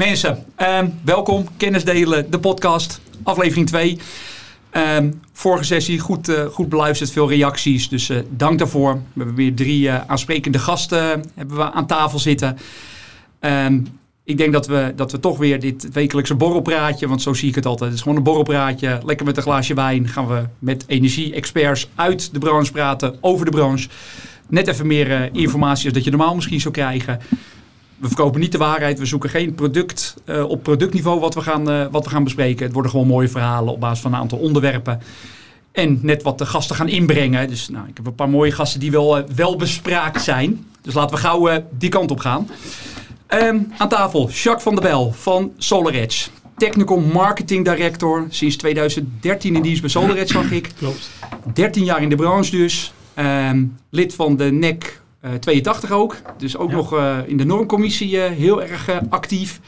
Mensen, 0.00 0.44
ehm, 0.56 0.88
welkom. 1.04 1.46
Kennis 1.56 1.84
delen, 1.84 2.30
de 2.30 2.38
podcast, 2.38 3.00
aflevering 3.22 3.66
2. 3.66 3.98
Ehm, 4.70 5.10
vorige 5.32 5.64
sessie 5.64 5.98
goed, 5.98 6.28
eh, 6.28 6.44
goed 6.44 6.68
beluisterd, 6.68 7.10
veel 7.10 7.28
reacties, 7.28 7.88
dus 7.88 8.08
eh, 8.08 8.18
dank 8.30 8.58
daarvoor. 8.58 8.92
We 8.94 9.00
hebben 9.16 9.34
weer 9.34 9.54
drie 9.54 9.88
eh, 9.88 10.00
aansprekende 10.06 10.58
gasten 10.58 11.24
hebben 11.34 11.56
we 11.56 11.72
aan 11.72 11.86
tafel 11.86 12.18
zitten. 12.18 12.58
Ehm, 13.40 13.80
ik 14.24 14.36
denk 14.38 14.52
dat 14.52 14.66
we, 14.66 14.92
dat 14.96 15.12
we 15.12 15.20
toch 15.20 15.38
weer 15.38 15.60
dit 15.60 15.92
wekelijkse 15.92 16.34
borrelpraatje, 16.34 17.08
want 17.08 17.22
zo 17.22 17.34
zie 17.34 17.48
ik 17.48 17.54
het 17.54 17.66
altijd. 17.66 17.88
Het 17.88 17.98
is 17.98 18.02
gewoon 18.02 18.18
een 18.18 18.24
borrelpraatje, 18.24 19.00
lekker 19.04 19.26
met 19.26 19.36
een 19.36 19.42
glaasje 19.42 19.74
wijn. 19.74 20.08
Gaan 20.08 20.26
we 20.26 20.42
met 20.58 20.84
energie-experts 20.86 21.88
uit 21.94 22.32
de 22.32 22.38
branche 22.38 22.72
praten, 22.72 23.16
over 23.20 23.44
de 23.44 23.50
branche. 23.50 23.88
Net 24.48 24.68
even 24.68 24.86
meer 24.86 25.30
informatie 25.32 25.84
als 25.84 25.94
dat 25.94 26.04
je 26.04 26.10
normaal 26.10 26.34
misschien 26.34 26.60
zou 26.60 26.74
krijgen 26.74 27.20
we 28.00 28.06
verkopen 28.06 28.40
niet 28.40 28.52
de 28.52 28.58
waarheid. 28.58 28.98
We 28.98 29.04
zoeken 29.04 29.30
geen 29.30 29.54
product 29.54 30.14
uh, 30.24 30.48
op 30.48 30.62
productniveau 30.62 31.20
wat 31.20 31.34
we, 31.34 31.40
gaan, 31.40 31.70
uh, 31.70 31.86
wat 31.90 32.04
we 32.04 32.10
gaan 32.10 32.24
bespreken. 32.24 32.64
Het 32.64 32.72
worden 32.72 32.90
gewoon 32.90 33.06
mooie 33.06 33.28
verhalen 33.28 33.72
op 33.72 33.80
basis 33.80 34.00
van 34.00 34.12
een 34.12 34.20
aantal 34.20 34.38
onderwerpen. 34.38 35.00
En 35.72 35.98
net 36.02 36.22
wat 36.22 36.38
de 36.38 36.46
gasten 36.46 36.76
gaan 36.76 36.88
inbrengen. 36.88 37.48
Dus 37.48 37.68
nou, 37.68 37.88
ik 37.88 37.96
heb 37.96 38.06
een 38.06 38.14
paar 38.14 38.28
mooie 38.28 38.52
gasten 38.52 38.80
die 38.80 38.90
wel, 38.90 39.18
uh, 39.18 39.24
wel 39.34 39.56
bespraakt 39.56 40.22
zijn. 40.22 40.66
Dus 40.82 40.94
laten 40.94 41.16
we 41.16 41.22
gauw 41.22 41.62
die 41.78 41.88
kant 41.88 42.10
op 42.10 42.20
gaan. 42.20 42.48
Um, 43.28 43.72
aan 43.78 43.88
tafel 43.88 44.28
Jacques 44.30 44.62
van 44.62 44.74
der 44.74 44.82
Bel 44.82 45.12
van 45.12 45.52
SolarEdge. 45.56 46.30
Technical 46.56 47.00
Marketing 47.00 47.64
Director. 47.64 48.26
Sinds 48.28 48.56
2013 48.56 49.56
in 49.56 49.62
dienst 49.62 49.80
bij 49.80 49.90
SolarEdge 49.90 50.32
zag 50.32 50.50
ik. 50.50 50.70
Klopt. 50.78 51.10
13 51.54 51.84
jaar 51.84 52.02
in 52.02 52.08
de 52.08 52.16
branche 52.16 52.50
dus. 52.50 52.92
Um, 53.18 53.76
lid 53.90 54.14
van 54.14 54.36
de 54.36 54.44
NEC 54.44 55.00
82 55.40 55.90
ook. 55.90 56.16
Dus 56.36 56.56
ook 56.56 56.70
ja. 56.70 56.76
nog 56.76 56.94
uh, 56.94 57.18
in 57.26 57.36
de 57.36 57.44
normcommissie 57.44 58.16
uh, 58.16 58.24
heel 58.24 58.62
erg 58.62 58.88
actief. 59.08 59.60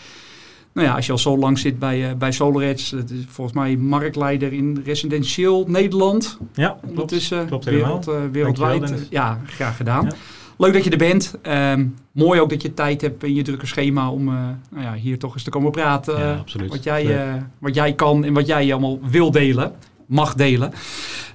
Nou 0.73 0.87
ja, 0.87 0.95
als 0.95 1.07
je 1.07 1.13
al 1.13 1.19
zo 1.19 1.39
lang 1.39 1.59
zit 1.59 1.79
bij, 1.79 2.17
bij 2.17 2.33
SolarEdge, 2.33 2.97
dat 2.97 3.11
is 3.11 3.25
volgens 3.29 3.57
mij 3.57 3.77
marktleider 3.77 4.53
in 4.53 4.83
residentieel 4.85 5.65
Nederland. 5.69 6.39
Ja, 6.55 6.79
klopt. 6.95 7.13
is 7.13 7.33
klopt 7.47 7.65
wereld, 7.65 8.11
wereldwijd. 8.33 9.07
ja, 9.11 9.41
graag 9.47 9.77
gedaan. 9.77 10.05
Ja. 10.05 10.13
Leuk 10.57 10.73
dat 10.73 10.85
je 10.85 10.91
er 10.91 10.97
bent. 10.97 11.35
Um, 11.43 11.95
mooi 12.13 12.41
ook 12.41 12.51
dat 12.51 12.63
je 12.63 12.75
tijd 12.75 13.01
hebt 13.01 13.25
in 13.25 13.35
je 13.35 13.43
drukke 13.43 13.67
schema 13.67 14.11
om 14.11 14.25
nou 14.25 14.83
ja, 14.83 14.95
hier 14.95 15.19
toch 15.19 15.35
eens 15.35 15.43
te 15.43 15.51
komen 15.51 15.71
praten. 15.71 16.19
Ja, 16.19 16.45
wat, 16.69 16.85
jij, 16.85 17.43
wat 17.59 17.75
jij 17.75 17.93
kan 17.93 18.25
en 18.25 18.33
wat 18.33 18.47
jij 18.47 18.73
allemaal 18.73 18.99
wil 19.03 19.31
delen, 19.31 19.73
mag 20.07 20.35
delen. 20.35 20.73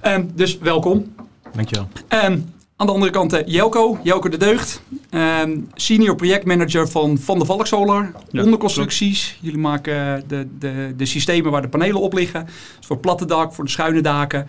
Um, 0.06 0.30
dus 0.34 0.58
welkom. 0.58 1.14
Dankjewel. 1.52 1.88
Um, 2.24 2.44
aan 2.78 2.86
de 2.86 2.92
andere 2.92 3.12
kant 3.12 3.34
uh, 3.34 3.40
Jelko, 3.46 3.98
Jelko 4.02 4.28
de 4.28 4.36
Deugd. 4.36 4.82
Um, 5.10 5.68
senior 5.74 6.14
projectmanager 6.14 6.88
van 6.88 7.18
Van 7.18 7.38
de 7.38 7.44
Valk 7.44 7.66
Solar. 7.66 8.12
Ja, 8.30 8.42
Onderconstructies. 8.42 9.24
Klopt. 9.24 9.38
Jullie 9.40 9.58
maken 9.58 10.24
de, 10.28 10.46
de, 10.58 10.94
de 10.96 11.06
systemen 11.06 11.50
waar 11.50 11.62
de 11.62 11.68
panelen 11.68 12.00
op 12.00 12.12
liggen. 12.12 12.44
Dus 12.76 12.86
voor 12.86 12.98
platte 12.98 13.24
dak, 13.24 13.52
voor 13.52 13.64
de 13.64 13.70
schuine 13.70 14.00
daken. 14.00 14.46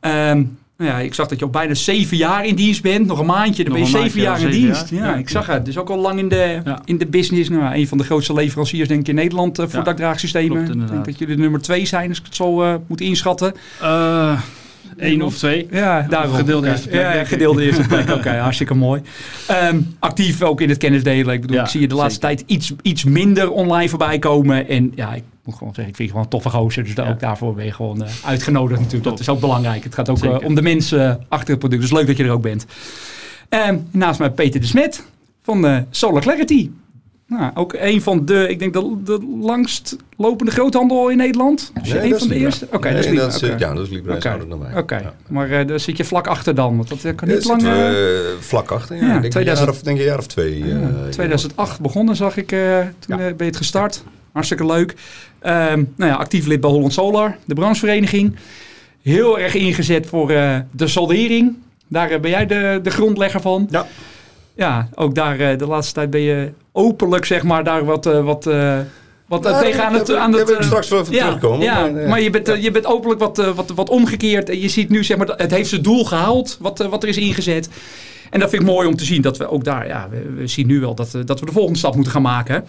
Um, 0.00 0.58
nou 0.76 0.90
ja, 0.90 0.98
ik 0.98 1.14
zag 1.14 1.28
dat 1.28 1.38
je 1.38 1.44
al 1.44 1.50
bijna 1.50 1.74
zeven 1.74 2.16
jaar 2.16 2.46
in 2.46 2.54
dienst 2.54 2.82
bent. 2.82 3.06
Nog 3.06 3.18
een 3.18 3.26
maandje, 3.26 3.64
dan 3.64 3.72
ben 3.72 3.82
je 3.82 3.88
zeven 3.88 4.20
jaar 4.20 4.40
in 4.40 4.50
dienst. 4.50 4.90
Ja, 4.90 5.04
ja, 5.04 5.14
ik 5.14 5.28
zag 5.28 5.46
het. 5.46 5.64
Dus 5.64 5.78
ook 5.78 5.90
al 5.90 5.98
lang 5.98 6.18
in 6.18 6.28
de, 6.28 6.60
ja. 6.64 6.80
in 6.84 6.98
de 6.98 7.06
business. 7.06 7.48
Nou, 7.48 7.74
een 7.74 7.88
van 7.88 7.98
de 7.98 8.04
grootste 8.04 8.34
leveranciers 8.34 8.88
denk 8.88 9.00
ik 9.00 9.08
in 9.08 9.14
Nederland 9.14 9.58
uh, 9.58 9.66
voor 9.66 9.78
ja, 9.78 9.84
dakdraagsystemen. 9.84 10.64
Klopt, 10.64 10.80
ik 10.80 10.88
denk 10.88 11.04
dat 11.04 11.18
jullie 11.18 11.36
de 11.36 11.42
nummer 11.42 11.60
twee 11.60 11.86
zijn, 11.86 12.08
als 12.08 12.18
ik 12.18 12.24
het 12.24 12.34
zo 12.34 12.62
uh, 12.62 12.74
moet 12.86 13.00
inschatten. 13.00 13.54
Uh, 13.82 14.40
Eén 14.96 15.22
of 15.22 15.38
twee. 15.38 15.66
Ja, 15.70 16.06
daarom. 16.08 16.34
Gedeelde 16.34 16.68
eerste 16.68 16.88
plek. 16.88 17.00
Ja, 17.00 17.24
gedeelde 17.24 17.64
eerste 17.64 17.86
plek. 17.86 18.02
Oké, 18.08 18.12
okay, 18.12 18.38
hartstikke 18.38 18.74
mooi. 18.74 19.02
Um, 19.70 19.96
actief 19.98 20.42
ook 20.42 20.60
in 20.60 20.68
het 20.68 20.78
kennisdelen. 20.78 21.34
Ik 21.34 21.40
bedoel, 21.40 21.56
ja, 21.56 21.62
ik 21.62 21.68
zie 21.68 21.80
je 21.80 21.88
de 21.88 21.94
laatste 21.94 22.26
zeker. 22.26 22.36
tijd 22.36 22.50
iets, 22.50 22.72
iets 22.82 23.04
minder 23.04 23.50
online 23.50 23.88
voorbij 23.88 24.18
komen. 24.18 24.68
En 24.68 24.92
ja, 24.94 25.14
ik 25.14 25.22
moet 25.44 25.54
gewoon 25.54 25.74
zeggen, 25.74 25.92
ik 25.92 25.96
vind 25.96 26.08
je 26.08 26.14
gewoon 26.14 26.22
een 26.22 26.28
toffe 26.28 26.48
gozer. 26.48 26.84
Dus 26.84 26.92
ja. 26.94 27.10
ook 27.10 27.20
daarvoor 27.20 27.54
ben 27.54 27.64
je 27.64 27.72
gewoon 27.72 28.02
uh, 28.02 28.08
uitgenodigd 28.24 28.80
natuurlijk. 28.80 29.02
Top. 29.02 29.12
Dat 29.12 29.20
is 29.20 29.28
ook 29.28 29.40
belangrijk. 29.40 29.84
Het 29.84 29.94
gaat 29.94 30.08
ook 30.08 30.24
uh, 30.24 30.36
om 30.44 30.54
de 30.54 30.62
mensen 30.62 31.24
achter 31.28 31.50
het 31.50 31.58
product. 31.58 31.80
Dus 31.82 31.92
leuk 31.92 32.06
dat 32.06 32.16
je 32.16 32.24
er 32.24 32.30
ook 32.30 32.42
bent. 32.42 32.66
Um, 33.68 33.86
naast 33.90 34.18
mij 34.18 34.30
Peter 34.30 34.60
de 34.60 34.66
Smet 34.66 35.04
van 35.42 35.86
Solar 35.90 36.22
Clarity. 36.22 36.70
Nou, 37.38 37.50
ook 37.54 37.74
een 37.78 38.02
van 38.02 38.24
de, 38.24 38.48
ik 38.48 38.58
denk 38.58 38.72
de, 38.72 38.96
de 39.04 39.36
langst 39.40 39.96
lopende 40.16 40.52
groothandel 40.52 41.08
in 41.08 41.16
Nederland. 41.16 41.72
Je 41.82 41.94
nee, 41.94 42.12
een 42.12 42.18
van 42.18 42.28
de 42.28 42.34
eerste. 42.34 42.64
Oké, 42.64 42.76
okay, 42.76 42.92
nee, 42.92 43.14
dat 43.14 43.34
is 43.34 43.42
okay. 43.42 43.58
Ja, 43.58 43.74
dat 43.74 43.84
is 43.84 43.90
Libra 43.90 44.14
okay. 44.14 44.38
dan 44.48 44.58
mij. 44.58 44.76
Oké, 44.76 44.96
ja. 44.96 45.14
maar 45.28 45.50
uh, 45.50 45.66
daar 45.66 45.80
zit 45.80 45.96
je 45.96 46.04
vlak 46.04 46.26
achter 46.26 46.54
dan, 46.54 46.76
want 46.76 46.88
dat 46.88 47.14
kan 47.14 47.28
niet 47.28 47.42
ja, 47.42 47.48
lang... 47.48 47.62
Uh, 47.62 48.18
vlak 48.38 48.70
achter, 48.70 48.96
ja. 48.96 49.02
ja 49.02 49.18
denk 49.18 49.32
2000, 49.32 49.46
een 49.46 49.64
jaar 49.64 49.68
of, 49.68 49.82
denk 49.82 49.98
een 49.98 50.04
jaar 50.04 50.18
of 50.18 50.26
twee. 50.26 50.58
Uh, 50.58 50.68
ja, 50.68 51.08
2008 51.10 51.80
begonnen 51.80 52.16
zag 52.16 52.36
ik, 52.36 52.48
toen 52.98 53.16
ben 53.16 53.34
je 53.38 53.44
het 53.44 53.56
gestart. 53.56 54.04
Hartstikke 54.32 54.66
leuk. 54.66 54.90
Um, 55.42 55.92
nou 55.96 56.10
ja, 56.10 56.14
actief 56.14 56.46
lid 56.46 56.60
bij 56.60 56.70
Holland 56.70 56.92
Solar, 56.92 57.36
de 57.44 57.54
branchevereniging. 57.54 58.36
Heel 59.02 59.38
erg 59.38 59.54
ingezet 59.54 60.06
voor 60.06 60.28
de 60.70 60.86
soldering. 60.86 61.56
Daar 61.88 62.20
ben 62.20 62.30
jij 62.30 62.46
de, 62.46 62.80
de 62.82 62.90
grondlegger 62.90 63.40
van. 63.40 63.68
Ja. 63.70 63.86
Ja, 64.54 64.88
ook 64.94 65.14
daar 65.14 65.58
de 65.58 65.66
laatste 65.66 65.94
tijd 65.94 66.10
ben 66.10 66.20
je 66.20 66.52
openlijk, 66.72 67.24
zeg 67.24 67.42
maar, 67.42 67.64
daar 67.64 67.84
wat... 67.84 68.04
wat 68.04 68.48
wat 69.26 69.42
nou, 69.42 69.64
tegenaan 69.64 69.94
het... 69.94 70.14
Aan 70.14 70.32
het, 70.32 70.50
uh, 70.50 70.60
straks 70.60 70.88
wel 70.88 71.04
ja, 71.10 71.24
terugkomen. 71.24 71.64
Ja, 71.64 71.86
maar, 71.86 72.08
maar 72.08 72.20
je, 72.20 72.30
bent, 72.30 72.62
je 72.62 72.70
bent 72.70 72.86
openlijk 72.86 73.20
wat, 73.20 73.36
wat, 73.36 73.70
wat 73.74 73.90
omgekeerd. 73.90 74.48
En 74.48 74.60
je 74.60 74.68
ziet 74.68 74.88
nu, 74.88 75.04
zeg 75.04 75.16
maar, 75.16 75.32
het 75.36 75.50
heeft 75.50 75.68
zijn 75.68 75.82
doel 75.82 76.04
gehaald, 76.04 76.56
wat, 76.60 76.78
wat 76.78 77.02
er 77.02 77.08
is 77.08 77.16
ingezet. 77.16 77.68
En 78.30 78.40
dat 78.40 78.50
vind 78.50 78.62
ik 78.62 78.68
mooi 78.68 78.88
om 78.88 78.96
te 78.96 79.04
zien 79.04 79.22
dat 79.22 79.36
we 79.36 79.50
ook 79.50 79.64
daar, 79.64 79.86
ja, 79.86 80.08
we, 80.10 80.32
we 80.36 80.46
zien 80.46 80.66
nu 80.66 80.80
wel 80.80 80.94
dat, 80.94 81.16
dat 81.24 81.40
we 81.40 81.46
de 81.46 81.52
volgende 81.52 81.78
stap 81.78 81.94
moeten 81.94 82.12
gaan 82.12 82.22
maken. 82.22 82.64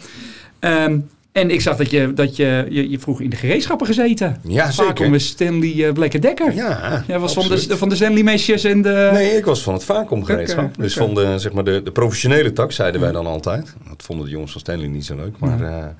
Um, 0.60 1.10
en 1.34 1.50
ik 1.50 1.62
zag 1.62 1.78
dat 1.78 1.90
je, 1.92 2.14
dat 2.14 2.36
je, 2.36 2.66
je, 2.70 2.90
je 2.90 3.00
vroeg 3.00 3.22
in 3.22 3.30
de 3.30 3.36
gereedschappen 3.36 3.88
gezeten. 3.88 4.40
Ja, 4.44 4.72
Vaak 4.72 4.88
zeker. 4.88 5.10
met 5.10 5.22
Stanley 5.22 5.74
uh, 5.74 5.94
Blekker-Dekker. 5.94 6.54
Ja, 6.54 7.04
Jij 7.08 7.20
was 7.20 7.34
van 7.34 7.48
de, 7.48 7.78
van 7.78 7.90
de 7.90 7.96
Stanley 7.96 8.24
mesjes 8.24 8.64
en 8.64 8.82
de... 8.82 9.10
Nee, 9.14 9.38
ik 9.38 9.46
was 9.46 9.64
van 9.64 9.74
het 9.74 9.84
Vacuum 9.84 10.24
gereedschap. 10.24 10.64
Okay, 10.64 10.84
dus 10.84 10.96
okay. 10.98 11.08
van 11.08 11.16
de, 11.16 11.40
zeg 11.40 11.54
maar 11.54 11.64
de, 11.64 11.82
de 11.84 11.92
professionele 11.92 12.54
tak, 12.54 12.72
zeiden 12.72 13.02
wij 13.02 13.12
dan 13.12 13.26
altijd. 13.26 13.74
Dat 13.88 14.04
vonden 14.04 14.26
de 14.26 14.32
jongens 14.32 14.52
van 14.52 14.62
Stanley 14.62 14.88
niet 14.88 15.06
zo 15.06 15.16
leuk. 15.16 15.40
Maar, 15.40 15.60
ja. 15.60 15.96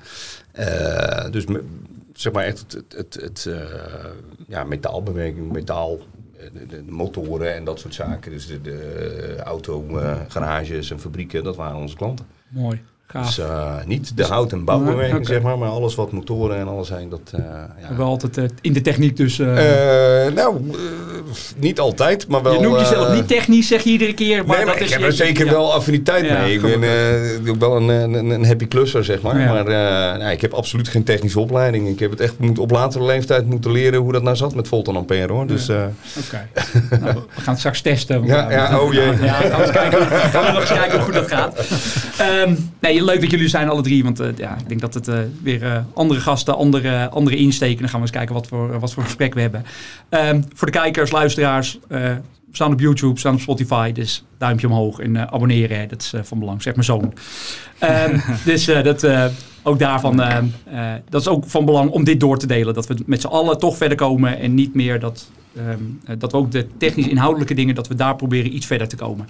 uh, 0.58 0.66
uh, 0.66 1.30
dus 1.30 1.46
me, 1.46 1.62
zeg 2.12 2.32
maar 2.32 2.44
echt 2.44 2.58
het, 2.58 2.72
het, 2.72 3.14
het, 3.14 3.44
het 3.44 3.48
ja, 4.48 4.64
metaalbewerking, 4.64 5.52
metaal... 5.52 5.98
De, 6.52 6.66
de, 6.66 6.82
motoren 6.88 7.54
en 7.54 7.64
dat 7.64 7.80
soort 7.80 7.94
zaken. 7.94 8.30
Dus 8.30 8.46
de, 8.46 8.60
de 8.60 9.36
autogarages 9.44 10.90
en 10.90 11.00
fabrieken, 11.00 11.44
dat 11.44 11.56
waren 11.56 11.76
onze 11.76 11.96
klanten. 11.96 12.26
Mooi. 12.48 12.82
Gaaf. 13.14 13.34
Dus 13.34 13.38
uh, 13.38 13.74
niet 13.86 14.16
de 14.16 14.24
hout- 14.24 14.52
en 14.52 14.64
bouwbewerking, 14.64 15.20
okay. 15.20 15.34
zeg 15.34 15.42
maar, 15.42 15.58
maar 15.58 15.68
alles 15.68 15.94
wat 15.94 16.12
motoren 16.12 16.58
en 16.58 16.68
alles 16.68 16.88
zijn. 16.88 17.08
Dat, 17.08 17.32
uh, 17.34 17.44
ja. 17.88 17.96
Wel 17.96 18.06
altijd 18.06 18.36
uh, 18.36 18.44
in 18.60 18.72
de 18.72 18.80
techniek 18.80 19.16
dus. 19.16 19.38
nou, 20.34 20.60
niet 21.56 21.80
altijd, 21.80 22.28
maar 22.28 22.42
wel. 22.42 22.52
Je 22.52 22.60
noemt 22.60 22.80
jezelf 22.80 23.14
niet 23.14 23.28
technisch, 23.28 23.68
zeg 23.68 23.82
je 23.82 23.90
iedere 23.90 24.14
keer. 24.14 24.46
Maar, 24.46 24.56
nee, 24.56 24.66
maar 24.66 24.74
dat 24.74 24.82
ik 24.82 24.92
heb 24.92 25.02
er 25.02 25.12
zeker 25.12 25.44
ja. 25.44 25.50
wel 25.50 25.72
affiniteit 25.72 26.26
ja, 26.26 26.40
mee. 26.40 26.54
Ik 26.54 26.60
ben 27.40 27.48
ook 27.48 27.60
wel 27.60 27.76
een, 27.76 27.88
een, 27.88 28.30
een, 28.30 28.46
happy 28.46 28.66
klusser, 28.66 29.04
zeg 29.04 29.20
maar. 29.20 29.36
Maar 29.36 29.64
nou, 30.18 30.30
ik 30.30 30.40
heb 30.40 30.52
absoluut 30.52 30.88
geen 30.88 31.04
technische 31.04 31.40
opleiding. 31.40 31.88
Ik 31.88 31.98
heb 31.98 32.10
het 32.10 32.20
echt 32.20 32.38
moet 32.38 32.58
op 32.58 32.70
latere 32.70 33.04
leeftijd 33.04 33.46
moeten 33.46 33.72
leren 33.72 34.00
hoe 34.00 34.12
dat 34.12 34.22
nou 34.22 34.36
zat 34.36 34.54
met 34.54 34.68
volt 34.68 34.88
en 34.88 34.96
ampère, 34.96 35.32
hoor. 35.32 35.46
Dus, 35.46 35.68
Oké. 35.68 35.92
Okay. 36.26 36.48
nou, 37.00 37.14
we 37.34 37.40
gaan 37.40 37.52
het 37.52 37.58
straks 37.58 37.80
testen. 37.80 38.24
Ja, 38.24 38.50
ja, 38.50 38.80
oh 38.80 38.92
jee. 38.92 39.12
Ja, 39.22 39.32
gaan 39.32 39.60
we, 39.60 39.70
kijken, 39.70 40.06
gaan 40.06 40.44
we 40.44 40.50
nog 40.52 40.60
eens 40.60 40.72
kijken 40.72 40.92
hoe 40.92 41.04
goed 41.04 41.14
dat 41.14 41.28
gaat. 41.28 41.66
Um, 42.20 42.70
nee, 42.80 43.04
leuk 43.04 43.20
dat 43.20 43.30
jullie 43.30 43.48
zijn 43.48 43.68
alle 43.68 43.82
drie, 43.82 44.02
want 44.02 44.20
uh, 44.20 44.26
ja, 44.36 44.56
ik 44.58 44.68
denk 44.68 44.80
dat 44.80 44.94
het 44.94 45.08
uh, 45.08 45.18
weer 45.42 45.62
uh, 45.62 45.78
andere 45.94 46.20
gasten, 46.20 46.56
andere, 46.56 47.08
andere 47.08 47.36
insteken. 47.36 47.78
Dan 47.78 47.88
gaan 47.88 48.00
we 48.00 48.06
eens 48.06 48.16
kijken 48.16 48.34
wat 48.34 48.46
voor, 48.46 48.80
wat 48.80 48.92
voor 48.92 49.02
gesprek 49.02 49.34
we 49.34 49.40
hebben. 49.40 49.64
Um, 50.10 50.44
voor 50.54 50.66
de 50.66 50.78
kijkers, 50.78 51.10
luisteraars, 51.10 51.78
we 51.88 52.20
staan 52.52 52.72
op 52.72 52.80
YouTube, 52.80 53.18
staan 53.18 53.34
op 53.34 53.40
Spotify, 53.40 53.92
dus 53.92 54.24
duimpje 54.38 54.66
omhoog 54.66 54.98
en 54.98 55.32
abonneren, 55.32 55.78
hè, 55.78 55.86
dat 55.86 56.02
is 56.02 56.12
van 56.22 56.38
belang, 56.38 56.62
zeg 56.62 56.72
mijn 56.74 56.84
zoon. 56.84 57.14
Um, 58.10 58.22
dus 58.44 58.64
dat, 58.64 59.06
ook 59.62 59.78
daarvan, 59.78 60.16
dat 61.08 61.20
is 61.20 61.28
ook 61.28 61.44
van 61.46 61.64
belang 61.64 61.90
om 61.90 62.04
dit 62.04 62.20
door 62.20 62.38
te 62.38 62.46
delen. 62.46 62.74
Dat 62.74 62.86
we 62.86 62.96
met 63.06 63.20
z'n 63.20 63.26
allen 63.26 63.58
toch 63.58 63.76
verder 63.76 63.96
komen 63.96 64.38
en 64.38 64.54
niet 64.54 64.74
meer 64.74 65.00
dat, 65.00 65.30
dat 66.18 66.32
we 66.32 66.38
ook 66.38 66.50
de 66.50 66.66
technisch 66.78 67.08
inhoudelijke 67.08 67.54
dingen, 67.54 67.74
dat 67.74 67.88
we 67.88 67.94
daar 67.94 68.16
proberen 68.16 68.54
iets 68.54 68.66
verder 68.66 68.88
te 68.88 68.96
komen. 68.96 69.28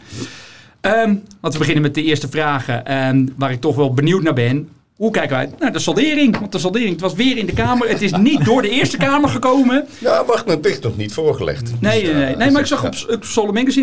Um, 0.86 1.22
laten 1.40 1.52
we 1.52 1.58
beginnen 1.58 1.82
met 1.82 1.94
de 1.94 2.02
eerste 2.02 2.28
vragen, 2.28 2.96
um, 3.08 3.34
waar 3.36 3.50
ik 3.50 3.60
toch 3.60 3.76
wel 3.76 3.94
benieuwd 3.94 4.22
naar 4.22 4.34
ben. 4.34 4.68
Hoe 4.96 5.10
kijken 5.10 5.36
wij 5.36 5.50
naar 5.58 5.72
de 5.72 5.78
soldering? 5.78 6.38
Want 6.38 6.52
de 6.52 6.58
soldering, 6.58 6.90
het 6.90 7.00
was 7.00 7.14
weer 7.14 7.36
in 7.36 7.46
de 7.46 7.52
Kamer. 7.52 7.88
Het 7.88 8.02
is 8.02 8.12
niet 8.12 8.44
door 8.44 8.62
de 8.62 8.68
Eerste 8.68 8.96
Kamer 8.96 9.28
gekomen. 9.28 9.86
Ja, 9.98 10.24
wacht, 10.24 10.48
het 10.48 10.64
ligt 10.64 10.82
nog 10.82 10.96
niet 10.96 11.12
voorgelegd. 11.12 11.80
Nee, 11.80 12.02
nee, 12.02 12.14
nee. 12.14 12.36
nee 12.36 12.50
maar 12.50 12.60
ik 12.60 12.66
zag 12.66 12.84
op, 12.84 12.94
op 13.08 13.24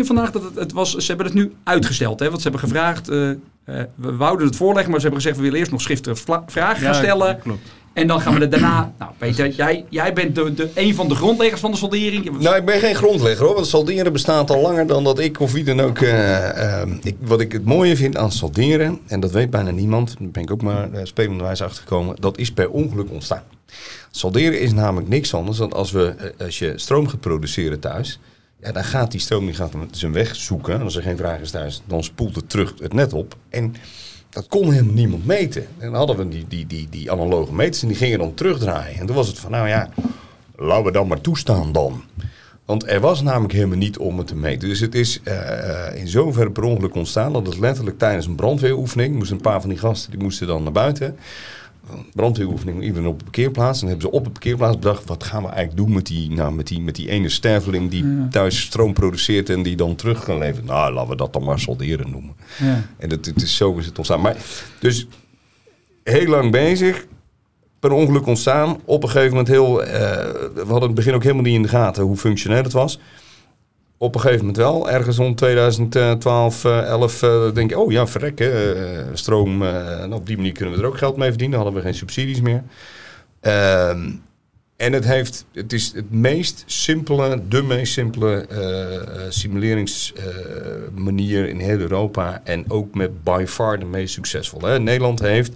vandaag 0.04 0.30
dat 0.30 0.42
het, 0.42 0.54
het 0.54 0.72
was... 0.72 0.94
Ze 0.94 1.06
hebben 1.06 1.26
het 1.26 1.34
nu 1.34 1.52
uitgesteld, 1.64 2.20
hè. 2.20 2.26
Want 2.26 2.42
ze 2.42 2.48
hebben 2.48 2.68
gevraagd... 2.68 3.10
Uh, 3.10 3.28
uh, 3.28 3.34
we 3.94 4.16
wouden 4.16 4.46
het 4.46 4.56
voorleggen, 4.56 4.90
maar 4.90 5.00
ze 5.00 5.06
hebben 5.06 5.22
gezegd... 5.22 5.36
we 5.36 5.42
willen 5.42 5.58
eerst 5.58 5.70
nog 5.70 5.80
schriftelijke 5.80 6.42
vragen 6.46 6.82
gaan 6.82 6.92
ja, 6.92 6.98
stellen. 6.98 7.38
Klopt. 7.38 7.68
En 7.94 8.06
dan 8.06 8.20
gaan 8.20 8.34
we 8.34 8.40
er 8.40 8.50
daarna... 8.50 8.92
Nou, 8.98 9.12
Peter, 9.18 9.48
jij, 9.48 9.84
jij 9.88 10.12
bent 10.12 10.34
de, 10.34 10.54
de, 10.54 10.70
een 10.74 10.94
van 10.94 11.08
de 11.08 11.14
grondleggers 11.14 11.60
van 11.60 11.70
de 11.70 11.76
soldering. 11.76 12.38
Nou, 12.38 12.56
ik 12.56 12.64
ben 12.64 12.80
geen 12.80 12.94
grondlegger 12.94 13.46
hoor, 13.46 13.54
want 13.54 13.66
solderen 13.66 14.12
bestaat 14.12 14.50
al 14.50 14.60
langer 14.60 14.86
dan 14.86 15.04
dat 15.04 15.18
ik 15.18 15.40
of 15.40 15.52
wie 15.52 15.64
dan 15.64 15.80
ook. 15.80 15.98
eh, 15.98 16.80
eh, 16.82 16.88
ik, 17.02 17.16
wat 17.20 17.40
ik 17.40 17.52
het 17.52 17.64
mooie 17.64 17.96
vind 17.96 18.16
aan 18.16 18.32
solderen, 18.32 18.98
en 19.06 19.20
dat 19.20 19.30
weet 19.30 19.50
bijna 19.50 19.70
niemand, 19.70 20.14
daar 20.18 20.28
ben 20.28 20.42
ik 20.42 20.50
ook 20.50 20.62
maar 20.62 20.88
uh, 20.90 21.00
spelenderwijs 21.02 21.62
achtergekomen, 21.62 22.16
dat 22.20 22.38
is 22.38 22.52
per 22.52 22.70
ongeluk 22.70 23.10
ontstaan. 23.10 23.42
Solderen 24.10 24.60
is 24.60 24.72
namelijk 24.72 25.08
niks 25.08 25.34
anders 25.34 25.58
dan 25.58 25.72
als, 25.72 25.90
we, 25.90 26.34
als 26.38 26.58
je 26.58 26.72
stroom 26.76 27.08
gaat 27.08 27.20
produceren 27.20 27.80
thuis. 27.80 28.18
Ja, 28.60 28.72
dan 28.72 28.84
gaat 28.84 29.10
die 29.10 29.20
stroom 29.20 29.46
die 29.46 29.54
gaat 29.54 29.72
zijn 29.90 30.12
weg 30.12 30.36
zoeken. 30.36 30.74
En 30.74 30.82
als 30.82 30.96
er 30.96 31.02
geen 31.02 31.16
vraag 31.16 31.40
is 31.40 31.50
thuis, 31.50 31.82
dan 31.86 32.04
spoelt 32.04 32.36
het 32.36 32.50
terug 32.50 32.74
het 32.78 32.92
net 32.92 33.12
op. 33.12 33.36
En 33.50 33.74
dat 34.32 34.48
kon 34.48 34.72
helemaal 34.72 34.94
niemand 34.94 35.26
meten. 35.26 35.66
En 35.78 35.86
dan 35.86 35.94
hadden 35.94 36.16
we 36.16 36.28
die, 36.28 36.44
die, 36.48 36.66
die, 36.66 36.88
die 36.90 37.10
analoge 37.10 37.52
meters 37.52 37.82
en 37.82 37.88
die 37.88 37.96
gingen 37.96 38.18
dan 38.18 38.34
terugdraaien. 38.34 38.98
En 38.98 39.06
toen 39.06 39.16
was 39.16 39.28
het 39.28 39.38
van, 39.38 39.50
nou 39.50 39.68
ja, 39.68 39.88
laten 40.56 40.84
we 40.84 40.92
dan 40.92 41.06
maar 41.06 41.20
toestaan 41.20 41.72
dan. 41.72 42.02
Want 42.64 42.88
er 42.88 43.00
was 43.00 43.22
namelijk 43.22 43.52
helemaal 43.52 43.76
niet 43.76 43.98
om 43.98 44.18
het 44.18 44.26
te 44.26 44.36
meten. 44.36 44.68
Dus 44.68 44.80
het 44.80 44.94
is 44.94 45.20
uh, 45.24 45.94
in 45.94 46.08
zoverre 46.08 46.50
per 46.50 46.62
ongeluk 46.62 46.94
ontstaan 46.94 47.32
dat 47.32 47.46
het 47.46 47.58
letterlijk 47.58 47.98
tijdens 47.98 48.26
een 48.26 48.34
brandweeroefening... 48.34 49.14
moesten 49.14 49.36
een 49.36 49.42
paar 49.42 49.60
van 49.60 49.70
die 49.70 49.78
gasten, 49.78 50.10
die 50.10 50.20
moesten 50.20 50.46
dan 50.46 50.62
naar 50.62 50.72
buiten 50.72 51.16
brandweeroefening, 52.14 52.82
iedereen 52.82 53.08
op 53.08 53.18
de 53.18 53.24
parkeerplaats. 53.24 53.80
En 53.80 53.86
dan 53.86 53.88
hebben 53.88 54.10
ze 54.10 54.16
op 54.16 54.24
de 54.24 54.30
parkeerplaats 54.30 54.78
bedacht, 54.78 55.04
wat 55.04 55.24
gaan 55.24 55.42
we 55.42 55.48
eigenlijk 55.48 55.76
doen 55.76 55.92
met 55.92 56.06
die, 56.06 56.30
nou, 56.30 56.54
met 56.54 56.66
die, 56.66 56.80
met 56.80 56.94
die 56.94 57.08
ene 57.08 57.28
sterveling 57.28 57.90
die 57.90 58.04
ja. 58.04 58.28
thuis 58.30 58.60
stroom 58.60 58.92
produceert 58.92 59.50
en 59.50 59.62
die 59.62 59.76
dan 59.76 59.94
terug 59.94 60.24
kan 60.24 60.38
leveren. 60.38 60.66
Nou, 60.66 60.92
laten 60.92 61.10
we 61.10 61.16
dat 61.16 61.32
dan 61.32 61.44
maar 61.44 61.58
solderen 61.58 62.10
noemen. 62.10 62.34
Ja. 62.58 62.86
En 62.98 63.10
het, 63.10 63.26
het 63.26 63.42
is 63.42 63.56
zo 63.56 63.76
is 63.76 63.86
het 63.86 63.96
ontstaan. 63.96 64.20
Maar 64.20 64.36
dus 64.78 65.06
heel 66.04 66.26
lang 66.26 66.50
bezig, 66.50 67.06
per 67.80 67.92
ongeluk 67.92 68.26
ontstaan. 68.26 68.80
Op 68.84 69.02
een 69.02 69.08
gegeven 69.08 69.30
moment 69.30 69.48
heel, 69.48 69.82
uh, 69.82 69.88
we 69.88 70.64
hadden 70.66 70.82
het 70.82 70.94
begin 70.94 71.14
ook 71.14 71.22
helemaal 71.22 71.44
niet 71.44 71.54
in 71.54 71.62
de 71.62 71.68
gaten 71.68 72.02
hoe 72.02 72.16
functioneel 72.16 72.62
het 72.62 72.72
was 72.72 72.98
op 74.02 74.14
een 74.14 74.20
gegeven 74.20 74.46
moment 74.46 74.56
wel. 74.56 74.90
Ergens 74.90 75.18
om 75.18 75.34
2012, 75.34 76.64
uh, 76.64 76.78
11 76.78 77.22
uh, 77.22 77.54
denk 77.54 77.70
ik, 77.70 77.78
oh 77.78 77.92
ja, 77.92 78.06
verrek, 78.06 78.40
uh, 78.40 78.48
stroom. 79.12 79.62
en 79.62 80.12
op 80.12 80.26
die 80.26 80.36
manier 80.36 80.52
kunnen 80.52 80.74
we 80.74 80.80
er 80.80 80.86
ook 80.86 80.98
geld 80.98 81.16
mee 81.16 81.28
verdienen. 81.28 81.56
Dan 81.56 81.66
hadden 81.66 81.82
we 81.82 81.88
geen 81.88 81.98
subsidies 81.98 82.40
meer. 82.40 82.62
Ehm, 83.40 84.10
en 84.76 84.92
het, 84.92 85.04
heeft, 85.04 85.44
het 85.52 85.72
is 85.72 85.92
het 85.94 86.10
meest 86.10 86.62
simpele, 86.66 87.42
de 87.48 87.62
meest 87.62 87.92
simpele 87.92 88.46
simuleringsmanier 89.28 91.48
in 91.48 91.58
heel 91.58 91.78
Europa. 91.78 92.40
En 92.44 92.70
ook 92.70 92.94
met 92.94 93.22
by 93.22 93.44
far 93.48 93.78
de 93.78 93.84
meest 93.84 94.14
succesvolle. 94.14 94.78
Nederland 94.78 95.20
heeft 95.20 95.52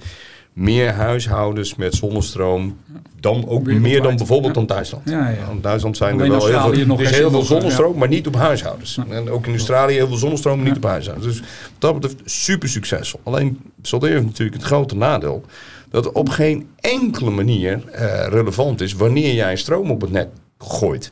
meer 0.57 0.93
huishoudens 0.93 1.75
met 1.75 1.95
zonnestroom 1.95 2.79
dan 3.21 3.49
ook 3.49 3.65
meer 3.65 4.03
dan 4.03 4.17
bijvoorbeeld 4.17 4.55
dan 4.55 4.67
Duitsland. 4.67 5.11
Ja, 5.11 5.29
ja. 5.29 5.49
In 5.51 5.61
Duitsland 5.61 5.97
zijn 5.97 6.21
er 6.21 6.29
wel 6.29 6.47
heel 6.47 6.75
veel, 6.75 6.87
nog 6.87 7.01
is 7.01 7.11
heel 7.11 7.31
veel 7.31 7.43
zonnestroom, 7.43 7.93
ja. 7.93 7.99
maar 7.99 8.09
niet 8.09 8.27
op 8.27 8.35
huishoudens. 8.35 8.99
En 9.09 9.31
ook 9.31 9.47
in 9.47 9.53
Australië 9.53 9.95
heel 9.95 10.07
veel 10.07 10.17
zonnestroom, 10.17 10.57
maar 10.57 10.67
niet 10.67 10.77
op 10.77 10.85
huishoudens. 10.85 11.27
Dus 11.27 11.43
dat 11.79 11.95
betreft 12.01 12.17
super 12.25 12.69
succesvol. 12.69 13.21
Alleen 13.23 13.61
Soldeer 13.83 14.11
heeft 14.11 14.25
natuurlijk 14.25 14.57
het 14.57 14.67
grote 14.67 14.97
nadeel 14.97 15.45
dat 15.91 16.13
op 16.13 16.29
geen 16.29 16.69
enkele 16.81 17.31
manier 17.31 17.83
uh, 17.95 18.27
relevant 18.29 18.81
is 18.81 18.93
wanneer 18.93 19.35
jij 19.35 19.57
stroom 19.57 19.91
op 19.91 20.01
het 20.01 20.11
net 20.11 20.29
gooit. 20.59 21.11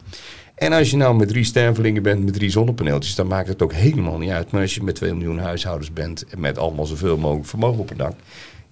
En 0.54 0.72
als 0.72 0.90
je 0.90 0.96
nou 0.96 1.16
met 1.16 1.28
drie 1.28 1.44
stervelingen 1.44 2.02
bent, 2.02 2.24
met 2.24 2.34
drie 2.34 2.50
zonnepaneeltjes, 2.50 3.14
dan 3.14 3.26
maakt 3.26 3.48
het 3.48 3.62
ook 3.62 3.72
helemaal 3.72 4.18
niet 4.18 4.30
uit. 4.30 4.50
Maar 4.50 4.60
als 4.60 4.74
je 4.74 4.82
met 4.82 4.94
2 4.94 5.14
miljoen 5.14 5.38
huishoudens 5.38 5.92
bent 5.92 6.24
en 6.26 6.40
met 6.40 6.58
allemaal 6.58 6.86
zoveel 6.86 7.16
mogelijk 7.16 7.48
vermogen 7.48 7.80
op 7.80 7.88
het 7.88 7.98
dak, 7.98 8.14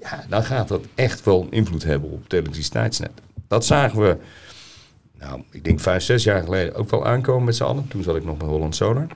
ja, 0.02 0.25
dan 0.28 0.44
gaat 0.44 0.69
dat 0.69 0.84
echt 0.94 1.25
wel 1.25 1.46
invloed 1.50 1.84
hebben 1.84 2.10
op 2.10 2.22
het 2.22 2.32
elektriciteitsnet. 2.32 3.10
Dat 3.49 3.64
zagen 3.64 4.00
we, 4.00 4.16
nou, 5.19 5.43
ik 5.50 5.64
denk 5.64 5.81
vijf, 5.81 6.02
zes 6.02 6.25
jaar 6.25 6.43
geleden 6.43 6.75
ook 6.75 6.90
wel 6.90 7.06
aankomen 7.06 7.44
met 7.44 7.56
z'n 7.56 7.62
allen. 7.62 7.88
Toen 7.88 8.02
zat 8.02 8.16
ik 8.16 8.25
nog 8.25 8.37
bij 8.37 8.49
Holland 8.49 8.76
Solar. 8.76 9.06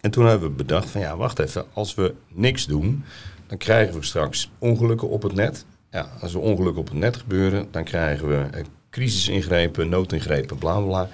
En 0.00 0.10
toen 0.10 0.26
hebben 0.26 0.48
we 0.48 0.54
bedacht 0.54 0.90
van 0.90 1.00
ja, 1.00 1.16
wacht 1.16 1.38
even, 1.38 1.64
als 1.72 1.94
we 1.94 2.14
niks 2.28 2.66
doen, 2.66 3.04
dan 3.46 3.58
krijgen 3.58 3.94
we 3.94 4.04
straks 4.04 4.50
ongelukken 4.58 5.08
op 5.08 5.22
het 5.22 5.34
net. 5.34 5.64
Ja, 5.90 6.10
als 6.20 6.34
er 6.34 6.40
ongelukken 6.40 6.80
op 6.80 6.88
het 6.88 6.98
net 6.98 7.16
gebeuren, 7.16 7.68
dan 7.70 7.84
krijgen 7.84 8.28
we 8.28 8.64
crisisingrepen, 8.90 9.88
noodingrepen, 9.88 10.58
bla 10.58 10.80
bla. 10.80 11.08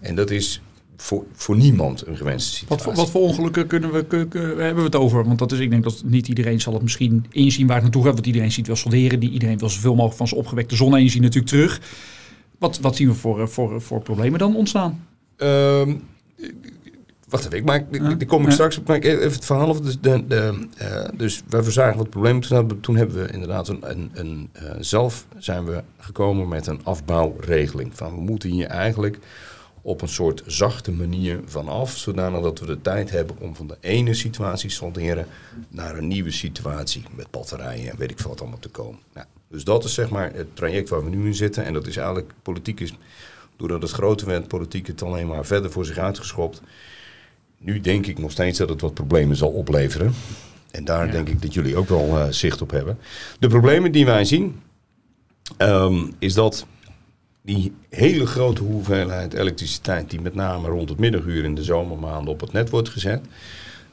En 0.00 0.14
dat 0.14 0.30
is 0.30 0.60
voor, 1.02 1.24
voor 1.32 1.56
niemand 1.56 2.06
een 2.06 2.16
gewenste 2.16 2.50
situatie. 2.50 2.68
Wat 2.68 2.94
voor, 2.94 3.04
wat 3.04 3.10
voor 3.10 3.20
ongelukken 3.20 3.66
kunnen 3.66 3.92
we, 3.92 4.04
hebben 4.38 4.76
we 4.76 4.82
het 4.82 4.96
over? 4.96 5.24
Want 5.24 5.38
dat 5.38 5.52
is, 5.52 5.58
ik 5.58 5.70
denk 5.70 5.82
dat 5.82 6.02
niet 6.04 6.28
iedereen 6.28 6.60
zal 6.60 6.72
het 6.72 6.82
misschien 6.82 7.26
inzien 7.30 7.66
waar 7.66 7.74
het 7.74 7.84
naartoe 7.84 8.04
gaat. 8.04 8.14
Want 8.14 8.26
iedereen 8.26 8.52
ziet 8.52 8.66
wel 8.66 8.76
solderen. 8.76 9.20
Die, 9.20 9.30
iedereen 9.30 9.58
wil 9.58 9.68
zoveel 9.68 9.94
mogelijk 9.94 10.16
van 10.16 10.28
zijn 10.28 10.40
opgewekte 10.40 10.76
zonne-energie 10.76 11.20
natuurlijk 11.20 11.52
terug. 11.52 11.80
Wat, 12.58 12.80
wat 12.80 12.96
zien 12.96 13.08
we 13.08 13.14
voor, 13.14 13.48
voor, 13.48 13.80
voor 13.80 14.00
problemen 14.00 14.38
dan 14.38 14.56
ontstaan? 14.56 15.06
Um, 15.36 16.02
wacht 17.28 17.44
even, 17.44 17.56
ik 17.58 17.64
maak, 17.64 17.86
ja. 17.90 18.14
die 18.14 18.26
kom 18.26 18.40
ik 18.40 18.46
ja. 18.46 18.52
straks 18.52 18.78
op. 18.78 18.88
Maak 18.88 19.04
even 19.04 19.22
het 19.22 19.44
verhaal. 19.44 19.80
Dus, 19.82 20.00
de, 20.00 20.26
de, 20.26 20.68
uh, 20.82 21.08
dus 21.16 21.42
wij 21.48 21.62
verzagen 21.62 21.98
wat 21.98 22.10
problemen. 22.10 22.42
Toen 22.42 22.56
hebben, 22.56 22.80
toen 22.80 22.96
hebben 22.96 23.22
we 23.22 23.32
inderdaad 23.32 23.68
een, 23.68 23.90
een, 23.90 24.10
een 24.12 24.48
uh, 24.62 24.70
zelf 24.80 25.26
zijn 25.38 25.64
we 25.64 25.82
gekomen 25.98 26.48
met 26.48 26.66
een 26.66 26.80
afbouwregeling. 26.82 27.90
Van 27.94 28.14
we 28.14 28.20
moeten 28.20 28.50
hier 28.50 28.66
eigenlijk 28.66 29.18
op 29.82 30.02
een 30.02 30.08
soort 30.08 30.42
zachte 30.46 30.92
manier 30.92 31.40
vanaf, 31.44 31.96
zodanig 31.96 32.40
dat 32.40 32.58
we 32.58 32.66
de 32.66 32.80
tijd 32.82 33.10
hebben 33.10 33.36
om 33.38 33.56
van 33.56 33.66
de 33.66 33.76
ene 33.80 34.14
situatie 34.14 34.70
solderen 34.70 35.26
naar 35.68 35.96
een 35.96 36.08
nieuwe 36.08 36.30
situatie 36.30 37.04
met 37.14 37.30
batterijen 37.30 37.90
en 37.90 37.98
weet 37.98 38.10
ik 38.10 38.18
veel 38.18 38.30
wat 38.30 38.40
allemaal 38.40 38.58
te 38.58 38.68
komen. 38.68 39.00
Nou, 39.14 39.26
dus 39.48 39.64
dat 39.64 39.84
is 39.84 39.94
zeg 39.94 40.10
maar 40.10 40.32
het 40.34 40.56
traject 40.56 40.88
waar 40.88 41.04
we 41.04 41.10
nu 41.10 41.26
in 41.26 41.34
zitten 41.34 41.64
en 41.64 41.72
dat 41.72 41.86
is 41.86 41.96
eigenlijk 41.96 42.32
politiek 42.42 42.80
is, 42.80 42.94
doordat 43.56 43.82
het 43.82 43.90
groter 43.90 44.26
werd, 44.26 44.48
politiek 44.48 44.86
het 44.86 45.02
alleen 45.02 45.26
maar 45.26 45.46
verder 45.46 45.70
voor 45.70 45.84
zich 45.84 45.98
uitgeschopt. 45.98 46.62
Nu 47.58 47.80
denk 47.80 48.06
ik 48.06 48.18
nog 48.18 48.30
steeds 48.30 48.58
dat 48.58 48.68
het 48.68 48.80
wat 48.80 48.94
problemen 48.94 49.36
zal 49.36 49.50
opleveren. 49.50 50.12
En 50.70 50.84
daar 50.84 51.06
ja. 51.06 51.12
denk 51.12 51.28
ik 51.28 51.42
dat 51.42 51.54
jullie 51.54 51.76
ook 51.76 51.88
wel 51.88 52.08
uh, 52.08 52.26
zicht 52.30 52.62
op 52.62 52.70
hebben. 52.70 52.98
De 53.38 53.48
problemen 53.48 53.92
die 53.92 54.04
wij 54.04 54.24
zien, 54.24 54.60
um, 55.58 56.12
is 56.18 56.34
dat 56.34 56.66
die 57.42 57.74
hele 57.88 58.26
grote 58.26 58.62
hoeveelheid 58.62 59.34
elektriciteit 59.34 60.10
die 60.10 60.20
met 60.20 60.34
name 60.34 60.68
rond 60.68 60.88
het 60.88 60.98
middaguur 60.98 61.44
in 61.44 61.54
de 61.54 61.64
zomermaanden 61.64 62.32
op 62.32 62.40
het 62.40 62.52
net 62.52 62.70
wordt 62.70 62.88
gezet, 62.88 63.24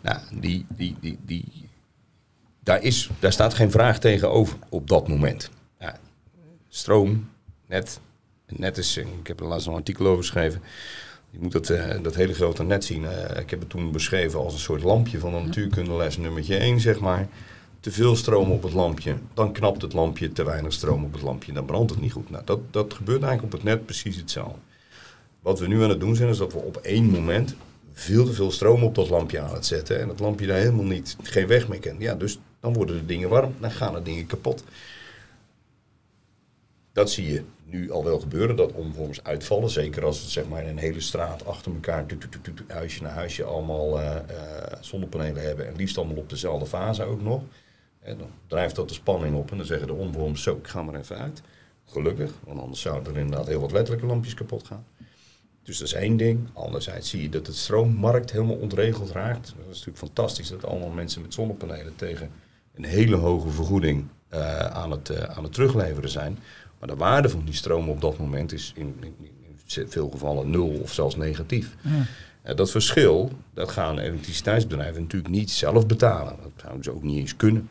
nou, 0.02 0.20
die, 0.34 0.66
die, 0.76 0.96
die, 1.00 1.18
die, 1.26 1.46
daar, 2.64 2.84
is, 2.84 3.10
daar 3.20 3.32
staat 3.32 3.54
geen 3.54 3.72
vraag 3.72 4.00
tegenover 4.00 4.58
op 4.70 4.88
dat 4.88 5.08
moment. 5.08 5.50
Ja, 5.80 6.00
stroom, 6.68 7.30
net, 7.66 8.00
net 8.48 8.78
is, 8.78 8.98
ik 8.98 9.28
heb 9.28 9.40
er 9.40 9.46
laatst 9.46 9.68
een 9.68 9.74
artikel 9.74 10.06
over 10.06 10.24
geschreven, 10.24 10.62
je 11.30 11.40
moet 11.40 11.52
dat, 11.52 11.70
uh, 11.70 12.02
dat 12.02 12.16
hele 12.16 12.34
grote 12.34 12.64
net 12.64 12.86
zien. 12.86 13.04
Uh, 13.04 13.40
ik 13.40 13.50
heb 13.50 13.60
het 13.60 13.70
toen 13.70 13.92
beschreven 13.92 14.40
als 14.40 14.54
een 14.54 14.60
soort 14.60 14.84
lampje 14.84 15.20
van 15.20 15.34
een 15.34 15.46
natuurkundeles 15.46 16.18
nummertje 16.18 16.58
1, 16.58 16.80
zeg 16.80 17.00
maar 17.00 17.28
te 17.80 17.92
veel 17.92 18.16
stroom 18.16 18.52
op 18.52 18.64
het 18.64 18.74
lampje, 18.74 19.16
dan 19.34 19.52
knapt 19.52 19.82
het 19.82 19.94
lampje, 19.94 20.32
te 20.32 20.44
weinig 20.44 20.74
stroom 20.74 21.04
op 21.04 21.14
het 21.14 21.22
lampje, 21.22 21.54
dan 21.54 21.66
brandt 21.66 21.92
het 21.92 22.02
niet 22.02 22.12
goed. 22.12 22.30
Nou, 22.30 22.44
dat, 22.46 22.60
dat 22.72 22.94
gebeurt 22.94 23.24
eigenlijk 23.24 23.54
op 23.54 23.60
het 23.60 23.70
net 23.70 23.86
precies 23.86 24.16
hetzelfde. 24.16 24.60
Wat 25.40 25.60
we 25.60 25.68
nu 25.68 25.84
aan 25.84 25.90
het 25.90 26.00
doen 26.00 26.16
zijn, 26.16 26.30
is 26.30 26.38
dat 26.38 26.54
we 26.54 26.60
op 26.60 26.78
één 26.78 27.06
moment 27.06 27.56
veel 27.94 28.26
te 28.26 28.34
veel 28.34 28.52
stroom 28.52 28.84
op 28.84 28.96
dat 28.96 29.10
lampje 29.10 29.40
aan 29.40 29.54
het 29.54 29.66
zetten 29.66 30.02
en 30.02 30.10
het 30.10 30.20
lampje 30.20 30.48
daar 30.48 30.58
helemaal 30.58 30.86
niet, 30.86 31.16
geen 31.22 31.48
weg 31.48 31.68
meer 31.68 31.80
kent. 31.80 32.02
Ja, 32.02 32.16
dus 32.16 32.40
dan 32.60 32.74
worden 32.74 32.98
de 32.98 33.06
dingen 33.06 33.30
warm, 33.30 33.56
dan 33.60 33.72
gaan 33.72 33.94
de 33.94 34.02
dingen 34.02 34.26
kapot. 34.26 34.64
Dat 36.94 37.12
zie 37.12 37.32
je 37.34 37.44
nu 37.66 37.92
al 37.92 38.04
wel 38.04 38.20
gebeuren, 38.20 38.56
dat 38.56 38.72
omvormers 38.72 39.24
uitvallen. 39.24 39.70
Zeker 39.70 40.06
als 40.06 40.22
het 40.22 40.30
zeg 40.30 40.48
maar 40.48 40.66
een 40.66 40.78
hele 40.78 41.02
straat 41.02 41.46
achter 41.46 41.74
elkaar, 41.74 42.06
huisje 42.68 43.04
na 43.04 43.10
huisje, 43.10 43.44
allemaal 43.44 44.00
uh, 44.00 44.06
uh, 44.06 44.16
zonnepanelen 44.80 45.44
hebben. 45.44 45.68
En 45.68 45.76
liefst 45.76 45.98
allemaal 45.98 46.18
op 46.18 46.30
dezelfde 46.30 46.66
fase 46.66 47.04
ook 47.04 47.22
nog. 47.22 47.42
En 48.10 48.18
dan 48.18 48.30
drijft 48.48 48.76
dat 48.76 48.88
de 48.88 48.94
spanning 48.94 49.36
op 49.36 49.52
en 49.52 49.58
dan 49.58 49.66
zeggen 49.66 49.88
de 49.88 49.94
omvormers, 49.94 50.44
zo, 50.44 50.56
ik 50.56 50.68
ga 50.68 50.82
maar 50.82 50.96
even 50.96 51.18
uit. 51.18 51.42
Gelukkig, 51.86 52.32
want 52.44 52.60
anders 52.60 52.82
zouden 52.82 53.14
er 53.14 53.20
inderdaad 53.20 53.48
heel 53.48 53.60
wat 53.60 53.72
letterlijke 53.72 54.08
lampjes 54.08 54.34
kapot 54.34 54.68
gaan. 54.68 54.86
Dus 55.64 55.78
dat 55.78 55.88
is 55.88 55.94
één 55.94 56.18
ding. 56.18 56.48
Anderzijds 56.54 57.10
zie 57.10 57.22
je 57.22 57.30
dat 57.30 57.48
het 57.48 57.56
stroommarkt 57.56 58.32
helemaal 58.32 58.56
ontregeld 58.56 59.12
raakt. 59.12 59.48
Dat 59.48 59.66
is 59.66 59.68
natuurlijk 59.68 59.98
fantastisch 59.98 60.50
dat 60.50 60.66
allemaal 60.66 60.90
mensen 60.90 61.22
met 61.22 61.34
zonnepanelen 61.34 61.96
tegen 61.96 62.30
een 62.76 62.86
hele 62.86 63.16
hoge 63.16 63.50
vergoeding 63.50 64.06
uh, 64.34 64.60
aan, 64.60 64.92
het, 64.92 65.10
uh, 65.10 65.18
aan 65.18 65.44
het 65.44 65.54
terugleveren 65.54 66.10
zijn. 66.10 66.40
Maar 66.80 66.90
de 66.90 66.96
waarde 66.96 67.30
van 67.30 67.46
die 67.46 67.54
stroom 67.54 67.90
op 67.90 68.02
dat 68.02 68.18
moment 68.18 68.52
is 68.52 68.72
in, 68.76 68.96
in, 69.00 69.16
in 69.20 69.88
veel 69.90 70.10
gevallen 70.10 70.50
nul 70.50 70.80
of 70.82 70.94
zelfs 70.94 71.16
negatief. 71.16 71.76
Ja. 71.82 72.06
Uh, 72.44 72.56
dat 72.56 72.72
verschil, 72.72 73.32
dat 73.54 73.72
gaan 73.72 74.00
elektriciteitsbedrijven 74.00 75.02
natuurlijk 75.02 75.34
niet 75.34 75.52
zelf 75.52 75.86
betalen. 75.86 76.36
Dat 76.42 76.52
zouden 76.56 76.84
ze 76.84 76.92
ook 76.92 77.04
niet 77.04 77.18
eens 77.18 77.36
kunnen. 77.36 77.70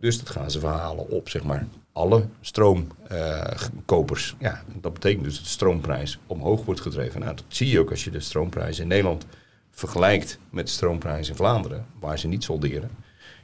Dus 0.00 0.18
dat 0.18 0.30
gaan 0.30 0.50
ze 0.50 0.60
verhalen 0.60 1.08
op, 1.08 1.28
zeg 1.28 1.44
maar, 1.44 1.66
alle 1.92 2.26
stroomkopers. 2.40 4.36
Ja, 4.38 4.62
dat 4.80 4.92
betekent 4.92 5.24
dus 5.24 5.34
dat 5.34 5.44
de 5.44 5.50
stroomprijs 5.50 6.18
omhoog 6.26 6.64
wordt 6.64 6.80
gedreven. 6.80 7.20
Nou, 7.20 7.34
dat 7.34 7.44
zie 7.48 7.68
je 7.68 7.80
ook 7.80 7.90
als 7.90 8.04
je 8.04 8.10
de 8.10 8.20
stroomprijs 8.20 8.78
in 8.78 8.86
Nederland 8.86 9.26
vergelijkt 9.70 10.38
met 10.50 10.66
de 10.66 10.72
stroomprijs 10.72 11.28
in 11.28 11.34
Vlaanderen, 11.34 11.86
waar 11.98 12.18
ze 12.18 12.28
niet 12.28 12.44
solderen. 12.44 12.90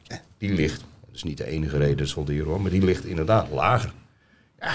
Ja, 0.03 0.21
die 0.39 0.53
ligt, 0.53 0.81
dat 0.81 1.15
is 1.15 1.23
niet 1.23 1.39
de 1.39 1.47
enige 1.47 1.77
reden 1.77 2.09
solderen 2.09 2.47
hoor, 2.47 2.61
maar 2.61 2.71
die 2.71 2.85
ligt 2.85 3.05
inderdaad 3.05 3.51
lager. 3.51 3.93
Ja, 4.61 4.75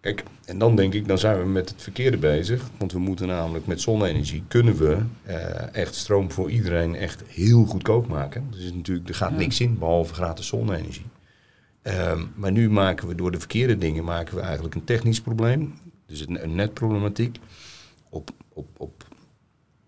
kijk, 0.00 0.24
en 0.44 0.58
dan 0.58 0.76
denk 0.76 0.94
ik, 0.94 1.08
dan 1.08 1.18
zijn 1.18 1.38
we 1.38 1.46
met 1.46 1.68
het 1.68 1.82
verkeerde 1.82 2.16
bezig. 2.16 2.62
Want 2.78 2.92
we 2.92 2.98
moeten 2.98 3.26
namelijk 3.26 3.66
met 3.66 3.80
zonne-energie 3.80 4.42
kunnen 4.48 4.76
we 4.76 4.98
eh, 5.22 5.74
echt 5.74 5.94
stroom 5.94 6.30
voor 6.30 6.50
iedereen 6.50 6.94
echt 6.94 7.22
heel 7.26 7.64
goedkoop 7.64 8.08
maken. 8.08 8.46
Dus 8.50 8.64
is 8.64 8.72
natuurlijk, 8.72 9.08
er 9.08 9.14
gaat 9.14 9.36
niks 9.36 9.60
in, 9.60 9.78
behalve 9.78 10.14
gratis 10.14 10.46
zonne-energie. 10.46 11.06
Ehm, 11.82 12.26
maar 12.34 12.52
nu 12.52 12.70
maken 12.70 13.08
we 13.08 13.14
door 13.14 13.30
de 13.30 13.38
verkeerde 13.38 13.78
dingen 13.78 14.04
maken 14.04 14.34
we 14.34 14.40
eigenlijk 14.40 14.74
een 14.74 14.84
technisch 14.84 15.20
probleem. 15.20 15.74
Dus 16.06 16.26
een, 16.26 16.42
een 16.42 16.54
netproblematiek. 16.54 17.38
Op, 18.08 18.30
op, 18.48 18.68
op 18.76 19.08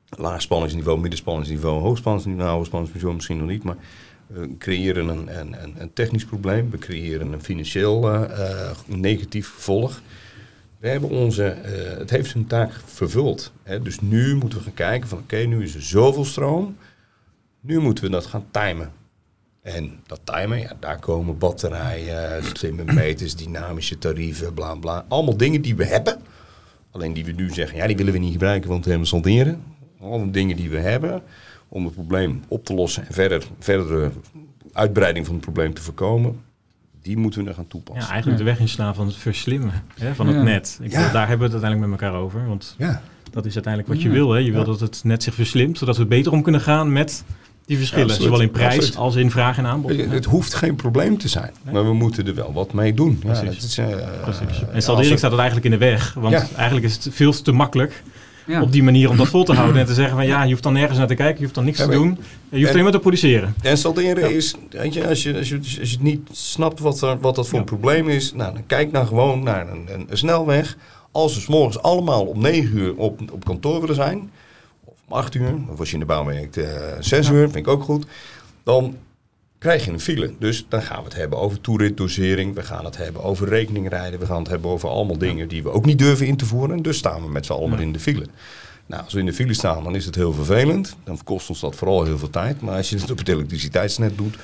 laagspanningsniveau, 0.08 1.00
middenspanningsniveau, 1.00 1.80
hoogspanningsniveau, 1.80 2.50
hoogspanningsniveau 2.50 3.14
misschien 3.14 3.38
nog 3.38 3.48
niet. 3.48 3.62
Maar 3.62 3.76
we 4.32 4.56
creëren 4.58 5.08
een, 5.08 5.38
een, 5.38 5.74
een, 5.78 5.92
technisch 5.92 6.24
probleem. 6.24 6.70
We 6.70 6.78
creëren 6.78 7.32
een 7.32 7.42
financieel 7.42 8.14
uh, 8.14 8.20
uh, 8.38 8.70
negatief 8.86 9.54
gevolg. 9.54 10.02
We 10.78 10.88
hebben 10.88 11.10
onze, 11.10 11.56
uh, 11.64 11.98
het 11.98 12.10
heeft 12.10 12.30
zijn 12.30 12.46
taak 12.46 12.72
vervuld. 12.84 13.52
Hè? 13.62 13.82
Dus 13.82 14.00
nu 14.00 14.34
moeten 14.34 14.58
we 14.58 14.64
gaan 14.64 14.74
kijken 14.74 15.08
van 15.08 15.18
oké, 15.18 15.36
nu 15.36 15.62
is 15.62 15.74
er 15.74 15.82
zoveel 15.82 16.24
stroom. 16.24 16.76
Nu 17.60 17.80
moeten 17.80 18.04
we 18.04 18.10
dat 18.10 18.26
gaan 18.26 18.44
timen. 18.50 18.92
En 19.62 20.00
dat 20.06 20.20
timen, 20.24 20.58
ja, 20.58 20.76
daar 20.80 20.98
komen 20.98 21.38
batterijen, 21.38 22.44
slimme 22.52 22.84
meters, 22.84 23.36
dynamische 23.36 23.98
tarieven, 23.98 24.54
bla 24.54 24.74
bla. 24.74 25.04
Allemaal 25.08 25.36
dingen 25.36 25.62
die 25.62 25.76
we 25.76 25.84
hebben. 25.84 26.20
Alleen 26.90 27.12
die 27.12 27.24
we 27.24 27.32
nu 27.32 27.50
zeggen, 27.50 27.76
ja, 27.76 27.86
die 27.86 27.96
willen 27.96 28.12
we 28.12 28.18
niet 28.18 28.32
gebruiken, 28.32 28.70
want 28.70 28.84
we 28.84 28.90
hebben 28.90 29.08
sonderen. 29.08 29.62
Allemaal 30.00 30.30
dingen 30.30 30.56
die 30.56 30.70
we 30.70 30.78
hebben 30.78 31.22
om 31.72 31.84
het 31.84 31.94
probleem 31.94 32.42
op 32.48 32.64
te 32.64 32.74
lossen 32.74 33.06
en 33.06 33.14
verder, 33.14 33.42
verdere 33.58 34.10
uitbreiding 34.72 35.26
van 35.26 35.34
het 35.34 35.44
probleem 35.44 35.74
te 35.74 35.82
voorkomen. 35.82 36.40
Die 37.02 37.16
moeten 37.16 37.40
we 37.40 37.46
nog 37.46 37.54
gaan 37.56 37.66
toepassen. 37.66 38.04
Ja, 38.04 38.10
eigenlijk 38.10 38.38
de 38.38 38.44
weg 38.44 38.58
inslaan 38.58 38.94
van 38.94 39.06
het 39.06 39.16
verslimmen 39.16 39.72
hè, 39.98 40.14
van 40.14 40.26
het 40.26 40.42
net. 40.42 40.78
Ik 40.82 40.90
Ja. 40.90 41.12
daar 41.12 41.28
hebben 41.28 41.48
we 41.48 41.54
het 41.54 41.62
uiteindelijk 41.62 41.90
met 41.90 42.00
elkaar 42.00 42.20
over. 42.20 42.46
Want 42.46 42.74
Ja, 42.78 43.02
dat 43.30 43.46
is 43.46 43.54
uiteindelijk 43.54 43.92
wat 43.94 44.02
je 44.02 44.08
wil. 44.08 44.30
Hè. 44.32 44.38
Je 44.38 44.52
wil 44.52 44.64
dat 44.64 44.80
het 44.80 45.00
net 45.04 45.22
zich 45.22 45.34
verslimt, 45.34 45.78
zodat 45.78 45.96
we 45.96 46.06
beter 46.06 46.32
om 46.32 46.42
kunnen 46.42 46.60
gaan 46.60 46.92
met 46.92 47.24
die 47.66 47.76
verschillen. 47.76 48.04
absoluut. 48.04 48.26
Zowel 48.28 48.40
in 48.42 48.50
prijs 48.50 48.74
Absoluut. 48.74 48.96
als 48.96 49.14
in 49.16 49.30
vraag 49.30 49.58
en 49.58 49.66
aanbod. 49.66 49.96
Het 49.96 50.24
hoeft 50.24 50.54
geen 50.54 50.74
probleem 50.76 51.18
te 51.18 51.28
zijn, 51.28 51.50
maar 51.72 51.84
we 51.84 51.92
moeten 51.94 52.26
er 52.26 52.34
wel 52.34 52.52
wat 52.52 52.72
mee 52.72 52.94
doen. 52.94 53.20
Ja, 53.24 53.40
Precies. 53.40 53.60
dat 53.60 53.64
is, 53.68 53.78
eh, 53.78 53.86
Precies. 54.22 54.58
ja, 54.58 54.66
En 54.72 54.82
saldering 54.82 55.18
staat 55.18 55.30
het 55.30 55.40
eigenlijk 55.40 55.72
in 55.74 55.78
de 55.80 55.86
weg. 55.86 56.14
Want 56.14 56.32
Ja. 56.34 56.46
eigenlijk 56.56 56.86
is 56.86 56.94
het 57.04 57.08
veel 57.14 57.32
te 57.42 57.52
makkelijk 57.52 58.02
Ja. 58.46 58.62
op 58.62 58.72
die 58.72 58.82
manier 58.82 59.10
om 59.10 59.16
dat 59.16 59.28
vol 59.28 59.44
te 59.44 59.52
houden. 59.52 59.80
En 59.80 59.86
te 59.86 59.94
zeggen 59.94 60.16
van 60.16 60.26
ja, 60.26 60.42
je 60.42 60.50
hoeft 60.50 60.62
dan 60.62 60.72
nergens 60.72 60.98
naar 60.98 61.06
te 61.06 61.14
kijken. 61.14 61.36
Je 61.36 61.42
hoeft 61.42 61.54
dan 61.54 61.64
niks 61.64 61.78
Ja, 61.78 61.84
te 61.86 61.90
doen. 61.90 62.06
Je 62.48 62.56
hoeft 62.56 62.62
en- 62.64 62.70
alleen 62.70 62.82
maar 62.82 62.92
te 62.92 62.98
produceren. 62.98 63.54
En 63.62 63.78
salderen 63.78 64.20
Ja. 64.30 64.36
is, 64.36 64.54
weet 64.70 64.94
je, 64.94 65.08
als 65.08 65.22
je, 65.22 65.36
als 65.36 65.48
je, 65.48 65.56
als 65.58 65.72
je 65.72 65.80
het 65.80 66.02
niet 66.02 66.28
snapt 66.32 66.80
wat, 66.80 67.00
er, 67.02 67.18
wat 67.20 67.34
dat 67.34 67.44
voor 67.46 67.54
Ja. 67.54 67.60
een 67.60 67.64
probleem 67.66 68.08
is, 68.08 68.32
nou, 68.34 68.52
dan 68.52 68.66
kijk 68.66 68.92
nou 68.92 69.06
gewoon 69.06 69.42
naar 69.42 69.68
een, 69.70 69.86
een, 69.94 70.06
een 70.08 70.16
snelweg. 70.18 70.76
Als 71.12 71.34
we 71.34 71.40
's 71.40 71.46
morgens 71.46 71.82
allemaal 71.82 72.24
om 72.24 72.40
9 72.40 72.76
uur 72.78 72.94
op, 72.96 73.20
op 73.32 73.44
kantoor 73.44 73.80
willen 73.80 73.94
zijn, 73.94 74.30
of 74.84 74.94
om 75.08 75.16
8 75.16 75.34
uur, 75.34 75.54
of 75.72 75.78
als 75.78 75.88
je 75.88 75.94
in 75.94 76.00
de 76.00 76.06
bouw 76.06 76.24
werkt, 76.24 76.56
eh 76.56 76.64
6 77.00 77.28
uur, 77.28 77.42
vind 77.44 77.56
ik 77.56 77.68
ook 77.68 77.82
goed, 77.82 78.06
dan 78.62 78.96
krijg 79.62 79.84
je 79.84 79.90
een 79.90 80.00
file. 80.00 80.32
Dus 80.38 80.66
dan 80.68 80.82
gaan 80.82 80.98
we 80.98 81.04
het 81.04 81.14
hebben 81.14 81.38
over 81.38 81.60
toeritdosering, 81.60 82.54
we 82.54 82.62
gaan 82.62 82.84
het 82.84 82.96
hebben 82.96 83.22
over 83.22 83.48
rekeningrijden, 83.48 84.20
we 84.20 84.26
gaan 84.26 84.38
het 84.38 84.48
hebben 84.48 84.70
over 84.70 84.88
allemaal 84.88 85.18
dingen 85.18 85.48
die 85.48 85.62
we 85.62 85.70
ook 85.70 85.84
niet 85.84 85.98
durven 85.98 86.26
in 86.26 86.36
te 86.36 86.46
voeren. 86.46 86.76
En 86.76 86.82
dus 86.82 86.96
staan 86.96 87.22
we 87.22 87.28
met 87.30 87.46
z'n 87.46 87.52
allen 87.52 87.70
maar 87.70 87.80
in 87.80 87.92
de 87.92 88.00
file. 88.00 88.26
Nou, 88.86 89.02
als 89.04 89.12
we 89.12 89.18
in 89.18 89.26
de 89.26 89.32
file 89.32 89.54
staan, 89.54 89.84
dan 89.84 89.94
is 89.94 90.04
het 90.06 90.14
heel 90.14 90.32
vervelend. 90.32 90.96
Dan 91.04 91.18
kost 91.24 91.48
ons 91.48 91.60
dat 91.60 91.76
vooral 91.76 92.04
heel 92.04 92.18
veel 92.18 92.30
tijd. 92.30 92.60
Maar 92.60 92.76
als 92.76 92.90
je 92.90 92.96
het 92.98 93.10
op 93.10 93.18
het 93.18 93.28
elektriciteitsnet 93.28 94.16
doet, 94.16 94.36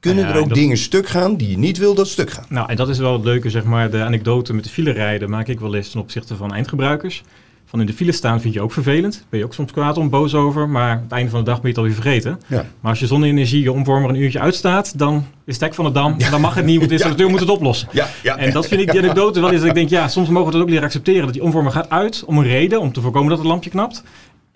kunnen 0.00 0.24
Ja, 0.24 0.30
er 0.34 0.38
ook 0.40 0.48
dat- 0.48 0.56
dingen 0.58 0.76
stuk 0.76 1.08
gaan 1.08 1.36
die 1.36 1.50
je 1.50 1.58
niet 1.58 1.78
wil 1.78 1.94
dat 1.94 2.08
stuk 2.08 2.30
gaan. 2.30 2.44
Nou, 2.48 2.68
en 2.70 2.76
dat 2.76 2.88
is 2.88 2.98
wel 2.98 3.12
het 3.12 3.24
leuke, 3.24 3.50
zeg 3.50 3.64
maar, 3.64 3.90
de 3.90 4.02
anekdote 4.02 4.52
met 4.54 4.64
de 4.64 4.70
file 4.70 4.90
rijden 4.90 5.30
maak 5.30 5.48
ik 5.48 5.60
wel 5.60 5.74
eens 5.74 5.90
ten 5.90 6.00
opzichte 6.00 6.36
van 6.36 6.52
eindgebruikers. 6.54 7.22
Van 7.68 7.80
in 7.80 7.86
de 7.86 7.92
file 7.92 8.12
staan 8.12 8.40
vind 8.40 8.54
je 8.54 8.60
ook 8.60 8.72
vervelend. 8.72 9.26
Ben 9.28 9.38
je 9.38 9.44
ook 9.44 9.54
soms 9.54 9.72
kwaad 9.72 9.96
om, 9.96 10.10
boos 10.10 10.34
over, 10.34 10.68
maar 10.68 10.90
aan 10.90 11.02
het 11.02 11.12
einde 11.12 11.30
van 11.30 11.38
de 11.38 11.44
dag 11.44 11.60
ben 11.60 11.62
je 11.62 11.68
het 11.68 11.78
alweer 11.78 11.94
vergeten. 11.94 12.40
Ja. 12.46 12.64
Maar 12.80 12.90
als 12.90 13.00
je 13.00 13.06
zonne-energie 13.06 13.62
je 13.62 13.72
omvormer 13.72 14.10
een 14.10 14.16
uurtje 14.16 14.40
uitstaat, 14.40 14.98
dan 14.98 15.24
is 15.44 15.54
het 15.54 15.62
hek 15.62 15.74
van 15.74 15.84
de 15.84 15.90
dam, 15.90 16.18
dan 16.30 16.40
mag 16.40 16.54
het 16.54 16.64
niet, 16.64 16.76
want 16.76 16.88
de 16.88 16.94
installateur 16.94 17.30
moet 17.30 17.40
het 17.40 17.48
oplossen. 17.48 17.88
Ja, 17.92 18.08
ja. 18.22 18.36
En 18.36 18.52
dat 18.52 18.66
vind 18.66 18.80
ik 18.80 18.90
die 18.90 19.00
anekdote 19.00 19.40
wel 19.40 19.50
eens 19.50 19.60
dat 19.60 19.68
ik 19.68 19.74
denk, 19.74 19.88
ja, 19.88 20.08
soms 20.08 20.28
mogen 20.28 20.46
we 20.46 20.52
dat 20.52 20.62
ook 20.62 20.68
leren 20.68 20.84
accepteren. 20.84 21.24
Dat 21.24 21.32
die 21.32 21.42
omvormer 21.42 21.72
gaat 21.72 21.90
uit 21.90 22.24
om 22.26 22.38
een 22.38 22.44
reden, 22.44 22.80
om 22.80 22.92
te 22.92 23.00
voorkomen 23.00 23.28
dat 23.28 23.38
het 23.38 23.46
lampje 23.46 23.70
knapt. 23.70 24.02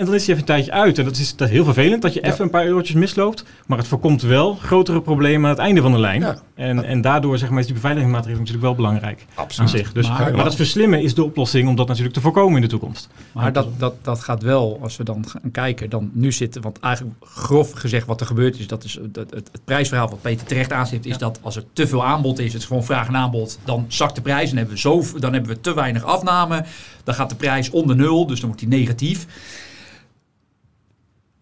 En 0.00 0.06
dan 0.06 0.14
is 0.14 0.26
hij 0.26 0.34
even 0.34 0.38
een 0.48 0.54
tijdje 0.54 0.72
uit. 0.72 0.98
En 0.98 1.04
dat 1.04 1.16
is, 1.16 1.36
dat 1.36 1.48
is 1.48 1.54
heel 1.54 1.64
vervelend 1.64 2.02
dat 2.02 2.14
je 2.14 2.20
even 2.20 2.44
een 2.44 2.50
paar 2.50 2.64
eurotjes 2.66 2.96
misloopt. 2.96 3.44
Maar 3.66 3.78
het 3.78 3.86
voorkomt 3.86 4.22
wel 4.22 4.54
grotere 4.54 5.00
problemen 5.02 5.44
aan 5.44 5.56
het 5.56 5.58
einde 5.64 5.80
van 5.82 5.92
de 5.92 5.98
lijn. 5.98 6.20
Ja. 6.20 6.42
En, 6.54 6.84
en 6.84 7.00
daardoor 7.00 7.38
zeg 7.38 7.50
maar, 7.50 7.58
is 7.58 7.64
die 7.64 7.74
beveiligingsmaatregel 7.74 8.38
natuurlijk 8.38 8.66
wel 8.66 8.74
belangrijk 8.74 9.26
aan 9.34 9.44
Absoluut. 9.44 9.70
zich. 9.70 9.92
Dus, 9.92 10.08
Maar- 10.08 10.34
maar, 10.34 10.44
dat 10.44 10.54
verslimmen 10.54 11.02
is 11.02 11.14
de 11.14 11.24
oplossing 11.24 11.68
om 11.68 11.76
dat 11.76 11.86
natuurlijk 11.86 12.14
te 12.14 12.20
voorkomen 12.20 12.54
in 12.56 12.60
de 12.62 12.68
toekomst. 12.68 13.08
Maar 13.32 13.52
dat, 13.52 13.66
dat, 13.78 13.94
dat 14.04 14.20
gaat 14.20 14.42
wel, 14.42 14.78
als 14.82 14.96
we 14.96 15.04
dan 15.04 15.24
gaan 15.28 15.50
kijken, 15.50 15.90
dan 15.90 16.10
nu 16.12 16.32
zitten, 16.32 16.62
want 16.62 16.78
eigenlijk 16.80 17.16
grof 17.20 17.72
gezegd 17.72 18.06
wat 18.06 18.20
er 18.20 18.26
gebeurt 18.26 18.58
is, 18.58 18.66
dat 18.66 18.84
is 18.84 18.98
dat, 19.02 19.30
het, 19.30 19.48
het 19.52 19.64
prijsverhaal 19.64 20.08
wat 20.08 20.22
Peter 20.22 20.46
terecht 20.46 20.72
aanstipt, 20.72 21.06
is 21.06 21.12
Ja. 21.12 21.18
dat 21.18 21.38
als 21.42 21.56
er 21.56 21.64
te 21.72 21.86
veel 21.86 22.04
aanbod 22.04 22.38
is, 22.38 22.52
het 22.52 22.62
is 22.62 22.68
gewoon 22.68 22.84
vraag 22.84 23.06
en 23.08 23.16
aanbod, 23.16 23.58
dan 23.64 23.84
zakt 23.88 24.14
de 24.14 24.20
prijs 24.22 24.50
en 24.50 24.56
hebben 24.56 24.74
we, 24.74 24.80
zo, 24.80 25.02
dan 25.18 25.32
hebben 25.32 25.50
we 25.50 25.60
te 25.60 25.74
weinig 25.74 26.04
afname, 26.04 26.64
dan 27.04 27.14
gaat 27.14 27.30
de 27.30 27.36
prijs 27.36 27.70
onder 27.70 27.96
nul, 27.96 28.26
dus 28.26 28.40
dan 28.40 28.48
wordt 28.48 28.64
die 28.68 28.78
negatief. 28.78 29.26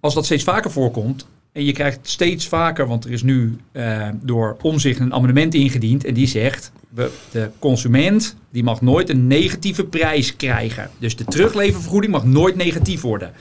Als 0.01 0.15
dat 0.15 0.25
steeds 0.25 0.45
vaker 0.45 0.71
voorkomt, 0.71 1.27
en 1.53 1.65
je 1.65 1.73
krijgt 1.73 1.99
steeds 2.03 2.49
vaker, 2.49 2.87
want 2.87 3.05
er 3.05 3.11
is 3.11 3.23
nu 3.23 3.57
eh, 3.73 4.09
door 4.23 4.57
omzicht 4.63 5.01
een 5.01 5.15
amendement 5.15 5.55
ingediend 5.55 6.05
en 6.05 6.15
die 6.15 6.27
zegt, 6.27 6.73
de 7.31 7.51
consument 7.59 8.37
die 8.51 8.63
mag 8.63 8.81
nooit 8.81 9.09
een 9.09 9.27
negatieve 9.27 9.85
prijs 9.85 10.37
krijgen. 10.37 10.91
Dus 10.99 11.17
de 11.17 11.25
terugleververgoeding 11.25 12.13
mag 12.13 12.25
nooit 12.25 12.57
negatief 12.57 13.01
worden. 13.01 13.33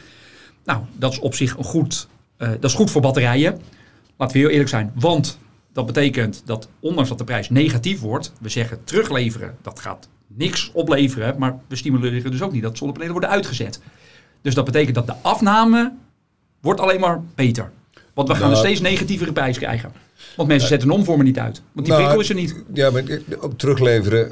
Nou, 0.65 0.81
dat 0.95 1.11
is 1.11 1.19
op 1.19 1.35
zich 1.35 1.57
een 1.57 1.63
goed, 1.63 2.07
eh, 2.37 2.49
dat 2.49 2.63
is 2.63 2.73
goed 2.73 2.91
voor 2.91 3.01
batterijen. 3.01 3.59
Laten 4.17 4.35
we 4.35 4.41
heel 4.41 4.51
eerlijk 4.51 4.69
zijn, 4.69 4.91
want 4.95 5.39
dat 5.73 5.85
betekent 5.85 6.41
dat 6.45 6.69
ondanks 6.79 7.09
dat 7.09 7.17
de 7.17 7.23
prijs 7.23 7.49
negatief 7.49 7.99
wordt, 7.99 8.33
we 8.39 8.49
zeggen 8.49 8.83
terugleveren, 8.83 9.55
dat 9.61 9.79
gaat 9.79 10.09
niks 10.27 10.71
opleveren, 10.73 11.35
maar 11.37 11.59
we 11.67 11.75
stimuleren 11.75 12.31
dus 12.31 12.41
ook 12.41 12.51
niet 12.51 12.61
dat 12.61 12.77
zonnepanelen 12.77 13.13
worden 13.13 13.31
uitgezet. 13.31 13.81
Dus 14.41 14.53
dat 14.53 14.65
betekent 14.65 14.95
dat 14.95 15.07
de 15.07 15.15
afname 15.21 15.93
wordt 16.61 16.79
alleen 16.79 16.99
maar 16.99 17.21
beter. 17.35 17.71
Want 18.13 18.27
we 18.27 18.33
gaan 18.35 18.43
een 18.43 18.51
Nou, 18.51 18.65
steeds 18.65 18.81
negatievere 18.81 19.33
prijs 19.33 19.57
krijgen. 19.57 19.91
Want 20.35 20.47
mensen 20.49 20.67
zetten 20.67 20.89
een 20.89 20.95
omvormer 20.95 21.25
niet 21.25 21.39
uit. 21.39 21.61
Want 21.71 21.85
die 21.87 21.95
Nou, 21.95 22.01
prikkel 22.01 22.19
is 22.21 22.29
er 22.29 22.35
niet. 22.35 22.63
Ja, 22.73 22.91
maar 22.91 23.03
ook 23.39 23.57
terugleveren. 23.57 24.31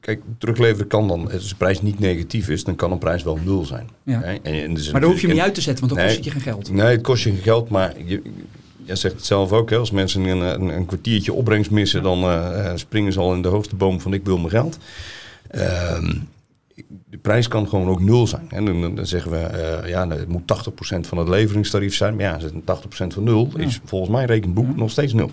Kijk, 0.00 0.20
terugleveren 0.38 0.86
kan 0.86 1.08
dan, 1.08 1.32
als 1.32 1.48
de 1.48 1.54
prijs 1.54 1.82
niet 1.82 1.98
negatief 1.98 2.48
is, 2.48 2.64
dan 2.64 2.76
kan 2.76 2.92
een 2.92 2.98
prijs 2.98 3.22
wel 3.22 3.38
nul 3.44 3.64
zijn. 3.64 3.88
Ja. 4.02 4.22
En, 4.22 4.42
en 4.42 4.74
dus 4.74 4.90
Maar 4.90 5.00
dan 5.00 5.10
hoef 5.10 5.20
je 5.20 5.26
hem 5.26 5.36
niet 5.36 5.44
uit 5.44 5.54
te 5.54 5.60
zetten, 5.60 5.88
want 5.88 5.98
dan 5.98 6.06
Nee. 6.06 6.16
kost 6.16 6.24
het 6.26 6.34
je 6.34 6.40
geen 6.40 6.52
geld. 6.52 6.70
Nee, 6.72 6.86
het 6.96 7.02
kost 7.02 7.22
je 7.22 7.30
geen 7.30 7.42
geld, 7.42 7.68
maar 7.68 7.94
je, 8.04 8.22
jij 8.84 8.96
zegt 8.96 9.14
het 9.14 9.24
zelf 9.26 9.52
ook. 9.52 9.70
Hè? 9.70 9.76
Als 9.76 9.90
mensen 9.90 10.24
een, 10.24 10.40
een, 10.40 10.68
een 10.68 10.86
kwartiertje 10.86 11.32
opbrengst 11.32 11.70
missen, 11.70 12.02
dan 12.02 12.22
eh, 12.22 12.66
eh, 12.66 12.76
springen 12.76 13.12
ze 13.12 13.20
al 13.20 13.34
in 13.34 13.42
de 13.42 13.48
hoogste 13.48 13.76
boom 13.76 14.00
van 14.00 14.12
ik 14.14 14.24
wil 14.24 14.38
mijn 14.38 14.50
geld. 14.50 14.78
Ehm, 15.50 16.14
de 17.10 17.18
prijs 17.18 17.48
kan 17.48 17.68
gewoon 17.68 17.88
ook 17.88 18.00
nul 18.00 18.26
zijn. 18.26 18.46
En 18.50 18.64
dan, 18.64 18.94
dan 18.94 19.06
zeggen 19.06 19.30
we, 19.30 19.36
eh, 19.36 19.88
ja, 19.88 20.08
het 20.08 20.28
moet 20.28 20.46
80% 20.46 21.06
van 21.06 21.18
het 21.18 21.28
leveringstarief 21.28 21.94
zijn. 21.94 22.14
Maar 22.14 22.24
ja, 22.24 22.34
als 22.34 22.42
het 22.42 22.52
een 22.52 22.64
80% 22.64 23.14
van 23.14 23.24
nul 23.24 23.50
is 23.56 23.80
volgens 23.84 24.10
mijn 24.10 24.26
rekenboek 24.26 24.76
nog 24.76 24.90
steeds 24.90 25.12
nul. 25.12 25.30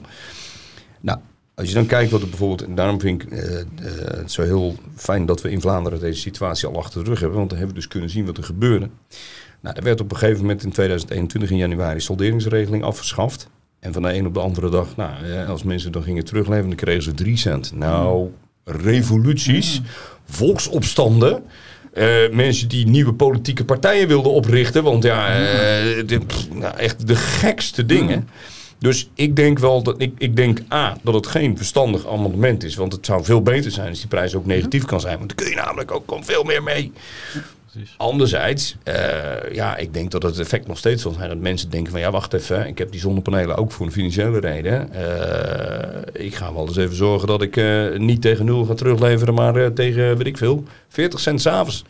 Nou, 1.02 1.20
als 1.56 1.68
je 1.68 1.74
dan 1.74 1.86
kijkt 1.86 2.12
wat 2.12 2.22
er 2.22 2.30
bijvoorbeeld... 2.30 2.64
En 2.64 2.76
daarom 2.76 3.00
vind 3.00 3.24
ik 3.24 3.32
eh, 3.32 3.60
eh, 3.60 3.66
het 4.18 4.32
zo 4.32 4.42
heel 4.42 4.76
fijn 4.96 5.26
dat 5.26 5.42
we 5.42 5.52
in 5.52 5.62
Vlaanderen 5.62 6.00
deze 6.00 6.20
situatie 6.20 6.68
al 6.68 6.78
achter 6.78 7.04
de 7.04 7.10
rug 7.10 7.20
hebben. 7.20 7.38
Want 7.38 7.50
dan 7.50 7.58
hebben 7.58 7.76
we 7.76 7.82
dus 7.82 7.92
kunnen 7.92 8.10
zien 8.10 8.26
wat 8.26 8.38
er 8.38 8.44
gebeurde. 8.44 8.90
Nou, 9.62 9.76
er 9.76 9.84
werd 9.84 10.02
op 10.02 10.12
een 10.12 10.18
gegeven 10.18 10.42
moment 10.42 10.64
in 10.64 10.72
2021 10.72 11.52
in 11.52 11.58
januari 11.58 12.00
solderingsregeling 12.00 12.84
afgeschaft. 12.84 13.50
En 13.80 13.94
van 13.94 14.02
de 14.02 14.14
een 14.14 14.26
op 14.26 14.34
de 14.34 14.40
andere 14.40 14.70
dag, 14.70 14.96
nou, 14.96 15.26
eh, 15.26 15.50
als 15.50 15.64
mensen 15.64 15.92
dan 15.92 16.04
gingen 16.04 16.26
terugleveren, 16.26 16.70
dan 16.70 16.78
kregen 16.78 17.04
ze 17.04 17.14
3 17.14 17.38
cent. 17.38 17.72
Nou, 17.76 18.30
revoluties, 18.66 19.82
volksopstanden. 20.30 21.44
eh, 21.94 22.16
mensen 22.32 22.68
die 22.68 22.88
nieuwe 22.88 23.14
politieke 23.14 23.66
partijen 23.66 24.08
wilden 24.08 24.32
oprichten. 24.32 24.84
Want 24.84 25.04
ja, 25.04 25.28
eh, 25.28 26.08
de- 26.08 26.22
nou, 26.54 26.78
echt 26.78 27.08
de 27.08 27.16
gekste 27.16 27.86
dingen. 27.86 28.30
Dus 28.80 29.10
ik 29.14 29.36
denk 29.36 29.60
wel 29.60 29.84
dat 29.84 29.96
ik, 30.02 30.14
ik 30.18 30.36
denk 30.36 30.60
A, 30.74 30.98
dat 31.04 31.14
het 31.14 31.28
geen 31.28 31.58
verstandig 31.58 32.08
amendement 32.08 32.64
is. 32.64 32.76
Want 32.76 32.94
het 32.94 33.06
zou 33.06 33.24
veel 33.24 33.42
beter 33.42 33.72
zijn 33.72 33.90
als 33.90 34.00
die 34.00 34.08
prijs 34.08 34.36
ook 34.36 34.46
negatief 34.46 34.86
kan 34.86 35.00
zijn. 35.02 35.18
Want 35.18 35.28
dan 35.28 35.38
kun 35.38 35.50
je 35.50 35.62
namelijk 35.62 35.92
ook 35.92 36.16
veel 36.22 36.44
meer 36.44 36.64
mee. 36.64 36.92
Anderzijds, 37.98 38.76
eh, 38.84 39.54
ja, 39.54 39.78
ik 39.78 39.94
denk 39.94 40.12
dat 40.12 40.24
het 40.24 40.40
effect 40.40 40.68
nog 40.68 40.78
steeds 40.78 41.02
zal 41.02 41.12
zijn 41.12 41.30
dat 41.30 41.38
mensen 41.38 41.70
denken 41.70 41.92
van 41.92 42.00
ja, 42.00 42.12
wacht 42.12 42.34
even, 42.34 42.68
ik 42.68 42.78
heb 42.78 42.92
die 42.92 43.00
zonnepanelen 43.00 43.58
ook 43.58 43.72
voor 43.72 43.86
een 43.86 43.92
financiële 43.92 44.40
reden. 44.40 44.94
Eh, 44.94 46.26
ik 46.26 46.36
ga 46.36 46.54
wel 46.54 46.68
eens 46.68 46.78
even 46.78 46.96
zorgen 46.96 47.28
dat 47.28 47.42
ik 47.42 47.58
eh, 47.58 47.98
niet 47.98 48.22
tegen 48.22 48.46
nul 48.46 48.66
ga 48.66 48.74
terugleveren, 48.74 49.34
maar 49.34 49.74
tegen, 49.74 50.18
weet 50.18 50.28
ik 50.28 50.38
veel, 50.38 50.64
40 50.88 51.20
cent 51.20 51.42
s'avonds. 51.42 51.84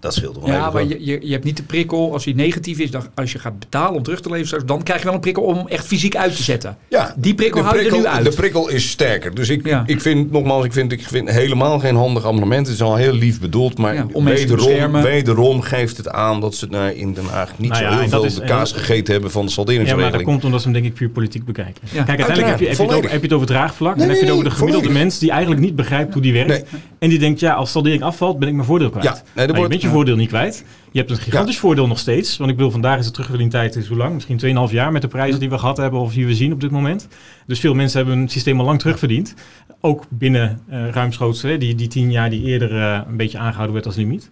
Dat 0.00 0.14
scheelt 0.14 0.36
wel 0.38 0.46
Ja, 0.46 0.58
even. 0.60 0.72
maar 0.72 0.84
je, 0.84 0.96
je, 1.04 1.18
je 1.26 1.32
hebt 1.32 1.44
niet 1.44 1.56
de 1.56 1.62
prikkel, 1.62 2.12
als 2.12 2.24
die 2.24 2.34
negatief 2.34 2.78
is, 2.78 2.90
dan, 2.90 3.02
als 3.14 3.32
je 3.32 3.38
gaat 3.38 3.58
betalen 3.58 3.94
om 3.96 4.02
terug 4.02 4.20
te 4.20 4.28
leveren, 4.28 4.46
straks, 4.46 4.64
dan 4.66 4.82
krijg 4.82 4.98
je 5.00 5.04
wel 5.04 5.14
een 5.14 5.20
prikkel 5.20 5.42
om 5.42 5.66
echt 5.68 5.86
fysiek 5.86 6.16
uit 6.16 6.36
te 6.36 6.42
zetten. 6.42 6.76
Ja, 6.88 7.14
Die 7.16 7.34
prikkel 7.34 7.60
de 7.62 7.66
hou 7.68 7.80
je 7.82 7.90
er 7.90 7.96
nu 7.96 8.06
uit. 8.06 8.24
De 8.24 8.30
prikkel 8.30 8.68
is 8.68 8.90
sterker. 8.90 9.34
Dus 9.34 9.48
ik, 9.48 9.66
Ja. 9.66 9.82
ik 9.86 10.00
vind, 10.00 10.30
nogmaals, 10.30 10.64
ik 10.64 10.72
vind, 10.72 10.92
ik 10.92 11.02
vind 11.02 11.30
helemaal 11.30 11.78
geen 11.78 11.96
handig 11.96 12.24
amendement. 12.24 12.66
Het 12.66 12.74
is 12.76 12.82
al 12.82 12.96
heel 12.96 13.12
lief 13.12 13.40
bedoeld, 13.40 13.78
maar 13.78 13.94
Ja, 13.94 14.06
om 14.12 14.24
wederom, 14.24 14.92
wederom 15.02 15.60
geeft 15.60 15.96
het 15.96 16.08
aan 16.08 16.40
dat 16.40 16.54
ze 16.54 16.66
nou, 16.70 16.90
in 16.92 17.12
Den 17.14 17.24
Haag 17.24 17.58
niet 17.58 17.70
Nou 17.70 17.82
zo 17.82 17.88
ja, 17.88 17.94
heel 17.94 18.02
en 18.02 18.08
veel 18.10 18.24
is- 18.24 18.34
de 18.34 18.40
en 18.40 18.46
kaas 18.48 18.72
gegeten 18.72 19.12
hebben 19.12 19.30
van 19.30 19.46
de 19.46 19.50
Ja, 19.52 19.56
maar 19.56 19.66
dat 19.66 19.84
salderingsregeling. 19.86 20.24
komt 20.28 20.44
omdat 20.44 20.60
ze 20.60 20.64
hem 20.68 20.74
denk 20.74 20.86
ik 20.86 20.94
puur 20.94 21.08
politiek 21.08 21.44
bekijken. 21.44 21.82
Ja. 21.82 22.02
Kijk, 22.02 22.08
uiteindelijk 22.08 22.48
heb 22.48 22.58
je, 22.58 22.66
heb, 22.66 22.76
je 22.76 22.82
het 22.82 22.92
over, 22.94 23.10
heb 23.10 23.20
je 23.20 23.26
het 23.26 23.34
over 23.36 23.46
draagvlak. 23.46 23.96
Nee, 23.96 24.06
dan 24.06 24.14
heb 24.14 24.24
je 24.24 24.26
het 24.30 24.34
over 24.38 24.48
de 24.48 24.54
gemiddelde 24.56 24.84
volledig. 24.86 25.02
mens 25.04 25.18
die 25.18 25.30
eigenlijk 25.30 25.60
niet 25.60 25.76
begrijpt 25.76 26.12
hoe 26.12 26.22
die 26.22 26.32
werkt. 26.32 26.48
Nee. 26.48 26.62
En 26.98 27.08
die 27.08 27.18
denkt, 27.18 27.40
ja, 27.40 27.52
als 27.54 27.70
saldering 27.70 28.02
afvalt, 28.02 28.38
ben 28.38 28.48
ik 28.48 28.54
mijn 28.54 28.66
voordeel 28.66 28.90
kwijt. 28.90 29.04
Ja, 29.04 29.22
je 29.62 29.68
bent 29.68 29.82
je 29.82 29.88
voordeel 29.88 30.16
niet 30.16 30.28
kwijt. 30.28 30.64
Je 30.92 30.98
hebt 30.98 31.10
een 31.10 31.16
gigantisch 31.16 31.58
voordeel 31.58 31.86
nog 31.86 31.98
steeds. 31.98 32.36
Want 32.36 32.50
ik 32.50 32.56
bedoel, 32.56 32.70
vandaag 32.72 32.98
is 32.98 33.04
de 33.04 33.10
terugverdientijd 33.10 33.76
is 33.76 33.86
hoe 33.86 33.96
lang? 33.96 34.14
Misschien 34.14 34.66
2,5 34.68 34.72
jaar 34.72 34.92
met 34.92 35.02
de 35.02 35.08
prijzen 35.08 35.40
die 35.40 35.50
we 35.50 35.58
gehad 35.58 35.76
hebben 35.76 36.00
of 36.00 36.12
die 36.12 36.26
we 36.26 36.34
zien 36.34 36.52
op 36.52 36.60
dit 36.60 36.70
moment. 36.70 37.08
Dus 37.46 37.60
veel 37.60 37.74
mensen 37.74 37.98
hebben 37.98 38.18
hun 38.18 38.28
systeem 38.28 38.58
al 38.60 38.64
lang 38.66 38.78
terugverdiend. 38.78 39.34
Ook 39.80 40.04
binnen 40.08 40.60
eh 40.70 40.88
ruimschoots, 40.88 41.42
hè, 41.42 41.58
die, 41.58 41.74
die 41.74 41.88
10 41.88 42.10
jaar 42.10 42.30
die 42.30 42.42
eerder 42.42 42.76
eh, 42.76 43.00
een 43.08 43.16
beetje 43.16 43.38
aangehouden 43.38 43.74
werd 43.74 43.86
als 43.86 43.96
limiet. 43.96 44.30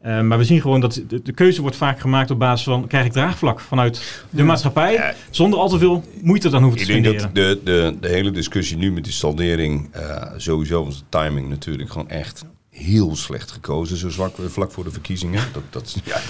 Eh, 0.00 0.20
maar 0.20 0.38
we 0.38 0.44
zien 0.44 0.60
gewoon 0.60 0.80
dat 0.80 1.02
de, 1.08 1.22
de 1.22 1.32
keuze 1.32 1.60
wordt 1.60 1.76
vaak 1.76 2.00
gemaakt 2.00 2.30
op 2.30 2.38
basis 2.38 2.64
van 2.64 2.86
krijg 2.86 3.04
ik 3.04 3.12
draagvlak 3.12 3.60
vanuit 3.60 4.24
de 4.30 4.42
maatschappij, 4.42 4.92
Ja. 4.92 5.14
zonder 5.30 5.58
al 5.58 5.68
te 5.68 5.78
veel 5.78 6.04
moeite 6.22 6.48
dan 6.48 6.62
hoeven 6.62 6.86
te 6.86 6.92
Ik 6.92 7.02
denk 7.02 7.20
spenderen. 7.20 7.54
dat 7.54 7.64
de, 7.64 7.90
de, 7.92 7.96
de 8.00 8.08
hele 8.08 8.30
discussie 8.30 8.76
nu 8.76 8.92
met 8.92 9.04
die 9.04 9.12
saldering, 9.12 9.90
sowieso 10.36 10.84
was 10.84 10.98
de 10.98 11.04
timing 11.08 11.48
natuurlijk 11.48 11.90
gewoon 11.90 12.08
echt 12.08 12.44
heel 12.76 13.16
slecht 13.16 13.50
gekozen. 13.50 13.96
Zo 13.96 14.08
zwak, 14.08 14.34
vlak 14.46 14.72
voor 14.72 14.84
de 14.84 14.90
verkiezingen. 14.90 15.42
Dat, 15.52 15.62
dat, 15.70 15.96
ja, 16.04 16.20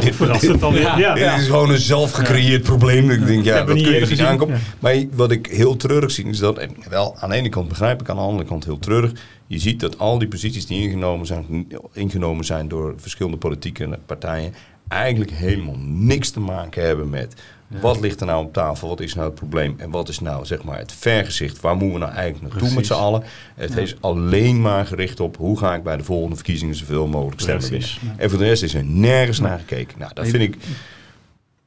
dit, 0.40 0.62
alweer. 0.62 0.82
Ja. 0.82 0.98
Ja. 0.98 1.14
Dit 1.14 1.40
is 1.40 1.46
gewoon 1.46 1.70
een 1.70 1.78
zelf 1.78 2.12
gecreëerd 2.12 2.62
probleem. 2.62 3.10
Ik 3.10 3.26
denk, 3.26 3.44
ja, 3.44 3.64
dat 3.64 3.82
kun 3.82 3.92
je 3.92 4.06
niet 4.06 4.20
aankomen. 4.20 4.60
Maar 4.78 5.04
wat 5.12 5.30
ik 5.30 5.46
heel 5.46 5.76
treurig 5.76 6.10
zie, 6.10 6.24
is 6.24 6.38
dat, 6.38 6.58
en 6.58 6.76
wel 6.88 7.16
aan 7.18 7.30
de 7.30 7.36
ene 7.36 7.48
kant 7.48 7.68
begrijp 7.68 8.00
ik, 8.00 8.08
aan 8.08 8.16
de 8.16 8.22
andere 8.22 8.48
kant 8.48 8.64
heel 8.64 8.78
treurig. 8.78 9.12
Je 9.46 9.58
ziet 9.58 9.80
dat 9.80 9.98
al 9.98 10.18
die 10.18 10.28
posities 10.28 10.66
die 10.66 10.82
ingenomen 10.82 11.26
zijn, 11.26 11.68
ingenomen 11.92 12.44
zijn 12.44 12.68
door 12.68 12.94
verschillende 12.96 13.38
politieke 13.38 13.98
partijen, 14.06 14.54
eigenlijk 14.88 15.30
helemaal 15.30 15.78
niks 15.78 16.30
te 16.30 16.40
maken 16.40 16.82
hebben 16.82 17.10
met 17.10 17.34
wat 17.80 18.00
ligt 18.00 18.20
er 18.20 18.26
nou 18.26 18.44
op 18.44 18.52
tafel, 18.52 18.88
wat 18.88 19.00
is 19.00 19.14
nou 19.14 19.26
het 19.26 19.34
probleem 19.34 19.74
en 19.78 19.90
wat 19.90 20.08
is 20.08 20.20
nou 20.20 20.44
zeg 20.44 20.62
maar 20.62 20.78
het 20.78 20.92
vergezicht, 20.92 21.60
waar 21.60 21.76
moeten 21.76 21.92
we 21.98 22.04
nou 22.04 22.12
eigenlijk 22.16 22.52
naartoe 22.52 22.74
met 22.74 22.86
z'n 22.86 22.92
allen. 22.92 23.22
Het 23.54 23.76
is 23.76 23.96
alleen 24.00 24.60
maar 24.60 24.86
gericht 24.86 25.20
op 25.20 25.36
hoe 25.36 25.58
ga 25.58 25.74
ik 25.74 25.82
bij 25.82 25.96
de 25.96 26.04
volgende 26.04 26.36
verkiezingen 26.36 26.74
zoveel 26.74 27.06
mogelijk 27.06 27.40
stemmen 27.40 27.70
winnen. 27.70 27.88
En 28.16 28.30
voor 28.30 28.38
de 28.38 28.44
rest 28.44 28.62
is 28.62 28.74
er 28.74 28.84
nergens 28.84 29.40
naar 29.40 29.58
gekeken. 29.58 29.98
Nou, 29.98 30.14
dat 30.14 30.26
vind 30.28 30.42
ik, 30.42 30.56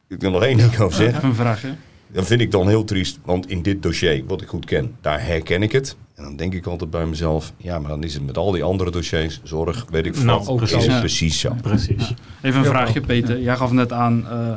ik 0.07 0.21
wil 0.21 0.31
nog 0.31 0.43
één 0.43 0.57
ding 0.57 0.79
over 0.79 0.97
zeggen. 0.97 1.15
Even 1.17 1.29
een 1.29 1.35
vraagje. 1.35 1.73
Dat 2.11 2.25
vind 2.25 2.41
ik 2.41 2.51
dan 2.51 2.67
heel 2.67 2.83
triest, 2.83 3.19
want 3.25 3.49
in 3.49 3.61
dit 3.61 3.83
dossier, 3.83 4.23
wat 4.27 4.41
ik 4.41 4.47
goed 4.47 4.65
ken, 4.65 4.95
daar 5.01 5.25
herken 5.25 5.63
ik 5.63 5.71
het. 5.71 5.95
En 6.15 6.23
dan 6.23 6.35
denk 6.35 6.53
ik 6.53 6.65
altijd 6.65 6.89
bij 6.89 7.05
mezelf, 7.05 7.53
ja, 7.57 7.79
maar 7.79 7.89
dan 7.89 8.03
is 8.03 8.13
het 8.13 8.25
met 8.25 8.37
al 8.37 8.51
die 8.51 8.63
andere 8.63 8.91
dossiers, 8.91 9.39
zorg, 9.43 9.85
weet 9.89 10.05
ik 10.05 10.15
veel, 10.15 10.25
Nou, 10.25 10.55
precies. 10.55 10.99
precies 10.99 11.39
zo. 11.39 11.55
Precies. 11.61 12.13
Even 12.41 12.59
een 12.59 12.65
vraagje, 12.65 13.01
Peter. 13.01 13.41
Jij 13.41 13.55
gaf 13.55 13.71
net 13.71 13.91
aan 13.93 14.27
eh, 14.29 14.53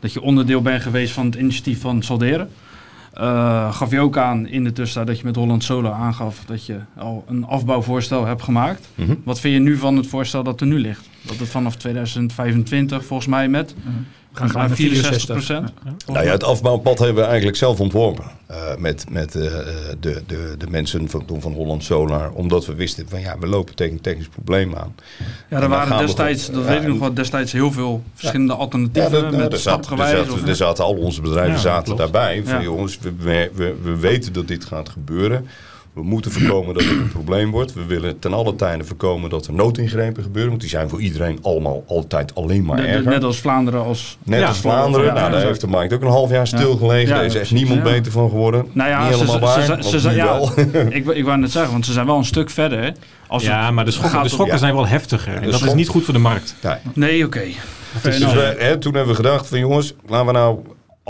dat 0.00 0.12
je 0.12 0.22
onderdeel 0.22 0.62
bent 0.62 0.82
geweest 0.82 1.12
van 1.12 1.26
het 1.26 1.34
initiatief 1.34 1.80
van 1.80 2.02
Salderen. 2.02 2.50
Eh, 3.12 3.74
gaf 3.74 3.90
je 3.90 4.00
ook 4.00 4.16
aan 4.16 4.46
in 4.46 4.64
de 4.64 4.72
tussentijd 4.72 5.06
dat 5.06 5.18
je 5.18 5.24
met 5.24 5.36
Holland 5.36 5.64
Solar 5.64 5.92
aangaf 5.92 6.44
dat 6.46 6.66
je 6.66 6.78
al 6.96 7.24
een 7.28 7.44
afbouwvoorstel 7.44 8.26
hebt 8.26 8.42
gemaakt. 8.42 8.88
Mhm. 8.94 9.14
Wat 9.24 9.40
vind 9.40 9.54
je 9.54 9.60
nu 9.60 9.76
van 9.76 9.96
het 9.96 10.06
voorstel 10.06 10.42
dat 10.42 10.60
er 10.60 10.66
nu 10.66 10.78
ligt? 10.78 11.08
Dat 11.22 11.36
het 11.36 11.48
vanaf 11.48 11.76
2025 11.76 13.04
volgens 13.04 13.28
mij 13.28 13.48
met 13.48 13.74
We 13.74 14.19
gaan 14.32 14.50
gelijk 14.50 14.68
naar 14.68 14.76
64 14.76 15.44
64. 15.44 15.72
Nou 16.06 16.24
ja, 16.26 16.32
het 16.32 16.44
afbouwpad 16.44 16.98
hebben 16.98 17.16
we 17.22 17.28
eigenlijk 17.28 17.56
zelf 17.58 17.80
ontworpen. 17.80 18.24
eh, 18.46 18.76
met 18.78 19.04
met 19.10 19.34
eh, 19.34 19.42
de, 20.00 20.22
de, 20.26 20.54
de 20.58 20.66
mensen 20.70 21.08
van, 21.10 21.24
van 21.38 21.52
Holland 21.52 21.84
Solar. 21.84 22.30
Omdat 22.32 22.66
we 22.66 22.74
wisten 22.74 23.08
van 23.08 23.20
ja, 23.20 23.38
we 23.38 23.46
lopen 23.46 23.74
tegen 23.74 23.92
een 23.94 24.00
technisch 24.00 24.28
probleem 24.28 24.74
aan. 24.76 24.94
Ja, 25.50 25.60
er 25.60 25.68
waren 25.68 25.96
we 25.98 26.04
destijds, 26.04 26.50
dat 26.50 26.62
ja, 26.64 26.68
weet 26.70 26.82
ik 26.82 26.88
nog 26.88 26.98
wel, 26.98 27.14
destijds 27.14 27.52
heel 27.52 27.72
veel 27.72 28.02
verschillende 28.14 28.54
alternatieven 28.54 29.10
dat- 29.12 29.22
nou, 29.22 29.36
met 29.36 29.52
er, 29.52 29.58
zaten, 29.58 29.78
er, 29.78 29.84
stapgewijs. 29.84 30.18
zaten, 30.18 30.32
of- 30.42 30.48
er 30.48 30.56
zaten 30.56 30.84
al 30.84 30.94
onze 30.94 31.20
bedrijven 31.20 31.52
Ja, 31.54 31.58
zaten 31.58 31.96
daarbij. 31.96 32.42
Van 32.44 32.54
Ja. 32.58 32.62
jongens, 32.62 32.98
we, 32.98 33.12
we, 33.18 33.50
we, 33.54 33.74
we 33.82 33.96
weten 33.98 34.32
dat 34.32 34.48
dit 34.48 34.64
gaat 34.64 34.88
gebeuren. 34.88 35.46
We 35.92 36.02
moeten 36.02 36.30
voorkomen 36.32 36.74
dat 36.74 36.82
het 36.82 36.92
een 36.92 37.08
probleem 37.08 37.50
wordt. 37.50 37.74
We 37.74 37.84
willen 37.84 38.18
ten 38.18 38.32
alle 38.32 38.56
tijde 38.56 38.84
voorkomen 38.84 39.30
dat 39.30 39.46
er 39.46 39.52
noodingrepen 39.52 40.22
gebeuren. 40.22 40.50
Want 40.50 40.60
die 40.60 40.70
zijn 40.70 40.88
voor 40.88 41.00
iedereen 41.00 41.38
allemaal 41.42 41.84
altijd 41.86 42.34
alleen 42.34 42.64
maar 42.64 42.78
erger. 42.84 43.10
net 43.10 43.24
als 43.24 43.38
Vlaanderen 43.38 43.84
als... 43.84 44.18
Net 44.22 44.40
Ja, 44.40 44.46
als 44.46 44.58
Vlaanderen. 44.58 45.06
ja, 45.06 45.12
nou, 45.12 45.30
daar 45.30 45.40
ja. 45.40 45.46
heeft 45.46 45.60
de 45.60 45.66
markt 45.66 45.92
ook 45.92 46.02
een 46.02 46.08
half 46.08 46.30
jaar 46.30 46.46
stilgelegen. 46.46 47.08
Ja, 47.08 47.14
Daar 47.14 47.24
is 47.24 47.34
echt 47.34 47.50
niemand 47.50 47.78
ja. 47.78 47.82
beter 47.92 48.12
van 48.12 48.28
geworden. 48.28 48.66
Nou 48.72 48.90
ja, 48.90 48.98
Niet 48.98 49.06
ze, 49.12 49.24
helemaal 49.24 49.34
ze, 49.52 49.66
waar, 49.66 49.82
ze, 49.82 49.88
ze, 49.88 50.00
ze- 50.00 50.10
ja, 50.10 50.24
wel. 50.24 50.52
ik, 50.96 51.04
wou- 51.04 51.16
ik 51.16 51.24
wou 51.24 51.38
net 51.38 51.50
zeggen, 51.50 51.72
want 51.72 51.86
ze 51.86 51.92
zijn 51.92 52.06
wel 52.06 52.16
een 52.16 52.24
stuk 52.24 52.50
verder. 52.50 52.82
hè. 52.82 52.90
Als 53.26 53.42
Ja, 53.42 53.70
maar 53.70 53.84
de 53.84 53.90
schokken, 53.90 54.48
de 54.50 54.58
zijn 54.58 54.74
wel 54.74 54.86
heftiger. 54.86 55.34
En 55.34 55.50
dat 55.50 55.62
is 55.62 55.74
niet 55.74 55.88
goed 55.88 56.04
voor 56.04 56.14
de 56.14 56.20
markt. 56.20 56.54
Nee. 56.62 56.74
Nee, 56.94 57.24
oké. 57.24 57.42
Fair 58.00 58.18
Dus 58.18 58.32
we, 58.32 58.54
hè, 58.58 58.78
toen 58.78 58.94
hebben 58.94 59.10
we 59.16 59.22
gedacht 59.22 59.48
van 59.48 59.58
jongens, 59.58 59.94
laten 60.06 60.26
we 60.26 60.32
nou, 60.32 60.58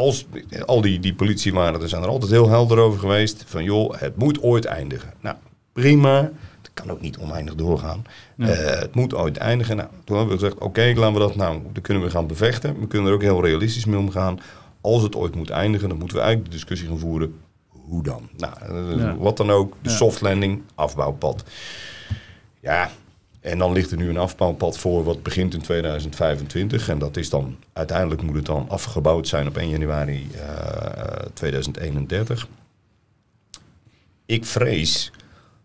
als 0.00 0.26
al 0.64 0.80
die, 0.80 0.98
die 1.00 1.14
politie 1.14 1.52
waren, 1.52 1.82
er 1.82 1.88
zijn 1.88 2.02
er 2.02 2.08
altijd 2.08 2.30
heel 2.30 2.48
helder 2.48 2.78
over 2.78 2.98
geweest. 3.00 3.44
Van 3.46 3.64
joh, 3.64 3.94
het 3.98 4.16
moet 4.16 4.42
ooit 4.42 4.64
eindigen. 4.64 5.12
Nou, 5.20 5.36
prima. 5.72 6.30
Het 6.62 6.70
kan 6.74 6.90
ook 6.90 7.00
niet 7.00 7.18
oneindig 7.18 7.54
doorgaan. 7.54 8.04
Ja. 8.36 8.46
Eh, 8.48 8.80
het 8.80 8.94
moet 8.94 9.14
ooit 9.14 9.36
eindigen. 9.36 9.76
Nou, 9.76 9.88
toen 10.04 10.16
hebben 10.16 10.34
we 10.36 10.40
gezegd, 10.42 10.60
oké, 10.60 10.92
laten 10.96 11.12
we 11.12 11.18
dat 11.18 11.36
nou, 11.36 11.58
dan 11.72 11.82
kunnen 11.82 12.02
we 12.02 12.10
gaan 12.10 12.26
bevechten. 12.26 12.80
We 12.80 12.86
kunnen 12.86 13.08
er 13.08 13.14
ook 13.14 13.22
heel 13.22 13.44
realistisch 13.44 13.84
mee 13.84 13.98
omgaan. 13.98 14.38
Als 14.80 15.02
het 15.02 15.16
ooit 15.16 15.34
moet 15.34 15.50
eindigen, 15.50 15.88
dan 15.88 15.98
moeten 15.98 16.16
we 16.16 16.22
eigenlijk 16.22 16.52
de 16.52 16.56
discussie 16.58 16.88
gaan 16.88 16.98
voeren. 16.98 17.34
Hoe 17.68 18.02
dan? 18.02 18.28
Nou, 18.36 18.52
eh, 18.60 18.96
Ja. 18.98 19.16
wat 19.16 19.36
dan 19.36 19.50
ook. 19.50 19.76
De 19.82 19.90
soft 19.90 20.20
landing, 20.20 20.62
afbouwpad. 20.74 21.44
Ja, 22.60 22.90
en 23.40 23.58
dan 23.58 23.72
ligt 23.72 23.90
er 23.90 23.96
nu 23.96 24.08
een 24.08 24.16
afbouwpad 24.16 24.78
voor 24.78 25.04
wat 25.04 25.22
begint 25.22 25.54
in 25.54 25.60
2025. 25.60 26.88
En 26.88 26.98
dat 26.98 27.16
is 27.16 27.30
dan, 27.30 27.56
uiteindelijk 27.72 28.22
moet 28.22 28.36
het 28.36 28.46
dan 28.46 28.68
afgebouwd 28.68 29.28
zijn 29.28 29.46
op 29.46 29.56
1 29.56 29.68
januari 29.68 30.28
eh, 30.34 31.24
2031. 31.34 32.48
Ik 34.26 34.44
vrees 34.44 35.12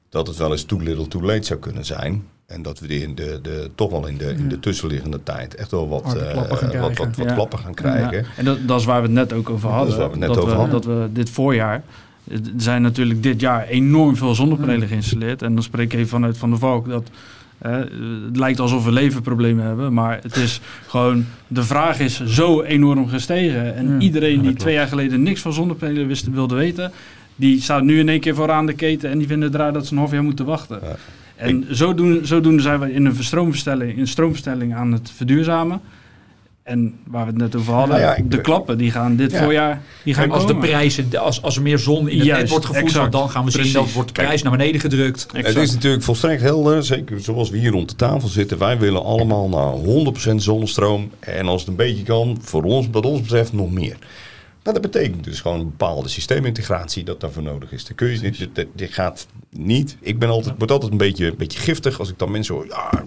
dat 0.09 0.27
het 0.27 0.37
wel 0.37 0.51
eens 0.51 0.63
too 0.63 0.79
little 0.79 1.07
too 1.07 1.21
late 1.21 1.43
zou 1.45 1.59
kunnen 1.59 1.85
zijn. 1.85 2.27
En 2.45 2.61
dat 2.61 2.79
we 2.79 2.87
die 2.87 3.01
in 3.01 3.15
de, 3.15 3.39
de, 3.41 3.69
toch 3.75 3.91
wel 3.91 4.07
in 4.07 4.17
de, 4.17 4.29
in 4.29 4.49
de 4.49 4.59
tussenliggende 4.59 5.23
tijd 5.23 5.55
echt 5.55 5.71
wel 5.71 5.87
wat, 5.89 6.03
gaan 6.05 6.35
wat, 6.35 6.47
wat, 6.47 6.57
krijgen. 6.57 6.95
wat 6.97 7.15
Ja. 7.15 7.33
klappen 7.33 7.59
gaan 7.59 7.73
krijgen. 7.73 8.17
Ja, 8.17 8.23
en 8.37 8.45
dat, 8.45 8.67
dat 8.67 8.79
is 8.79 8.85
waar 8.85 9.01
we 9.01 9.07
het 9.07 9.15
net 9.15 9.33
ook 9.33 9.49
over 9.49 9.69
hadden. 9.69 9.87
is 9.89 9.95
waar 9.95 10.05
we 10.05 10.11
het 10.11 10.19
net 10.19 10.29
dat, 10.29 10.37
over 10.37 10.49
we, 10.49 10.57
hadden. 10.57 10.81
dat 10.81 10.85
we 10.85 11.09
dit 11.13 11.29
voorjaar... 11.29 11.83
Er 12.29 12.39
zijn 12.57 12.81
natuurlijk 12.81 13.23
dit 13.23 13.41
jaar 13.41 13.67
enorm 13.67 14.15
veel 14.15 14.35
zonnepanelen 14.35 14.87
geïnstalleerd. 14.87 15.41
En 15.41 15.53
dan 15.53 15.63
spreek 15.63 15.93
ik 15.93 15.93
even 15.93 16.09
vanuit 16.09 16.37
Van 16.37 16.49
de 16.49 16.57
Valk 16.57 16.87
dat... 16.89 17.09
eh, 17.57 17.75
het 18.25 18.37
lijkt 18.37 18.59
alsof 18.59 18.85
we 18.85 18.91
levenproblemen 18.91 19.65
hebben. 19.65 19.93
Maar 19.93 20.19
het 20.21 20.35
is 20.35 20.61
gewoon... 20.87 21.25
De 21.47 21.63
vraag 21.63 21.99
is 21.99 22.25
zo 22.25 22.61
enorm 22.61 23.07
gestegen. 23.07 23.75
En 23.75 23.91
Ja. 23.91 23.99
iedereen 23.99 24.41
die 24.41 24.53
twee 24.53 24.73
jaar 24.73 24.87
geleden 24.87 25.23
niks 25.23 25.41
van 25.41 25.53
zonnepanelen 25.53 26.07
wist, 26.07 26.29
wilde 26.31 26.55
weten... 26.55 26.91
Die 27.37 27.61
staat 27.61 27.83
nu 27.83 27.99
in 27.99 28.09
één 28.09 28.19
keer 28.19 28.35
vooraan 28.35 28.65
de 28.65 28.73
keten. 28.73 29.09
En 29.09 29.17
die 29.17 29.27
vinden 29.27 29.47
het 29.51 29.57
raar 29.57 29.73
dat 29.73 29.85
ze 29.85 29.91
een 29.93 29.97
half 29.99 30.11
jaar 30.11 30.23
moeten 30.23 30.45
wachten. 30.45 30.79
Ja. 30.83 30.95
En 31.35 31.65
zodoende, 31.69 32.25
zodoende 32.25 32.61
zijn 32.61 32.79
we 32.79 32.93
in 32.93 33.05
een 33.05 33.23
stroomverstelling, 33.23 33.97
in 33.97 34.07
stroomverstelling 34.07 34.75
aan 34.75 34.91
het 34.91 35.11
verduurzamen. 35.15 35.81
En 36.65 36.93
waar 37.07 37.25
we 37.25 37.31
het 37.31 37.39
net 37.39 37.55
over 37.55 37.73
hadden, 37.73 37.99
Nou 37.99 38.17
ja, 38.17 38.23
de 38.27 38.41
klappen 38.41 38.77
die 38.77 38.91
gaan 38.91 39.15
dit 39.15 39.31
Ja. 39.31 39.43
voorjaar 39.43 39.81
die 40.03 40.13
gaan 40.13 40.31
als 40.31 40.47
de 40.47 40.55
prijzen, 40.55 41.17
als, 41.17 41.41
als 41.41 41.55
er 41.55 41.61
meer 41.61 41.77
zon 41.79 42.09
in 42.09 42.17
het 42.17 42.25
Juist, 42.25 42.41
net 42.41 42.49
wordt 42.49 42.65
gevoerd, 42.65 42.85
exact. 42.85 43.11
dan 43.11 43.29
gaan 43.29 43.45
we 43.45 43.51
zien 43.51 43.73
dat 43.73 43.91
wordt 43.91 44.15
de 44.15 44.21
prijs 44.21 44.41
naar 44.41 44.51
beneden 44.51 44.81
gedrukt. 44.81 45.25
Exact. 45.33 45.55
Het 45.55 45.63
is 45.63 45.73
natuurlijk 45.73 46.03
volstrekt 46.03 46.41
helder, 46.41 46.83
zeker 46.83 47.19
zoals 47.19 47.49
we 47.49 47.57
hier 47.57 47.71
rond 47.71 47.89
de 47.89 47.95
tafel 47.95 48.27
zitten. 48.27 48.57
Wij 48.57 48.77
willen 48.77 49.03
allemaal 49.03 49.49
naar 49.49 49.73
100% 50.31 50.35
zonnestroom. 50.35 51.11
En 51.19 51.45
als 51.45 51.59
het 51.61 51.69
een 51.69 51.75
beetje 51.75 52.03
kan, 52.03 52.37
voor 52.41 52.63
ons, 52.63 52.87
wat 52.91 53.05
ons 53.05 53.21
betreft, 53.21 53.53
nog 53.53 53.71
meer. 53.71 53.97
Maar 54.65 54.73
dat 54.73 54.83
betekent 54.83 55.23
dus 55.23 55.41
gewoon 55.41 55.59
een 55.59 55.69
bepaalde 55.69 56.09
systeemintegratie 56.09 57.03
dat 57.03 57.19
daarvoor 57.21 57.43
nodig 57.43 57.71
is. 57.71 57.85
Dan 57.85 57.95
kun 57.95 58.07
je, 58.07 58.19
dit, 58.19 58.55
dit, 58.55 58.67
dit 58.73 58.93
gaat 58.93 59.27
niet. 59.49 59.97
Ik 59.99 60.19
ben 60.19 60.29
altijd, 60.29 60.55
word 60.57 60.71
altijd 60.71 60.91
een 60.91 60.97
beetje, 60.97 61.25
een 61.25 61.37
beetje 61.37 61.59
giftig 61.59 61.99
als 61.99 62.09
ik 62.09 62.19
dan 62.19 62.31
mensen 62.31 62.55
hoor. 62.55 62.67
Ja, 62.67 63.03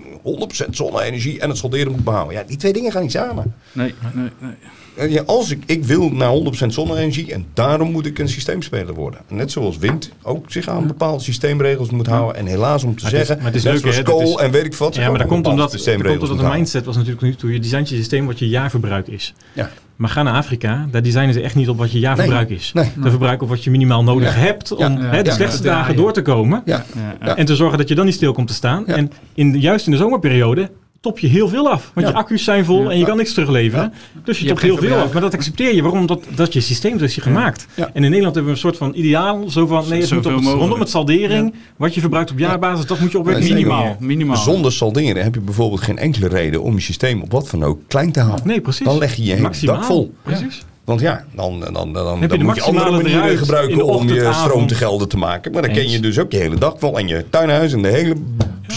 100% 0.67 0.69
zonne-energie 0.71 1.41
en 1.41 1.49
het 1.49 1.59
solderen 1.59 1.93
moet 1.93 2.05
behouden. 2.05 2.35
Ja, 2.35 2.43
die 2.43 2.57
twee 2.57 2.73
dingen 2.73 2.93
gaan 2.93 3.03
niet 3.03 3.11
samen. 3.11 3.55
Nee, 3.73 3.95
nee, 4.15 4.31
nee. 4.39 4.55
Eh, 4.99 5.11
Ja, 5.13 5.23
als 5.27 5.51
ik, 5.51 5.63
ik 5.67 5.85
wil 5.85 6.11
naar 6.11 6.31
100% 6.63 6.67
zonne-energie 6.67 7.33
en 7.33 7.47
daarom 7.55 7.91
moet 7.93 8.07
ik 8.07 8.19
een 8.19 8.29
systeemspeler 8.29 8.95
worden. 8.95 9.21
Net 9.29 9.51
zoals 9.53 9.79
wind 9.79 10.11
ook 10.23 10.45
zich 10.49 10.69
aan 10.69 10.87
bepaalde 10.87 11.23
systeemregels 11.23 11.91
moet 11.91 12.07
houden. 12.07 12.37
En 12.37 12.47
helaas 12.47 12.83
om 12.85 12.97
te 12.97 13.03
Maar 13.03 13.13
het 13.13 13.21
is- 13.21 13.27
zeggen, 13.27 13.37
maar 13.37 13.47
het 13.47 13.55
is 13.55 13.63
net 13.63 13.73
leuk, 13.73 13.93
zoals 13.93 13.97
kool 14.25 14.41
en 14.43 14.51
weet 14.51 14.65
ik 14.65 14.75
wat. 14.75 14.95
Ja, 14.95 15.09
maar 15.09 15.19
dat 15.19 15.27
komt 15.27 15.31
omdat, 15.31 15.43
bepaalde 15.43 15.61
dat 15.61 15.71
komt 15.71 15.81
systeemregels 15.83 16.31
omdat 16.31 16.47
de 16.47 16.53
mindset 16.57 16.85
was 16.85 16.97
natuurlijk 16.97 17.23
nu 17.23 17.35
toe. 17.35 17.53
Je 17.53 17.61
designt 17.61 17.89
je 17.89 17.97
systeem 17.97 18.27
wat 18.27 18.39
je 18.39 18.49
jaarverbruik 18.49 19.07
is. 19.09 19.35
houden. 19.53 19.71
Maar 19.97 20.11
ga 20.11 20.23
naar 20.23 20.35
Afrika, 20.35 20.87
daar 20.91 21.03
designen 21.03 21.35
ze 21.35 21.41
echt 21.41 21.55
niet 21.55 21.69
op 21.69 21.79
wat 21.79 21.93
je 21.93 21.99
jaarverbruik 21.99 22.51
is. 22.51 22.71
Nee. 22.75 22.85
Ze 23.03 23.11
verbruiken 23.11 23.43
op 23.43 23.49
wat 23.49 23.65
je 23.65 23.71
minimaal 23.71 24.03
nodig 24.05 24.35
Ja. 24.35 24.41
hebt 24.41 24.73
om 24.73 24.79
Ja. 24.99 25.01
hè, 25.01 25.23
de 25.23 25.29
Ja. 25.29 25.35
slechtste 25.35 25.63
Ja. 25.63 25.75
dagen 25.75 25.93
Ja. 25.95 26.01
door 26.01 26.13
te 26.13 26.23
komen. 26.23 26.63
Ja, 26.65 26.85
Ja, 26.95 27.17
Ja. 27.27 27.37
En 27.37 27.47
te 27.47 27.57
zorgen 27.57 27.79
dat 27.79 27.89
je 27.89 27.95
dan 27.95 28.05
niet 28.05 28.15
stil 28.15 28.33
komt 28.33 28.47
te 28.49 28.55
staan. 28.55 28.85
Ja. 28.87 28.95
En 28.97 29.11
in, 29.35 29.53
de- 29.53 29.59
juist 29.61 29.87
in 29.87 29.93
de 29.93 29.99
zomerperiode 29.99 30.71
top 31.01 31.19
je 31.19 31.27
heel 31.27 31.49
veel 31.49 31.71
af. 31.71 31.91
Want 31.95 32.07
Ja. 32.07 32.13
je 32.13 32.19
accu's 32.19 32.45
zijn 32.45 32.65
vol 32.65 32.83
Ja. 32.83 32.91
en 32.91 32.99
je 32.99 33.05
kan 33.05 33.17
niks 33.17 33.33
terugleveren. 33.35 33.93
Dus 34.25 34.37
je, 34.39 34.43
Je 34.45 34.49
topt 34.51 34.63
heel 34.63 34.77
veel 34.77 34.97
af. 34.97 35.13
Maar 35.13 35.23
dat 35.23 35.35
accepteer 35.35 35.75
je. 35.75 35.83
Waarom? 35.83 36.07
Dat, 36.07 36.23
dat 36.35 36.53
je 36.53 36.61
systeem 36.61 36.97
dus 36.99 37.15
je 37.15 37.21
gemaakt. 37.21 37.67
Ja. 37.75 37.85
En 37.93 37.93
in 38.05 38.11
Nederland 38.11 38.35
hebben 38.35 38.45
we 38.45 38.51
een 38.51 38.57
soort 38.65 38.77
van 38.77 38.93
ideaal. 38.95 39.51
Zo 39.51 39.67
van, 39.67 39.85
nee, 39.89 40.01
het 40.01 40.13
moet 40.13 40.27
op 40.27 40.33
mogelijk. 40.33 40.57
rondom 40.59 40.81
het 40.81 40.89
saldering. 40.91 41.55
Wat 41.77 41.95
je 41.95 42.01
verbruikt 42.01 42.31
op 42.31 42.39
jaarbasis, 42.39 42.87
dat 42.87 43.01
moet 43.01 43.13
je 43.13 43.19
opwerken. 43.19 43.45
Minimaal, 43.45 43.97
minimaal. 44.01 44.37
Zonder 44.37 44.73
salderen 44.73 45.23
heb 45.23 45.35
je 45.35 45.41
bijvoorbeeld 45.41 45.81
geen 45.81 45.99
enkele 45.99 46.29
reden 46.29 46.63
om 46.63 46.75
je 46.75 46.81
systeem 46.81 47.23
op 47.23 47.33
wat 47.33 47.49
van 47.49 47.63
ook 47.63 47.81
klein 47.89 48.13
te 48.13 48.21
houden. 48.21 48.47
Nee, 48.47 48.61
precies. 48.61 48.87
Dan 48.87 48.99
leg 48.99 49.15
je 49.15 49.23
je 49.25 49.31
hele 49.31 49.43
Maximaal. 49.43 49.77
dak 49.77 49.85
vol. 49.85 50.15
Precies. 50.23 50.65
Want 50.85 51.01
ja, 51.01 51.25
dan, 51.35 51.61
dan, 51.61 51.73
dan, 51.73 51.93
dan, 51.93 52.21
je 52.39 52.45
moet 52.45 52.57
je 52.57 52.63
andere 52.63 52.91
manieren 52.91 53.39
gebruiken 53.39 53.85
om 53.85 54.09
je 54.09 54.31
stroom 54.33 54.67
te 54.67 54.75
gelden 54.75 55.09
te 55.09 55.17
maken. 55.17 55.53
Maar 55.53 55.63
dan 55.63 55.71
Eens. 55.71 55.93
je 55.93 56.01
dus 56.01 56.19
ook 56.19 56.33
je 56.33 56.39
hele 56.39 56.57
dak 56.59 56.79
vol 56.79 56.99
en 56.99 57.09
je 57.09 57.25
tuinhuis 57.31 57.73
en 57.73 57.83
de 57.83 57.89
hele 57.89 58.15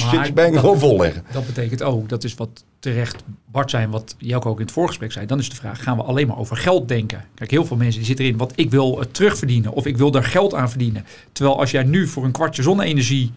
shit 0.10 0.32
gewoon 0.60 0.80
vol 0.80 0.98
leggen. 0.98 1.24
Dat 1.32 1.46
betekent 1.46 1.84
ook, 1.84 2.10
dat 2.10 2.24
is 2.24 2.36
wat 2.36 2.64
terecht 2.80 3.24
Bart 3.52 3.70
zijn, 3.70 3.90
wat 3.90 4.16
Jelko 4.18 4.50
ook 4.50 4.60
in 4.60 4.66
het 4.66 4.74
voorgesprek 4.74 5.12
zei. 5.12 5.26
Dan 5.26 5.40
is 5.40 5.50
de 5.50 5.56
vraag, 5.56 5.84
gaan 5.84 5.98
we 5.98 6.04
alleen 6.04 6.28
maar 6.28 6.38
over 6.38 6.58
geld 6.58 6.88
denken? 6.88 7.26
Kijk, 7.36 7.52
heel 7.52 7.66
veel 7.66 7.78
mensen 7.78 7.98
die 7.98 8.06
zitten 8.08 8.26
erin, 8.26 8.38
wat 8.38 8.54
ik 8.56 8.70
wil 8.72 9.00
het 9.00 9.14
terugverdienen 9.14 9.72
of 9.72 9.86
ik 9.86 9.98
wil 9.98 10.12
daar 10.12 10.24
geld 10.24 10.54
aan 10.54 10.70
verdienen. 10.70 11.06
Terwijl 11.32 11.60
als 11.60 11.72
jij 11.72 11.84
nu 11.84 12.08
voor 12.08 12.24
een 12.26 12.32
kwartje 12.32 12.62
zonne-energie, 12.62 13.32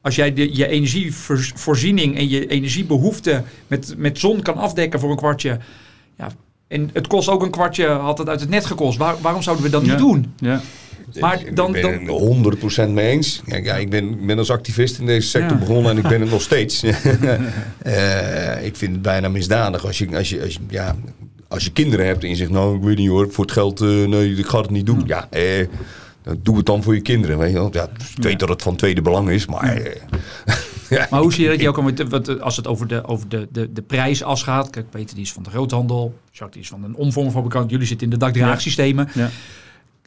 als 0.00 0.14
jij 0.14 0.34
de, 0.34 0.56
je 0.56 0.66
energievoorziening 0.68 2.16
en 2.16 2.28
je 2.28 2.46
energiebehoefte 2.46 3.42
met, 3.66 3.94
met 3.96 4.18
zon 4.18 4.42
kan 4.42 4.56
afdekken 4.56 5.00
voor 5.00 5.10
een 5.10 5.16
kwartje. 5.16 5.58
Ja, 6.16 6.28
en 6.68 6.90
het 6.92 7.06
kost 7.06 7.28
ook 7.28 7.42
een 7.42 7.50
kwartje, 7.50 7.86
had 7.86 8.18
het 8.18 8.28
uit 8.28 8.40
het 8.40 8.48
net 8.48 8.64
gekost. 8.66 8.98
Waar, 8.98 9.20
waarom 9.20 9.42
zouden 9.42 9.64
we 9.64 9.70
dat 9.70 9.84
Ja. 9.84 9.88
niet 9.90 9.98
doen? 9.98 10.32
Ja. 10.36 10.60
Maar 11.20 11.40
ik 11.40 11.56
dan- 11.56 11.72
ben 11.72 11.82
dan- 11.82 11.92
het 11.92 12.08
100% 12.08 12.90
mee 12.92 13.06
eens. 13.10 13.42
Kijk, 13.46 13.64
ja, 13.64 13.74
ik, 13.76 13.90
ben, 13.90 14.10
ik 14.10 14.26
ben 14.26 14.38
als 14.38 14.50
activist 14.50 14.98
in 14.98 15.06
deze 15.06 15.28
sector 15.28 15.52
Ja. 15.52 15.58
begonnen 15.58 15.90
en 15.90 15.96
ik 15.96 16.08
ben 16.08 16.20
het 16.20 16.30
nog 16.30 16.42
steeds. 16.42 16.82
Eh, 17.82 18.64
ik 18.66 18.76
vind 18.76 18.92
het 18.92 19.02
bijna 19.02 19.28
misdadig 19.28 19.86
als 19.86 19.98
je, 19.98 20.16
als, 20.16 20.28
je, 20.28 20.42
als, 20.42 20.52
je, 20.52 20.58
ja, 20.68 20.96
als 21.48 21.64
je 21.64 21.72
kinderen 21.72 22.06
hebt 22.06 22.22
en 22.22 22.28
je 22.28 22.36
zegt, 22.36 22.50
nou 22.50 22.76
ik 22.76 22.82
weet 22.82 22.96
niet 22.98 23.08
hoor, 23.08 23.32
voor 23.32 23.44
het 23.44 23.52
geld, 23.52 23.80
eh, 23.80 23.88
nee, 23.88 24.34
ik 24.34 24.46
ga 24.46 24.60
het 24.60 24.70
niet 24.70 24.86
doen. 24.86 25.02
Ja, 25.06 25.26
eh, 25.30 25.66
dan 26.22 26.40
doe 26.42 26.56
het 26.56 26.66
dan 26.66 26.82
voor 26.82 26.94
je 26.94 27.00
kinderen. 27.00 27.38
Weet 27.38 27.48
je 27.50 27.54
wel. 27.54 27.68
Ja, 27.72 27.82
ik 28.16 28.22
weet 28.22 28.38
dat 28.38 28.48
het 28.48 28.62
van 28.62 28.76
tweede 28.76 29.02
belang 29.02 29.30
is, 29.30 29.46
maar... 29.46 29.76
eh, 29.76 29.94
ja, 30.98 31.06
Maar 31.10 31.20
hoe 31.20 31.32
zie 31.32 31.50
je 31.50 31.58
dat, 31.72 31.82
met, 31.82 32.08
wat, 32.08 32.40
als 32.40 32.56
het 32.56 32.66
over 32.66 32.86
de, 32.88 33.04
over 33.04 33.28
de, 33.28 33.48
de, 33.52 33.72
de 33.72 33.82
prijsas 33.82 34.42
gaat? 34.42 34.70
Kijk, 34.70 34.90
Peter 34.90 35.14
die 35.14 35.24
is 35.24 35.32
van 35.32 35.42
de 35.42 35.50
groothandel, 35.50 36.14
Jacques 36.30 36.52
die 36.52 36.62
is 36.62 36.68
van 36.68 36.84
een 36.84 36.94
omvormfabrikant, 36.94 37.70
jullie 37.70 37.86
zitten 37.86 38.06
in 38.06 38.12
de 38.12 38.18
dakdraagsystemen. 38.18 39.08
Ja. 39.14 39.28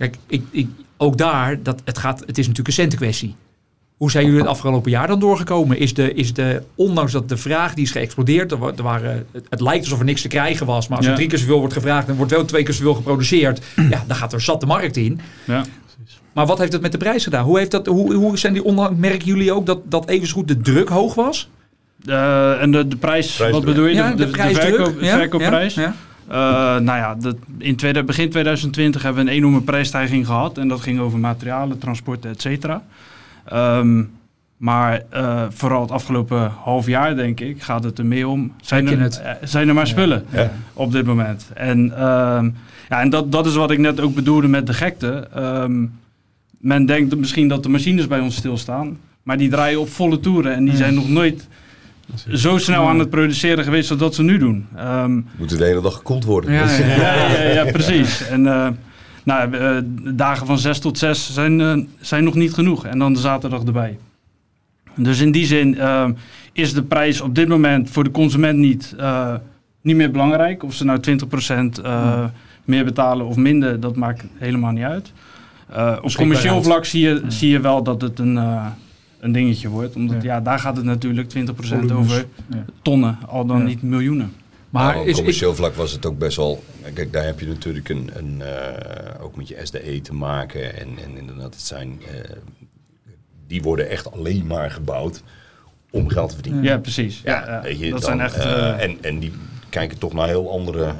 Kijk, 0.01 0.17
ik, 0.27 0.43
ik, 0.51 0.67
ook 0.97 1.17
daar, 1.17 1.63
dat, 1.63 1.81
het, 1.85 1.97
gaat, 1.97 2.19
het 2.19 2.37
is 2.37 2.47
natuurlijk 2.47 2.67
een 2.67 2.73
centenkwestie. 2.83 3.35
Hoe 3.97 4.11
zijn 4.11 4.25
jullie 4.25 4.39
het 4.39 4.49
afgelopen 4.49 4.91
jaar 4.91 5.07
dan 5.07 5.19
doorgekomen? 5.19 5.77
Is 5.79 5.93
de, 5.93 6.13
is 6.13 6.33
de, 6.33 6.61
ondanks 6.75 7.11
dat 7.11 7.29
de 7.29 7.37
vraag 7.37 7.73
die 7.73 7.83
is 7.83 7.91
geëxplodeerd, 7.91 8.51
er, 8.51 8.57
wa- 8.57 8.71
er 8.77 8.83
waren, 8.83 9.25
het, 9.31 9.45
het 9.49 9.61
lijkt 9.61 9.83
alsof 9.83 9.99
er 9.99 10.05
niks 10.05 10.21
te 10.21 10.27
krijgen 10.27 10.65
was, 10.65 10.87
maar 10.87 10.97
als 10.97 11.05
er 11.05 11.11
Ja. 11.11 11.17
drie 11.17 11.29
keer 11.29 11.39
zoveel 11.39 11.59
wordt 11.59 11.73
gevraagd 11.73 12.07
en 12.07 12.15
wordt 12.15 12.31
wel 12.31 12.45
twee 12.45 12.63
keer 12.63 12.73
zoveel 12.73 12.93
geproduceerd, 12.93 13.61
ja, 13.89 14.03
dan 14.07 14.15
gaat 14.15 14.33
er 14.33 14.41
zat 14.41 14.59
de 14.59 14.65
markt 14.65 14.97
in. 14.97 15.19
Ja. 15.43 15.63
Maar 16.33 16.45
wat 16.45 16.57
heeft 16.57 16.71
het 16.73 16.81
met 16.81 16.91
de 16.91 16.97
prijs 16.97 17.23
gedaan? 17.23 17.43
Hoe, 17.45 17.57
heeft 17.57 17.71
dat, 17.71 17.85
hoe, 17.85 18.13
hoe 18.13 18.37
zijn 18.37 18.53
die 18.53 18.63
ondanks, 18.63 18.99
merken 18.99 19.27
jullie 19.27 19.53
ook 19.53 19.65
dat, 19.65 19.79
dat 19.83 20.07
even 20.09 20.29
goed 20.29 20.47
de 20.47 20.61
druk 20.61 20.89
hoog 20.89 21.13
was? 21.15 21.49
Eh, 22.05 22.61
en 22.61 22.71
de, 22.71 22.87
de 22.87 22.95
prijs, 22.95 23.35
Prijsdruk. 23.35 23.51
wat 23.51 23.65
bedoel 23.65 23.85
je? 23.85 23.93
Ja, 23.93 24.09
de, 24.09 24.15
de, 24.15 24.31
de, 24.31 24.53
verkoop, 24.53 24.93
verkoopprijs? 24.99 25.73
Ja, 25.73 25.81
ja. 25.81 25.95
Nou 26.37 26.97
ja, 26.97 27.15
dat, 27.15 27.35
in 27.57 27.75
tweede, 27.75 28.03
begin 28.03 28.29
2020 28.29 29.01
hebben 29.03 29.23
we 29.25 29.29
een 29.31 29.35
enorme 29.37 29.61
prijsstijging 29.61 30.25
gehad. 30.25 30.57
En 30.57 30.67
dat 30.67 30.81
ging 30.81 30.99
over 30.99 31.19
materialen, 31.19 31.77
transporten, 31.77 32.29
et 32.29 32.41
cetera. 32.41 32.83
Ehm, 33.45 34.03
maar 34.57 35.03
eh, 35.09 35.43
vooral 35.49 35.81
het 35.81 35.91
afgelopen 35.91 36.51
half 36.63 36.85
jaar, 36.87 37.15
denk 37.15 37.39
ik, 37.39 37.63
gaat 37.63 37.83
het 37.83 37.99
er 37.99 38.05
meer 38.05 38.27
om. 38.27 38.53
Zijn, 38.61 38.87
er, 38.87 38.99
het? 38.99 39.21
eh, 39.21 39.31
zijn 39.43 39.67
er 39.67 39.73
maar 39.73 39.87
spullen 39.87 40.25
Ja. 40.29 40.51
op 40.73 40.91
dit 40.91 41.05
moment? 41.05 41.49
En, 41.53 41.91
ehm, 41.97 42.49
ja, 42.89 43.01
en 43.01 43.09
dat, 43.09 43.31
dat 43.31 43.45
is 43.45 43.55
wat 43.55 43.71
ik 43.71 43.77
net 43.77 43.99
ook 43.99 44.15
bedoelde 44.15 44.47
met 44.47 44.67
de 44.67 44.73
gekte. 44.73 45.27
Ehm, 45.33 45.85
men 46.57 46.85
denkt 46.85 47.15
misschien 47.17 47.47
dat 47.47 47.63
de 47.63 47.69
machines 47.69 48.07
bij 48.07 48.19
ons 48.19 48.35
stilstaan. 48.35 48.97
Maar 49.23 49.37
die 49.37 49.49
draaien 49.49 49.79
op 49.79 49.89
volle 49.89 50.19
toeren. 50.19 50.53
En 50.53 50.65
die 50.65 50.75
zijn 50.75 50.93
nog 50.93 51.09
nooit 51.09 51.47
zo 52.33 52.57
snel 52.57 52.87
aan 52.87 52.99
het 52.99 53.09
produceren 53.09 53.63
geweest 53.63 53.89
als 53.89 53.99
dat 53.99 54.15
ze 54.15 54.23
nu 54.23 54.37
doen. 54.37 54.67
Ehm, 54.75 55.21
Moet 55.37 55.57
de 55.57 55.65
hele 55.65 55.81
dag 55.81 55.95
gekoeld 55.95 56.23
worden. 56.23 56.53
Ja, 56.53 56.69
ja, 56.69 57.41
ja, 57.41 57.71
precies. 57.71 58.27
En 58.27 58.47
eh, 58.47 58.67
nou, 59.23 59.53
eh, 59.53 59.77
dagen 60.15 60.45
van 60.45 60.59
6 60.59 60.79
tot 60.79 60.97
6 60.97 61.33
zijn, 61.33 61.61
eh, 61.61 61.77
zijn 61.99 62.23
nog 62.23 62.35
niet 62.35 62.53
genoeg. 62.53 62.85
En 62.85 62.99
dan 62.99 63.13
de 63.13 63.19
zaterdag 63.19 63.63
erbij. 63.63 63.97
Dus 64.95 65.19
in 65.19 65.31
die 65.31 65.45
zin 65.45 65.77
is 66.53 66.73
de 66.73 66.83
prijs 66.83 67.21
op 67.21 67.35
dit 67.35 67.47
moment 67.47 67.89
voor 67.89 68.03
de 68.03 68.11
consument 68.11 68.57
niet, 68.57 68.95
niet 69.81 69.95
meer 69.95 70.11
belangrijk. 70.11 70.63
Of 70.63 70.73
ze 70.73 70.85
nou 70.85 70.99
20% 70.99 71.81
eh, 71.81 72.23
meer 72.63 72.85
betalen 72.85 73.25
of 73.25 73.35
minder, 73.35 73.79
dat 73.79 73.95
maakt 73.95 74.23
helemaal 74.37 74.71
niet 74.71 74.83
uit. 74.83 75.11
Op 76.01 76.13
commercieel 76.15 76.63
vlak 76.63 76.85
zie 76.85 77.01
je, 77.01 77.21
zie 77.27 77.49
je 77.49 77.59
wel 77.59 77.83
dat 77.83 78.01
het 78.01 78.19
een, 78.19 78.39
een 79.21 79.31
dingetje 79.31 79.69
wordt. 79.69 79.95
Omdat 79.95 80.21
Ja. 80.23 80.33
ja. 80.35 80.41
daar 80.41 80.59
gaat 80.59 80.75
het 80.75 80.85
natuurlijk 80.85 81.29
20% 81.29 81.33
Volumes. 81.55 81.91
over 81.91 82.25
Ja. 82.49 82.65
tonnen, 82.81 83.17
al 83.27 83.45
dan 83.45 83.57
Ja. 83.57 83.63
niet 83.63 83.81
miljoenen. 83.81 84.33
Maar 84.69 84.83
Maar 84.83 84.95
op 84.97 85.03
is, 85.03 85.09
ik, 85.09 85.15
commercieel 85.15 85.55
vlak 85.55 85.73
was 85.75 85.91
het 85.91 86.05
ook 86.05 86.17
best 86.17 86.37
wel. 86.37 86.63
Kijk, 86.93 87.13
daar 87.13 87.25
heb 87.25 87.39
je 87.39 87.47
natuurlijk 87.47 87.89
een, 87.89 88.09
een, 88.13 88.41
eh, 88.41 89.23
ook 89.23 89.35
met 89.35 89.47
je 89.47 89.57
SDE 89.63 89.99
te 90.01 90.13
maken. 90.13 90.77
En, 90.79 90.87
en 91.03 91.17
inderdaad, 91.17 91.53
het 91.53 91.63
zijn. 91.63 91.99
eh, 92.11 92.31
die 93.47 93.61
worden 93.61 93.89
echt 93.89 94.11
alleen 94.11 94.47
maar 94.47 94.71
gebouwd 94.71 95.23
om 95.89 96.09
geld 96.09 96.27
te 96.29 96.33
verdienen. 96.35 96.63
Ja, 96.63 96.77
precies. 96.77 97.21
Ja, 97.23 97.45
ja. 97.47 97.61
weet 97.61 97.79
je, 97.79 97.89
dat 97.89 98.01
dan, 98.01 98.01
zijn 98.01 98.19
echt... 98.19 98.35
eh, 98.37 98.83
en, 98.83 98.97
en 99.01 99.19
die 99.19 99.31
kijken 99.71 99.97
toch 99.97 100.13
naar 100.13 100.27
heel 100.27 100.51
andere 100.51 100.83
eh, 100.83 100.93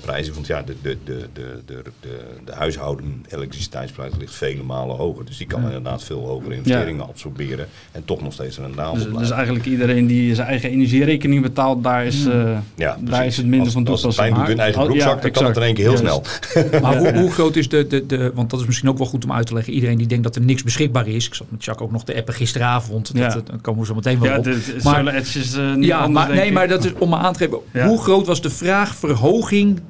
prijzen. 0.00 0.34
Want 0.34 0.46
ja, 0.46 0.62
de, 0.62 0.74
de, 0.82 0.96
de, 1.04 1.26
de, 1.32 1.60
de, 1.66 1.82
de, 2.00 2.18
de 2.44 2.52
huishouden 2.52 3.24
elektriciteitsprijs 3.28 4.12
ligt 4.18 4.34
vele 4.34 4.62
malen 4.62 4.96
hoger. 4.96 5.24
Dus 5.24 5.36
die 5.36 5.46
kan 5.46 5.62
inderdaad 5.62 6.04
veel 6.04 6.26
hogere 6.26 6.54
investeringen 6.54 7.06
absorberen. 7.08 7.66
En 7.92 8.04
toch 8.04 8.22
nog 8.22 8.32
steeds 8.32 8.56
een 8.56 8.72
naam 8.76 8.94
dus, 8.94 9.06
dus 9.18 9.30
eigenlijk 9.30 9.64
iedereen 9.66 10.06
die 10.06 10.34
zijn 10.34 10.48
eigen 10.48 10.70
energierekening 10.70 11.42
betaalt, 11.42 11.82
daar 11.84 12.06
is, 12.06 12.26
eh, 12.26 12.34
ja, 12.34 12.60
daar 12.76 12.98
precies. 13.04 13.26
is 13.26 13.36
het 13.36 13.46
minder 13.46 13.64
als, 13.66 13.72
van 13.72 13.86
Als 13.86 14.02
het 14.02 14.10
toepassing. 14.10 14.34
pijn 14.34 14.46
doet 14.46 14.54
in 14.54 14.60
eigen 14.60 14.80
Oh, 14.80 14.86
broekzak, 14.86 15.16
ja, 15.16 15.20
dan 15.22 15.30
kan 15.30 15.44
het 15.44 15.56
in 15.56 15.62
één 15.62 15.74
keer 15.74 15.88
heel 15.88 15.96
snel. 15.96 16.22
maar 16.82 16.98
hoe, 16.98 17.12
hoe 17.18 17.30
groot 17.36 17.56
is 17.56 17.68
de, 17.68 17.86
de, 17.86 18.06
de... 18.06 18.30
Want 18.34 18.50
dat 18.50 18.60
is 18.60 18.66
misschien 18.66 18.88
ook 18.88 18.98
wel 18.98 19.06
goed 19.06 19.24
om 19.24 19.32
uit 19.32 19.46
te 19.46 19.54
leggen. 19.54 19.72
Iedereen 19.72 19.98
die 19.98 20.06
denkt 20.06 20.24
dat 20.24 20.36
er 20.36 20.42
niks 20.42 20.62
beschikbaar 20.62 21.08
is. 21.08 21.26
Ik 21.26 21.34
zat 21.34 21.46
met 21.50 21.64
Jacques 21.64 21.86
ook 21.86 21.92
nog 21.92 22.04
de 22.04 22.16
appen 22.16 22.34
gisteravond. 22.34 23.16
Dat, 23.16 23.32
dat, 23.32 23.46
dan 23.46 23.60
komen 23.60 23.80
we 23.80 23.86
zo 23.86 23.94
meteen 23.94 24.20
wel 24.20 24.30
Ja, 24.30 24.38
op. 24.38 24.44
het, 24.44 24.66
het, 24.66 24.84
Maar- 24.84 25.14
het 25.14 25.34
is 25.34 25.54
eh, 25.54 25.74
niet 25.74 25.84
ja, 25.86 25.98
anders, 25.98 26.26
maar, 26.26 26.36
nee, 26.36 26.46
ik. 26.46 26.52
maar 26.52 26.68
dat 26.68 26.84
is 26.84 26.92
om 26.98 27.08
me 27.08 27.16
aan 27.16 27.32
te 27.32 27.38
geven. 27.38 27.58
Ja. 27.72 27.86
Hoe 27.86 27.98
groot 27.98 28.17
was 28.26 28.42
de 28.42 28.50
vraagverhoging 28.50 29.80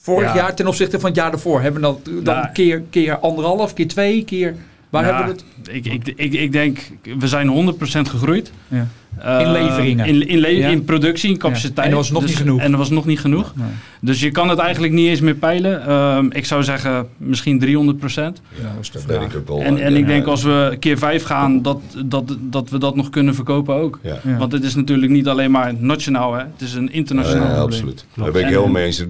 vorig 0.00 0.28
Ja. 0.28 0.34
jaar 0.36 0.54
ten 0.54 0.66
opzichte 0.66 1.00
van 1.00 1.10
het 1.10 1.18
jaar 1.18 1.30
daarvoor? 1.30 1.60
Hebben 1.60 1.80
we 1.80 1.86
dat 1.86 2.04
dan 2.24 2.34
Nou. 2.34 2.48
keer, 2.52 2.82
keer 2.90 3.18
anderhalf, 3.18 3.74
keer 3.74 3.88
twee, 3.88 4.24
keer... 4.24 4.54
Waar 4.90 5.02
Nou, 5.02 5.14
hebben 5.14 5.34
we 5.34 5.40
het? 5.62 5.74
Ik, 5.74 5.92
ik, 5.92 6.12
ik, 6.16 6.32
ik 6.32 6.52
denk, 6.52 6.78
we 7.18 7.28
zijn 7.28 7.74
100% 7.74 7.78
gegroeid. 8.08 8.52
Ja. 8.68 8.86
Eh, 9.18 9.40
In 9.40 9.52
leveringen. 9.52 10.06
In, 10.06 10.28
in, 10.28 10.38
le- 10.38 10.48
Ja. 10.48 10.68
in 10.68 10.84
productie, 10.84 11.30
in 11.30 11.38
capaciteit. 11.38 11.86
En 11.86 11.92
dat 11.92 12.00
was 12.00 12.10
nog 12.10 12.20
Dus- 12.20 12.30
niet 12.30 12.38
genoeg. 12.38 12.60
En 12.60 12.70
dat 12.70 12.80
was 12.80 12.90
nog 12.90 13.06
niet 13.06 13.20
genoeg. 13.20 13.52
Nee. 13.56 13.66
Dus 14.00 14.20
je 14.20 14.30
kan 14.30 14.48
het 14.48 14.58
eigenlijk 14.58 14.92
niet 14.92 15.08
eens 15.08 15.20
meer 15.20 15.34
peilen. 15.34 15.86
Ehm, 15.86 16.26
ik 16.30 16.44
zou 16.46 16.62
zeggen 16.62 17.08
misschien 17.16 17.58
300 17.58 17.98
procent. 17.98 18.40
Ja, 18.62 18.72
dat 19.06 19.22
ik 19.22 19.36
ook 19.36 19.48
wel. 19.48 19.60
En, 19.60 19.78
en 19.78 19.92
Ja, 19.92 19.98
ik 19.98 20.06
denk 20.06 20.26
als 20.26 20.42
we 20.42 20.76
keer 20.80 20.98
5 20.98 21.22
gaan, 21.22 21.62
dat, 21.62 21.80
dat, 22.06 22.36
dat 22.40 22.70
we 22.70 22.78
dat 22.78 22.96
nog 22.96 23.10
kunnen 23.10 23.34
verkopen 23.34 23.74
ook. 23.74 23.98
Ja. 24.02 24.18
Ja. 24.24 24.36
Want 24.36 24.52
het 24.52 24.64
is 24.64 24.74
natuurlijk 24.74 25.12
niet 25.12 25.28
alleen 25.28 25.50
maar 25.50 25.74
nationaal, 25.78 26.32
hè. 26.34 26.38
het 26.40 26.60
is 26.60 26.74
een 26.74 26.92
internationaal 26.92 27.38
Ja, 27.48 27.54
probleem. 27.54 27.66
absoluut. 27.68 28.04
Daar 28.14 28.30
ben 28.32 28.40
ik 28.40 28.46
En- 28.46 28.52
heel 28.52 28.68
mee 28.68 28.84
eens. 28.84 29.04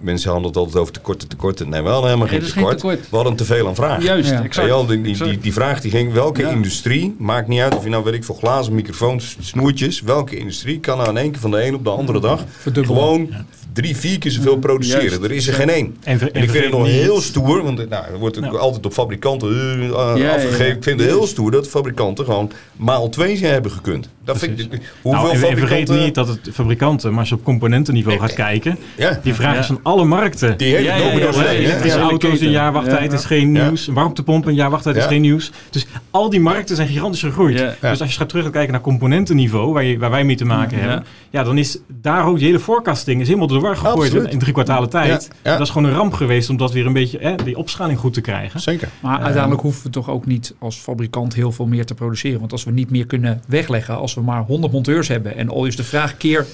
Mensen 0.00 0.30
handelen 0.30 0.56
altijd 0.56 0.76
over 0.76 0.92
tekorten, 0.92 1.28
tekorten. 1.28 1.68
Nee, 1.68 1.82
we 1.82 1.88
hadden 1.88 2.06
helemaal 2.06 2.28
geen 2.28 2.40
is 2.40 2.44
geen 2.52 2.54
tekort. 2.62 2.78
tekort. 2.78 3.10
We 3.10 3.16
hadden 3.16 3.36
te 3.36 3.44
veel 3.44 3.68
aan 3.68 3.74
vraag. 3.74 4.02
Juist, 4.02 4.30
exact. 4.30 4.88
die, 4.88 5.00
die, 5.02 5.16
die, 5.24 5.38
die 5.38 5.52
vraag 5.52 5.80
die 5.80 5.90
ging, 5.90 6.12
welke 6.12 6.40
Ja. 6.40 6.48
industrie, 6.50 7.14
maakt 7.18 7.48
niet 7.48 7.60
uit 7.60 7.76
of 7.76 7.84
je 7.84 7.90
nou 7.90 8.04
weet 8.04 8.14
ik 8.14 8.24
voor 8.24 8.36
glazen, 8.36 8.74
snoertjes, 9.20 10.00
welke 10.00 10.36
industrie 10.36 10.80
kan 10.80 10.96
nou 10.98 11.08
in 11.10 11.16
één 11.16 11.30
keer 11.30 11.40
van 11.40 11.50
de 11.50 11.64
een 11.66 11.74
op 11.74 11.84
de 11.84 11.90
andere 11.90 12.20
dag 12.20 12.44
Verdubbelen. 12.58 13.00
gewoon 13.02 13.28
drie, 13.72 13.96
vier 13.96 14.18
keer 14.18 14.30
zoveel 14.30 14.58
produceren. 14.58 15.04
Juist. 15.08 15.22
Er 15.24 15.30
is 15.32 15.46
er 15.48 15.54
geen 15.54 15.68
één. 15.70 15.96
En, 16.02 16.18
ver- 16.18 16.32
En 16.32 16.42
ik 16.42 16.50
vind 16.50 16.64
het 16.64 16.72
nog 16.72 16.82
niet- 16.82 16.92
heel 16.92 17.20
stoer, 17.20 17.62
want 17.62 17.88
nou, 17.88 18.04
er 18.12 18.18
wordt 18.18 18.36
ook 18.38 18.44
Nou. 18.44 18.58
altijd 18.58 18.86
op 18.86 18.92
fabrikanten 18.92 19.48
eh, 19.48 19.78
uh, 19.88 20.12
ja, 20.16 20.34
afgegeven. 20.34 20.66
ja. 20.66 20.72
Ik 20.74 20.82
vind 20.82 21.00
het 21.00 21.08
heel 21.08 21.26
stoer 21.26 21.50
dat 21.50 21.68
fabrikanten 21.68 22.24
gewoon 22.24 22.50
maal 22.76 23.08
twee 23.08 23.36
zijn 23.36 23.52
hebben 23.52 23.70
gekund. 23.70 24.08
Dat 24.24 24.38
vind 24.38 24.58
ik, 24.60 24.92
hoeveel 25.02 25.22
Nou, 25.22 25.46
en, 25.46 25.56
vergeet 25.58 25.88
niet 25.88 26.14
dat 26.14 26.28
het 26.28 26.48
fabrikanten, 26.52 27.10
maar 27.10 27.18
als 27.20 27.28
je 27.28 27.34
op 27.34 27.44
componentenniveau 27.44 28.18
gaat 28.18 28.34
kijken, 28.34 28.78
ja, 28.96 29.20
die 29.22 29.34
vraag 29.34 29.54
Ja. 29.54 29.60
is 29.60 29.66
van 29.66 29.80
alle 29.82 30.04
markten. 30.04 30.56
die 30.58 30.74
hele 30.74 30.82
Ja, 30.88 30.96
ja, 30.96 31.02
hele 31.02 32.00
auto's, 32.00 32.40
een 32.40 32.50
jaar 32.50 32.72
wachttijd 32.72 33.10
Ja. 33.10 33.16
is 33.18 33.24
geen 33.24 33.52
nieuws. 33.52 33.86
Warmtepomp, 33.86 34.46
een 34.46 34.54
jaar 34.54 34.70
wachttijd 34.70 34.96
is 34.96 35.04
geen 35.04 35.20
nieuws. 35.20 35.52
Dus 35.70 35.86
al 36.10 36.30
die 36.30 36.40
markten 36.40 36.76
zijn 36.76 36.88
gigantisch 36.88 37.20
gegroeid. 37.20 37.58
Ja. 37.58 37.74
Ja. 37.80 37.90
Dus 37.90 38.00
als 38.00 38.12
je 38.12 38.18
gaat 38.18 38.28
terug 38.28 38.50
kijken 38.50 38.72
naar 38.72 38.80
componentenniveau, 38.80 39.72
waar, 39.72 39.84
je, 39.84 39.98
waar 39.98 40.10
wij 40.10 40.24
mee 40.24 40.36
te 40.36 40.44
maken 40.44 40.76
Ja. 40.76 40.82
hebben, 40.82 41.06
ja, 41.30 41.42
dan 41.42 41.58
is 41.58 41.78
daar 41.88 42.26
ook 42.26 42.36
die 42.38 42.46
hele 42.46 42.58
forecasting 42.60 43.20
is 43.20 43.26
helemaal 43.26 43.48
door 43.48 43.58
de 43.58 43.64
war 43.64 43.76
gegooid 43.76 44.12
in 44.14 44.38
drie 44.38 44.52
kwartalen 44.52 44.88
tijd. 44.90 45.28
Ja, 45.32 45.50
ja. 45.50 45.56
Dat 45.58 45.66
is 45.66 45.72
gewoon 45.72 45.88
een 45.90 45.96
ramp 45.96 46.12
geweest 46.12 46.50
om 46.50 46.56
dat 46.56 46.72
weer 46.72 46.86
een 46.86 46.92
beetje, 46.92 47.18
hè, 47.20 47.34
die 47.44 47.56
opschaling 47.56 47.98
goed 47.98 48.14
te 48.14 48.20
krijgen. 48.20 48.60
Zeker. 48.60 48.88
Maar 49.00 49.20
uiteindelijk 49.20 49.62
hoeven 49.62 49.82
we 49.84 49.90
toch 49.90 50.10
ook 50.10 50.26
niet 50.26 50.54
als 50.58 50.76
fabrikant 50.76 51.34
heel 51.34 51.52
veel 51.52 51.66
meer 51.66 51.84
te 51.86 51.94
produceren. 51.94 52.40
Want 52.40 52.52
als 52.52 52.64
we 52.64 52.70
niet 52.70 52.90
meer 52.90 53.06
kunnen 53.06 53.42
wegleggen 53.48 53.96
als 53.96 54.11
als 54.14 54.24
we 54.24 54.30
maar 54.30 54.42
100 54.44 54.72
monteurs 54.72 55.08
hebben 55.08 55.36
en 55.36 55.48
al 55.48 55.64
is 55.64 55.76
de 55.76 55.84
vraag 55.84 56.16
keer 56.16 56.46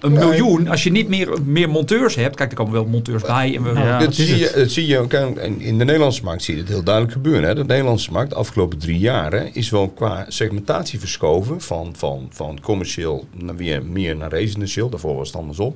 een 0.00 0.12
Ja, 0.12 0.18
miljoen, 0.18 0.68
als 0.68 0.82
je 0.82 0.90
niet 0.90 1.08
meer, 1.08 1.28
meer 1.44 1.68
monteurs 1.68 2.14
hebt, 2.14 2.36
kijk, 2.36 2.50
er 2.50 2.56
komen 2.56 2.72
wel 2.72 2.84
monteurs 2.84 3.22
bij. 3.22 3.56
En 3.56 3.62
we, 3.62 3.80
Ja. 3.80 3.98
dat, 3.98 4.06
dat 4.06 4.14
zie 4.14 4.36
je, 4.38 4.44
het. 4.44 4.54
dat 4.54 4.70
zie 4.70 4.86
je 4.86 4.98
ook 4.98 5.12
in 5.12 5.78
de 5.78 5.84
Nederlandse 5.84 6.24
markt 6.24 6.42
zie 6.42 6.54
je 6.54 6.60
het 6.60 6.68
heel 6.70 6.82
duidelijk 6.82 7.14
gebeuren. 7.14 7.48
Hè. 7.48 7.54
De 7.54 7.64
Nederlandse 7.64 8.12
markt 8.12 8.30
de 8.30 8.36
afgelopen 8.36 8.78
drie 8.78 8.98
jaren 8.98 9.54
is 9.54 9.70
wel 9.70 9.88
qua 9.88 10.24
segmentatie 10.28 10.98
verschoven 11.00 11.60
van, 11.60 11.92
van, 11.96 12.28
van 12.30 12.58
commercieel 12.62 13.26
naar 13.34 13.56
weer 13.56 13.84
meer 13.84 14.16
naar 14.16 14.30
residentieel. 14.30 14.88
Daarvoor 14.88 15.16
was 15.16 15.26
het 15.28 15.36
andersom. 15.36 15.74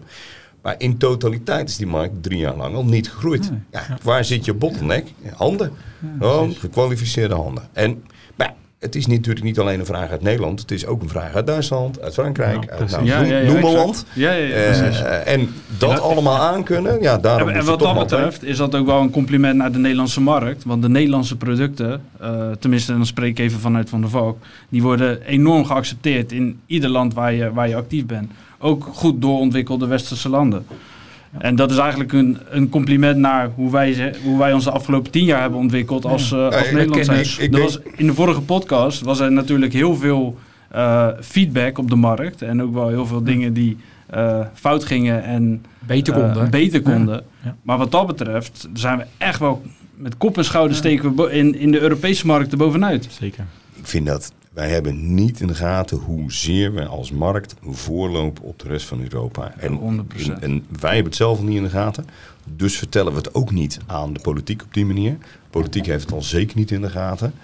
Maar 0.63 0.75
in 0.79 0.97
totaliteit 0.99 1.69
is 1.69 1.77
die 1.77 1.87
markt 1.87 2.23
drie 2.23 2.39
jaar 2.39 2.57
lang 2.57 2.75
al 2.75 2.85
niet 2.85 3.11
gegroeid. 3.11 3.51
Ja, 3.71 3.99
waar 4.03 4.25
zit 4.25 4.45
je 4.45 4.55
bottleneck? 4.55 5.07
Handen. 5.35 5.73
Gewoon 6.19 6.55
gekwalificeerde 6.55 7.35
handen. 7.35 7.69
En 7.73 7.89
ja, 7.91 8.14
het 8.85 8.95
is 8.95 9.07
natuurlijk 9.07 9.45
niet 9.45 9.59
alleen 9.59 9.81
een 9.81 9.87
vraag 9.87 10.11
uit 10.11 10.23
Nederland. 10.23 10.61
Het 10.61 10.71
is 10.71 10.87
ook 10.87 11.03
een 11.03 11.09
vraag 11.09 11.35
uit 11.35 11.47
Duitsland, 11.47 12.01
uit 12.01 12.13
Frankrijk. 12.13 12.65
Ja, 12.65 12.71
uit, 12.71 12.91
nou, 12.91 13.05
Ja, 13.05 13.21
ja, 13.21 13.43
noem 13.43 13.61
maar 13.61 13.73
land. 13.73 14.07
Eh, 14.17 15.33
en 15.33 15.49
dat 15.79 16.01
allemaal 16.01 16.39
aankunnen, 16.39 17.03
ja, 17.03 17.19
daarom 17.19 17.49
En, 17.49 17.55
en 17.55 17.65
wat 17.65 17.79
dat 17.79 17.99
betreft 17.99 18.45
is 18.45 18.57
dat 18.57 18.75
ook 18.75 18.87
wel 18.87 19.01
een 19.01 19.11
compliment 19.11 19.57
naar 19.57 19.73
de 19.73 19.79
Nederlandse 19.79 20.21
markt. 20.21 20.65
Want 20.65 20.83
de 20.83 20.89
Nederlandse 20.89 21.37
producten, 21.37 22.03
eh, 22.21 22.51
tenminste 22.59 22.93
dan 22.93 23.07
spreek 23.07 23.31
ik 23.31 23.39
even 23.39 23.61
vanuit 23.61 23.89
Van 23.89 24.01
der 24.01 24.11
Valk, 24.11 24.39
die 24.69 24.83
worden 24.83 25.23
enorm 25.23 25.65
geaccepteerd 25.65 26.33
in 26.33 26.61
ieder 26.67 26.91
land 26.91 27.15
waar 27.15 27.33
je, 27.33 27.53
waar 27.53 27.69
je 27.69 27.77
actief 27.77 28.07
bent. 28.07 28.31
Ook 28.59 28.89
goed 28.93 29.23
doorontwikkelde 29.23 29.87
westerse 29.87 30.29
landen. 30.29 30.67
En 31.39 31.57
dat 31.57 31.71
is 31.71 31.77
eigenlijk 31.79 32.13
een, 32.13 32.39
een 32.51 32.69
compliment 32.69 33.17
naar 33.19 33.51
hoe 33.55 33.71
wij, 33.71 33.93
ze- 33.93 34.13
hoe 34.25 34.39
wij 34.39 34.53
ons 34.53 34.65
de 34.65 34.71
afgelopen 34.71 35.11
tien 35.11 35.25
jaar 35.25 35.41
hebben 35.41 35.59
ontwikkeld 35.59 36.05
als, 36.05 36.33
eh, 36.33 36.45
als 36.45 36.57
ik 36.57 36.63
Nederland. 36.73 36.93
ken- 36.95 37.05
zijn. 37.05 37.19
ik- 37.21 37.27
ik 37.39 37.53
denk- 37.53 37.63
was, 37.65 37.79
in 37.97 38.07
de 38.07 38.15
vorige 38.15 38.41
podcast 38.41 39.01
was 39.01 39.21
er 39.21 39.33
natuurlijk 39.33 39.73
heel 39.73 39.97
veel 39.97 40.39
eh, 40.71 41.09
feedback 41.21 41.79
op 41.79 41.91
de 41.91 41.97
markt. 41.97 42.43
En 42.43 42.63
ook 42.63 42.75
wel 42.75 42.89
heel 42.89 43.07
veel 43.07 43.23
dingen 43.25 43.53
die 43.53 43.77
eh, 44.07 44.41
fout 44.55 44.85
gingen 44.85 45.25
en 45.25 45.65
beter 45.79 46.15
konden. 46.15 46.51
beter 46.51 46.83
konden. 46.83 47.23
Ja. 47.45 47.57
Maar 47.63 47.79
wat 47.79 47.91
dat 47.91 48.07
betreft 48.07 48.69
zijn 48.75 48.99
we 48.99 49.05
echt 49.19 49.39
wel 49.39 49.63
met 49.95 50.17
kop 50.17 50.37
en 50.39 50.45
schouder 50.45 50.77
steken 50.77 51.17
we 51.17 51.31
in, 51.33 51.55
in 51.59 51.71
de 51.71 51.81
Europese 51.81 52.27
markt 52.27 52.53
er 52.53 52.59
bovenuit. 52.59 53.09
Zeker. 53.21 53.45
Ik 53.75 53.87
vind 53.87 54.07
dat 54.07 54.33
wij 54.55 54.69
hebben 54.71 55.15
niet 55.15 55.41
in 55.41 55.47
de 55.47 55.55
gaten 55.55 55.99
hoezeer 55.99 56.73
we 56.75 56.87
als 56.87 57.11
markt 57.11 57.55
voorlopen 57.71 58.43
op 58.45 58.59
de 58.59 58.69
rest 58.69 58.87
van 58.87 59.01
Europa. 59.03 59.55
En, 59.59 60.05
100%. 60.07 60.21
en, 60.27 60.41
en 60.41 60.65
wij 60.81 60.95
hebben 60.95 61.05
het 61.05 61.17
zelf 61.17 61.43
niet 61.43 61.57
in 61.57 61.63
de 61.63 61.69
gaten. 61.71 62.07
Dus 62.57 62.79
vertellen 62.79 63.13
we 63.13 63.19
het 63.19 63.35
ook 63.35 63.51
niet 63.53 63.79
aan 63.87 64.13
de 64.13 64.21
politiek 64.21 64.63
op 64.63 64.75
die 64.75 64.85
manier. 64.87 65.17
Politiek 65.51 65.87
heeft 65.87 66.05
het 66.05 66.13
al 66.13 66.23
zeker 66.23 66.57
niet 66.57 66.71
in 66.71 66.81
de 66.81 66.91
gaten. 66.91 67.35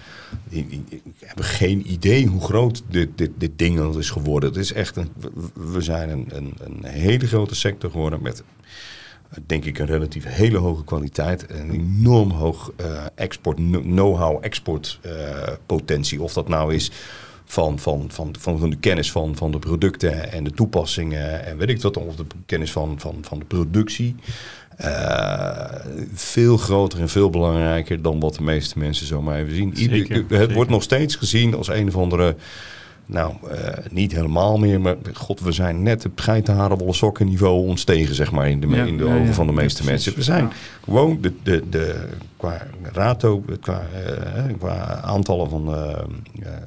Ik, 0.48 0.66
ik, 0.88 1.02
geen 1.36 1.92
idee 1.92 2.26
hoe 2.26 2.40
groot 2.40 2.82
dit, 2.88 3.08
dit, 3.14 3.30
dit 3.38 3.58
ding 3.58 3.96
is 3.96 4.10
geworden. 4.10 4.48
Het 4.48 4.58
is 4.58 4.72
echt 4.72 4.96
een, 4.96 5.08
we- 5.20 5.70
we 5.72 5.80
zijn 5.80 6.08
een, 6.10 6.26
een, 6.28 6.54
een 6.58 6.84
hele 6.84 7.26
grote 7.26 7.54
sector 7.54 7.90
geworden 7.90 8.22
met 8.22 8.42
denk 9.46 9.64
ik 9.64 9.78
een 9.78 9.86
relatief 9.86 10.24
hele 10.24 10.58
hoge 10.58 10.84
kwaliteit. 10.84 11.46
en 11.46 11.68
Een 11.68 11.70
enorm 11.74 12.30
hoog 12.30 12.72
eh, 12.76 12.86
export, 13.14 13.56
know-how, 13.82 14.38
exportpotentie. 14.44 16.22
of 16.22 16.32
dat 16.32 16.48
nou 16.48 16.74
is 16.74 16.90
van, 17.44 17.78
van, 17.78 18.04
van, 18.08 18.34
van 18.38 18.70
de 18.70 18.76
kennis 18.76 19.12
van, 19.12 19.36
van 19.36 19.50
de 19.50 19.58
producten 19.58 20.32
en 20.32 20.44
de 20.44 20.50
toepassingen 20.50 21.44
en 21.46 21.56
weet 21.56 21.68
ik 21.68 21.82
wat. 21.82 21.96
Of 21.96 22.16
de 22.16 22.24
kennis 22.46 22.72
van, 22.72 22.94
van, 23.00 23.16
van 23.20 23.38
de 23.38 23.44
productie. 23.44 24.14
Eh, 24.76 25.64
veel 26.14 26.56
groter 26.56 27.00
en 27.00 27.08
veel 27.08 27.30
belangrijker 27.30 28.02
dan 28.02 28.20
wat 28.20 28.34
de 28.34 28.42
meeste 28.42 28.78
mensen 28.78 29.06
zomaar 29.06 29.38
even 29.38 29.54
zien. 29.54 29.78
Ieder- 29.78 29.96
Zeker, 29.96 30.16
het 30.16 30.24
zeker. 30.28 30.54
wordt 30.54 30.70
nog 30.70 30.82
steeds 30.82 31.14
gezien 31.16 31.54
als 31.54 31.68
een 31.68 31.88
of 31.88 31.96
andere... 31.96 32.36
Nou, 33.10 33.32
eh, 33.50 33.84
niet 33.90 34.12
helemaal 34.12 34.58
meer, 34.58 34.80
maar 34.80 34.96
god, 35.12 35.40
we 35.40 35.52
zijn 35.52 35.82
net 35.82 36.06
op 36.06 36.20
geitenharenwolle 36.20 36.92
sokken 36.92 37.26
niveau 37.26 37.66
ontstegen, 37.66 38.14
zeg 38.14 38.32
maar, 38.32 38.48
in 38.48 38.60
de, 38.60 38.66
Ja, 38.66 38.84
in 38.84 38.96
de 38.96 39.04
ja, 39.04 39.14
ogen 39.14 39.26
ja. 39.26 39.32
van 39.32 39.46
de 39.46 39.52
meeste 39.52 39.84
mensen. 39.84 40.14
We 40.14 40.22
zijn 40.22 40.50
gewoon 40.84 41.18
de, 41.20 41.32
de, 41.42 41.62
de, 41.70 42.08
qua 42.36 42.66
rato, 42.92 43.44
qua, 43.60 43.82
eh, 44.04 44.44
qua 44.58 45.00
aantallen 45.02 45.50
van 45.50 45.74
eh, 45.74 45.98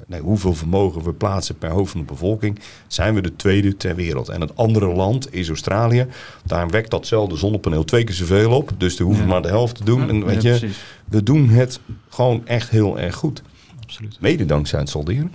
nee, 0.08 0.21
hoeveel 0.21 0.53
vermogen 0.53 1.03
we 1.03 1.13
plaatsen 1.13 1.58
per 1.58 1.69
hoofd 1.69 1.91
van 1.91 1.99
de 1.99 2.06
bevolking, 2.06 2.60
zijn 2.88 3.13
we 3.13 3.21
de 3.21 3.36
tweede 3.36 3.77
ter 3.77 3.95
wereld. 3.95 4.29
En 4.29 4.41
het 4.41 4.56
andere 4.56 4.88
land 4.88 5.34
is 5.34 5.47
Australië. 5.47 6.08
Daar 6.45 6.69
wekt 6.69 6.91
datzelfde 6.91 7.38
zonnepaneel 7.38 7.84
twee 7.84 8.03
keer 8.03 8.15
zoveel 8.15 8.51
op. 8.51 8.71
Dus 8.77 8.97
we 8.97 9.03
hoeven 9.03 9.27
maar 9.27 9.41
de 9.41 9.47
helft 9.47 9.75
te 9.75 9.84
doen. 9.84 10.10
en 10.10 10.25
weet 10.25 10.41
je, 10.41 10.49
precies. 10.49 10.84
we 11.10 11.23
doen 11.23 11.49
het 11.49 11.79
gewoon 12.10 12.47
echt 12.47 12.69
heel 12.69 12.99
erg 12.99 13.15
goed. 13.15 13.41
Absoluut. 13.93 14.17
Mede 14.21 14.45
dankzij 14.45 14.79
het 14.79 14.89
solderen. 14.89 15.32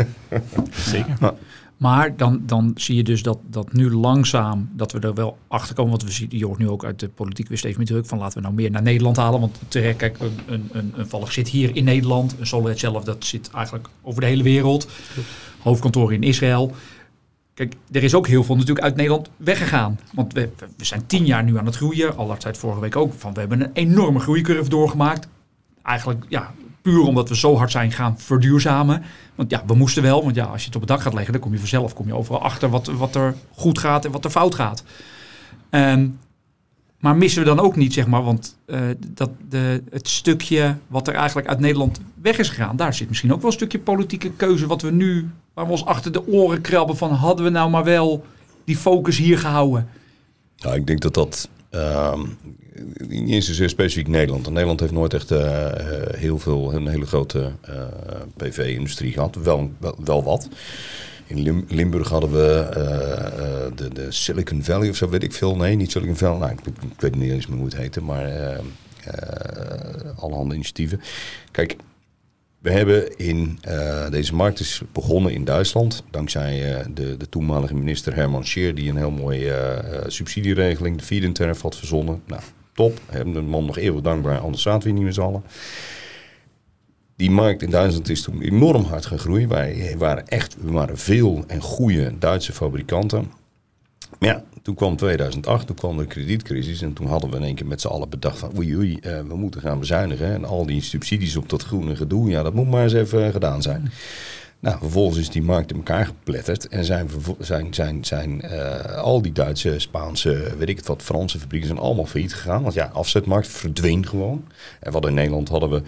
Zeker. 0.94 1.34
Maar 1.76 2.16
dan, 2.16 2.42
dan 2.46 2.72
zie 2.74 2.96
je 2.96 3.02
dus 3.02 3.22
dat, 3.22 3.38
dat 3.46 3.72
nu 3.72 3.90
langzaam, 3.90 4.70
dat 4.72 4.92
we 4.92 4.98
er 4.98 5.14
wel 5.14 5.38
achter 5.48 5.74
komen. 5.74 5.90
Want 5.90 6.02
we 6.02 6.10
zien, 6.10 6.28
je 6.30 6.46
hoort 6.46 6.58
nu 6.58 6.68
ook 6.68 6.84
uit 6.84 7.00
de 7.00 7.08
politiek 7.08 7.48
weer 7.48 7.58
steeds 7.58 7.76
meer 7.76 7.86
druk 7.86 8.06
van 8.06 8.18
laten 8.18 8.36
we 8.36 8.42
nou 8.42 8.54
meer 8.54 8.70
naar 8.70 8.82
Nederland 8.82 9.16
halen. 9.16 9.40
Want 9.40 9.58
terecht, 9.68 9.96
kijk, 9.96 10.18
een, 10.18 10.38
een, 10.46 10.68
een, 10.72 10.92
een 10.96 11.08
Valk 11.08 11.32
zit 11.32 11.48
hier 11.48 11.76
in 11.76 11.84
Nederland. 11.84 12.36
Een 12.38 12.46
Solid 12.46 12.78
zelf, 12.78 13.04
dat 13.04 13.24
zit 13.24 13.50
eigenlijk 13.50 13.88
over 14.02 14.20
de 14.20 14.26
hele 14.26 14.42
wereld. 14.42 14.88
Hoofdkantoor 15.58 16.12
in 16.12 16.22
Israël. 16.22 16.74
Kijk, 17.54 17.74
er 17.92 18.02
is 18.02 18.14
ook 18.14 18.26
heel 18.26 18.44
veel 18.44 18.56
natuurlijk 18.56 18.84
uit 18.84 18.96
Nederland 18.96 19.30
weggegaan. 19.36 19.98
Want 20.14 20.32
we, 20.32 20.48
we 20.76 20.84
zijn 20.84 21.06
tien 21.06 21.26
jaar 21.26 21.44
nu 21.44 21.58
aan 21.58 21.66
het 21.66 21.76
groeien. 21.76 22.16
Allard 22.16 22.42
zei 22.42 22.52
het 22.52 22.62
vorige 22.62 22.80
week 22.80 22.96
ook. 22.96 23.12
Van, 23.16 23.34
we 23.34 23.40
hebben 23.40 23.60
een 23.60 23.72
enorme 23.72 24.18
groeicurve 24.18 24.70
doorgemaakt. 24.70 25.28
Eigenlijk, 25.82 26.24
ja, 26.28 26.54
omdat 26.96 27.28
we 27.28 27.36
zo 27.36 27.56
hard 27.56 27.70
zijn 27.70 27.92
gaan 27.92 28.18
verduurzamen. 28.18 29.02
Want 29.34 29.50
ja, 29.50 29.62
we 29.66 29.74
moesten 29.74 30.02
wel. 30.02 30.22
Want 30.22 30.34
ja, 30.34 30.44
als 30.44 30.60
je 30.60 30.66
het 30.66 30.74
op 30.74 30.80
het 30.80 30.90
dak 30.90 31.00
gaat 31.00 31.14
leggen, 31.14 31.32
dan 31.32 31.42
kom 31.42 31.52
je 31.52 31.58
vanzelf 31.58 31.94
kom 31.94 32.06
je 32.06 32.14
overal 32.14 32.42
achter 32.42 32.68
wat, 32.68 32.86
wat 32.86 33.14
er 33.14 33.34
goed 33.54 33.78
gaat 33.78 34.04
en 34.04 34.10
wat 34.10 34.24
er 34.24 34.30
fout 34.30 34.54
gaat. 34.54 34.82
Ehm, 35.70 36.08
maar 36.98 37.16
missen 37.16 37.42
we 37.42 37.48
dan 37.48 37.60
ook 37.60 37.76
niet, 37.76 37.92
zeg 37.92 38.06
maar, 38.06 38.24
want 38.24 38.56
eh, 38.66 38.80
dat 39.08 39.30
de, 39.48 39.82
het 39.90 40.08
stukje 40.08 40.76
wat 40.86 41.08
er 41.08 41.14
eigenlijk 41.14 41.48
uit 41.48 41.60
Nederland 41.60 42.00
weg 42.22 42.38
is 42.38 42.48
gegaan, 42.48 42.76
daar 42.76 42.94
zit 42.94 43.08
misschien 43.08 43.32
ook 43.32 43.40
wel 43.40 43.50
een 43.50 43.56
stukje 43.56 43.78
politieke 43.78 44.30
keuze 44.30 44.66
wat 44.66 44.82
we 44.82 44.90
nu, 44.90 45.30
waar 45.54 45.64
we 45.64 45.70
ons 45.70 45.84
achter 45.84 46.12
de 46.12 46.26
oren 46.26 46.60
krabben 46.60 46.96
van 46.96 47.12
hadden 47.12 47.44
we 47.44 47.50
nou 47.50 47.70
maar 47.70 47.84
wel 47.84 48.24
die 48.64 48.76
focus 48.76 49.16
hier 49.16 49.38
gehouden. 49.38 49.88
Nou, 50.58 50.76
ik 50.76 50.86
denk 50.86 51.00
dat 51.00 51.14
dat 51.14 51.48
ehm, 51.70 52.20
niet 53.08 53.30
eens 53.30 53.66
specifiek 53.70 54.08
Nederland. 54.08 54.48
Nederland 54.50 54.80
heeft 54.80 54.92
nooit 54.92 55.14
echt 55.14 55.30
eh, 55.30 55.66
eh, 55.66 56.14
heel 56.14 56.38
veel, 56.38 56.74
een 56.74 56.86
hele 56.88 57.06
grote 57.06 57.52
eh, 57.60 57.82
PV-industrie 58.36 59.12
gehad. 59.12 59.34
Wel, 59.34 59.70
wel, 60.04 60.22
wat. 60.24 60.48
In 61.26 61.40
Lim- 61.40 61.64
Limburg 61.68 62.08
hadden 62.08 62.30
we 62.30 62.68
de, 63.74 63.88
de 63.92 64.06
Silicon 64.12 64.62
Valley 64.64 64.88
of 64.88 64.96
zo, 64.96 65.08
weet 65.08 65.22
ik 65.22 65.32
veel. 65.32 65.56
Nee, 65.56 65.74
niet 65.76 65.90
Silicon 65.90 66.16
Valley. 66.16 66.38
Nou, 66.38 66.52
ik, 66.52 66.60
ik 66.66 67.00
weet 67.00 67.14
niet 67.16 67.30
eens 67.32 67.46
meer 67.46 67.56
hoe 67.56 67.66
het 67.66 67.76
heette, 67.76 68.02
maar 68.02 68.26
eh, 68.26 68.58
allerhande 70.16 70.54
initiatieven. 70.54 71.00
Kijk, 71.50 71.76
we 72.68 72.74
hebben 72.74 73.16
in 73.16 73.58
eh, 73.60 74.10
deze 74.10 74.34
markt 74.34 74.60
is 74.60 74.82
begonnen 74.92 75.32
in 75.32 75.44
Duitsland, 75.44 76.02
dankzij 76.10 76.74
eh, 76.74 76.86
de, 76.94 77.16
de 77.16 77.28
toenmalige 77.28 77.74
minister 77.74 78.14
Herman 78.14 78.46
Scheer, 78.46 78.74
die 78.74 78.90
een 78.90 78.96
heel 78.96 79.10
mooie 79.10 79.54
eh, 79.54 80.04
subsidieregeling, 80.06 80.98
de 80.98 81.04
feed-in-tariff, 81.04 81.62
had 81.62 81.76
verzonnen. 81.76 82.22
Nou, 82.26 82.42
top. 82.74 83.00
Hebben 83.06 83.34
de 83.34 83.40
man 83.40 83.64
nog 83.64 83.78
eeuwig 83.78 84.02
dankbaar, 84.02 84.38
anders 84.38 84.62
zaten 84.62 84.88
we 84.88 84.94
niet 84.94 85.04
met 85.04 85.14
z'n 85.14 85.20
allen. 85.20 85.42
Die 87.16 87.30
markt 87.30 87.62
in 87.62 87.70
Duitsland 87.70 88.08
is 88.08 88.22
toen 88.22 88.42
enorm 88.42 88.84
hard 88.84 89.06
gegroeid. 89.06 89.48
Wij 89.48 89.94
waren 89.98 90.26
echt, 90.26 90.56
we 90.60 90.70
waren 90.70 90.98
veel 90.98 91.44
en 91.46 91.60
goede 91.60 92.18
Duitse 92.18 92.52
fabrikanten. 92.52 93.32
Ja, 94.18 94.44
toen 94.62 94.74
kwam 94.74 94.96
2008, 94.96 95.66
toen 95.66 95.76
kwam 95.76 95.96
de 95.96 96.06
kredietcrisis 96.06 96.82
en 96.82 96.92
toen 96.92 97.06
hadden 97.06 97.30
we 97.30 97.36
in 97.36 97.42
één 97.42 97.54
keer 97.54 97.66
met 97.66 97.80
z'n 97.80 97.88
allen 97.88 98.08
bedacht 98.08 98.38
van 98.38 98.56
oei 98.56 98.76
oei, 98.76 98.98
eh, 99.00 99.20
we 99.20 99.36
moeten 99.36 99.60
gaan 99.60 99.78
bezuinigen. 99.78 100.34
En 100.34 100.44
al 100.44 100.66
die 100.66 100.82
subsidies 100.82 101.36
op 101.36 101.48
dat 101.48 101.62
groene 101.62 101.96
gedoe, 101.96 102.30
ja 102.30 102.42
dat 102.42 102.54
moet 102.54 102.70
maar 102.70 102.82
eens 102.82 102.92
even 102.92 103.32
gedaan 103.32 103.62
zijn. 103.62 103.90
Nou, 104.60 104.78
vervolgens 104.78 105.18
is 105.18 105.30
die 105.30 105.42
markt 105.42 105.70
in 105.70 105.76
elkaar 105.76 106.06
gepletterd 106.06 106.68
en 106.68 106.84
zijn, 106.84 107.10
zijn, 107.38 107.74
zijn, 107.74 108.04
zijn 108.04 108.42
eh, 108.42 108.96
al 108.96 109.22
die 109.22 109.32
Duitse, 109.32 109.78
Spaanse, 109.78 110.54
weet 110.58 110.68
ik 110.68 110.76
het 110.76 110.86
wat, 110.86 111.02
Franse 111.02 111.38
fabrieken 111.38 111.68
zijn 111.68 111.80
allemaal 111.80 112.06
failliet 112.06 112.34
gegaan. 112.34 112.62
Want 112.62 112.74
ja, 112.74 112.90
afzetmarkt 112.92 113.48
verdween 113.48 114.06
gewoon. 114.06 114.44
En 114.80 114.92
wat 114.92 115.06
in 115.06 115.14
Nederland 115.14 115.48
hadden 115.48 115.70
we 115.70 115.82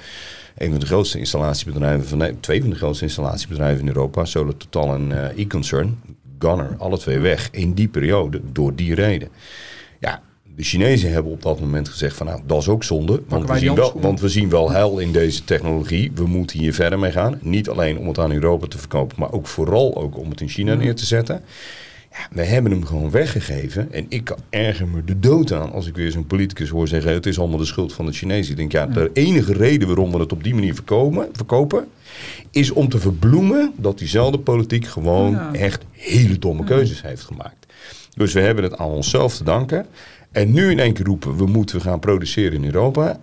een 0.57 0.71
van 0.71 0.81
de 0.81 0.87
grootste 0.87 1.19
installatiebedrijven 1.19 2.09
van 2.09 2.19
Ne- 2.19 2.41
twee 2.41 2.61
van 2.61 2.71
de 2.71 2.77
grootste 2.77 3.05
installatiebedrijven 3.05 3.81
in 3.81 3.89
Europa, 3.89 4.25
Solar 4.25 4.57
Total 4.57 4.95
en 4.95 5.31
eh, 5.31 5.39
E-Concern, 5.39 5.99
Gunner, 6.41 6.75
alle 6.79 6.99
twee 6.99 7.19
weg 7.19 7.49
in 7.51 7.73
die 7.73 7.89
periode 7.89 8.41
door 8.53 8.75
die 8.75 8.95
reden. 8.95 9.29
Ja, 10.01 10.23
de 10.57 10.63
Chinezen 10.63 11.13
hebben 11.13 11.33
op 11.33 11.43
dat 11.43 11.61
moment 11.61 11.89
gezegd 11.89 12.17
van 12.17 12.27
nou, 12.27 12.41
dat 12.47 12.61
is 12.61 12.69
ook 12.69 12.85
zonde, 12.85 13.23
want 13.29 13.49
we, 13.49 13.59
zien 13.59 13.75
wel, 13.75 14.01
want 14.01 14.21
we 14.21 14.29
zien 14.29 14.51
wel 14.51 14.71
heil 14.71 14.99
in 14.99 15.13
deze 15.13 15.45
technologie. 15.45 16.11
We 16.15 16.27
moeten 16.27 16.59
hier 16.59 16.75
verder 16.75 16.99
mee 16.99 17.13
gaan. 17.13 17.39
Niet 17.43 17.69
alleen 17.69 17.99
om 17.99 18.09
het 18.09 18.19
aan 18.19 18.33
Europa 18.33 18.67
te 18.67 18.79
verkopen, 18.79 19.17
maar 19.19 19.33
ook 19.33 19.47
vooral 19.47 19.97
ook 19.97 20.19
om 20.19 20.31
het 20.31 20.41
in 20.41 20.49
China 20.49 20.75
neer 20.75 20.95
te 20.95 21.07
zetten. 21.07 21.43
Ja, 22.11 22.29
we 22.31 22.45
hebben 22.45 22.73
hem 22.73 22.85
gewoon 22.87 23.11
weggegeven. 23.11 23.93
En 23.93 24.07
ik 24.09 24.35
erger 24.51 24.89
me 24.89 25.05
de 25.05 25.19
dood 25.19 25.53
aan 25.53 25.73
als 25.73 25.87
ik 25.87 25.97
weer 25.97 26.11
zo'n 26.11 26.27
politicus 26.27 26.69
hoor 26.69 26.89
zeggen... 26.89 27.13
het 27.13 27.27
is 27.27 27.39
allemaal 27.39 27.59
de 27.59 27.65
schuld 27.65 27.93
van 27.93 28.07
de 28.07 28.13
Chinezen. 28.13 28.51
Ik 28.51 28.57
denk, 28.57 28.73
ja, 28.73 28.87
de 28.87 29.11
enige 29.13 29.53
reden 29.53 29.89
waarom 29.89 30.13
we 30.13 30.19
het 30.19 30.33
op 30.33 30.45
die 30.45 30.55
manier 30.55 30.75
verkopen... 30.75 31.29
verkopen 31.33 31.89
is 32.51 32.71
om 32.71 32.89
te 32.89 32.99
verbloemen 32.99 33.73
dat 33.77 33.99
diezelfde 33.99 34.39
politiek 34.39 34.87
gewoon 34.87 35.31
Ja. 35.33 35.53
echt 35.53 35.85
hele 35.91 36.39
domme 36.39 36.65
keuzes 36.65 37.03
heeft 37.03 37.23
gemaakt. 37.23 37.67
Dus 38.15 38.33
we 38.33 38.41
hebben 38.41 38.65
het 38.65 38.77
aan 38.77 38.89
onszelf 38.91 39.37
te 39.37 39.45
danken. 39.45 39.87
En 40.33 40.53
nu 40.53 40.71
in 40.71 40.79
één 40.79 40.93
keer 40.93 41.07
roepen, 41.07 41.37
we 41.37 41.47
moeten 41.47 41.81
gaan 41.81 42.01
produceren 42.01 42.53
in 42.53 42.65
Europa. 42.65 43.21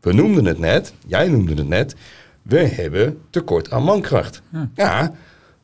We 0.00 0.12
noemden 0.12 0.44
het 0.44 0.58
net, 0.58 0.92
jij 1.06 1.28
noemde 1.28 1.54
het 1.54 1.68
net. 1.68 1.94
We 2.42 2.58
hebben 2.58 3.18
tekort 3.30 3.70
aan 3.70 3.82
mankracht. 3.82 4.42
Ja, 4.74 5.14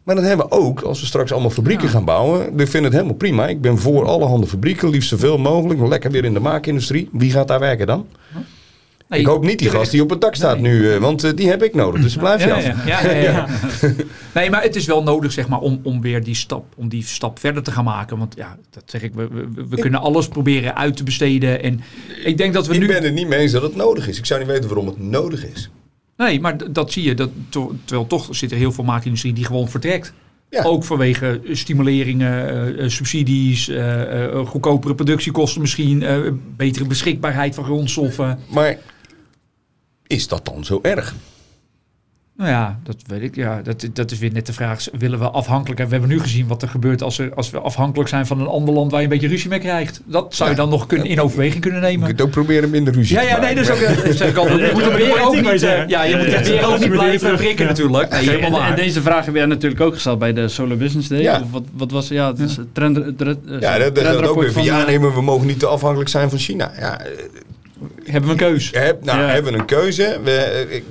maar 0.06 0.14
dat 0.14 0.24
hebben 0.24 0.46
we 0.46 0.52
ook 0.52 0.80
als 0.80 1.00
we 1.00 1.06
straks 1.06 1.32
allemaal 1.32 1.50
fabrieken 1.50 1.88
gaan 1.88 2.04
bouwen. 2.04 2.58
Ik 2.60 2.68
vind 2.68 2.84
het 2.84 2.92
helemaal 2.92 3.14
prima. 3.14 3.46
Ik 3.48 3.60
ben 3.60 3.78
voor 3.78 4.04
allerhande 4.06 4.46
fabrieken, 4.46 4.88
liefst 4.88 5.08
zoveel 5.08 5.38
mogelijk. 5.38 5.80
Lekker 5.88 6.10
weer 6.10 6.24
in 6.24 6.34
de 6.34 6.40
maakindustrie. 6.40 7.08
Wie 7.12 7.30
gaat 7.30 7.48
daar 7.48 7.60
werken 7.60 7.86
dan? 7.86 8.06
Nee, 9.08 9.20
ik 9.20 9.26
hoop 9.26 9.44
niet 9.44 9.58
die 9.58 9.70
gast 9.70 9.90
die 9.90 10.02
op 10.02 10.10
het 10.10 10.20
dak 10.20 10.34
staat 10.34 10.58
nu, 10.58 10.92
eh, 10.92 10.98
want 11.00 11.24
eh, 11.24 11.30
die 11.34 11.48
heb 11.48 11.62
ik 11.62 11.74
nodig. 11.74 12.02
Dus 12.02 12.16
blijf 12.16 12.42
je 12.42 12.48
Ja, 12.48 12.54
af. 12.56 12.64
ja, 12.64 12.72
ja, 12.86 13.10
ja, 13.10 13.20
ja. 13.20 13.46
Nee, 14.34 14.50
maar 14.50 14.62
het 14.62 14.76
is 14.76 14.86
wel 14.86 15.02
nodig 15.02 15.32
zeg 15.32 15.48
maar, 15.48 15.60
om, 15.60 15.80
om 15.82 16.00
weer 16.00 16.24
die 16.24 16.34
stap, 16.34 16.64
om 16.76 16.88
die 16.88 17.04
stap 17.04 17.38
verder 17.38 17.62
te 17.62 17.70
gaan 17.70 17.84
maken. 17.84 18.18
Want 18.18 18.34
ja, 18.36 18.56
dat 18.70 18.82
zeg 18.86 19.02
ik, 19.02 19.14
we, 19.14 19.28
we, 19.32 19.66
we 19.68 19.76
kunnen 19.76 20.00
alles 20.00 20.28
proberen 20.28 20.76
uit 20.76 20.96
te 20.96 21.02
besteden. 21.04 21.62
En 21.62 21.80
ik 22.24 22.36
denk 22.38 22.54
dat 22.54 22.66
we 22.66 22.74
Ik 22.74 22.80
nu... 22.80 22.86
ben 22.86 23.02
het 23.02 23.14
niet 23.14 23.28
mee 23.28 23.38
eens 23.38 23.52
dat 23.52 23.62
het 23.62 23.76
nodig 23.76 24.08
is. 24.08 24.18
Ik 24.18 24.26
zou 24.26 24.40
niet 24.40 24.48
weten 24.48 24.66
waarom 24.68 24.86
het 24.86 24.98
nodig 25.00 25.46
is. 25.46 25.70
Nee, 26.16 26.40
maar 26.40 26.72
dat 26.72 26.92
zie 26.92 27.02
je. 27.02 27.14
Dat, 27.14 27.30
terwijl 27.84 28.06
toch 28.06 28.28
zit 28.30 28.50
er 28.50 28.56
heel 28.56 28.72
veel 28.72 28.84
maakindustrie 28.84 29.32
die 29.32 29.44
gewoon 29.44 29.68
vertrekt. 29.68 30.12
Ja. 30.50 30.62
Ook 30.62 30.84
vanwege 30.84 31.40
stimuleringen, 31.52 32.48
eh, 32.48 32.84
eh, 32.84 32.90
subsidies, 32.90 33.68
eh, 33.68 34.24
eh, 34.24 34.46
goedkopere 34.46 34.94
productiekosten 34.94 35.60
misschien, 35.60 36.02
eh, 36.02 36.18
betere 36.56 36.84
beschikbaarheid 36.84 37.54
van 37.54 37.64
grondstoffen. 37.64 38.38
Maar 38.50 38.78
is 40.06 40.28
dat 40.28 40.44
dan 40.44 40.64
zo 40.64 40.78
erg? 40.82 41.14
Nou 42.38 42.50
ja, 42.50 42.78
dat 42.82 42.96
weet 43.06 43.22
ik. 43.22 43.34
Ja, 43.34 43.60
dat, 43.62 43.86
dat 43.92 44.10
is 44.10 44.18
weer 44.18 44.32
net 44.32 44.46
de 44.46 44.52
vraag. 44.52 44.84
Willen 44.98 45.18
we 45.18 45.28
afhankelijk... 45.30 45.80
En 45.80 45.86
we 45.86 45.92
hebben 45.92 46.10
nu 46.10 46.20
gezien 46.20 46.46
wat 46.46 46.62
er 46.62 46.68
gebeurt 46.68 47.02
als, 47.02 47.18
er, 47.18 47.34
als 47.34 47.50
we 47.50 47.58
afhankelijk 47.60 48.08
zijn 48.08 48.26
van 48.26 48.40
een 48.40 48.46
ander 48.46 48.74
land 48.74 48.90
waar 48.90 49.00
je 49.00 49.06
een 49.06 49.12
beetje 49.12 49.28
ruzie 49.28 49.48
mee 49.50 49.58
krijgt. 49.58 50.00
Dat 50.04 50.34
zou 50.34 50.50
je 50.50 50.56
Ja. 50.56 50.62
dan 50.62 50.70
nog 50.70 50.86
kunnen, 50.86 51.06
in 51.06 51.20
overweging 51.20 51.62
kunnen 51.62 51.80
Je 51.80 51.86
nemen. 51.86 52.06
kunt 52.06 52.20
ook 52.20 52.30
proberen 52.30 52.70
minder 52.70 52.92
ruzie 52.94 53.16
Ja, 53.16 53.20
te 53.22 53.26
ja, 53.28 53.32
nee, 53.40 53.54
maken. 53.54 53.66
dat 53.66 53.78
is 53.82 53.88
ook, 53.98 54.04
dat 54.04 54.16
zeg 54.16 54.28
ik 54.30 54.36
altijd. 54.36 54.58
Je 54.60 54.70
moet 54.72 54.82
er 54.82 54.94
weer 54.96 55.24
ook 55.26 55.34
niet, 55.52 55.62
eh, 55.62 55.88
ja, 55.88 56.02
je 56.02 56.16
moet 56.16 56.26
er 56.32 56.42
weer 56.44 56.66
ook 56.66 56.78
niet 56.78 56.90
blijven 56.90 57.36
prikken 57.36 57.66
natuurlijk. 57.66 58.10
Nee, 58.10 58.20
En, 58.20 58.28
helemaal 58.28 58.62
en 58.62 58.76
deze 58.76 59.02
vraag 59.02 59.24
heb 59.24 59.34
jij 59.34 59.46
natuurlijk 59.46 59.80
ook 59.80 59.94
gesteld 59.94 60.18
bij 60.18 60.32
de 60.32 60.48
Solar 60.48 60.76
Business 60.76 61.08
Day. 61.08 61.20
Ja. 61.22 61.40
Of 61.40 61.50
wat, 61.50 61.64
wat 61.72 61.90
was 61.90 62.08
ja, 62.08 62.26
het 62.30 62.38
is 62.38 62.56
het 62.56 62.74
trend, 62.74 62.96
Ja, 63.60 63.78
dat, 63.78 63.94
dat 63.94 64.16
ook 64.26 64.40
weer 64.40 64.52
van, 64.52 64.52
van, 64.52 64.64
ja, 64.64 64.80
eh, 64.80 64.86
nee, 64.86 64.98
maar 65.00 65.14
we 65.14 65.22
mogen 65.22 65.46
niet 65.46 65.58
te 65.58 65.66
afhankelijk 65.66 66.10
zijn 66.10 66.28
van 66.30 66.38
China. 66.38 66.72
Ja, 66.78 67.00
eh, 67.00 67.06
Hebben 68.04 68.36
we 68.36 68.44
een 68.44 68.50
keus? 68.52 68.70
heb, 68.74 69.04
nou, 69.04 69.18
Ja. 69.20 69.26
hebben 69.26 69.52
we 69.52 69.58
een 69.58 69.64
keuze. 69.64 70.20
We, 70.24 70.30
eh, 70.30 70.82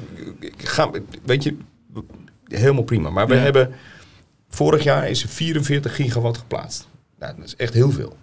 ga, 0.58 0.91
weet 1.23 1.43
je, 1.43 1.58
helemaal 2.47 2.84
prima. 2.84 3.10
Maar 3.10 3.27
we 3.27 3.36
Ja. 3.36 3.39
hebben, 3.41 3.71
vorig 4.49 4.84
jaar 4.84 5.10
is 5.10 5.23
er 5.23 5.29
44 5.29 5.95
gigawatt 5.95 6.38
geplaatst. 6.38 6.88
Nou, 7.19 7.36
dat 7.38 7.45
is 7.45 7.55
echt 7.55 7.73
heel 7.73 7.91
veel. 7.91 8.17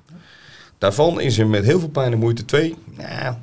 Daarvan 0.78 1.20
is 1.20 1.38
er 1.38 1.46
met 1.46 1.64
heel 1.64 1.78
veel 1.80 1.88
pijn 1.88 2.12
en 2.12 2.18
moeite 2.18 2.44
twee, 2.44 2.74
nou, 2.96 3.34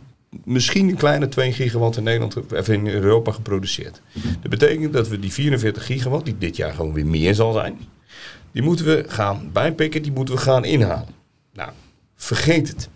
misschien 0.43 0.89
een 0.89 0.95
kleine 0.95 1.27
2 1.29 1.51
gigawatt 1.53 1.97
in 1.97 2.03
Nederland, 2.03 2.51
of 2.53 2.67
in 2.69 2.87
Europa 2.87 3.31
geproduceerd. 3.31 4.01
Dat 4.41 4.49
betekent 4.49 4.93
dat 4.93 5.07
we 5.07 5.19
die 5.19 5.31
44 5.33 5.85
gigawatt, 5.85 6.25
die 6.25 6.37
dit 6.37 6.55
jaar 6.55 6.73
gewoon 6.73 6.93
weer 6.93 7.05
meer 7.07 7.35
zal 7.35 7.53
zijn, 7.53 7.77
die 8.51 8.63
moeten 8.63 8.85
we 8.85 9.03
gaan 9.07 9.49
bijpikken, 9.53 10.01
die 10.01 10.11
moeten 10.11 10.35
we 10.35 10.41
gaan 10.41 10.65
inhalen. 10.65 11.07
Nou, 11.53 11.71
vergeet 12.15 12.67
het. 12.67 12.89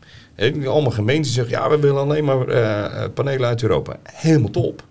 Allemaal 0.67 0.91
gemeenten 0.91 1.31
zeggen, 1.31 1.53
ja, 1.53 1.69
we 1.69 1.79
willen 1.79 2.01
alleen 2.01 2.23
maar 2.23 2.47
eh, 2.47 3.03
eh, 3.03 3.11
panelen 3.13 3.47
uit 3.47 3.61
Europa. 3.63 3.95
Helemaal 4.03 4.49
top. 4.49 4.83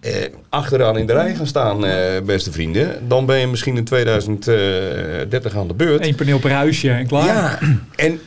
Eh, 0.00 0.12
achteraan 0.48 0.98
in 0.98 1.06
de 1.06 1.12
rij 1.12 1.34
gaan 1.34 1.46
staan, 1.46 1.86
eh, 1.86 2.22
beste 2.22 2.52
vrienden. 2.52 3.08
Dan 3.08 3.26
ben 3.26 3.38
je 3.38 3.46
misschien 3.46 3.76
in 3.76 3.84
2030 3.84 5.56
aan 5.56 5.68
de 5.68 5.74
beurt. 5.74 6.06
Eén 6.06 6.14
paneel 6.14 6.38
per 6.38 6.50
huisje 6.50 6.90
en 6.90 7.06
klaar. 7.06 7.26
Ja, 7.26 7.58
en 7.96 8.20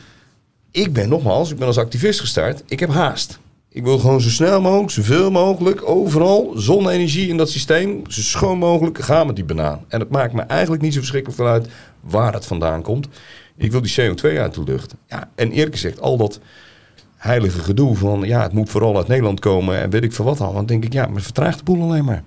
ik 0.70 0.92
ben 0.92 1.08
nogmaals, 1.08 1.50
ik 1.50 1.58
ben 1.58 1.66
als 1.66 1.78
activist 1.78 2.20
gestart. 2.20 2.62
Ik 2.66 2.80
heb 2.80 2.90
haast. 2.90 3.38
Ik 3.70 3.84
wil 3.84 3.98
gewoon 3.98 4.20
zo 4.20 4.28
snel 4.28 4.60
mogelijk, 4.60 4.90
zoveel 4.90 5.30
mogelijk, 5.30 5.88
overal 5.88 6.52
zonne-energie 6.56 7.28
in 7.28 7.36
dat 7.36 7.50
systeem. 7.50 8.02
Zo 8.08 8.20
schoon 8.20 8.58
mogelijk 8.58 8.98
gaan 8.98 9.26
met 9.26 9.36
die 9.36 9.44
banaan. 9.44 9.84
En 9.88 10.00
het 10.00 10.10
maakt 10.10 10.32
me 10.32 10.42
eigenlijk 10.42 10.82
niet 10.82 10.92
zo 10.92 10.98
verschrikkelijk 10.98 11.40
veel 11.40 11.50
uit 11.50 11.68
waar 12.00 12.32
het 12.32 12.46
vandaan 12.46 12.82
komt. 12.82 13.08
Ik 13.56 13.72
wil 13.72 13.82
die 13.82 13.94
CO2 14.00 14.38
uit 14.38 14.54
de 14.54 14.62
lucht. 14.64 14.94
Ja, 15.06 15.30
en 15.34 15.50
eerlijk 15.50 15.74
gezegd, 15.74 16.00
al 16.00 16.16
dat 16.16 16.40
heilige 17.18 17.58
gedoe 17.58 17.96
van 17.96 18.20
ja, 18.20 18.42
het 18.42 18.52
moet 18.52 18.70
vooral 18.70 18.96
uit 18.96 19.08
Nederland 19.08 19.40
komen 19.40 19.80
en 19.80 19.90
weet 19.90 20.04
ik 20.04 20.12
veel 20.12 20.24
wat 20.24 20.40
al. 20.40 20.52
Dan 20.52 20.66
denk 20.66 20.84
ik, 20.84 20.92
ja, 20.92 21.06
maar 21.06 21.14
het 21.14 21.24
vertraagt 21.24 21.58
de 21.58 21.64
boel 21.64 21.82
alleen 21.82 22.04
maar. 22.04 22.22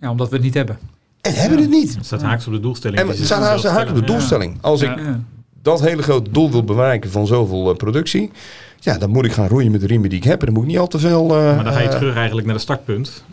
Ja, 0.00 0.10
omdat 0.10 0.28
we 0.28 0.34
het 0.34 0.44
niet 0.44 0.54
hebben. 0.54 0.78
En 1.20 1.34
hebben 1.34 1.58
het 1.58 1.70
niet. 1.70 1.94
Het 1.94 2.06
staat 2.06 2.22
haaks 2.22 2.46
op 2.46 2.52
de 2.52 2.60
doelstelling. 2.60 3.00
En 3.00 3.06
die 3.06 3.14
we 3.14 3.20
ze 3.20 3.26
staan 3.26 3.42
zelf 3.42 3.62
haast 3.62 3.76
haak 3.76 3.88
op 3.88 3.94
de 3.94 4.04
doelstelling. 4.04 4.58
Als 4.60 4.82
ik 4.82 4.88
Ja. 4.96 5.02
Ja. 5.02 5.20
Dat 5.64 5.80
hele 5.80 6.02
grote 6.02 6.30
doel 6.30 6.50
wil 6.50 6.64
bereiken 6.64 7.10
van 7.10 7.26
zoveel 7.26 7.70
eh, 7.70 7.76
productie, 7.76 8.30
ja, 8.80 8.98
dan 8.98 9.10
moet 9.10 9.24
ik 9.24 9.32
gaan 9.32 9.48
roeien 9.48 9.70
met 9.70 9.80
de 9.80 9.86
riemen 9.86 10.08
die 10.08 10.18
ik 10.18 10.24
heb. 10.24 10.38
En 10.40 10.44
dan 10.44 10.54
moet 10.54 10.62
ik 10.62 10.68
niet 10.68 10.78
al 10.78 10.86
te 10.86 10.98
veel. 10.98 11.22
eh, 11.36 11.54
Maar 11.54 11.64
dan 11.64 11.72
ga 11.72 11.80
je 11.80 11.88
eh, 11.88 11.96
terug 11.96 12.14
eigenlijk 12.14 12.44
naar 12.46 12.54
het 12.54 12.64
startpunt. 12.64 13.24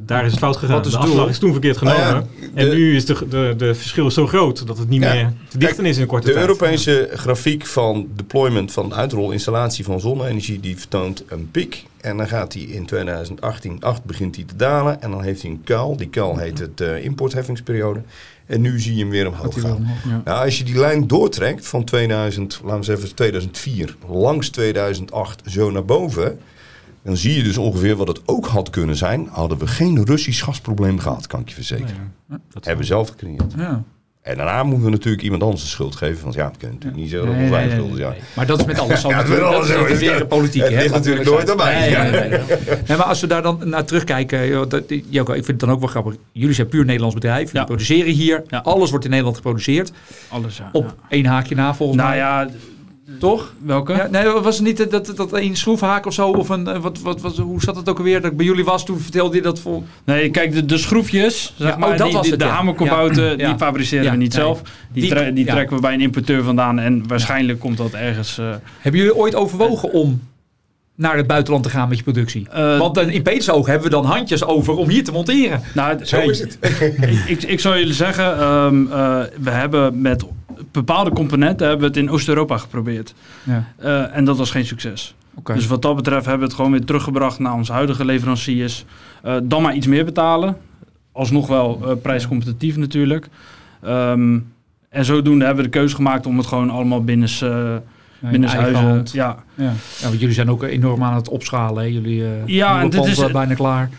Daar 0.00 0.24
is 0.24 0.30
het 0.30 0.40
fout 0.40 0.56
gegaan. 0.56 0.76
Wat 0.76 0.86
is 0.86 0.92
de 0.92 0.96
het 0.98 1.06
doel? 1.06 1.14
afslag 1.16 1.32
is 1.32 1.38
toen 1.38 1.52
verkeerd 1.52 1.76
genomen. 1.76 2.00
Nou 2.00 2.14
ja, 2.40 2.46
en 2.54 2.68
de- 2.68 2.74
nu 2.74 2.96
is 2.96 3.04
de, 3.04 3.16
de, 3.28 3.54
de 3.56 3.74
verschil 3.74 4.10
zo 4.10 4.26
groot 4.26 4.66
dat 4.66 4.78
het 4.78 4.88
niet 4.88 5.02
Ja. 5.02 5.12
meer 5.12 5.32
te 5.48 5.58
dichten 5.58 5.84
is 5.86 5.96
in 5.96 6.02
een 6.02 6.08
korte 6.08 6.26
de 6.26 6.32
tijd. 6.32 6.44
Europese 6.46 7.08
grafiek 7.14 7.66
van 7.66 8.08
deployment 8.16 8.72
van 8.72 8.94
uitrolinstallatie 8.94 9.84
van 9.84 10.00
zonne-energie, 10.00 10.60
die 10.60 10.78
vertoont 10.78 11.24
een 11.28 11.48
piek. 11.50 11.84
En 12.00 12.16
dan 12.16 12.28
gaat 12.28 12.52
die 12.52 12.66
in 12.68 12.86
2018 12.86 13.76
8 13.80 14.04
begint 14.04 14.34
die 14.34 14.44
te 14.44 14.56
dalen. 14.56 15.02
En 15.02 15.10
dan 15.10 15.22
heeft 15.22 15.42
hij 15.42 15.50
een 15.50 15.60
kuil. 15.64 15.96
Die 15.96 16.08
kuil 16.08 16.36
heet 16.36 16.58
het 16.58 16.80
eh, 16.80 17.04
importheffingsperiode. 17.04 18.00
En 18.50 18.60
nu 18.60 18.80
zie 18.80 18.94
je 18.94 19.00
hem 19.00 19.10
weer 19.10 19.28
omhoog 19.28 19.60
gaan. 19.60 19.86
Ja. 20.08 20.22
Nou, 20.24 20.44
als 20.44 20.58
je 20.58 20.64
die 20.64 20.78
lijn 20.78 21.06
doortrekt 21.06 21.66
van 21.66 21.84
2000, 21.84 22.60
laten 22.64 22.78
we 22.78 22.84
zeggen 22.84 23.14
2004, 23.14 23.96
langs 24.08 24.48
2008 24.48 25.42
zo 25.46 25.70
naar 25.70 25.84
boven, 25.84 26.38
dan 27.02 27.16
zie 27.16 27.36
je 27.36 27.42
dus 27.42 27.58
ongeveer 27.58 27.96
wat 27.96 28.08
het 28.08 28.20
ook 28.24 28.46
had 28.46 28.70
kunnen 28.70 28.96
zijn. 28.96 29.28
Hadden 29.30 29.58
we 29.58 29.66
geen 29.66 30.04
Russisch 30.04 30.44
gasprobleem 30.44 30.98
gehad, 30.98 31.26
kan 31.26 31.40
ik 31.40 31.48
je 31.48 31.54
verzekeren. 31.54 32.12
Nee, 32.26 32.38
dat 32.48 32.64
Hebben 32.64 32.82
we 32.82 32.90
zelf 32.90 33.08
gecreëerd. 33.08 33.54
Ja. 33.56 33.84
En 34.22 34.36
daarna 34.36 34.62
moeten 34.62 34.84
we 34.84 34.90
natuurlijk 34.90 35.22
iemand 35.22 35.42
anders 35.42 35.62
de 35.62 35.68
schuld 35.68 35.96
geven. 35.96 36.22
Want 36.22 36.34
ja, 36.34 36.46
het 36.48 36.56
kan 36.56 36.68
natuurlijk 36.70 37.00
niet 37.00 37.10
zo 37.10 37.26
dat 37.26 37.34
Nee, 37.34 37.50
nee, 37.50 37.70
schuld 37.70 37.92
is. 37.92 37.98
Ja. 37.98 38.14
Maar 38.36 38.46
dat 38.46 38.58
is 38.60 38.64
met 38.64 38.78
alles 38.78 39.00
zo. 39.00 39.08
Ja, 39.10 39.16
natuurlijk. 39.16 39.40
met 39.42 39.50
dat 39.50 39.58
alles 39.58 39.68
is 39.68 39.74
zo. 39.74 40.06
de 40.06 40.12
weer 40.18 40.26
politiek. 40.26 40.62
Het 40.62 40.72
hè, 40.74 40.80
ligt 40.82 40.94
natuurlijk 40.94 41.26
nooit 41.28 41.50
aan 41.50 41.56
mij. 41.56 41.78
Nee, 41.80 42.10
nee, 42.10 42.20
nee, 42.20 42.28
nee. 42.28 42.38
Nee, 42.88 42.96
maar 42.96 43.06
als 43.06 43.20
we 43.20 43.26
daar 43.26 43.42
dan 43.42 43.60
naar 43.64 43.84
terugkijken. 43.84 44.46
joh, 44.48 44.68
dat, 44.68 44.82
Joko, 45.08 45.32
ik 45.32 45.44
vind 45.44 45.46
het 45.46 45.60
dan 45.60 45.70
ook 45.70 45.80
wel 45.80 45.88
grappig. 45.88 46.14
Jullie 46.32 46.54
zijn 46.54 46.68
puur 46.68 46.84
Nederlands 46.84 47.14
bedrijf. 47.14 47.44
Jullie 47.44 47.58
Ja. 47.60 47.64
produceren 47.64 48.12
hier. 48.12 48.42
Ja. 48.48 48.58
Alles 48.58 48.90
wordt 48.90 49.04
in 49.04 49.10
Nederland 49.10 49.36
geproduceerd. 49.36 49.92
Alles, 50.28 50.56
ja. 50.56 50.68
Op 50.72 50.84
ja. 50.84 50.94
één 51.08 51.26
haakje 51.26 51.54
na 51.54 51.74
volgens 51.74 51.98
Nou 51.98 52.08
mij. 52.10 52.18
ja, 52.18 52.48
Toch? 53.18 53.54
welke? 53.64 53.92
Ja, 53.92 54.08
nee, 54.10 54.24
was 54.28 54.56
het 54.56 54.66
niet 54.66 54.90
dat, 54.90 55.12
dat 55.16 55.32
één 55.32 55.56
schroefhaak 55.56 56.06
of 56.06 56.12
zo? 56.14 56.28
Of 56.28 56.48
een, 56.48 56.66
eh, 56.68 56.78
wat, 56.80 57.00
wat, 57.00 57.20
wat, 57.20 57.36
hoe 57.36 57.60
zat 57.62 57.76
het 57.76 57.88
ook 57.88 57.98
alweer? 57.98 58.20
Dat 58.20 58.30
ik 58.30 58.36
bij 58.36 58.46
jullie 58.46 58.64
was, 58.64 58.84
toen 58.84 58.98
vertelde 59.00 59.36
je 59.36 59.42
dat 59.42 59.60
vol. 59.60 59.84
Nee, 60.04 60.30
kijk, 60.30 60.52
de, 60.52 60.64
de 60.66 60.78
schroefjes, 60.78 61.54
zeg 61.58 61.68
Ja, 61.70 61.76
maar, 61.76 61.90
oh, 61.90 61.96
dat 61.96 62.06
die, 62.06 62.14
was 62.16 62.22
die- 62.22 62.30
het, 62.30 62.40
de 62.40 63.34
ja. 63.36 63.48
die 63.48 63.56
fabriceren 63.58 64.04
Ja, 64.04 64.10
we 64.10 64.16
niet 64.16 64.32
nee. 64.34 64.42
zelf. 64.42 64.62
Die, 64.92 65.02
Die- 65.02 65.10
tre- 65.10 65.32
die 65.32 65.44
ja. 65.44 65.52
trekken 65.52 65.76
we 65.76 65.82
bij 65.82 65.94
een 65.94 66.00
importeur 66.00 66.42
vandaan 66.42 66.78
en 66.78 67.04
waarschijnlijk 67.08 67.58
komt 67.58 67.76
dat 67.76 67.92
ergens... 67.92 68.38
eh, 68.38 68.54
Hebben 68.80 69.00
jullie 69.00 69.16
ooit 69.16 69.34
overwogen 69.34 69.92
om 69.92 70.20
naar 70.94 71.16
het 71.16 71.26
buitenland 71.26 71.64
te 71.64 71.70
gaan 71.70 71.88
met 71.88 71.96
je 71.96 72.02
productie? 72.04 72.46
eh, 72.50 72.78
Want 72.78 72.98
in 72.98 73.22
Petersoog 73.22 73.66
hebben 73.66 73.84
we 73.84 73.90
dan 73.94 74.04
handjes 74.04 74.44
over 74.44 74.74
om 74.76 74.88
hier 74.88 75.04
te 75.04 75.12
monteren. 75.12 75.60
nou, 75.74 76.04
Zo 76.04 76.16
hey, 76.16 76.26
is 76.26 76.40
het. 76.40 76.58
ik, 77.26 77.42
ik 77.42 77.60
zou 77.60 77.78
jullie 77.78 77.94
zeggen, 77.94 78.38
ehm, 78.38 78.86
eh, 78.92 79.20
we 79.40 79.50
hebben 79.50 80.00
met 80.00 80.24
bepaalde 80.72 81.10
componenten 81.10 81.68
hebben 81.68 81.90
we 81.92 81.98
het 81.98 82.04
in 82.06 82.10
Oost-Europa 82.10 82.58
geprobeerd. 82.58 83.14
Ja. 83.42 83.64
Eh, 83.76 84.16
en 84.16 84.24
dat 84.24 84.36
was 84.38 84.50
geen 84.50 84.66
succes. 84.66 85.14
Oké. 85.34 85.54
Dus 85.54 85.66
wat 85.66 85.82
dat 85.82 85.96
betreft 85.96 86.22
hebben 86.24 86.40
we 86.42 86.46
het 86.46 86.54
gewoon 86.54 86.70
weer 86.70 86.84
teruggebracht 86.84 87.38
naar 87.38 87.54
onze 87.54 87.72
huidige 87.72 88.04
leveranciers. 88.04 88.84
Eh, 89.22 89.36
dan 89.42 89.62
maar 89.62 89.74
iets 89.74 89.86
meer 89.86 90.04
betalen. 90.04 90.56
Alsnog 91.12 91.46
wel 91.46 91.80
eh, 91.84 91.92
prijscompetitief 92.02 92.76
natuurlijk. 92.76 93.28
Ehm, 93.82 94.38
en 94.88 95.04
zodoende 95.04 95.44
hebben 95.44 95.64
we 95.64 95.70
de 95.70 95.78
keuze 95.78 95.94
gemaakt 95.94 96.26
om 96.26 96.36
het 96.38 96.46
gewoon 96.46 96.70
allemaal 96.70 97.04
binnen, 97.04 97.28
uh, 97.42 97.76
binnen 98.30 98.48
eigen 98.50 98.74
huizen. 98.74 99.18
Ja. 99.18 99.36
Ja. 99.54 99.72
ja, 100.00 100.08
want 100.08 100.20
jullie 100.20 100.34
zijn 100.34 100.50
ook 100.50 100.62
enorm 100.62 101.02
aan 101.02 101.14
het 101.14 101.28
opschalen. 101.28 101.82
Hè? 101.82 101.88
Jullie 101.88 102.24
eh 102.24 102.30
Ja, 102.46 102.80
en 102.80 102.90
dit 102.90 103.04
is- 103.04 103.30
bijna 103.30 103.54
klaar. 103.54 103.90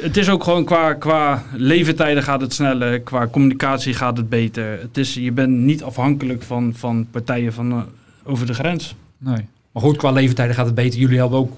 Het 0.00 0.16
is 0.16 0.28
ook 0.28 0.44
gewoon 0.44 0.64
qua, 0.64 0.94
qua 0.94 1.42
levertijden 1.54 2.22
gaat 2.22 2.40
het 2.40 2.52
sneller, 2.54 3.00
qua 3.00 3.26
communicatie 3.26 3.94
gaat 3.94 4.16
het 4.16 4.28
beter. 4.28 4.78
Het 4.80 4.96
is, 4.96 5.14
je 5.14 5.32
bent 5.32 5.50
niet 5.52 5.82
afhankelijk 5.82 6.42
van, 6.42 6.72
van 6.76 7.06
partijen 7.10 7.52
van, 7.52 7.72
eh, 7.72 7.78
over 8.24 8.46
de 8.46 8.54
grens. 8.54 8.94
Nee. 9.18 9.46
Maar 9.72 9.82
goed, 9.82 9.96
qua 9.96 10.10
leeftijden 10.10 10.54
gaat 10.54 10.66
het 10.66 10.74
beter. 10.74 11.00
Jullie 11.00 11.18
hebben 11.18 11.38
ook 11.38 11.52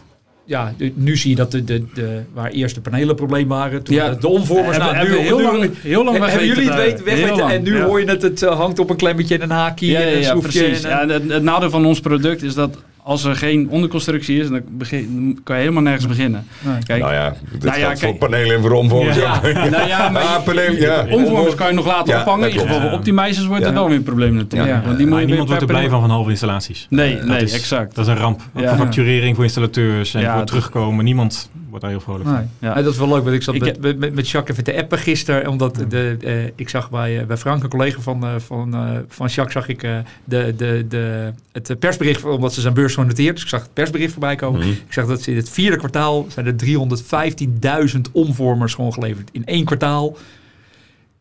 ja, 0.44 0.72
nu 0.94 1.16
zie 1.16 1.30
je 1.30 1.36
dat 1.36 1.50
de, 1.50 1.64
de, 1.64 1.84
de, 1.94 2.20
waar 2.34 2.50
eerst 2.50 2.74
de 2.74 2.80
panelen 2.80 3.14
probleem 3.16 3.48
waren, 3.48 3.82
toen 3.82 3.94
Ja. 3.94 4.10
de, 4.14 4.28
omvormers, 4.28 4.76
Hebben- 4.76 4.94
nou, 4.94 5.08
nu, 5.08 5.14
hebben 5.16 5.38
heel 5.38 5.42
lang- 5.58 5.70
heel 5.82 6.04
lang 6.04 6.18
hebben 6.18 6.46
jullie 6.46 6.64
het 6.68 6.74
weten 6.74 7.04
weten, 7.04 7.20
te- 7.24 7.26
weg 7.28 7.38
lang, 7.38 7.52
en 7.52 7.62
nu 7.62 7.76
ja. 7.76 7.84
hoor 7.84 8.00
je 8.00 8.06
het, 8.06 8.22
het 8.22 8.42
eh, 8.42 8.56
hangt 8.58 8.78
op 8.78 8.90
een 8.90 8.96
klemmetje 8.96 9.34
en 9.34 9.42
een 9.42 9.50
haakje 9.50 9.86
Ja, 9.86 10.00
en 10.00 10.12
een 10.12 10.18
ja, 10.20 10.28
schroefje. 10.28 10.62
precies. 10.62 10.84
en, 10.84 10.90
Ja, 10.90 11.00
en 11.00 11.08
het, 11.08 11.30
het 11.30 11.42
nadeel 11.42 11.70
van 11.70 11.86
ons 11.86 12.00
product 12.00 12.42
is 12.42 12.54
dat 12.54 12.76
als 13.10 13.24
er 13.24 13.36
geen 13.36 13.68
onderconstructie 13.68 14.40
is, 14.40 14.48
dan, 14.48 14.60
begin, 14.70 15.08
dan 15.14 15.42
kan 15.44 15.54
je 15.56 15.60
helemaal 15.62 15.82
nergens 15.82 16.06
beginnen. 16.06 16.46
nee. 16.60 16.78
Kijk, 16.86 17.02
nou 17.02 17.12
ja, 17.12 17.34
dit 17.52 17.64
Nou 17.64 17.78
ja, 17.78 17.84
geldt 17.86 18.00
voor 18.00 18.14
panelen 18.14 18.56
en 18.56 18.60
voor 18.62 18.70
omvormers 18.72 19.16
Ja. 19.16 19.40
nou 19.70 19.86
ja, 19.88 20.08
maar 20.08 20.22
Ah, 20.22 20.42
panelen, 20.44 20.80
ja. 20.80 21.06
omvormers 21.10 21.54
kan 21.54 21.66
je 21.68 21.72
nog 21.74 21.86
laten 21.86 22.14
Ja, 22.14 22.20
ophangen. 22.20 22.46
In 22.48 22.52
ieder 22.52 22.66
geval 22.66 22.82
voor 22.88 22.90
optimizers 22.98 23.46
wordt 23.46 23.64
het 23.64 23.72
Ja. 23.72 23.78
wel 23.78 23.88
weer 23.88 23.96
een 23.96 24.02
probleem 24.02 24.34
natuurlijk. 24.34 24.70
Ja. 24.72 24.82
Want 24.84 24.98
die 24.98 25.06
moet 25.06 25.24
niemand 25.26 25.48
wordt 25.48 25.62
er 25.62 25.68
blij 25.68 25.88
van 25.88 26.00
van 26.00 26.10
halve 26.10 26.30
installaties. 26.30 26.86
Nee, 26.90 27.16
Dat 27.16 27.24
nee, 27.26 27.42
is- 27.42 27.52
exact. 27.54 27.94
Dat 27.94 28.06
is 28.06 28.12
een 28.12 28.18
ramp. 28.18 28.40
Ja. 28.56 28.68
Voor 28.68 28.78
facturering, 28.78 29.34
voor 29.34 29.44
installateurs 29.44 30.14
en 30.14 30.20
Ja, 30.20 30.36
voor 30.36 30.44
terugkomen. 30.46 31.04
Niemand 31.04 31.50
wordt 31.70 31.84
daar 31.84 31.90
heel 31.94 32.00
vrolijk 32.00 32.24
van. 32.24 32.34
Nee. 32.34 32.44
Ja. 32.58 32.76
Ja, 32.76 32.82
dat 32.82 32.92
is 32.92 32.98
wel 32.98 33.08
leuk, 33.08 33.22
want 33.22 33.34
ik 33.34 33.42
zat 33.42 33.54
Ik 33.54 33.60
met, 33.60 33.78
heb- 33.82 33.98
met, 33.98 34.14
met, 34.14 34.28
Jacques 34.30 34.58
even 34.58 34.72
te 34.72 34.80
appen 34.82 34.98
gisteren, 34.98 35.48
omdat 35.48 35.84
de, 35.88 36.16
eh, 36.20 36.44
ik 36.54 36.68
zag 36.68 36.90
bij, 36.90 37.20
eh, 37.20 37.26
bij 37.26 37.36
Frank, 37.36 37.62
een 37.62 37.68
collega 37.68 38.00
van, 38.00 38.24
eh, 38.24 38.34
van, 38.38 38.74
eh, 38.74 38.90
van 39.08 39.26
Jacques, 39.26 39.52
zag 39.52 39.68
ik 39.68 39.82
eh, 39.82 39.98
de, 40.24 40.54
de, 40.56 40.84
de, 40.88 41.32
het 41.52 41.78
persbericht, 41.78 42.24
omdat 42.24 42.54
ze 42.54 42.60
zijn 42.60 42.74
beurs 42.74 42.94
genoteerd, 42.94 43.34
dus 43.34 43.42
ik 43.42 43.48
zag 43.48 43.62
het 43.62 43.72
persbericht 43.72 44.12
voorbij 44.12 44.36
komen. 44.36 44.60
Mhm. 44.60 44.68
Ik 44.70 44.92
zag 44.92 45.06
dat 45.06 45.22
ze 45.22 45.30
in 45.30 45.36
het 45.36 45.50
vierde 45.50 45.76
kwartaal 45.76 46.26
zijn 46.28 46.46
er 46.46 46.56
315.000 46.56 48.00
omvormers 48.12 48.74
gewoon 48.74 48.92
geleverd. 48.92 49.28
In 49.32 49.44
één 49.46 49.64
kwartaal 49.64 50.16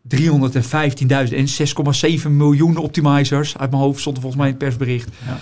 315.000 0.07 1.33
en 1.33 1.47
6,7 1.47 2.37
miljoen 2.37 2.77
optimizers. 2.77 3.57
Uit 3.57 3.69
mijn 3.71 3.81
hoofd 3.81 3.99
stond 3.99 4.15
er 4.15 4.21
volgens 4.21 4.41
mij 4.41 4.51
in 4.51 4.57
het 4.59 4.65
persbericht. 4.67 5.09
Ja. 5.25 5.37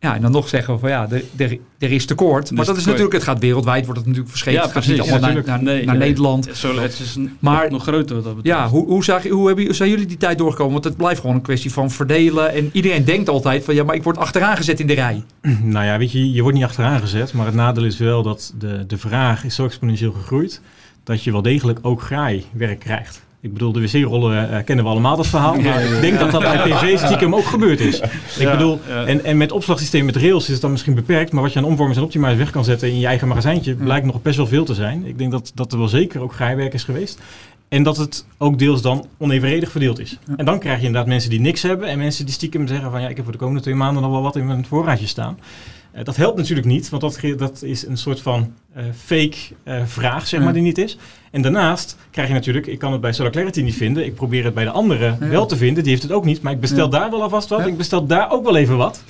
Ja, 0.00 0.14
en 0.14 0.22
dan 0.22 0.30
nog 0.32 0.48
zeggen 0.48 0.74
we 0.74 0.80
van 0.80 0.88
ja, 0.90 1.06
er, 1.10 1.22
er, 1.36 1.58
er 1.78 1.92
is 1.92 2.06
tekort. 2.06 2.48
Maar 2.50 2.58
Dus 2.58 2.66
dat 2.66 2.76
is 2.76 2.84
natuurlijk, 2.84 3.12
het 3.12 3.22
gaat 3.22 3.38
wereldwijd, 3.38 3.84
wordt 3.84 3.98
het 3.98 4.04
natuurlijk 4.06 4.30
verschepen. 4.30 4.60
Ja, 4.60 4.66
het 4.66 4.74
gaat 4.74 4.84
precies. 4.84 5.02
niet 5.02 5.10
allemaal 5.12 5.30
naar, 5.34 5.44
naar, 5.46 5.62
Nee, 5.62 5.84
naar 5.84 5.96
nee. 5.96 6.08
Nederland. 6.08 6.48
Zo, 6.52 6.78
het 6.78 6.98
is 6.98 7.14
een- 7.16 7.36
Maar- 7.38 7.70
nog 7.70 7.82
groter 7.82 8.14
wat 8.14 8.24
dat 8.24 8.36
betreft. 8.36 8.58
Ja, 8.58 8.68
hoe, 8.68 8.86
hoe, 8.86 9.04
zag, 9.04 9.28
hoe, 9.28 9.46
hebben, 9.46 9.74
zijn 9.74 9.90
jullie 9.90 10.06
die 10.06 10.16
tijd 10.16 10.38
doorgekomen? 10.38 10.72
Want 10.72 10.84
het 10.84 10.96
blijft 10.96 11.20
gewoon 11.20 11.36
een 11.36 11.42
kwestie 11.42 11.72
van 11.72 11.90
verdelen. 11.90 12.52
En 12.54 12.70
iedereen 12.72 13.04
denkt 13.04 13.28
altijd 13.28 13.64
van 13.64 13.74
ja, 13.74 13.84
maar 13.84 13.94
ik 13.94 14.02
word 14.02 14.16
achteraan 14.18 14.56
gezet 14.56 14.80
in 14.80 14.86
de 14.86 14.94
rij. 14.94 15.22
Nou 15.62 15.84
ja, 15.86 15.98
weet 15.98 16.12
je, 16.12 16.32
je 16.32 16.42
wordt 16.42 16.56
niet 16.56 16.66
achteraan 16.66 17.00
gezet. 17.00 17.32
Maar 17.32 17.46
het 17.46 17.54
nadeel 17.54 17.84
is 17.84 17.98
wel 17.98 18.22
dat 18.22 18.54
de, 18.58 18.84
de 18.86 18.98
vraag 18.98 19.44
is 19.44 19.54
zo 19.54 19.64
exponentieel 19.64 20.12
gegroeid. 20.12 20.60
Dat 21.04 21.24
je 21.24 21.32
wel 21.32 21.42
degelijk 21.42 21.78
ook 21.82 22.02
graaiwerk 22.02 22.78
krijgt. 22.78 23.26
Ik 23.40 23.52
bedoel, 23.52 23.72
de 23.72 23.80
wc-rollen 23.80 24.50
eh, 24.50 24.64
kennen 24.64 24.84
we 24.84 24.90
allemaal 24.90 25.16
dat 25.16 25.26
verhaal. 25.26 25.60
Maar 25.60 25.82
ik 25.82 26.00
denk 26.00 26.18
dat 26.18 26.30
dat 26.30 26.40
bij 26.40 26.58
PV 26.58 26.98
stiekem 26.98 27.34
ook 27.34 27.44
gebeurd 27.44 27.80
is. 27.80 28.00
Ik 28.38 28.50
bedoel, 28.50 28.80
en, 29.06 29.24
en 29.24 29.36
met 29.36 29.52
opslagsysteem 29.52 30.04
met 30.04 30.16
rails 30.16 30.44
is 30.44 30.52
het 30.52 30.60
dan 30.60 30.70
misschien 30.70 30.94
beperkt. 30.94 31.32
Maar 31.32 31.42
wat 31.42 31.52
je 31.52 31.58
aan 31.58 31.64
omvormers 31.64 31.98
en 31.98 32.04
optimizers 32.04 32.38
weg 32.38 32.50
kan 32.50 32.64
zetten 32.64 32.88
in 32.88 32.98
je 32.98 33.06
eigen 33.06 33.28
magazijntje... 33.28 33.74
blijkt 33.74 34.06
nog 34.06 34.22
best 34.22 34.36
wel 34.36 34.46
veel 34.46 34.64
te 34.64 34.74
zijn. 34.74 35.06
Ik 35.06 35.18
denk 35.18 35.30
dat, 35.30 35.52
dat 35.54 35.72
er 35.72 35.78
wel 35.78 35.88
zeker 35.88 36.20
ook 36.20 36.34
graaiwerk 36.34 36.74
is 36.74 36.84
geweest. 36.84 37.20
En 37.68 37.82
dat 37.82 37.96
het 37.96 38.26
ook 38.38 38.58
deels 38.58 38.82
dan 38.82 39.06
onevenredig 39.18 39.70
verdeeld 39.70 39.98
is. 39.98 40.18
En 40.36 40.44
dan 40.44 40.58
krijg 40.58 40.78
je 40.80 40.86
inderdaad 40.86 41.08
mensen 41.08 41.30
die 41.30 41.40
niks 41.40 41.62
hebben... 41.62 41.88
en 41.88 41.98
mensen 41.98 42.24
die 42.24 42.34
stiekem 42.34 42.66
zeggen 42.66 42.90
van... 42.90 43.00
ja, 43.00 43.08
ik 43.08 43.16
heb 43.16 43.24
voor 43.24 43.32
de 43.32 43.40
komende 43.40 43.62
twee 43.62 43.74
maanden 43.74 44.02
nog 44.02 44.12
wel 44.12 44.22
wat 44.22 44.36
in 44.36 44.46
mijn 44.46 44.66
voorraadje 44.66 45.06
staan. 45.06 45.38
Eh, 45.92 46.04
dat 46.04 46.16
helpt 46.16 46.36
natuurlijk 46.36 46.66
niet, 46.66 46.88
want 46.88 47.02
dat, 47.02 47.18
dat 47.36 47.62
is 47.62 47.86
een 47.86 47.96
soort 47.96 48.20
van 48.20 48.52
eh, 48.74 48.84
fake 49.04 49.36
eh, 49.62 49.74
vraag, 49.86 50.26
zeg 50.26 50.38
maar, 50.40 50.48
Ja. 50.48 50.54
die 50.54 50.62
niet 50.62 50.78
is. 50.78 50.98
En 51.30 51.42
daarnaast 51.42 51.96
krijg 52.10 52.28
je 52.28 52.34
natuurlijk, 52.34 52.66
ik 52.66 52.78
kan 52.78 52.92
het 52.92 53.00
bij 53.00 53.12
Solar 53.12 53.32
Clarity 53.32 53.60
niet 53.62 53.74
vinden. 53.76 54.04
Ik 54.04 54.14
probeer 54.14 54.44
het 54.44 54.54
bij 54.54 54.64
de 54.64 54.70
andere 54.70 55.16
Ja. 55.20 55.28
wel 55.28 55.46
te 55.46 55.56
vinden. 55.56 55.82
Die 55.82 55.92
heeft 55.92 56.02
het 56.04 56.12
ook 56.12 56.24
niet, 56.24 56.42
maar 56.42 56.52
ik 56.52 56.60
bestel 56.60 56.84
Ja. 56.84 56.90
daar 56.98 57.10
wel 57.10 57.22
alvast 57.22 57.48
wat. 57.48 57.58
Ja. 57.58 57.64
Ik 57.66 57.76
bestel 57.76 58.06
daar 58.06 58.30
ook 58.32 58.44
wel 58.44 58.56
even 58.56 58.76
wat. 58.76 59.02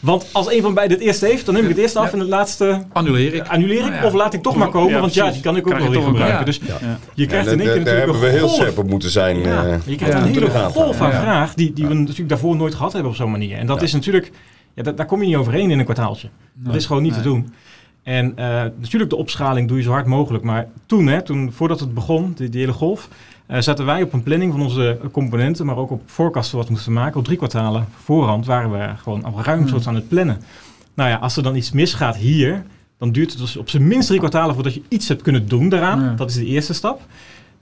Want 0.00 0.26
als 0.32 0.52
een 0.52 0.62
van 0.62 0.74
beiden 0.74 0.96
het 0.96 1.06
eerste 1.06 1.26
heeft, 1.26 1.44
dan 1.44 1.54
neem 1.54 1.62
ik 1.62 1.68
het 1.68 1.78
eerste 1.78 1.98
af 1.98 2.06
Ja. 2.06 2.12
en 2.12 2.18
het 2.18 2.28
laatste 2.28 2.82
Annuleer 2.92 3.34
ik. 3.34 3.48
annuleer 3.48 3.76
ik. 3.76 3.82
Nou 3.82 3.94
ja. 3.94 4.06
Of 4.06 4.12
laat 4.12 4.34
ik 4.34 4.42
toch 4.42 4.56
maar 4.56 4.68
komen, 4.68 4.90
Ja, 4.92 5.00
want 5.00 5.14
ja, 5.14 5.30
die 5.30 5.40
kan 5.40 5.56
ik 5.56 5.66
ook 5.66 5.78
wel 5.78 5.90
weer 5.90 6.02
gebruiken. 6.02 6.38
ja. 6.38 6.44
Dus 6.44 6.60
Ja. 6.66 6.98
je 7.14 7.26
krijgt 7.26 7.46
Ja, 7.46 7.52
in 7.52 7.60
één 7.60 7.66
keer 7.72 7.84
daar- 7.84 7.94
daar 7.94 7.94
natuurlijk 7.94 7.96
hebben 7.96 8.20
we 8.20 8.26
een 8.26 8.32
heel 8.32 8.48
scherp 8.48 8.78
op 8.78 8.88
moeten 8.90 9.10
zijn. 9.10 9.38
Ja, 9.38 9.64
eh, 9.66 9.76
je 9.84 9.96
krijgt 9.96 10.16
ja, 10.18 10.22
een 10.22 10.32
hele 10.32 10.50
golf 10.50 11.00
aan 11.00 11.10
Ja. 11.10 11.20
vraag 11.20 11.54
die, 11.54 11.72
die 11.72 11.86
we 11.86 11.94
natuurlijk 11.94 12.28
daarvoor 12.28 12.56
nooit 12.56 12.74
gehad 12.74 12.92
hebben 12.92 13.10
op 13.10 13.16
zo'n 13.16 13.30
manier. 13.30 13.56
En 13.58 13.66
dat 13.66 13.78
Ja. 13.78 13.84
is 13.86 13.92
natuurlijk, 13.92 14.30
ja, 14.74 14.82
dat, 14.82 14.96
daar 14.96 15.06
kom 15.06 15.20
je 15.20 15.26
niet 15.26 15.36
overheen 15.36 15.70
in 15.70 15.78
een 15.78 15.84
kwartaaltje. 15.84 16.28
Dat 16.52 16.74
is 16.74 16.86
gewoon 16.86 17.02
niet 17.02 17.12
Nee. 17.12 17.22
te 17.22 17.28
doen. 17.28 17.52
En 18.02 18.32
eh, 18.36 18.46
natuurlijk 18.78 19.10
de 19.10 19.16
opschaling 19.16 19.68
doe 19.68 19.76
je 19.76 19.82
zo 19.82 19.90
hard 19.90 20.06
mogelijk. 20.06 20.44
Maar 20.44 20.66
toen, 20.86 21.06
hè, 21.06 21.22
toen 21.22 21.52
voordat 21.52 21.80
het 21.80 21.94
begon, 21.94 22.32
die, 22.36 22.48
die 22.48 22.60
hele 22.60 22.72
golf, 22.72 23.08
eh, 23.46 23.60
zaten 23.60 23.84
wij 23.84 24.02
op 24.02 24.12
een 24.12 24.22
planning 24.22 24.52
van 24.52 24.62
onze 24.62 24.98
componenten, 25.12 25.66
maar 25.66 25.76
ook 25.76 25.90
op 25.90 26.02
forecasten 26.06 26.56
wat 26.58 26.66
we 26.66 26.72
moesten 26.72 26.92
maken. 26.92 27.18
Op 27.18 27.24
drie 27.24 27.36
kwartalen 27.36 27.86
voorhand 28.02 28.46
waren 28.46 28.70
we 28.70 28.88
gewoon 28.96 29.24
al 29.24 29.42
ruim 29.42 29.66
Hmm. 29.68 29.80
aan 29.84 29.94
het 29.94 30.08
plannen. 30.08 30.38
Nou 30.94 31.10
ja, 31.10 31.16
als 31.16 31.36
er 31.36 31.42
dan 31.42 31.56
iets 31.56 31.72
misgaat 31.72 32.16
hier, 32.16 32.64
dan 32.98 33.12
duurt 33.12 33.30
het 33.30 33.38
dus 33.40 33.56
op 33.56 33.68
zijn 33.70 33.86
minst 33.86 34.06
drie 34.06 34.18
kwartalen 34.18 34.54
voordat 34.54 34.74
je 34.74 34.82
iets 34.88 35.08
hebt 35.08 35.22
kunnen 35.22 35.48
doen 35.48 35.68
daaraan. 35.68 36.00
Ja. 36.00 36.12
Dat 36.14 36.30
is 36.30 36.36
de 36.36 36.46
eerste 36.46 36.74
stap. 36.74 37.00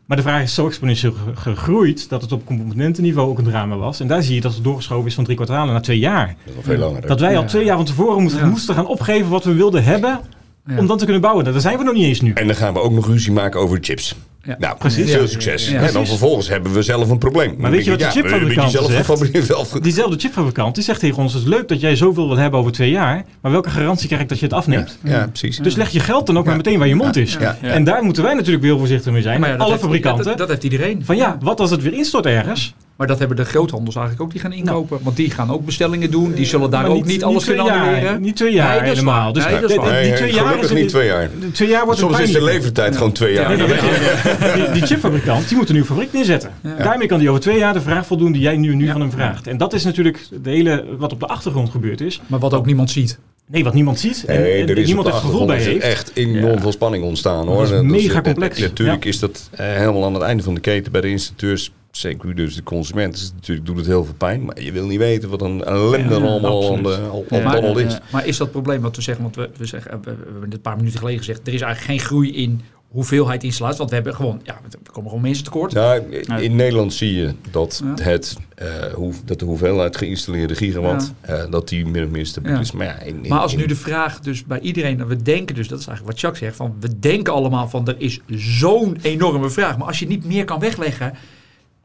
Maar 0.07 0.17
de 0.17 0.23
vraag 0.23 0.43
is 0.43 0.55
zo 0.55 0.67
exponentieel 0.67 1.13
ge- 1.13 1.37
gegroeid 1.41 2.09
dat 2.09 2.23
het 2.23 2.33
op 2.33 2.47
componentenniveau 2.47 3.29
ook 3.31 3.39
een 3.39 3.45
drama 3.45 3.77
was. 3.77 4.01
En 4.01 4.07
daar 4.07 4.23
zie 4.23 4.35
je 4.35 4.41
dat 4.41 4.55
het 4.55 4.65
doorgeschoven 4.65 5.07
is 5.07 5.15
van 5.15 5.25
drie 5.25 5.37
kwartalen 5.37 5.73
naar 5.73 5.83
twee 5.83 5.99
jaar. 5.99 6.27
Dat 6.27 6.37
is 6.49 6.55
nog 6.55 6.65
veel 6.65 6.79
langer. 6.79 7.01
hè? 7.03 7.07
Dat 7.09 7.21
wij 7.21 7.37
al 7.37 7.45
twee 7.45 7.65
jaar 7.65 7.77
van 7.77 7.85
tevoren 7.85 8.23
moesten, 8.23 8.41
Ja. 8.41 8.47
moesten 8.49 8.75
gaan 8.75 8.87
opgeven 8.87 9.31
wat 9.31 9.45
we 9.45 9.53
wilden 9.55 9.85
hebben 9.85 10.21
Ja. 10.67 10.79
om 10.79 10.87
dan 10.87 10.99
te 10.99 11.05
kunnen 11.05 11.23
bouwen. 11.23 11.45
Daar 11.45 11.61
zijn 11.61 11.79
we 11.79 11.85
nog 11.85 11.95
niet 11.95 12.05
eens 12.05 12.21
nu. 12.21 12.33
En 12.33 12.47
dan 12.47 12.57
gaan 12.57 12.73
we 12.73 12.81
ook 12.81 12.93
nog 12.93 13.07
ruzie 13.07 13.33
maken 13.33 13.61
over 13.61 13.81
de 13.81 13.85
chips. 13.87 14.17
Ja. 14.45 14.57
Nou, 14.59 14.77
Precies. 14.77 15.11
Veel 15.11 15.27
succes. 15.29 15.69
Ja. 15.69 15.81
En 15.81 15.93
dan 15.93 16.07
vervolgens 16.07 16.49
hebben 16.49 16.73
we 16.73 16.83
zelf 16.83 17.09
een 17.11 17.19
probleem. 17.19 17.61
Dan 17.61 17.71
weet 17.71 17.85
je 17.85 17.91
wat 17.91 17.99
de 18.01 18.11
chipfabrikant 18.11 18.71
zegt? 18.71 19.83
Diezelfde 19.83 20.19
chipfabrikant 20.19 20.75
die 20.75 20.85
zegt 20.85 21.01
tegen 21.01 21.23
ons: 21.23 21.33
Het 21.33 21.43
is 21.43 21.49
leuk 21.49 21.69
dat 21.69 21.81
jij 21.81 21.97
zoveel 21.97 22.29
wil 22.29 22.37
hebben 22.37 22.61
over 22.61 22.73
twee 22.73 22.91
jaar. 22.91 23.25
Maar 23.41 23.53
welke 23.53 23.71
garantie 23.71 24.07
krijg 24.07 24.23
ik 24.23 24.29
dat 24.29 24.39
je 24.39 24.45
het 24.45 24.55
afneemt? 24.55 24.99
Ja, 25.05 25.27
precies. 25.27 25.59
Dus 25.59 25.75
leg 25.75 25.91
je 25.91 26.01
geld 26.01 26.27
dan 26.27 26.39
ook 26.39 26.45
maar 26.45 26.57
meteen 26.57 26.79
waar 26.79 26.89
je 26.89 26.95
mond 26.95 27.17
is. 27.17 27.37
Ja. 27.41 27.57
Ja. 27.63 27.69
En 27.69 27.85
daar 27.85 28.03
moeten 28.03 28.23
wij 28.23 28.35
natuurlijk 28.35 28.61
weer 28.63 28.71
heel 28.71 28.79
voorzichtig 28.81 29.13
mee 29.13 29.23
zijn. 29.23 29.41
Maar 29.41 29.57
Alle 29.57 29.71
heeft- 29.71 29.83
fabrikanten. 29.83 30.25
Dat, 30.25 30.39
dat 30.39 30.49
heeft 30.49 30.65
iedereen. 30.65 31.05
van 31.05 31.17
ja, 31.17 31.37
wat 31.41 31.61
als 31.61 31.71
het 31.71 31.83
weer 31.83 31.93
instort 31.93 32.27
ergens? 32.27 32.75
Maar 33.03 33.11
dat 33.11 33.21
hebben 33.21 33.37
de 33.37 33.45
groothandels 33.45 33.95
eigenlijk 33.97 34.25
ook 34.25 34.33
die 34.33 34.41
gaan 34.41 34.53
inkopen. 34.53 34.99
Want 35.03 35.17
die 35.17 35.31
gaan 35.31 35.51
ook 35.51 35.65
bestellingen 35.65 36.11
doen. 36.11 36.33
Die 36.33 36.45
zullen 36.45 36.71
daar 36.71 36.83
Maar 36.83 36.91
ook 36.91 37.05
niet, 37.05 37.25
alles 37.25 37.45
kunnen 37.45 37.65
jaar, 37.65 37.79
annuleren. 37.87 38.21
Niet 38.21 38.37
twee 38.37 38.53
jaar 38.53 38.81
Nee, 38.81 38.89
helemaal. 38.91 39.33
Dus 39.33 39.45
Nee, 39.45 39.61
dat 39.61 39.71
is 39.71 39.77
die 39.77 40.13
twee 40.15 40.33
jaar 40.33 40.45
gelukkig 40.45 40.71
is 40.71 40.81
niet 40.81 40.89
twee 40.89 41.07
jaar. 41.07 41.31
De 41.41 41.51
twee 41.51 41.69
jaar 41.69 41.85
wordt 41.85 42.01
Soms 42.01 42.19
is 42.21 42.33
de 42.33 42.43
levertijd 42.45 42.97
gewoon 42.97 43.13
twee 43.13 43.33
jaar. 43.35 43.57
Die, 43.57 44.71
die 44.73 44.83
chipfabrikant 44.87 45.49
die 45.49 45.57
moet 45.57 45.67
een 45.69 45.73
nieuwe 45.75 45.89
fabriek 45.89 46.13
neerzetten. 46.13 46.51
Daarmee 46.79 47.07
kan 47.09 47.19
die 47.19 47.29
over 47.29 47.41
twee 47.41 47.59
jaar 47.59 47.73
de 47.73 47.81
vraag 47.81 48.07
voldoen 48.07 48.33
die 48.33 48.43
jij 48.43 48.57
nu, 48.57 48.75
nu 48.75 48.85
Ja. 48.87 48.93
van 48.93 49.01
hem 49.01 49.11
vraagt. 49.11 49.47
En 49.47 49.57
dat 49.57 49.73
is 49.73 49.85
natuurlijk 49.85 50.19
de 50.43 50.51
hele, 50.51 50.85
wat 50.99 51.13
op 51.13 51.21
de 51.21 51.27
achtergrond 51.27 51.71
gebeurd 51.71 52.01
is. 52.01 52.21
Maar 52.27 52.39
wat 52.39 52.55
ook 52.55 52.67
niemand 52.67 52.91
ziet. 52.91 53.19
Nee, 53.47 53.65
wat 53.65 53.75
niemand 53.75 54.01
ziet 54.01 54.25
en, 54.27 54.41
Nee, 54.41 54.63
en 54.63 54.69
er 54.69 54.79
is 54.79 54.87
niemand 54.87 55.07
het 55.07 55.17
gevoel 55.17 55.47
bij 55.47 55.59
heeft. 55.63 55.85
echt 55.85 56.11
enorm 56.15 56.55
Ja. 56.55 56.61
veel 56.61 56.73
spanning 56.73 57.05
ontstaan 57.05 57.47
hoor. 57.47 57.67
Dat 57.69 57.73
is 57.73 57.81
mega 57.91 58.21
complex. 58.21 58.59
natuurlijk 58.59 59.05
Ja. 59.05 59.11
is 59.11 59.19
dat 59.19 59.49
eh, 59.51 59.67
helemaal 59.67 60.05
aan 60.05 60.15
het 60.15 60.23
einde 60.23 60.43
van 60.43 60.55
de 60.55 60.61
keten 60.61 60.93
bij 60.93 61.01
de 61.01 61.09
installateurs. 61.09 61.73
Zeker 61.93 62.29
u 62.29 62.35
dus 62.35 62.55
de 62.55 62.63
consument. 62.63 63.13
Dus 63.13 63.33
natuurlijk 63.35 63.67
doet 63.67 63.77
het 63.77 63.87
heel 63.87 64.05
veel 64.05 64.15
pijn. 64.15 64.45
Maar 64.45 64.63
je 64.63 64.73
wil 64.73 64.87
niet 64.87 64.99
weten 64.99 65.29
wat 65.29 65.41
een 65.43 65.65
ellende 65.65 66.15
Ja, 66.15 66.21
allemaal 66.21 66.63
aan 66.65 66.69
absoluut. 66.77 66.85
de, 66.85 67.07
al, 67.11 67.25
Ja. 67.31 67.37
al 67.37 67.43
Maar, 67.43 67.61
al 67.63 67.79
is. 67.79 67.93
ja. 67.93 68.01
maar 68.13 68.27
is 68.27 68.37
dat 68.37 68.51
probleem 68.51 68.81
wat 68.81 68.97
we 68.97 69.03
zeggen? 69.03 69.23
Want 69.25 69.37
we, 69.37 69.51
we, 69.57 69.67
zeggen, 69.67 69.91
we, 69.91 69.99
we 70.11 70.11
hebben 70.23 70.43
het 70.43 70.53
een 70.55 70.61
paar 70.61 70.77
minuten 70.77 70.99
geleden 70.99 71.19
gezegd. 71.19 71.47
Er 71.47 71.55
is 71.55 71.61
eigenlijk 71.61 71.91
geen 72.01 72.07
groei 72.09 72.37
in 72.37 72.61
hoeveelheid 72.89 73.45
installaties. 73.45 73.79
Want 73.79 73.91
we 73.91 73.97
hebben 73.97 74.15
gewoon, 74.15 74.41
ja, 74.45 74.61
er 74.85 74.91
komen 74.93 75.09
gewoon 75.11 75.25
mensen 75.25 75.45
tekort. 75.45 75.73
Ja, 75.73 75.95
in 76.39 76.57
Nederland 76.57 76.93
zie 76.93 77.15
je 77.15 77.35
dat, 77.51 77.83
Ja. 77.97 78.05
het, 78.05 78.37
eh, 78.55 78.67
hoe, 78.95 79.13
dat 79.25 79.39
de 79.39 79.45
hoeveelheid 79.45 79.97
geïnstalleerde 79.97 80.55
gigawatt, 80.55 81.13
eh, 81.21 81.51
dat 81.51 81.69
die 81.69 81.87
min 81.87 82.05
of 82.05 82.11
meer 82.11 82.27
stabiel 82.27 82.53
Ja. 82.53 82.61
is. 82.61 82.73
Maar, 82.73 82.87
ja, 82.87 82.99
in, 83.01 83.23
in- 83.23 83.29
Maar 83.29 83.39
als 83.39 83.53
in- 83.53 83.59
nu 83.59 83.67
de 83.67 83.77
vraag 83.77 84.21
dus 84.21 84.45
bij 84.45 84.61
iedereen, 84.61 85.07
we 85.07 85.23
denken 85.23 85.55
dus, 85.55 85.69
dat 85.69 85.79
is 85.79 85.87
eigenlijk 85.87 86.19
wat 86.21 86.31
Chuck 86.31 86.39
zegt, 86.41 86.57
van 86.57 86.75
we 86.81 86.99
denken 86.99 87.33
allemaal 87.33 87.69
van 87.69 87.89
er 87.89 87.95
is 87.99 88.21
zo'n 88.37 88.99
enorme 89.03 89.51
vraag. 89.51 89.79
Maar 89.79 89.87
als 89.87 89.99
je 89.99 90.07
niet 90.07 90.25
meer 90.25 90.45
kan 90.45 90.61
wegleggen, 90.61 91.15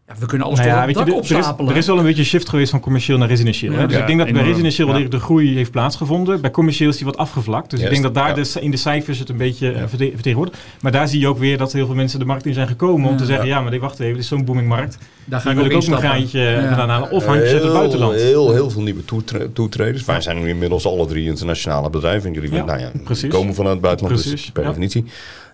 ja, 0.07 0.13
we 0.19 0.25
kunnen 0.25 0.47
alles 0.47 0.59
Nou 0.59 0.69
ja, 0.69 0.75
door 0.75 0.85
het 0.87 0.95
weet 0.95 1.05
je, 1.05 1.11
dak 1.11 1.69
er, 1.69 1.75
is, 1.77 1.85
er 1.87 1.91
wel 1.91 1.97
een 2.01 2.05
beetje 2.07 2.21
een 2.21 2.27
shift 2.27 2.49
geweest 2.49 2.69
van 2.71 2.79
commercieel 2.79 3.17
naar 3.17 3.27
residentieel. 3.27 3.71
hè? 3.73 3.85
Dus 3.85 3.95
Ja, 3.95 4.01
ik 4.01 4.07
denk 4.07 4.19
dat 4.19 4.31
bij 4.31 4.43
residentieel 4.43 4.87
wel 4.87 5.09
de 5.09 5.19
groei 5.19 5.55
heeft 5.55 5.71
plaatsgevonden. 5.71 6.41
Bij 6.41 6.51
commercieel 6.51 6.89
is 6.89 6.95
die 6.97 7.05
wat 7.05 7.17
afgevlakt. 7.17 7.69
Dus 7.69 7.79
ik 7.79 7.89
denk 7.89 8.03
dat 8.03 8.13
daar 8.13 8.27
ja. 8.37 8.43
de, 8.43 8.51
in 8.59 8.71
de 8.71 8.77
cijfers 8.77 9.19
het 9.19 9.29
een 9.29 9.37
beetje 9.37 9.71
eh, 9.71 9.83
vertegenwoordigt. 9.87 10.57
Maar 10.81 10.91
daar 10.91 11.07
zie 11.07 11.19
je 11.19 11.27
ook 11.27 11.37
weer 11.37 11.57
dat 11.57 11.73
heel 11.73 11.85
veel 11.85 11.95
mensen 11.95 12.19
de 12.19 12.25
markt 12.25 12.45
in 12.45 12.53
zijn 12.53 12.67
gekomen 12.67 13.09
om 13.09 13.17
te 13.17 13.25
zeggen... 13.25 13.47
Ja. 13.47 13.55
ja, 13.55 13.61
maar 13.61 13.79
wacht 13.79 13.99
even, 13.99 14.13
dit 14.13 14.21
is 14.23 14.27
zo'n 14.27 14.45
booming 14.45 14.67
markt. 14.67 14.97
Daar 15.25 15.41
ga 15.41 15.49
ik 15.49 15.55
wil 15.55 15.65
ook 15.65 15.71
ik 15.71 15.75
ook 15.77 15.83
een 15.83 15.87
instappen. 15.89 16.17
graantje 16.17 16.39
Ja. 16.39 16.67
vandaan 16.67 16.89
halen. 16.89 17.11
Of 17.11 17.25
handjes 17.25 17.51
uit 17.51 17.63
het 17.63 17.73
buitenland. 17.73 18.15
Heel, 18.15 18.53
heel 18.53 18.69
veel 18.69 18.81
nieuwe 18.81 19.05
toetre- 19.05 19.51
toetreders. 19.53 20.05
Wij 20.05 20.21
zijn 20.21 20.39
nu 20.41 20.49
inmiddels 20.49 20.85
alle 20.85 21.05
drie 21.05 21.25
internationale 21.25 21.89
bedrijven. 21.89 22.27
En 22.27 22.33
jullie 22.33 22.51
Ja, 22.51 22.63
nou 22.65 22.79
ja, 22.79 22.91
komen 23.27 23.55
vanuit 23.55 23.73
het 23.73 23.83
buitenland, 23.83 24.17
dus 24.17 24.27
Precies, 24.27 24.51
per 24.51 24.61
ja. 24.63 24.67
definitie. 24.67 25.05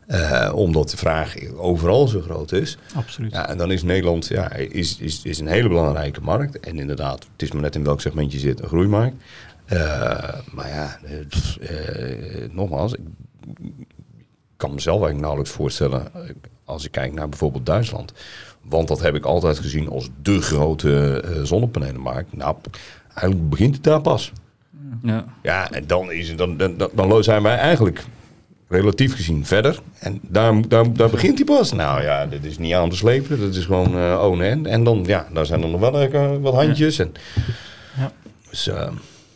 Eh, 0.07 0.51
omdat 0.55 0.89
de 0.89 0.97
vraag 0.97 1.35
overal 1.57 2.07
zo 2.07 2.21
groot 2.21 2.51
is. 2.51 2.77
Absoluut. 2.95 3.31
Ja, 3.31 3.49
en 3.49 3.57
dan 3.57 3.71
is 3.71 3.83
Nederland 3.83 4.27
ja, 4.27 4.51
is, 4.53 4.97
is, 4.97 5.21
is 5.23 5.39
een 5.39 5.47
hele 5.47 5.67
belangrijke 5.67 6.21
markt. 6.21 6.59
En 6.59 6.79
inderdaad, 6.79 7.27
het 7.31 7.41
is 7.41 7.51
maar 7.51 7.61
net 7.61 7.75
in 7.75 7.83
welk 7.83 8.01
segment 8.01 8.31
je 8.31 8.39
zit, 8.39 8.61
een 8.61 8.67
groeimarkt. 8.67 9.15
Eh, 9.65 9.79
maar 10.51 10.67
ja, 10.67 10.99
eh, 11.03 11.27
pff, 11.29 11.57
nogmaals, 12.51 12.93
ik 12.93 12.99
kan 14.57 14.73
mezelf 14.73 14.95
eigenlijk 14.95 15.21
nauwelijks 15.21 15.51
voorstellen 15.51 16.11
als 16.65 16.85
ik 16.85 16.91
kijk 16.91 17.13
naar 17.13 17.29
bijvoorbeeld 17.29 17.65
Duitsland. 17.65 18.13
Want 18.61 18.87
dat 18.87 19.01
heb 19.01 19.15
ik 19.15 19.25
altijd 19.25 19.59
gezien 19.59 19.89
als 19.89 20.09
de 20.21 20.41
grote 20.41 21.21
eh, 21.21 21.43
zonnepanelenmarkt. 21.43 22.35
Nou, 22.35 22.55
eigenlijk 23.13 23.49
begint 23.49 23.75
het 23.75 23.83
daar 23.83 24.01
pas. 24.01 24.31
Ja. 25.01 25.25
Ja, 25.41 25.71
en 25.71 25.87
dan, 25.87 26.11
is 26.11 26.29
het, 26.29 26.37
dan, 26.37 26.57
dan, 26.57 26.77
dan, 26.77 26.89
dan 26.95 27.23
zijn 27.23 27.43
wij 27.43 27.57
eigenlijk 27.57 28.05
relatief 28.73 29.15
gezien 29.15 29.45
verder. 29.45 29.79
En 29.99 30.19
daar, 30.21 30.67
daar, 30.67 30.93
daar 30.93 31.09
begint 31.09 31.37
hij 31.37 31.45
pas. 31.45 31.71
Nou 31.73 32.01
ja, 32.01 32.25
dit 32.25 32.45
is 32.45 32.57
niet 32.57 32.73
aan 32.73 32.89
te 32.89 32.95
slepen. 32.95 33.39
Dat 33.39 33.55
is 33.55 33.65
gewoon 33.65 33.97
uh, 33.97 34.21
oh 34.23 34.37
nee. 34.37 34.61
En 34.61 34.83
dan, 34.83 35.03
ja, 35.07 35.27
daar 35.33 35.45
zijn 35.45 35.61
er 35.63 35.69
nog 35.69 35.79
wel 35.79 36.03
uh, 36.03 36.35
wat 36.41 36.53
handjes. 36.53 36.99
En, 36.99 37.11
Ja. 37.97 38.11
Dus, 38.49 38.67
uh, 38.67 38.87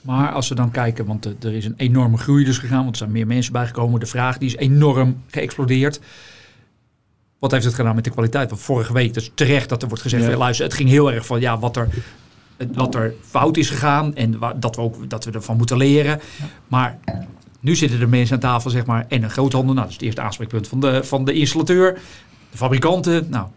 Maar 0.02 0.32
als 0.32 0.50
we 0.50 0.56
dan 0.56 0.72
kijken, 0.72 1.06
want 1.06 1.26
er 1.26 1.54
is 1.54 1.66
een 1.66 1.74
enorme 1.78 2.18
groei 2.18 2.44
dus 2.46 2.58
gegaan, 2.58 2.78
want 2.80 2.90
er 2.90 2.98
zijn 2.98 3.12
meer 3.12 3.28
mensen 3.28 3.54
bijgekomen. 3.54 4.00
De 4.00 4.06
vraag 4.06 4.38
die 4.38 4.48
is 4.48 4.56
enorm 4.56 5.24
geëxplodeerd. 5.28 6.00
Wat 7.40 7.52
heeft 7.52 7.66
het 7.66 7.74
gedaan 7.74 7.96
met 7.96 8.04
de 8.04 8.10
kwaliteit? 8.10 8.50
Want 8.50 8.62
vorige 8.62 8.94
week, 8.94 9.14
dus 9.14 9.32
terecht 9.34 9.70
dat 9.70 9.82
er 9.82 9.88
wordt 9.88 10.04
gezegd, 10.04 10.26
Ja. 10.26 10.38
luister, 10.38 10.66
het 10.66 10.74
ging 10.76 10.90
heel 10.90 11.12
erg 11.12 11.26
van 11.26 11.40
ja, 11.40 11.60
wat 11.60 11.76
er, 11.76 11.90
wat 12.74 12.96
er 12.96 13.14
fout 13.22 13.58
is 13.58 13.70
gegaan 13.70 14.16
en 14.16 14.40
dat 14.56 14.76
we, 14.76 14.82
ook, 14.82 15.10
dat 15.10 15.26
we 15.26 15.32
ervan 15.32 15.58
moeten 15.58 15.78
leren. 15.78 16.20
Maar 16.68 16.98
nu 17.60 17.76
zitten 17.76 18.01
er 18.01 18.10
mensen 18.10 18.36
aan 18.36 18.41
tafel, 18.41 18.70
zeg 18.70 18.86
maar, 18.86 19.05
en 19.08 19.24
een 19.24 19.30
groothandel. 19.30 19.74
Nou, 19.74 19.80
dat 19.80 19.88
is 19.88 19.93
het 19.93 20.03
eerste 20.03 20.22
aanspreekpunt 20.22 20.68
van 20.68 20.80
de, 20.80 21.03
van 21.03 21.26
de 21.26 21.34
installateur. 21.34 21.93
De 22.51 22.58
fabrikanten, 22.58 23.28
nou, 23.30 23.47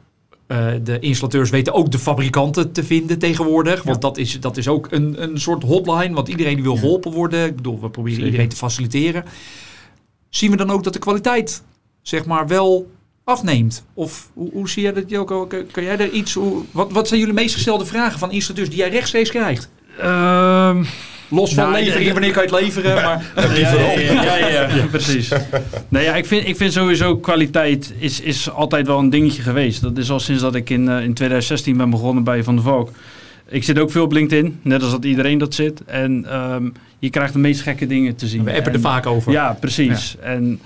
eh, 0.47 0.67
de 0.83 0.99
installateurs 0.99 1.51
weten 1.51 1.73
ook 1.73 1.91
de 1.91 1.99
fabrikanten 1.99 2.73
te 2.73 2.85
vinden 2.85 3.19
tegenwoordig. 3.19 3.83
Want 3.83 4.01
dat, 4.01 4.19
is, 4.19 4.41
dat 4.41 4.57
is 4.57 4.69
ook 4.69 4.89
een, 4.91 5.23
een 5.23 5.41
soort 5.41 5.63
hotline. 5.63 6.15
Want 6.15 6.29
iedereen 6.29 6.63
wil 6.63 6.77
geholpen 6.77 7.13
worden. 7.13 7.47
Ik 7.47 7.57
bedoel, 7.57 7.81
we 7.81 7.91
proberen 7.91 8.11
Zeker. 8.11 8.25
iedereen 8.25 8.49
te 8.49 8.57
faciliteren. 8.57 9.25
Zien 10.29 10.51
we 10.51 10.57
dan 10.57 10.71
ook 10.71 10.85
dat 10.85 10.93
de 10.93 10.99
kwaliteit, 10.99 11.63
zeg 12.03 12.25
maar, 12.25 12.47
wel 12.47 12.91
afneemt? 13.25 13.85
Of 13.95 14.31
hoe, 14.35 14.51
hoe 14.53 14.69
zie 14.69 14.83
jij 14.83 14.93
dat, 14.93 15.11
Joko? 15.11 15.47
Kan, 15.47 15.67
kan 15.71 15.83
jij 15.83 15.97
daar 15.97 16.11
iets... 16.11 16.35
Hoe, 16.35 16.63
wat, 16.71 16.93
wat 16.93 17.09
zijn 17.09 17.21
jullie 17.21 17.35
meest 17.35 17.55
gestelde 17.55 17.87
vragen 17.87 18.19
van 18.19 18.31
installateurs 18.31 18.69
die 18.69 18.79
jij 18.79 18.91
rechtstreeks 18.91 19.31
krijgt? 19.31 19.69
Ehm, 19.99 20.85
Los 21.31 21.55
van 21.55 21.71
Nou, 21.71 21.85
de- 21.85 22.13
wanneer 22.13 22.33
kan 22.33 22.43
je 22.47 22.49
het 22.55 22.61
leveren? 22.61 22.95
Maar, 22.95 23.33
ja, 23.37 23.73
ja, 23.75 23.91
ja, 24.01 24.23
ja, 24.23 24.37
ja, 24.49 24.69
ja, 24.75 24.87
precies. 24.91 25.29
Nee, 25.89 26.05
ja, 26.05 26.15
ik, 26.17 26.27
vind, 26.27 26.47
ik 26.49 26.57
vind 26.57 26.73
sowieso 26.73 27.17
kwaliteit 27.17 27.93
is, 27.99 28.21
is 28.21 28.51
altijd 28.51 28.87
wel 28.87 28.99
een 28.99 29.11
dingetje 29.11 29.43
geweest. 29.43 29.83
Dat 29.83 29.99
is 29.99 30.11
al 30.11 30.21
sinds 30.21 30.43
dat 30.43 30.55
ik 30.55 30.71
in, 30.71 30.89
eh, 30.89 30.95
in 31.05 31.15
2016 31.15 31.77
ben 31.77 31.91
begonnen 31.91 32.25
bij 32.25 32.43
Van 32.45 32.55
der 32.55 32.65
Valk. 32.65 32.91
Ik 33.49 33.65
zit 33.65 33.79
ook 33.79 33.91
veel 33.91 34.05
op 34.05 34.13
LinkedIn, 34.13 34.59
net 34.63 34.83
als 34.83 34.91
dat 34.91 35.05
iedereen 35.05 35.39
dat 35.39 35.55
zit. 35.55 35.85
En 35.85 36.25
ehm, 36.31 36.69
je 36.99 37.11
krijgt 37.11 37.33
de 37.33 37.39
meest 37.39 37.61
gekke 37.61 37.87
dingen 37.87 38.17
te 38.17 38.27
zien. 38.27 38.45
we 38.45 38.51
appen 38.51 38.67
er 38.67 38.75
En- 38.75 38.81
vaak 38.81 39.07
over. 39.07 39.33
Ja, 39.33 39.57
precies. 39.61 40.17
En 40.21 40.61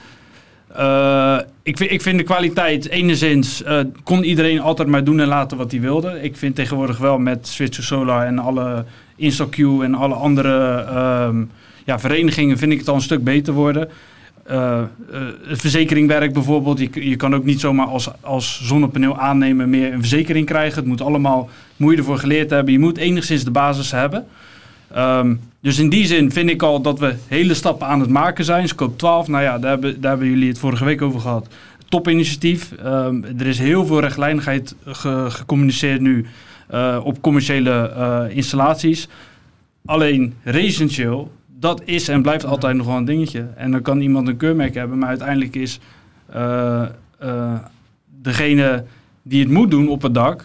eh, 0.75 1.39
ik, 1.62 1.77
vind, 1.77 1.91
ik 1.91 2.03
vind 2.03 2.18
de 2.18 2.25
kwaliteit, 2.25 2.89
enigszins 2.89 3.62
eh, 3.62 3.81
kon 4.03 4.25
iedereen 4.25 4.61
altijd 4.61 4.89
maar 4.89 5.05
doen 5.05 5.20
en 5.20 5.29
laten 5.29 5.57
wat 5.57 5.70
hij 5.70 5.81
wilde. 5.81 6.22
Ik 6.22 6.37
vind 6.37 6.55
tegenwoordig 6.55 6.99
wel 6.99 7.18
met 7.18 7.47
Switch 7.47 7.77
to 7.77 7.83
Solar 7.83 8.27
en 8.27 8.39
alle 8.39 8.85
InstaQ 9.18 9.83
en 9.83 9.95
alle 9.95 10.14
andere 10.14 10.85
ehm, 10.89 11.45
ja, 11.85 11.99
verenigingen 11.99 12.59
vind 12.59 12.72
ik 12.72 12.79
het 12.79 12.89
al 12.89 12.95
een 12.95 13.01
stuk 13.01 13.25
beter 13.25 13.53
worden. 13.53 13.89
Eh, 14.45 14.79
eh, 14.79 14.87
verzekeringwerk 15.47 16.33
bijvoorbeeld. 16.33 16.79
Je, 16.79 17.09
je 17.09 17.16
kan 17.16 17.35
ook 17.35 17.45
niet 17.45 17.61
zomaar 17.61 17.87
als, 17.87 18.11
als 18.20 18.61
zonnepaneel 18.62 19.18
aannemen 19.18 19.70
meer 19.70 19.93
een 19.93 20.01
verzekering 20.01 20.47
krijgen. 20.47 20.79
Het 20.79 20.87
moet 20.87 21.01
allemaal, 21.01 21.49
moet 21.77 21.93
je 21.93 21.99
ervoor 21.99 22.18
geleerd 22.18 22.51
hebben. 22.51 22.72
Je 22.72 22.79
moet 22.79 22.97
enigszins 22.97 23.45
de 23.45 23.51
basis 23.51 23.91
hebben. 23.91 24.27
Ehm, 24.95 25.34
dus 25.61 25.78
in 25.78 25.88
die 25.88 26.07
zin 26.07 26.32
vind 26.32 26.51
ik 26.51 26.62
al 26.62 26.80
dat 26.80 26.99
we 26.99 27.14
hele 27.28 27.55
stappen 27.55 27.86
aan 27.86 28.01
het 28.01 28.11
maken 28.11 28.45
zijn. 28.45 28.68
Scope 28.68 28.97
12, 28.97 29.28
nou 29.28 29.42
ja, 29.42 29.59
daar 29.59 29.70
hebben, 29.70 30.01
daar 30.01 30.11
hebben 30.11 30.28
jullie 30.28 30.49
het 30.49 30.59
vorige 30.59 30.84
week 30.84 31.03
over 31.03 31.20
gehad. 31.20 31.47
Topinitiatief. 31.88 32.72
Ehm, 32.72 33.22
er 33.38 33.47
is 33.47 33.59
heel 33.59 33.86
veel 33.86 34.01
rechtlijnigheid 34.01 34.74
ge- 34.86 35.26
gecommuniceerd 35.28 36.01
nu 36.01 36.26
eh, 36.68 37.01
op 37.05 37.20
commerciële 37.22 37.88
eh, 37.88 38.36
installaties. 38.36 39.09
Alleen 39.84 40.34
residentieel, 40.42 41.32
dat 41.61 41.82
is 41.84 42.09
en 42.09 42.22
blijft 42.22 42.45
altijd 42.47 42.76
nog 42.76 42.86
wel 42.86 42.97
een 42.97 43.05
dingetje. 43.05 43.47
En 43.57 43.70
dan 43.70 43.82
kan 43.82 44.01
iemand 44.01 44.28
een 44.28 44.36
keurmerk 44.36 44.74
hebben, 44.74 44.99
maar 44.99 45.09
uiteindelijk 45.09 45.55
is 45.57 45.78
eh, 46.32 46.82
degene 48.22 48.84
die 49.22 49.40
het 49.42 49.51
moet 49.51 49.70
doen 49.70 49.88
op 49.88 50.03
het 50.03 50.14
dak, 50.14 50.45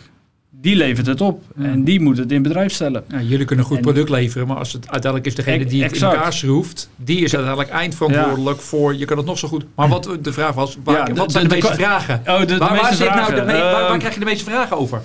die 0.61 0.75
levert 0.75 1.05
het 1.05 1.21
op. 1.21 1.43
Ja. 1.57 1.63
En 1.65 1.83
die 1.83 2.01
moet 2.01 2.17
het 2.17 2.31
in 2.31 2.41
bedrijf 2.41 2.73
stellen. 2.73 3.03
Ja, 3.07 3.21
jullie 3.21 3.45
kunnen 3.45 3.65
een 3.65 3.71
goed 3.71 3.77
En- 3.77 3.83
product 3.83 4.09
leveren, 4.09 4.47
maar 4.47 4.57
als 4.57 4.73
het 4.73 4.81
uiteindelijk 4.89 5.25
is 5.25 5.35
degene 5.35 5.65
die 5.65 5.83
het 5.83 5.91
exact. 5.91 6.11
in 6.11 6.17
elkaar 6.17 6.33
schroeft, 6.33 6.89
die 6.95 7.21
is 7.23 7.33
uiteindelijk 7.35 7.71
eindverantwoordelijk 7.73 8.61
voor. 8.61 8.95
Je 8.95 9.05
kan 9.05 9.17
het 9.17 9.25
nog 9.25 9.37
zo 9.37 9.47
goed. 9.47 9.65
Maar 9.75 9.87
wat 9.87 10.17
de 10.21 10.33
vraag 10.33 10.53
was, 10.53 10.77
waar, 10.83 10.95
Ja, 10.97 11.03
de- 11.05 11.13
wat 11.13 11.31
zijn 11.31 11.43
de, 11.47 11.49
de- 11.49 11.55
de 11.61 11.67
meeste 11.67 11.81
vragen? 11.83 12.21
Oh, 12.27 12.39
de, 12.39 12.57
waar, 12.57 12.73
nou 12.73 12.95
vragen. 12.95 13.45
waar, 13.45 13.45
waar 13.45 13.89
Ehm, 13.89 13.97
krijg 13.99 14.13
je 14.13 14.19
de 14.19 14.25
meeste 14.25 14.43
vragen 14.49 14.77
over? 14.77 15.01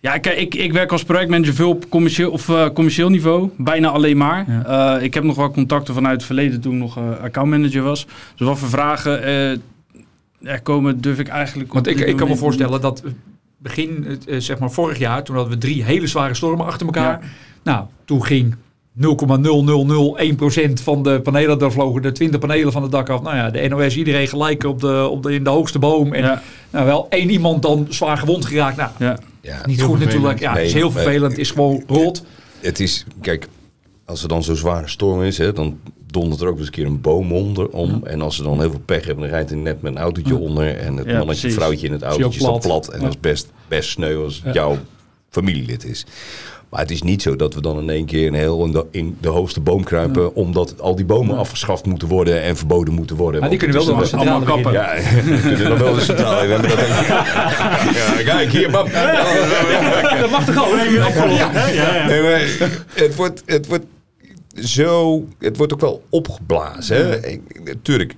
Ja, 0.00 0.18
kijk, 0.18 0.38
ik, 0.38 0.54
ik 0.54 0.72
werk 0.72 0.92
als 0.92 1.02
projectmanager 1.04 1.54
veel 1.54 1.68
op 1.68 1.88
commercieel, 1.88 2.30
of, 2.30 2.48
eh, 2.48 2.68
commercieel 2.74 3.08
niveau. 3.08 3.50
Bijna 3.56 3.88
alleen 3.88 4.16
maar. 4.16 4.64
Eh, 4.66 5.02
ik 5.04 5.14
heb 5.14 5.22
nog 5.24 5.36
wel 5.36 5.50
contacten 5.50 5.94
vanuit 5.94 6.14
het 6.16 6.24
verleden 6.24 6.60
toen 6.60 6.72
ik 6.72 6.78
nog 6.78 6.96
eh, 6.96 7.04
accountmanager 7.22 7.82
was. 7.82 8.06
Dus 8.36 8.46
wat 8.46 8.58
voor 8.58 8.68
vragen 8.68 9.22
er 10.42 10.60
komen, 10.62 11.00
durf 11.00 11.18
ik 11.18 11.28
eigenlijk... 11.28 11.72
Want 11.72 11.86
op 11.86 11.92
ik, 11.92 12.00
ik 12.06 12.16
kan 12.16 12.28
me 12.28 12.36
voorstellen 12.36 12.80
dat 12.80 13.02
begin, 13.58 14.20
eh, 14.26 14.40
zeg 14.40 14.58
maar 14.58 14.70
vorig 14.70 14.98
jaar, 14.98 15.22
toen 15.22 15.34
hadden 15.34 15.54
we 15.54 15.60
drie 15.60 15.84
hele 15.84 16.06
zware 16.06 16.34
stormen 16.34 16.66
achter 16.66 16.86
elkaar. 16.86 17.32
Nou, 17.62 17.86
toen 18.04 18.24
ging 18.24 18.54
0,0001% 18.98 20.80
van 20.80 21.02
de 21.02 21.20
panelen, 21.20 21.58
daar 21.58 21.72
vlogen 21.72 22.02
de 22.02 22.12
20 22.12 22.40
panelen 22.40 22.72
van 22.72 22.82
het 22.82 22.90
dak 22.90 23.08
af. 23.08 23.22
Nou 23.22 23.36
ja, 23.36 23.50
de 23.50 23.68
NOS, 23.68 23.96
iedereen 23.96 24.28
gelijk 24.28 24.64
op 24.64 24.80
de, 24.80 25.08
op 25.10 25.22
de, 25.22 25.34
in 25.34 25.44
de 25.44 25.50
hoogste 25.50 25.78
boom. 25.78 26.12
En 26.12 26.22
Ja, 26.22 26.42
nou, 26.70 26.86
wel 26.86 27.06
één 27.08 27.30
iemand 27.30 27.62
dan 27.62 27.86
zwaar 27.88 28.18
gewond 28.18 28.46
geraakt. 28.46 28.76
Nou, 28.76 28.90
ja. 28.98 29.18
ja. 29.40 29.66
niet 29.66 29.82
goed 29.82 29.98
vervelend. 29.98 30.04
natuurlijk. 30.04 30.40
Ja, 30.40 30.52
het 30.52 30.62
is 30.62 30.72
heel 30.72 30.90
vervelend. 30.90 31.30
Het 31.30 31.40
is 31.40 31.50
gewoon 31.50 31.82
rot. 31.86 32.24
Het 32.60 32.80
is, 32.80 33.04
kijk, 33.20 33.48
als 34.04 34.22
er 34.22 34.28
dan 34.28 34.42
zo'n 34.42 34.56
zware 34.56 34.88
storm 34.88 35.22
is, 35.22 35.38
hè, 35.38 35.52
dan 35.52 35.78
dondert 36.10 36.40
er 36.40 36.48
ook 36.48 36.56
eens 36.58 36.66
een 36.66 36.72
keer 36.72 36.86
een 36.86 37.00
boom 37.00 37.32
onder 37.32 37.68
om. 37.68 38.00
En 38.04 38.20
als 38.22 38.36
ze 38.36 38.42
dan 38.42 38.60
heel 38.60 38.70
veel 38.70 38.82
pech 38.84 39.04
hebben, 39.06 39.24
dan 39.24 39.32
rijdt 39.32 39.50
er 39.50 39.56
net 39.56 39.82
met 39.82 39.92
een 39.92 39.98
autootje 39.98 40.36
onder. 40.36 40.76
En 40.76 40.96
het 40.96 41.06
Ja, 41.06 41.16
mannetje, 41.16 41.40
precies. 41.40 41.54
vrouwtje 41.54 41.86
in 41.86 41.92
het 41.92 42.02
autootje 42.02 42.40
staat 42.40 42.60
plat. 42.60 42.88
En 42.88 43.00
dat 43.00 43.08
is 43.08 43.20
best, 43.20 43.46
best 43.68 43.90
sneu 43.90 44.24
als 44.24 44.40
het 44.44 44.54
jouw 44.54 44.76
familielid 45.30 45.84
is. 45.84 46.06
Maar 46.68 46.80
het 46.80 46.90
is 46.90 47.02
niet 47.02 47.22
zo 47.22 47.36
dat 47.36 47.54
we 47.54 47.60
dan 47.60 47.78
in 47.78 47.90
één 47.90 48.06
keer 48.06 48.26
een 48.26 48.34
heel 48.34 48.64
in 48.64 48.72
de, 48.72 48.86
in 48.90 49.16
de 49.20 49.28
hoogste 49.28 49.60
boom 49.60 49.84
kruipen, 49.84 50.34
omdat 50.34 50.80
al 50.80 50.96
die 50.96 51.04
bomen 51.04 51.36
afgeschaft 51.38 51.86
moeten 51.86 52.08
worden 52.08 52.42
en 52.42 52.56
verboden 52.56 52.94
moeten 52.94 53.16
worden. 53.16 53.40
Maar 53.40 53.50
die 53.50 53.58
kunnen 53.58 53.76
wel 53.76 53.86
door 53.86 53.94
een 53.94 54.00
een- 54.02 54.08
centrale 54.08 54.30
allemaal 54.46 54.60
beginnen. 54.60 55.02
Ja, 55.02 55.32
die 55.32 55.40
kunnen 55.54 55.68
dan 55.68 55.78
wel 55.78 55.94
de 55.94 56.00
centrale 56.00 56.42
in 56.42 56.48
ja, 57.98 58.22
kijk 58.24 58.50
hier, 58.52 58.70
bam. 58.70 58.86
Dat 60.20 60.30
mag 60.30 60.44
toch 60.44 60.68
ja. 61.72 62.06
Nee, 62.06 62.22
maar 62.22 62.70
het 62.94 63.14
wordt, 63.14 63.42
het 63.46 63.66
wordt 63.66 63.84
zo... 64.62 65.24
Het 65.38 65.56
wordt 65.56 65.72
ook 65.72 65.80
wel 65.80 66.02
opgeblazen. 66.08 66.96
Hè? 66.96 67.18
Tuurlijk, 67.82 68.14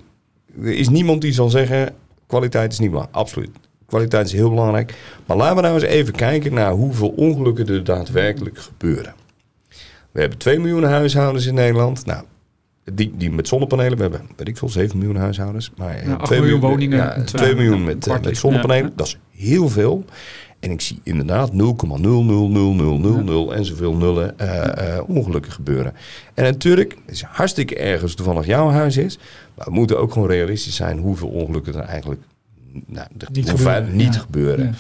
er 0.62 0.72
is 0.72 0.88
niemand 0.88 1.20
die 1.20 1.32
zal 1.32 1.51
zeggen... 1.51 1.95
kwaliteit 2.26 2.72
is 2.72 2.78
niet 2.78 2.91
belangrijk. 2.91 3.18
Absoluut. 3.18 3.51
Kwaliteit 3.86 4.26
is 4.26 4.32
heel 4.32 4.49
belangrijk. 4.51 4.95
Maar 5.26 5.36
laten 5.36 5.57
we 5.57 5.62
nou 5.62 5.74
eens 5.74 5.82
even 5.84 6.12
kijken 6.14 6.55
naar 6.55 6.72
hoeveel 6.72 7.09
ongelukken 7.09 7.66
er 7.66 7.84
daadwerkelijk 7.84 8.59
gebeuren. 8.59 9.14
We 10.11 10.20
hebben 10.20 10.38
2 10.38 10.59
miljoen 10.59 10.84
huishoudens 10.84 11.47
in 11.47 11.55
Nederland. 11.55 12.07
Nou, 12.07 12.24
die, 12.93 13.12
die 13.16 13.30
met 13.30 13.49
zonnepanelen. 13.49 13.97
We 13.97 14.03
hebben, 14.03 14.20
weet 14.36 14.49
ik 14.49 14.57
veel, 14.57 14.68
7 14.68 14.99
miljoen 14.99 15.16
huishoudens. 15.16 15.70
Maar 15.76 15.95
eh, 15.97 16.07
Ja, 16.07 16.12
acht 16.14 16.24
2 16.26 16.41
miljoen 16.41 16.61
woningen 16.61 16.99
Ja, 16.99 17.12
en 17.14 17.24
2 17.24 17.43
twee- 17.43 17.55
miljoen 17.55 17.84
met, 17.84 18.07
eh, 18.07 18.20
met 18.22 18.36
zonnepanelen. 18.36 18.84
ja. 18.88 18.93
Dat 18.97 19.07
is 19.07 19.18
heel 19.30 19.68
veel. 19.68 20.05
En 20.61 20.71
ik 20.71 20.81
zie 20.81 21.01
inderdaad 21.03 21.51
0,00000 21.53 21.57
en 23.53 23.65
zoveel 23.65 23.95
nullen 23.95 24.39
eh, 24.39 24.97
eh, 24.97 25.09
ongelukken 25.09 25.53
gebeuren. 25.53 25.95
En 26.35 26.45
natuurlijk, 26.45 26.97
het 27.07 27.15
is 27.15 27.23
hartstikke 27.23 27.77
erg 27.77 28.03
als 28.03 28.15
toevallig 28.15 28.47
jouw 28.47 28.71
huis 28.71 28.97
is. 28.97 29.19
Maar 29.55 29.67
we 29.67 29.73
moeten 29.73 29.99
ook 29.99 30.13
gewoon 30.13 30.29
realistisch 30.29 30.77
zijn 30.77 30.99
hoeveel 30.99 31.29
ongelukken 31.29 31.75
er 31.75 31.81
eigenlijk 31.81 32.21
nou, 32.87 33.07
Niet 33.33 33.51
gebeuren, 33.51 33.97
niet 33.97 34.15
ja. 34.15 34.21
gebeuren. 34.21 34.65
Ja. 34.65 34.73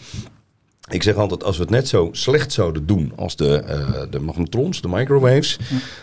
Ik 0.90 1.02
zeg 1.02 1.14
altijd, 1.14 1.44
als 1.44 1.56
we 1.56 1.62
het 1.62 1.72
net 1.72 1.88
zo 1.88 2.08
slecht 2.12 2.52
zouden 2.52 2.86
doen 2.86 3.12
als 3.16 3.36
de, 3.36 3.56
eh, 3.58 3.78
de 4.10 4.20
magnetrons, 4.20 4.80
de 4.80 4.88
microwaves, 4.88 5.58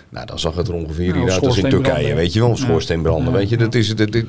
nou, 0.09 0.25
dan 0.25 0.39
zag 0.39 0.55
het 0.55 0.67
er 0.67 0.73
ongeveer 0.73 1.13
Nou, 1.15 1.29
uit 1.31 1.45
als 1.45 1.57
in. 1.57 1.69
Turkije, 1.69 2.13
weet 2.15 2.33
je 2.33 2.39
wel, 2.39 2.49
Ja. 2.49 2.55
schoorsteenbranden, 2.55 3.31
Ja. 3.33 3.37
weet 3.39 3.49
je. 3.49 3.57
Dat 3.57 3.75
is, 3.75 3.95
dat, 3.95 4.11
dat, 4.11 4.23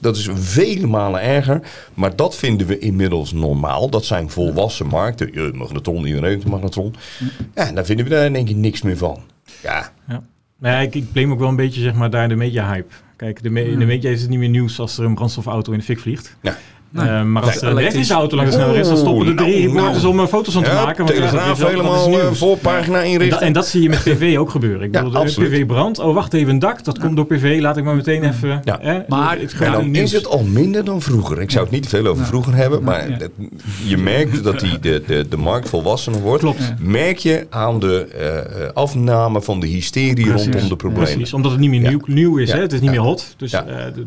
dat- 0.00 0.16
is 0.16 0.28
vele 0.34 0.86
malen 0.86 1.20
erger, 1.20 1.60
maar 1.94 2.16
dat 2.16 2.36
vinden 2.36 2.66
we 2.66 2.78
inmiddels 2.78 3.32
normaal. 3.32 3.88
Dat 3.90 4.04
zijn 4.04 4.30
volwassen 4.30 4.86
markten. 4.86 5.30
Je 5.32 5.50
magnetron, 5.54 6.04
iedereen 6.06 6.30
heeft 6.30 6.44
een 6.44 6.50
magnetron. 6.50 6.94
Ja, 7.54 7.66
en 7.68 7.74
daar 7.74 7.84
vinden 7.84 8.04
we 8.04 8.10
daar 8.10 8.24
in 8.24 8.34
één 8.36 8.44
keer 8.44 8.56
niks 8.56 8.82
meer 8.82 8.96
van. 8.96 9.18
Ja, 9.62 9.92
Nou 10.58 10.74
ja, 10.74 10.80
ik, 10.80 10.94
ik 10.94 11.12
blame 11.12 11.32
ook 11.32 11.38
wel 11.38 11.48
een 11.48 11.56
beetje 11.56 11.80
zeg 11.80 11.94
maar, 11.94 12.10
daar 12.10 12.28
de 12.28 12.34
media-hype. 12.36 12.94
Kijk, 13.16 13.42
de, 13.42 13.50
me- 13.50 13.76
de 13.76 13.84
media 13.84 14.10
is 14.10 14.20
het 14.20 14.30
niet 14.30 14.38
meer 14.38 14.48
nieuws 14.48 14.78
als 14.80 14.98
er 14.98 15.04
een 15.04 15.14
brandstofauto 15.14 15.72
in 15.72 15.78
de 15.78 15.84
fik 15.84 15.98
vliegt. 15.98 16.36
Ja. 16.42 16.56
Nee. 16.96 17.08
Eh, 17.08 17.22
maar 17.22 17.42
als 17.42 17.52
de 17.52 17.58
elektrisch. 17.60 17.80
elektrische 17.82 18.14
auto 18.14 18.36
langs 18.36 18.56
de 18.56 18.62
is, 18.78 18.88
dan 18.88 18.96
stoppen 18.96 19.26
er 19.26 19.32
Oeh, 19.32 19.36
drie 19.42 19.54
nou, 19.62 19.74
reporters 19.74 20.02
nou. 20.02 20.14
om 20.14 20.20
eh, 20.20 20.26
foto's 20.26 20.54
van 20.54 20.62
te 20.62 20.70
maken. 20.72 21.04
want 21.04 21.16
Telegraaf 21.18 21.52
is 21.58 21.64
is 21.64 21.70
helemaal 21.70 22.18
eh, 22.20 22.32
voorpagina 22.32 22.96
En, 22.98 23.04
da- 23.04 23.10
inrichten. 23.10 23.40
en 23.40 23.52
dat 23.52 23.66
zie 23.66 23.82
je 23.82 23.88
met 23.88 24.02
PV 24.08 24.36
ook 24.38 24.50
gebeuren. 24.50 24.80
Ik 24.86 24.94
Ja, 24.94 24.98
bedoel, 24.98 25.10
de 25.12 25.18
absoluut. 25.18 25.50
PV 25.50 25.66
brandt. 25.66 25.98
Oh, 25.98 26.14
wacht 26.14 26.34
even, 26.34 26.48
een 26.52 26.58
dak. 26.58 26.84
Dat 26.84 26.98
komt 26.98 27.16
door 27.16 27.26
PV. 27.26 27.58
Laat 27.60 27.76
ik 27.76 27.84
maar 27.84 27.96
meteen 27.96 28.24
even... 28.24 28.60
Ja. 28.64 29.04
Maar- 29.08 29.38
het 29.38 29.52
En 29.52 29.56
gaat 29.58 29.72
dan 29.72 29.84
in 29.84 29.94
is 29.94 30.12
het 30.12 30.26
al 30.26 30.42
minder 30.44 30.84
dan 30.84 31.02
vroeger. 31.02 31.40
Ik 31.40 31.50
zou 31.50 31.64
het 31.64 31.72
niet 31.72 31.82
te 31.82 31.88
veel 31.88 32.06
over 32.06 32.24
vroeger 32.26 32.54
hebben, 32.54 32.82
maar 32.82 33.06
je 33.86 33.96
merkt 33.96 34.44
dat 34.44 34.60
die, 34.60 34.78
de, 34.78 35.02
de, 35.06 35.26
de 35.28 35.36
markt 35.36 35.68
volwassener 35.68 36.20
wordt. 36.20 36.42
Klopt. 36.42 36.58
Ja. 36.58 36.76
Merk 36.80 37.18
je 37.18 37.46
aan 37.50 37.80
de 37.80 38.06
eh, 38.18 38.38
eh, 38.38 38.70
afname 38.74 39.42
van 39.42 39.60
de 39.60 39.66
hysterie 39.66 40.26
Precies. 40.26 40.46
rondom 40.46 40.68
de 40.68 40.76
problemen. 40.76 41.08
Precies, 41.12 41.32
omdat 41.32 41.50
het 41.50 41.60
niet 41.60 41.70
meer 41.70 41.80
Ja. 41.80 41.88
nieuw, 41.88 42.00
nieuw 42.06 42.36
is. 42.36 42.48
Ja. 42.48 42.54
Hè? 42.56 42.60
Het 42.60 42.72
is 42.72 42.80
niet 42.80 42.90
Ja. 42.90 42.96
meer 42.96 43.06
hot. 43.06 43.34
Dus 43.36 43.50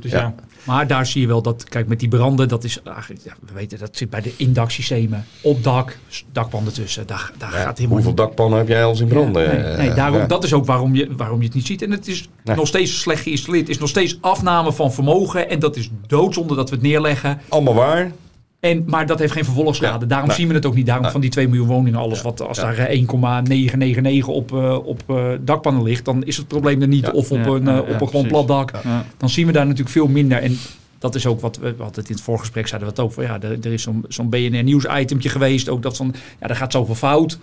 dus 0.01 0.11
Ja. 0.11 0.19
ja. 0.19 0.33
Maar 0.63 0.87
daar 0.87 1.05
zie 1.05 1.21
je 1.21 1.27
wel 1.27 1.41
dat, 1.41 1.63
kijk, 1.69 1.87
met 1.87 1.99
die 1.99 2.09
branden, 2.09 2.47
dat 2.47 2.63
is 2.63 2.78
eigenlijk, 2.87 3.21
ja, 3.25 3.33
we 3.47 3.53
weten 3.53 3.79
dat 3.79 3.97
zit 3.97 4.09
bij 4.09 4.21
de 4.21 4.33
indaksystemen. 4.37 5.25
Op 5.41 5.63
dak, 5.63 5.97
dakpannen 6.31 6.73
tussen. 6.73 7.07
Daar, 7.07 7.31
daar 7.37 7.51
Ja, 7.53 7.57
gaat 7.59 7.77
helemaal 7.77 7.97
hoeveel 7.97 8.15
dakpannen 8.15 8.57
heb 8.59 8.67
jij 8.67 8.83
al 8.83 8.95
zien 8.95 9.07
branden? 9.07 9.47
Nee, 9.47 9.57
Eh, 9.63 9.77
nee 9.77 9.93
daarom, 9.93 10.19
ja. 10.19 10.25
dat 10.25 10.43
is 10.43 10.53
ook 10.53 10.65
waarom 10.65 10.95
je, 10.95 11.07
waarom 11.17 11.39
je 11.39 11.45
het 11.45 11.55
niet 11.55 11.65
ziet. 11.65 11.81
En 11.81 11.91
het 11.91 12.07
is 12.07 12.29
Nee. 12.43 12.55
nog 12.55 12.67
steeds 12.67 12.99
slecht 12.99 13.21
geïnstalleerd. 13.23 13.63
Het 13.63 13.75
is 13.75 13.81
nog 13.81 13.89
steeds 13.89 14.17
afname 14.21 14.73
van 14.73 14.93
vermogen. 14.93 15.49
En 15.49 15.59
dat 15.59 15.75
is 15.75 15.89
doodzonde 16.07 16.55
dat 16.55 16.69
we 16.69 16.75
het 16.75 16.83
neerleggen. 16.85 17.41
Allemaal 17.49 17.73
waar. 17.73 18.11
En, 18.59 18.83
maar 18.87 19.05
dat 19.05 19.19
heeft 19.19 19.31
geen 19.33 19.43
vervolgschade. 19.45 19.99
Ja. 19.99 20.05
Daarom 20.09 20.27
Nee. 20.27 20.37
zien 20.37 20.47
we 20.47 20.53
het 20.53 20.65
ook 20.65 20.75
niet. 20.75 20.85
Daarom 20.85 21.03
Nee. 21.03 21.11
van 21.11 21.21
die 21.21 21.29
2 21.29 21.47
miljoen 21.47 21.67
woningen, 21.67 21.99
alles 21.99 22.17
Ja. 22.17 22.23
wat 22.23 22.41
als 22.41 22.57
Ja. 22.57 22.63
daar 22.63 22.77
eh, 22.77 22.89
1,999 22.97 24.27
op, 24.27 24.53
eh, 24.53 24.75
op 24.85 25.01
eh, 25.07 25.25
dakpannen 25.41 25.83
ligt, 25.83 26.05
dan 26.05 26.23
is 26.23 26.37
het 26.37 26.47
probleem 26.47 26.81
er 26.81 26.87
niet. 26.87 27.05
Ja. 27.05 27.11
Of 27.11 27.31
op 27.31 27.37
Ja, 27.37 27.45
een, 27.45 27.67
eh, 27.67 27.77
op 27.77 28.01
een 28.01 28.07
gewoon 28.07 28.27
plat 28.27 28.47
dak. 28.47 28.71
Ja. 28.83 29.05
Dan 29.17 29.29
zien 29.29 29.45
we 29.45 29.51
daar 29.51 29.63
natuurlijk 29.65 29.91
veel 29.91 30.07
minder. 30.07 30.37
En 30.41 30.57
dat 30.99 31.15
is 31.15 31.25
ook 31.25 31.41
wat 31.41 31.57
we, 31.57 31.75
het 31.91 31.97
in 32.09 32.15
het 32.15 32.21
voorgesprek 32.23 32.67
zeiden 32.67 32.89
we 32.89 32.95
het 32.95 33.03
ook 33.03 33.13
van 33.13 33.23
ja, 33.23 33.41
er, 33.41 33.51
er 33.61 33.73
is 33.73 33.81
zo'n 33.83 34.05
zo'n 34.07 34.29
BNR 34.29 34.63
nieuws 34.63 34.85
itemtje 34.99 35.29
geweest. 35.29 35.69
Ook 35.69 35.81
dat 35.81 35.97
van 35.97 36.15
ja, 36.39 36.47
er 36.47 36.55
gaat 36.55 36.71
zoveel 36.71 36.95
fout. 36.95 37.37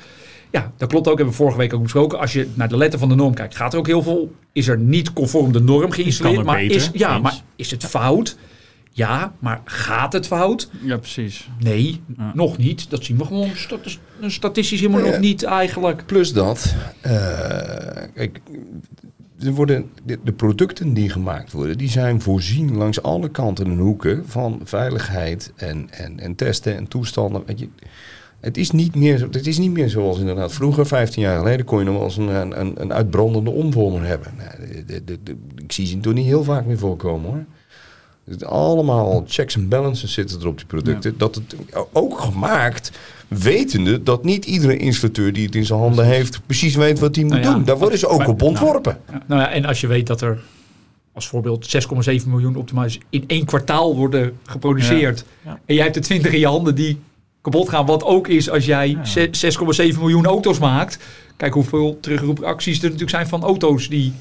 Ja, 0.50 0.72
dat 0.76 0.88
klopt 0.88 1.09
ook. 1.09 1.16
Hebben 1.16 1.34
we 1.34 1.40
vorige 1.40 1.59
week 1.59 1.74
ook 1.74 1.82
besproken. 1.82 2.18
Als 2.18 2.32
je 2.32 2.48
naar 2.54 2.68
de 2.68 2.76
letter 2.76 2.98
van 2.98 3.09
de 3.09 3.14
norm 3.14 3.34
kijkt, 3.34 3.57
gaat 3.57 3.72
er 3.72 3.78
ook 3.78 3.86
heel 3.86 4.02
veel. 4.02 4.32
Is 4.52 4.68
er 4.68 4.78
niet 4.78 5.12
conform 5.12 5.52
de 5.52 5.61
norm 5.61 5.90
geïnstalleerd? 5.90 6.44
Maar 6.44 6.57
beter, 6.57 6.76
is, 6.76 6.90
ja, 6.92 7.12
eens. 7.14 7.22
maar 7.22 7.40
is 7.57 7.70
het 7.70 7.84
fout? 7.84 8.36
Ja, 8.90 9.32
maar 9.38 9.61
gaat 9.64 10.12
het 10.12 10.26
fout? 10.26 10.70
ja, 10.82 10.96
precies. 10.96 11.48
Nee, 11.61 12.00
Ja. 12.16 12.30
nog 12.34 12.57
niet. 12.57 12.90
Dat 12.90 13.04
zien 13.04 13.16
we 13.18 13.24
gewoon 13.24 13.50
statis- 13.54 13.98
statistisch 14.26 14.80
helemaal 14.80 15.04
Ja. 15.04 15.11
nog 15.11 15.20
niet 15.20 15.42
eigenlijk. 15.42 16.07
Plus 16.07 16.32
dat, 16.32 16.74
eh, 17.00 17.12
kijk, 18.14 18.40
er 19.39 19.53
worden, 19.53 19.91
de, 20.05 20.32
producten 20.32 20.95
die 20.95 21.11
gemaakt 21.11 21.53
worden, 21.53 21.78
die 21.78 21.91
zijn 21.91 22.20
voorzien 22.20 22.76
langs 22.76 23.03
alle 23.03 23.28
kanten 23.28 23.66
en 23.66 23.78
hoeken 23.78 24.24
van 24.26 24.61
veiligheid 24.64 25.53
en, 25.57 25.89
en, 25.91 26.20
en 26.20 26.34
testen 26.34 26.76
en 26.76 26.89
toestanden. 26.89 27.43
Weet 27.47 27.59
je, 27.59 27.68
het 28.41 28.57
is, 28.57 28.70
niet 28.70 28.95
meer, 28.95 29.28
het 29.30 29.47
is 29.47 29.59
niet 29.59 29.70
meer 29.70 29.89
zoals 29.89 30.18
inderdaad 30.18 30.53
vroeger, 30.53 30.87
15 30.87 31.22
jaar 31.22 31.39
geleden, 31.39 31.66
kon 31.66 31.78
je 31.78 31.84
nog 31.84 31.95
wel 31.95 32.05
eens 32.05 32.16
een, 32.16 32.61
een, 32.61 32.82
een 32.82 32.93
uitbrandende 32.93 33.51
omvormer 33.51 34.07
hebben. 34.07 34.32
Nou, 34.37 34.84
de, 34.84 35.05
de, 35.05 35.37
ik 35.57 35.72
zie 35.72 35.87
ze 35.87 36.01
toch 36.01 36.14
niet 36.14 36.26
heel 36.26 36.45
vaak 36.45 36.64
meer 36.64 36.78
voorkomen 36.78 37.30
hoor. 37.30 37.45
Allemaal 38.49 39.24
checks 39.26 39.55
en 39.55 39.68
balances 39.68 40.12
zitten 40.12 40.41
er 40.41 40.47
op 40.47 40.57
die 40.57 40.66
producten. 40.66 41.18
Dat 41.18 41.34
het 41.34 41.57
ook 41.93 42.20
gemaakt, 42.20 42.91
wetende 43.29 44.03
dat 44.03 44.24
niet 44.24 44.45
iedere 44.45 44.77
installateur 44.77 45.33
die 45.33 45.47
het 45.47 45.55
in 45.55 45.64
zijn 45.66 45.79
handen 45.79 46.07
heeft, 46.07 46.41
precies 46.47 46.74
weet 46.74 46.99
wat 46.99 47.14
hij 47.14 47.24
moet 47.24 47.33
Nou 47.33 47.45
ja, 47.45 47.53
doen. 47.55 47.64
Daar 47.64 47.79
worden 47.79 47.99
ze 47.99 48.07
ook 48.07 48.18
maar- 48.18 48.29
op 48.29 48.43
ontworpen. 48.43 48.99
Ja, 49.11 49.22
Nou 49.27 49.41
ja, 49.41 49.51
en 49.51 49.64
als 49.64 49.81
je 49.81 49.87
weet 49.87 50.07
dat 50.07 50.20
er 50.20 50.39
als 51.12 51.29
voorbeeld 51.29 51.66
6,7 51.66 52.31
miljoen 52.31 52.57
optimizers 52.57 52.99
in 53.11 53.24
één 53.27 53.45
kwartaal 53.45 53.97
worden 53.97 54.39
geproduceerd. 54.45 55.24
Ja. 55.45 55.51
Ja. 55.51 55.61
En 55.66 55.74
jij 55.74 55.85
hebt 55.85 55.97
er 55.97 56.03
20 56.03 56.33
in 56.33 56.39
je 56.39 56.47
handen 56.47 56.74
die 56.74 56.99
kapot 57.41 57.68
gaan. 57.68 57.87
Wat 57.87 58.05
ook 58.05 58.29
is 58.29 58.51
als 58.51 58.64
jij 58.66 58.89
Ja. 58.89 59.05
ze- 59.05 59.29
6,7 59.33 60.01
miljoen 60.01 60.27
auto's 60.27 60.59
maakt. 60.59 60.99
Kijk 61.37 61.55
hoeveel 61.55 61.99
terugroepacties 62.01 62.77
er 62.77 62.83
natuurlijk 62.85 63.11
zijn 63.11 63.27
van 63.29 63.43
auto's 63.43 63.89
die... 63.89 64.12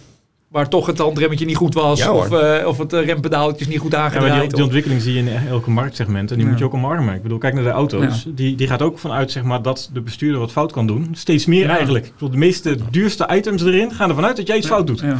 Waar 0.56 0.70
toch 0.70 0.86
het 0.86 0.98
handremmetje 0.98 1.46
niet 1.46 1.56
goed 1.56 1.74
was. 1.74 2.00
Ja, 2.00 2.12
of, 2.14 2.32
eh, 2.32 2.68
of 2.68 2.78
het 2.78 2.94
eh, 2.94 3.06
rempedaaltje 3.06 3.68
niet 3.68 3.80
goed 3.80 3.92
Ja, 3.92 3.98
maar 3.98 4.08
aangedraaid. 4.08 4.42
die, 4.42 4.54
die 4.54 4.64
ontwikkeling 4.64 5.02
zie 5.02 5.14
je 5.14 5.20
in 5.20 5.28
elke 5.50 5.70
marktsegment 5.70 6.30
en 6.32 6.36
die 6.36 6.46
Ja. 6.46 6.52
moet 6.52 6.60
je 6.60 6.66
ook 6.66 6.74
omarmen. 6.74 7.16
Ik 7.16 7.22
bedoel, 7.22 7.38
kijk 7.38 7.54
naar 7.54 7.64
de 7.64 7.70
auto's. 7.70 8.26
Die, 8.28 8.56
die 8.56 8.68
gaat 8.68 8.82
ook 8.82 9.00
vanuit 9.00 9.32
zeg 9.32 9.44
maar, 9.44 9.62
dat 9.62 9.90
de 9.94 10.02
bestuurder 10.02 10.40
wat 10.40 10.52
fout 10.52 10.72
kan 10.72 10.88
doen. 10.88 11.08
Steeds 11.12 11.46
meer 11.46 11.64
Ja. 11.66 11.76
eigenlijk. 11.76 12.06
Ik 12.06 12.12
bedoel, 12.14 12.30
de 12.30 12.38
meeste 12.38 12.78
duurste 12.92 13.30
items 13.34 13.64
erin 13.64 13.92
gaan 13.94 14.10
ervan 14.10 14.26
uit 14.26 14.36
dat 14.38 14.48
jij 14.48 14.58
iets 14.58 14.68
fout 14.68 14.88
doet. 14.88 15.00
Ja. 15.00 15.20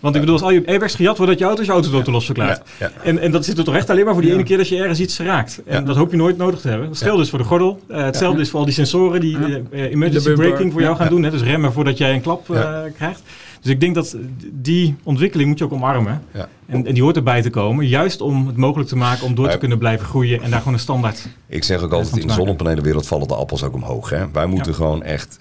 Want 0.00 0.14
ik 0.14 0.20
bedoel, 0.20 0.36
als 0.36 0.44
al 0.44 0.50
je 0.50 0.62
airbags 0.66 0.94
gejat 0.94 1.16
wordt, 1.16 1.32
dat 1.32 1.40
je 1.40 1.46
auto 1.46 1.62
je 1.62 1.92
auto 1.92 2.10
los 2.12 2.24
verklaart. 2.24 2.62
Ja, 2.78 2.90
En, 3.02 3.18
en 3.18 3.30
dat 3.30 3.44
zit 3.44 3.58
er 3.58 3.64
toch 3.64 3.74
echt 3.74 3.90
alleen 3.90 4.04
maar 4.04 4.12
voor 4.12 4.22
die 4.22 4.30
Ja. 4.30 4.36
ene 4.36 4.46
keer 4.46 4.56
dat 4.56 4.68
je 4.68 4.76
ergens 4.76 5.00
iets 5.00 5.18
raakt. 5.18 5.60
En 5.66 5.74
Ja. 5.74 5.80
dat 5.86 5.96
hoop 5.96 6.10
je 6.10 6.16
nooit 6.16 6.36
nodig 6.36 6.60
te 6.60 6.68
hebben. 6.68 6.88
Dat 6.88 6.98
geldt 6.98 7.18
dus 7.18 7.30
voor 7.30 7.38
de 7.38 7.44
gordel. 7.44 7.80
Eh, 7.88 8.02
hetzelfde 8.04 8.36
Ja. 8.38 8.42
is 8.44 8.50
voor 8.50 8.58
al 8.58 8.64
die 8.64 8.74
sensoren 8.74 9.20
die 9.20 9.38
Ja. 9.38 9.46
eh, 9.70 9.82
emergency 9.82 10.32
braking 10.32 10.72
voor 10.72 10.80
jou 10.80 10.92
Ja. 10.96 11.00
gaan 11.00 11.08
doen. 11.08 11.22
Hè? 11.22 11.30
Dus 11.30 11.42
remmen 11.42 11.72
voordat 11.72 11.98
jij 11.98 12.14
een 12.14 12.20
klap 12.20 12.50
eh, 12.50 12.78
krijgt. 12.96 13.22
Dus 13.62 13.70
ik 13.72 13.80
denk 13.80 13.94
dat 13.94 14.16
die 14.52 14.94
ontwikkeling 15.02 15.48
moet 15.48 15.58
je 15.58 15.64
ook 15.64 15.72
omarmen. 15.72 16.22
Ja. 16.34 16.48
En, 16.66 16.86
en 16.86 16.94
die 16.94 17.02
hoort 17.02 17.16
erbij 17.16 17.42
te 17.42 17.50
komen. 17.50 17.86
Juist 17.86 18.20
om 18.20 18.46
het 18.46 18.56
mogelijk 18.56 18.88
te 18.88 18.96
maken 18.96 19.26
om 19.26 19.34
door 19.34 19.48
te 19.48 19.58
kunnen 19.58 19.78
blijven 19.78 20.06
groeien. 20.06 20.42
En 20.42 20.50
daar 20.50 20.58
gewoon 20.58 20.74
een 20.74 20.80
standaard. 20.80 21.26
Ik 21.46 21.64
zeg 21.64 21.82
ook 21.82 21.92
altijd, 21.92 22.14
in 22.14 22.20
te 22.20 22.26
de 22.26 22.32
zonnepanelenwereld 22.32 23.06
vallen 23.06 23.28
de 23.28 23.34
appels 23.34 23.62
ook 23.62 23.74
omhoog. 23.74 24.10
Hè? 24.10 24.30
Wij 24.32 24.46
moeten 24.46 24.70
Ja. 24.72 24.76
gewoon 24.76 25.02
echt, 25.02 25.36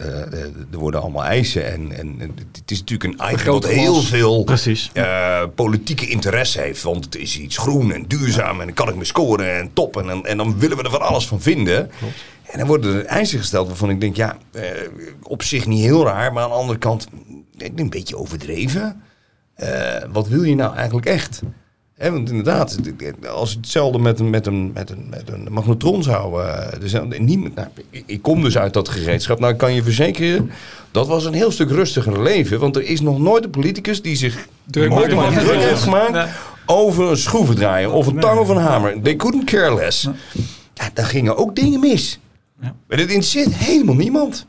er 0.71 0.77
worden 0.79 1.01
allemaal 1.01 1.23
eisen. 1.23 1.71
En, 1.73 1.91
en 1.97 2.15
het 2.57 2.71
is 2.71 2.79
natuurlijk 2.79 3.03
een 3.03 3.11
item 3.15 3.27
dat 3.27 3.39
Vergrootglas. 3.39 3.73
heel 3.75 4.01
veel 4.01 4.43
Precies. 4.47 4.89
eh, 4.93 5.43
politieke 5.55 6.07
interesse 6.07 6.61
heeft. 6.61 6.83
Want 6.83 7.05
het 7.05 7.15
is 7.15 7.39
iets 7.39 7.57
groen 7.57 7.91
en 7.91 8.03
duurzaam 8.07 8.59
en 8.59 8.65
dan 8.65 8.75
kan 8.75 8.89
ik 8.89 8.95
me 8.95 9.03
scoren 9.05 9.57
en 9.57 9.73
top. 9.73 9.97
En, 9.97 10.07
dan- 10.07 10.25
en 10.25 10.37
dan 10.37 10.59
willen 10.59 10.77
we 10.77 10.83
er 10.83 10.89
van 10.89 11.01
alles 11.01 11.27
van 11.27 11.41
vinden. 11.41 11.91
Klopt. 11.99 12.13
En 12.51 12.57
dan 12.59 12.67
worden 12.67 12.95
er 12.95 13.05
eisen 13.05 13.39
gesteld 13.39 13.67
waarvan 13.67 13.89
ik 13.89 14.01
denk, 14.01 14.15
ja, 14.15 14.37
eh, 14.51 14.61
op 15.21 15.43
zich 15.43 15.65
niet 15.65 15.83
heel 15.83 16.05
raar. 16.05 16.33
Maar 16.33 16.43
aan 16.43 16.49
de 16.49 16.55
andere 16.55 16.79
kant, 16.79 17.07
ik 17.57 17.59
denk 17.59 17.79
een 17.79 17.89
beetje 17.89 18.17
overdreven. 18.17 19.01
Eh, 19.55 20.03
wat 20.11 20.27
wil 20.27 20.43
je 20.43 20.55
nou 20.55 20.75
eigenlijk 20.75 21.05
echt? 21.07 21.41
Want 21.97 22.29
inderdaad, 22.29 22.77
als 23.29 23.49
het 23.49 23.59
hetzelfde 23.59 23.99
met 23.99 24.19
een, 24.19 24.29
met 24.29 24.45
een, 24.45 24.71
met 24.73 24.89
een, 24.89 25.07
met 25.09 25.29
een 25.29 25.47
magnetron 25.49 26.03
zou... 26.03 26.43
nou, 27.55 27.67
ik, 28.05 28.21
kom 28.21 28.41
dus 28.41 28.57
uit 28.57 28.73
dat 28.73 28.89
gereedschap. 28.89 29.39
Nou, 29.39 29.51
ik 29.51 29.57
kan 29.57 29.73
je 29.73 29.83
verzekeren, 29.83 30.51
dat 30.91 31.07
was 31.07 31.25
een 31.25 31.33
heel 31.33 31.51
stuk 31.51 31.69
rustiger 31.69 32.21
leven. 32.21 32.59
Want 32.59 32.75
er 32.75 32.83
is 32.83 33.01
nog 33.01 33.19
nooit 33.19 33.43
een 33.43 33.49
politicus 33.49 34.01
die 34.01 34.15
zich 34.15 34.47
Druk 34.65 34.91
druk, 34.91 35.15
maakt. 35.15 35.39
druk 35.39 35.61
heeft 35.61 35.81
gemaakt... 35.81 36.29
Over 36.69 37.09
een 37.09 37.17
schroevendraaier 37.17 37.91
of 37.91 38.07
een 38.07 38.19
tang 38.19 38.39
of 38.39 38.49
een 38.49 38.57
hamer. 38.57 39.01
They 39.01 39.15
couldn't 39.15 39.43
care 39.43 39.75
less. 39.75 40.09
Ja, 40.73 40.89
daar 40.93 41.05
gingen 41.05 41.37
ook 41.37 41.55
dingen 41.55 41.79
mis. 41.79 42.19
Ja. 42.61 42.75
Maar 42.87 42.97
dit 42.97 43.07
interesseert 43.07 43.53
helemaal 43.53 43.95
niemand. 43.95 44.45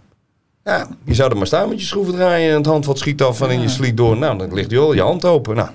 Ja, 0.65 0.89
je 1.05 1.15
zou 1.15 1.31
er 1.31 1.37
maar 1.37 1.47
staan 1.47 1.69
met 1.69 1.81
je 1.81 1.87
schroevendraaier 1.87 2.51
en 2.51 2.57
het 2.57 2.67
handvat 2.67 2.99
schiet 2.99 3.23
af 3.23 3.41
en 3.41 3.61
je 3.61 3.69
sliet 3.69 3.97
door. 3.97 4.17
Nou, 4.17 4.39
dan 4.39 4.55
ligt 4.55 4.71
je 4.71 4.79
al 4.79 4.93
je 4.93 5.01
hand 5.01 5.25
open. 5.25 5.57
Nou, 5.57 5.69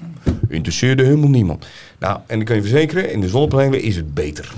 interesseerde 0.54 1.04
helemaal 1.04 1.30
niemand. 1.30 1.68
Nou, 2.00 2.20
en 2.28 2.40
ik 2.40 2.46
kan 2.46 2.56
je 2.56 2.62
verzekeren, 2.62 3.12
in 3.12 3.22
de 3.22 3.30
zonnepanelen 3.30 3.82
is 3.82 3.96
het 3.96 4.14
beter. 4.14 4.54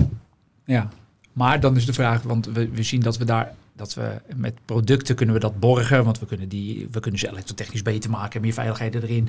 Ja, 0.64 0.88
maar 1.32 1.60
dan 1.60 1.76
is 1.76 1.86
de 1.86 1.92
vraag, 1.92 2.22
want 2.22 2.46
we, 2.46 2.68
we 2.68 2.82
zien 2.82 3.00
dat 3.00 3.16
we 3.18 3.24
daar 3.24 3.54
dat 3.76 3.94
we 3.94 4.20
met 4.36 4.54
producten 4.64 5.14
kunnen 5.14 5.34
we 5.34 5.40
dat 5.40 5.60
borgen, 5.60 6.04
want 6.04 6.18
we 6.18 6.26
kunnen 6.26 6.48
die 6.48 6.88
we 6.90 7.00
kunnen 7.00 7.20
ze 7.20 7.28
elektrotechnisch 7.28 7.82
beter 7.82 8.10
maken, 8.10 8.40
meer 8.40 8.52
veiligheid 8.52 8.94
erin. 8.94 9.28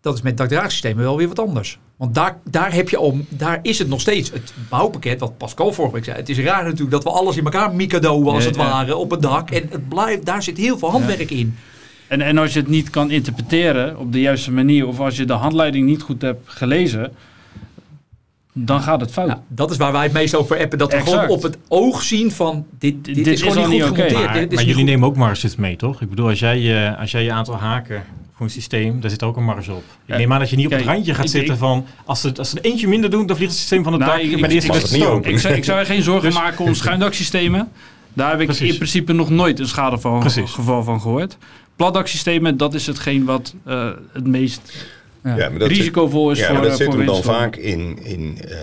Dat 0.00 0.14
is 0.14 0.22
met 0.22 0.36
dakdraagsystemen 0.36 1.02
wel 1.02 1.16
weer 1.16 1.28
wat 1.28 1.38
anders. 1.38 1.78
Want 1.96 2.14
daar, 2.14 2.40
daar 2.50 2.72
heb 2.72 2.88
je 2.88 2.96
al, 2.96 3.18
daar 3.28 3.58
is 3.62 3.78
het 3.78 3.88
nog 3.88 4.00
steeds 4.00 4.30
het 4.30 4.54
bouwpakket, 4.68 5.20
wat 5.20 5.38
Pascal 5.38 5.72
vorige 5.72 5.94
week 5.94 6.04
zei. 6.04 6.16
Het 6.16 6.28
is 6.28 6.38
raar 6.38 6.64
natuurlijk 6.64 6.90
dat 6.90 7.04
we 7.04 7.10
alles 7.10 7.36
in 7.36 7.44
elkaar 7.44 7.74
mikado 7.74 8.24
als 8.24 8.42
Ja, 8.42 8.48
het 8.48 8.58
ja. 8.58 8.64
ware 8.64 8.96
op 8.96 9.10
het 9.10 9.22
dak. 9.22 9.50
En 9.50 9.66
het 9.70 9.88
blijft, 9.88 10.24
daar 10.24 10.42
zit 10.42 10.56
heel 10.56 10.78
veel 10.78 10.90
handwerk 10.90 11.30
in. 11.30 11.56
En, 12.08 12.20
en 12.20 12.38
als 12.38 12.52
je 12.52 12.58
het 12.58 12.68
niet 12.68 12.90
kan 12.90 13.10
interpreteren 13.10 13.98
op 13.98 14.12
de 14.12 14.20
juiste 14.20 14.52
manier, 14.52 14.86
of 14.86 15.00
als 15.00 15.16
je 15.16 15.24
de 15.24 15.32
handleiding 15.32 15.86
niet 15.86 16.02
goed 16.02 16.22
hebt 16.22 16.40
gelezen, 16.50 17.12
dan 18.52 18.80
gaat 18.80 19.00
het 19.00 19.12
fout. 19.12 19.26
Nou, 19.26 19.38
dat 19.48 19.70
is 19.70 19.76
waar 19.76 19.92
wij 19.92 20.02
het 20.02 20.12
meest 20.12 20.34
over 20.34 20.58
appen. 20.60 20.78
Dat 20.78 20.90
we 20.90 20.96
Exact. 20.96 21.18
gewoon 21.20 21.36
op 21.36 21.42
het 21.42 21.58
oog 21.68 22.02
zien 22.02 22.30
van 22.30 22.66
dit, 22.78 23.04
dit, 23.04 23.14
Dit 23.14 23.26
is 23.26 23.42
gewoon 23.42 23.68
niet 23.68 23.82
goed 23.82 23.94
gemonteerd. 23.94 24.24
Maar, 24.24 24.32
Dit 24.34 24.50
is 24.50 24.54
maar 24.54 24.64
jullie 24.64 24.74
goed. 24.82 24.84
nemen 24.90 25.08
ook 25.08 25.16
marges 25.16 25.56
mee, 25.56 25.76
toch? 25.76 26.00
Ik 26.00 26.08
bedoel, 26.10 26.28
als 26.28 26.38
jij, 26.38 26.86
eh, 26.92 27.00
als 27.00 27.10
jij 27.10 27.22
je 27.22 27.32
aantal 27.32 27.56
haken 27.56 28.02
voor 28.36 28.46
een 28.46 28.52
systeem, 28.52 29.00
daar 29.00 29.10
zit 29.10 29.22
ook 29.22 29.36
een 29.36 29.44
marge 29.44 29.72
op. 29.72 29.78
Ik 29.82 29.84
Ja. 30.04 30.16
neem 30.16 30.32
aan 30.32 30.38
dat 30.38 30.50
je 30.50 30.56
niet 30.56 30.64
op 30.66 30.72
het 30.72 30.80
Kijk, 30.82 30.92
randje 30.94 31.14
gaat 31.14 31.24
ik- 31.24 31.30
zitten 31.30 31.52
ik- 31.54 31.60
van... 31.60 31.86
Als 32.04 32.20
ze, 32.20 32.32
als 32.36 32.50
ze 32.50 32.56
er 32.58 32.64
eentje 32.64 32.88
minder 32.88 33.10
doen, 33.10 33.26
dan 33.26 33.36
vliegt 33.36 33.50
het 33.50 33.60
systeem 33.60 33.82
van 33.82 33.92
het 33.92 34.02
Nou, 34.02 34.12
dak 34.12 34.22
ik- 34.30 34.40
bij 34.40 34.48
de 34.48 34.54
eerste 34.54 34.72
ik- 34.72 35.26
ik- 35.26 35.38
zou, 35.38 35.54
ik 35.54 35.64
zou 35.64 35.78
er 35.78 35.86
geen 35.86 36.02
zorgen 36.02 36.28
Dus- 36.30 36.38
maken 36.38 36.64
om 36.64 36.74
schuindaksystemen. 36.74 37.68
Daar 38.12 38.30
heb 38.30 38.40
ik 38.40 38.46
Precies. 38.46 38.70
in 38.70 38.76
principe 38.76 39.12
nog 39.12 39.30
nooit 39.30 39.58
een 39.58 39.66
schadegeval 39.68 40.82
van 40.82 41.00
gehoord. 41.00 41.36
Platdaksystemen, 41.76 42.56
dat 42.56 42.74
is 42.74 42.86
hetgeen 42.86 43.24
wat 43.24 43.54
eh, 43.64 43.88
het 44.12 44.26
meest 44.26 44.86
Ja. 45.24 45.36
Ja, 45.36 45.48
maar 45.50 45.58
dat 45.58 45.68
zit- 45.68 45.76
risicovol 45.78 46.30
is 46.30 46.38
ja, 46.38 46.44
voor 46.44 46.54
maar 46.54 46.62
dat 46.62 46.72
eh, 46.72 46.76
zit 46.86 46.94
hem 46.94 47.06
dan 47.06 47.22
vaak 47.22 47.56
in, 47.56 47.98
in 48.02 48.38
eh, 48.42 48.56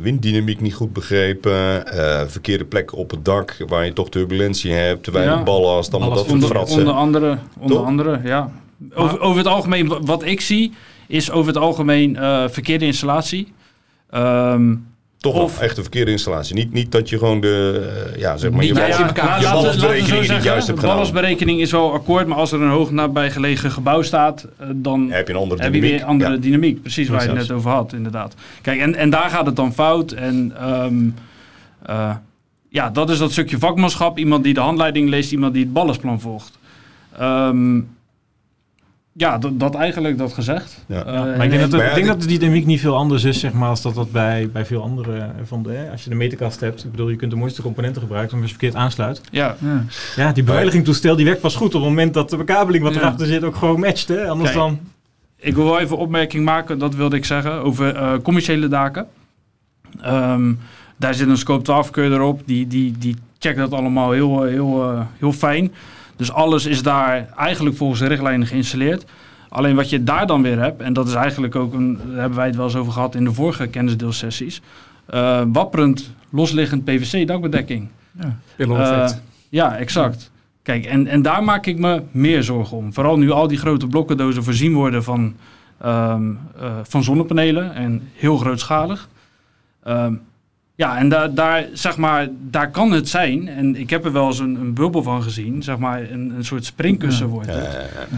winddynamiek 0.00 0.60
niet 0.60 0.74
goed 0.74 0.92
begrepen. 0.92 1.86
eh, 1.86 2.22
verkeerde 2.26 2.64
plekken 2.64 2.96
op 2.98 3.10
het 3.10 3.24
dak 3.24 3.56
waar 3.68 3.84
je 3.84 3.92
toch 3.92 4.08
turbulentie 4.10 4.72
hebt. 4.72 5.02
Te 5.04 5.10
weinig 5.10 5.36
Ja. 5.36 5.42
ballast, 5.42 5.90
allemaal 5.92 6.10
dat 6.10 6.18
soort 6.18 6.30
Onder, 6.32 6.48
fratsen. 6.48 6.78
onder 6.78 6.94
andere, 6.94 7.38
onder 7.58 7.76
Toch? 7.76 7.86
andere 7.86 8.20
ja. 8.24 8.50
Over, 8.94 9.20
over 9.20 9.38
het 9.38 9.46
algemeen, 9.46 9.88
wa- 9.88 10.00
wat 10.00 10.24
ik 10.24 10.40
zie, 10.40 10.72
is 11.06 11.30
over 11.30 11.52
het 11.52 11.62
algemeen 11.62 12.16
eh, 12.16 12.44
verkeerde 12.48 12.84
installatie. 12.84 13.52
Ehm, 14.10 14.74
Toch 15.20 15.34
Of- 15.34 15.60
echt 15.60 15.76
een 15.76 15.82
verkeerde 15.82 16.10
installatie. 16.10 16.54
Niet, 16.54 16.72
niet 16.72 16.92
dat 16.92 17.08
je 17.08 17.18
gewoon 17.18 17.40
de, 17.40 17.88
eh, 18.14 18.20
ja, 18.20 18.36
zeg 18.36 18.50
maar, 18.50 18.64
je, 18.64 18.74
elkaar. 18.74 19.40
je 19.40 19.46
Ja, 19.46 19.54
niet 19.54 20.26
zeggen, 20.26 20.42
juist 20.42 20.66
hebt 20.66 20.78
gedaan. 20.78 20.96
is 21.60 21.70
wel 21.70 21.92
akkoord, 21.92 22.26
maar 22.26 22.36
als 22.38 22.52
er 22.52 22.60
een 22.62 22.70
hoog 22.70 22.90
nabijgelegen 22.90 23.70
gebouw 23.70 24.02
staat, 24.02 24.46
eh, 24.58 24.66
dan 24.74 25.10
Heb 25.10 25.26
je 25.26 25.32
een 25.32 25.38
andere 25.40 25.62
heb 25.62 25.74
je 25.74 25.80
dynamiek. 25.80 25.98
weer 25.98 26.08
andere 26.08 26.32
Ja. 26.32 26.36
dynamiek. 26.38 26.80
Precies 26.80 27.08
waar 27.08 27.22
je 27.22 27.28
het 27.28 27.36
net 27.38 27.50
over 27.50 27.70
had, 27.70 27.92
inderdaad. 27.92 28.34
Kijk, 28.62 28.80
en, 28.80 28.94
en 28.94 29.10
daar 29.10 29.30
gaat 29.30 29.46
het 29.46 29.56
dan 29.56 29.72
fout. 29.72 30.12
En 30.12 30.52
ehm, 30.58 30.94
eh, 31.82 32.14
ja, 32.68 32.90
dat 32.90 33.10
is 33.10 33.18
dat 33.18 33.32
stukje 33.32 33.58
vakmanschap. 33.58 34.18
Iemand 34.18 34.44
die 34.44 34.54
de 34.54 34.60
handleiding 34.60 35.08
leest, 35.08 35.32
iemand 35.32 35.52
die 35.54 35.62
het 35.62 35.72
ballensplan 35.72 36.20
volgt. 36.20 36.58
Ehm, 37.18 37.80
ja, 39.12 39.38
dat, 39.38 39.60
dat 39.60 39.74
eigenlijk, 39.74 40.18
dat 40.18 40.32
gezegd. 40.32 40.84
Ja. 40.86 41.04
Eh, 41.04 41.12
maar 41.14 41.34
ik 41.34 41.40
en- 41.42 41.48
denk, 41.50 41.60
dat, 41.60 41.70
de, 41.70 41.76
Maar 41.76 41.84
ja, 41.86 41.90
ik 41.90 41.96
denk 42.04 42.06
dat 42.06 42.20
de 42.28 42.38
dynamiek 42.38 42.66
niet 42.66 42.80
veel 42.80 42.96
anders 42.96 43.24
is, 43.24 43.40
zeg 43.40 43.52
maar, 43.52 43.68
als 43.68 43.82
dat 43.82 43.94
dat 43.94 44.10
bij, 44.12 44.48
bij 44.52 44.64
veel 44.66 44.82
andere 44.82 45.16
eh, 45.18 45.24
van 45.44 45.62
de, 45.62 45.70
hè, 45.70 45.90
als 45.90 46.04
je 46.04 46.10
de 46.10 46.16
meterkast 46.16 46.60
hebt. 46.60 46.84
Ik 46.84 46.90
bedoel, 46.90 47.08
je 47.08 47.16
kunt 47.16 47.30
de 47.30 47.36
mooiste 47.36 47.62
componenten 47.62 48.02
gebruiken, 48.02 48.32
maar 48.32 48.42
als 48.42 48.50
je 48.52 48.58
verkeerd 48.58 48.82
aansluit. 48.82 49.20
ja, 49.30 49.56
Ja, 50.16 50.32
die 50.32 50.42
beveiligingstoestel 50.44 51.16
die 51.16 51.24
werkt 51.24 51.40
pas 51.40 51.54
goed 51.56 51.74
op 51.74 51.80
het 51.80 51.90
moment 51.90 52.14
dat 52.14 52.30
de 52.30 52.36
bekabeling 52.36 52.82
wat 52.84 52.94
Ja. 52.94 53.00
erachter 53.00 53.26
zit 53.26 53.44
ook 53.44 53.56
gewoon 53.56 53.80
matcht, 53.80 54.08
hè? 54.08 54.28
Anders 54.28 54.50
Kijk. 54.50 54.62
dan... 54.62 54.78
Ik 55.42 55.54
wil 55.54 55.64
wel 55.64 55.78
even 55.80 55.96
een 55.96 56.02
opmerking 56.02 56.44
maken, 56.44 56.78
dat 56.78 56.94
wilde 56.94 57.16
ik 57.16 57.24
zeggen, 57.24 57.52
over 57.62 57.96
eh, 57.96 58.12
commerciële 58.22 58.68
daken. 58.68 59.06
Ehm, 60.00 60.52
daar 60.96 61.14
zit 61.14 61.28
een 61.28 61.36
scope 61.36 61.62
12 61.64 61.90
keur 61.90 62.12
erop, 62.12 62.42
die, 62.44 62.66
die, 62.66 62.94
die 62.98 63.16
checkt 63.38 63.58
dat 63.58 63.72
allemaal 63.72 64.10
heel, 64.10 64.44
eh, 64.44 64.50
heel, 64.52 64.82
eh, 64.92 65.00
heel 65.18 65.32
fijn. 65.32 65.72
Dus 66.20 66.32
alles 66.32 66.66
is 66.66 66.82
daar 66.82 67.28
eigenlijk 67.36 67.76
volgens 67.76 68.00
de 68.00 68.06
richtlijnen 68.06 68.46
geïnstalleerd. 68.46 69.04
Alleen 69.48 69.76
wat 69.76 69.90
je 69.90 70.04
daar 70.04 70.26
dan 70.26 70.42
weer 70.42 70.58
hebt, 70.58 70.82
en 70.82 70.92
dat 70.92 71.08
is 71.08 71.14
eigenlijk 71.14 71.56
ook 71.56 71.72
een, 71.72 71.98
daar 72.06 72.18
hebben 72.20 72.38
wij 72.38 72.46
het 72.46 72.56
wel 72.56 72.64
eens 72.64 72.76
over 72.76 72.92
gehad 72.92 73.14
in 73.14 73.24
de 73.24 73.32
vorige 73.32 73.66
kennisdeelsessies. 73.66 74.60
eh 75.06 75.42
wapperend, 75.52 76.14
losliggend 76.30 76.84
PVC-dakbedekking. 76.84 77.88
Pillow-effect. 78.56 79.10
Eh, 79.10 79.18
ja, 79.48 79.76
exact. 79.76 80.30
Kijk, 80.62 80.84
en, 80.84 81.06
en 81.06 81.22
daar 81.22 81.44
maak 81.44 81.66
ik 81.66 81.78
me 81.78 82.02
meer 82.10 82.42
zorgen 82.42 82.76
om. 82.76 82.92
Vooral 82.92 83.18
nu 83.18 83.30
al 83.30 83.48
die 83.48 83.58
grote 83.58 83.86
blokkendozen 83.86 84.44
voorzien 84.44 84.74
worden 84.74 85.04
van, 85.04 85.36
ehm, 85.78 86.30
eh, 86.60 86.72
van 86.82 87.02
zonnepanelen 87.02 87.74
en 87.74 88.08
heel 88.14 88.36
grootschalig. 88.36 89.08
Ehm, 89.82 90.14
ja, 90.80 90.98
en 90.98 91.08
daar, 91.08 91.34
daar, 91.34 91.66
zeg 91.72 91.96
maar, 91.96 92.28
daar 92.50 92.70
kan 92.70 92.92
het 92.92 93.08
zijn, 93.08 93.48
en 93.48 93.76
ik 93.76 93.90
heb 93.90 94.04
er 94.04 94.12
wel 94.12 94.26
eens 94.26 94.38
een, 94.38 94.54
een 94.54 94.74
bubbel 94.74 95.02
van 95.02 95.22
gezien, 95.22 95.62
zeg 95.62 95.78
maar, 95.78 96.10
een, 96.10 96.32
een 96.36 96.44
soort 96.44 96.64
springkussen 96.64 97.26
wordt 97.26 97.48
Ja, 97.48 97.54
het. 97.54 98.10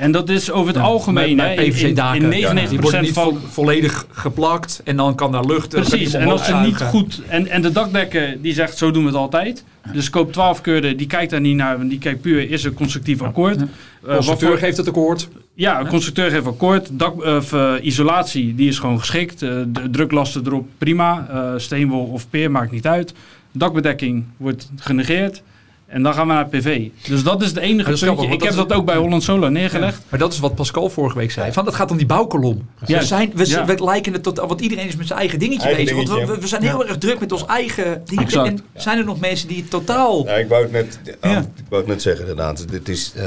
En 0.00 0.12
dat 0.12 0.28
is 0.28 0.50
over 0.50 0.66
het 0.66 0.76
Ja, 0.76 0.82
algemeen, 0.82 1.36
bij- 1.36 1.54
bij 1.56 1.64
in, 1.64 1.72
in, 1.72 1.76
PVC-daken. 1.78 2.32
in 2.32 2.46
99% 2.66 2.68
die 2.70 2.80
worden 2.80 3.02
niet 3.02 3.12
van... 3.12 3.24
vo- 3.40 3.46
volledig 3.50 4.06
geplakt 4.10 4.80
en 4.84 4.96
dan 4.96 5.14
kan 5.14 5.32
daar 5.32 5.44
lucht 5.44 5.68
Precies, 5.68 6.12
en 6.14 6.28
als 6.28 6.44
ze 6.44 6.54
niet 6.54 6.80
goed... 6.82 7.20
En, 7.28 7.46
en 7.48 7.62
de 7.62 7.72
dakdekker 7.72 8.36
die 8.42 8.54
zegt, 8.54 8.76
zo 8.78 8.90
doen 8.90 9.02
we 9.02 9.08
het 9.08 9.18
altijd. 9.18 9.64
De 9.92 10.02
scope 10.02 10.32
12 10.32 10.60
keurde, 10.60 10.94
die 10.94 11.06
kijkt 11.06 11.30
daar 11.30 11.40
niet 11.40 11.56
naar, 11.56 11.78
want 11.78 11.90
die 11.90 11.98
kijkt 11.98 12.20
puur, 12.20 12.50
is 12.50 12.64
er 12.64 12.72
constructief 12.72 13.22
akkoord? 13.22 13.58
Ja. 13.58 13.62
Eh, 14.02 14.08
De 14.08 14.14
constructeur 14.14 14.58
geeft 14.58 14.76
het 14.76 14.88
akkoord. 14.88 15.28
ja, 15.54 15.80
een 15.80 15.86
constructeur 15.88 16.30
geeft 16.30 16.46
akkoord. 16.46 16.88
Dak, 16.92 17.24
of, 17.24 17.52
eh, 17.52 17.72
isolatie, 17.82 18.54
die 18.54 18.68
is 18.68 18.78
gewoon 18.78 18.98
geschikt. 18.98 19.42
Eh, 19.42 19.50
de 19.68 19.90
druklasten 19.90 20.42
erop, 20.46 20.68
prima. 20.78 21.26
Steenwol 21.56 22.04
of 22.04 22.30
peer, 22.30 22.50
maakt 22.50 22.70
niet 22.72 22.86
uit. 22.86 23.14
Dakbedekking 23.52 24.24
wordt 24.36 24.70
genegeerd. 24.76 25.42
En 25.90 26.02
dan 26.02 26.14
gaan 26.14 26.26
we 26.26 26.32
naar 26.32 26.48
PV. 26.48 26.88
Dus 27.08 27.22
dat 27.22 27.42
is 27.42 27.48
het 27.48 27.56
enige 27.56 27.84
dat 27.84 27.94
is 27.94 28.00
puntje. 28.00 28.04
grappig, 28.06 28.24
Ik 28.24 28.30
heb 28.30 28.40
dat 28.40 28.50
is- 28.62 28.68
dat 28.68 28.72
ook 28.78 28.84
bij 28.84 28.96
Holland 28.96 29.22
Solar 29.22 29.50
neergelegd. 29.50 30.02
Maar 30.08 30.18
dat 30.18 30.32
is 30.32 30.38
wat 30.38 30.54
Pascal 30.54 30.90
vorige 30.90 31.18
week 31.18 31.30
zei. 31.30 31.52
Van, 31.52 31.66
het 31.66 31.74
gaat 31.74 31.90
om 31.90 31.96
die 31.96 32.06
bouwkolom. 32.06 32.68
We, 32.78 32.86
Juist. 32.86 33.08
zijn, 33.08 33.32
we, 33.34 33.48
Ja. 33.48 33.64
we 33.64 33.84
lijken 33.84 34.12
het 34.12 34.22
tot... 34.22 34.38
Want 34.38 34.60
iedereen 34.60 34.86
is 34.86 34.96
met 34.96 35.06
zijn 35.06 35.18
eigen 35.18 35.38
dingetje 35.38 35.66
Eigen 35.66 35.84
bezig. 35.84 35.96
Want 35.96 36.08
we, 36.08 36.14
dingetje. 36.14 36.34
we, 36.34 36.40
we 36.40 36.46
zijn 36.48 36.62
heel 36.62 36.86
erg 36.86 36.98
druk 36.98 37.20
met 37.20 37.32
ons 37.32 37.46
eigen 37.46 38.02
ding. 38.04 38.20
Exact. 38.20 38.46
En 38.48 38.58
zijn 38.74 38.98
er 38.98 39.04
nog 39.04 39.20
mensen 39.20 39.48
die 39.48 39.56
het 39.56 39.70
totaal... 39.70 40.24
Ja, 40.26 40.32
ik 40.34 40.48
wou 40.48 40.62
het 40.62 40.72
net, 40.72 40.98
ah, 41.20 41.30
Ja. 41.30 41.38
ik 41.38 41.44
wou 41.68 41.82
het 41.82 41.90
net 41.90 42.02
zeggen 42.02 42.20
inderdaad. 42.28 42.68
Dit 42.70 42.88
is, 42.88 43.12
eh, 43.16 43.24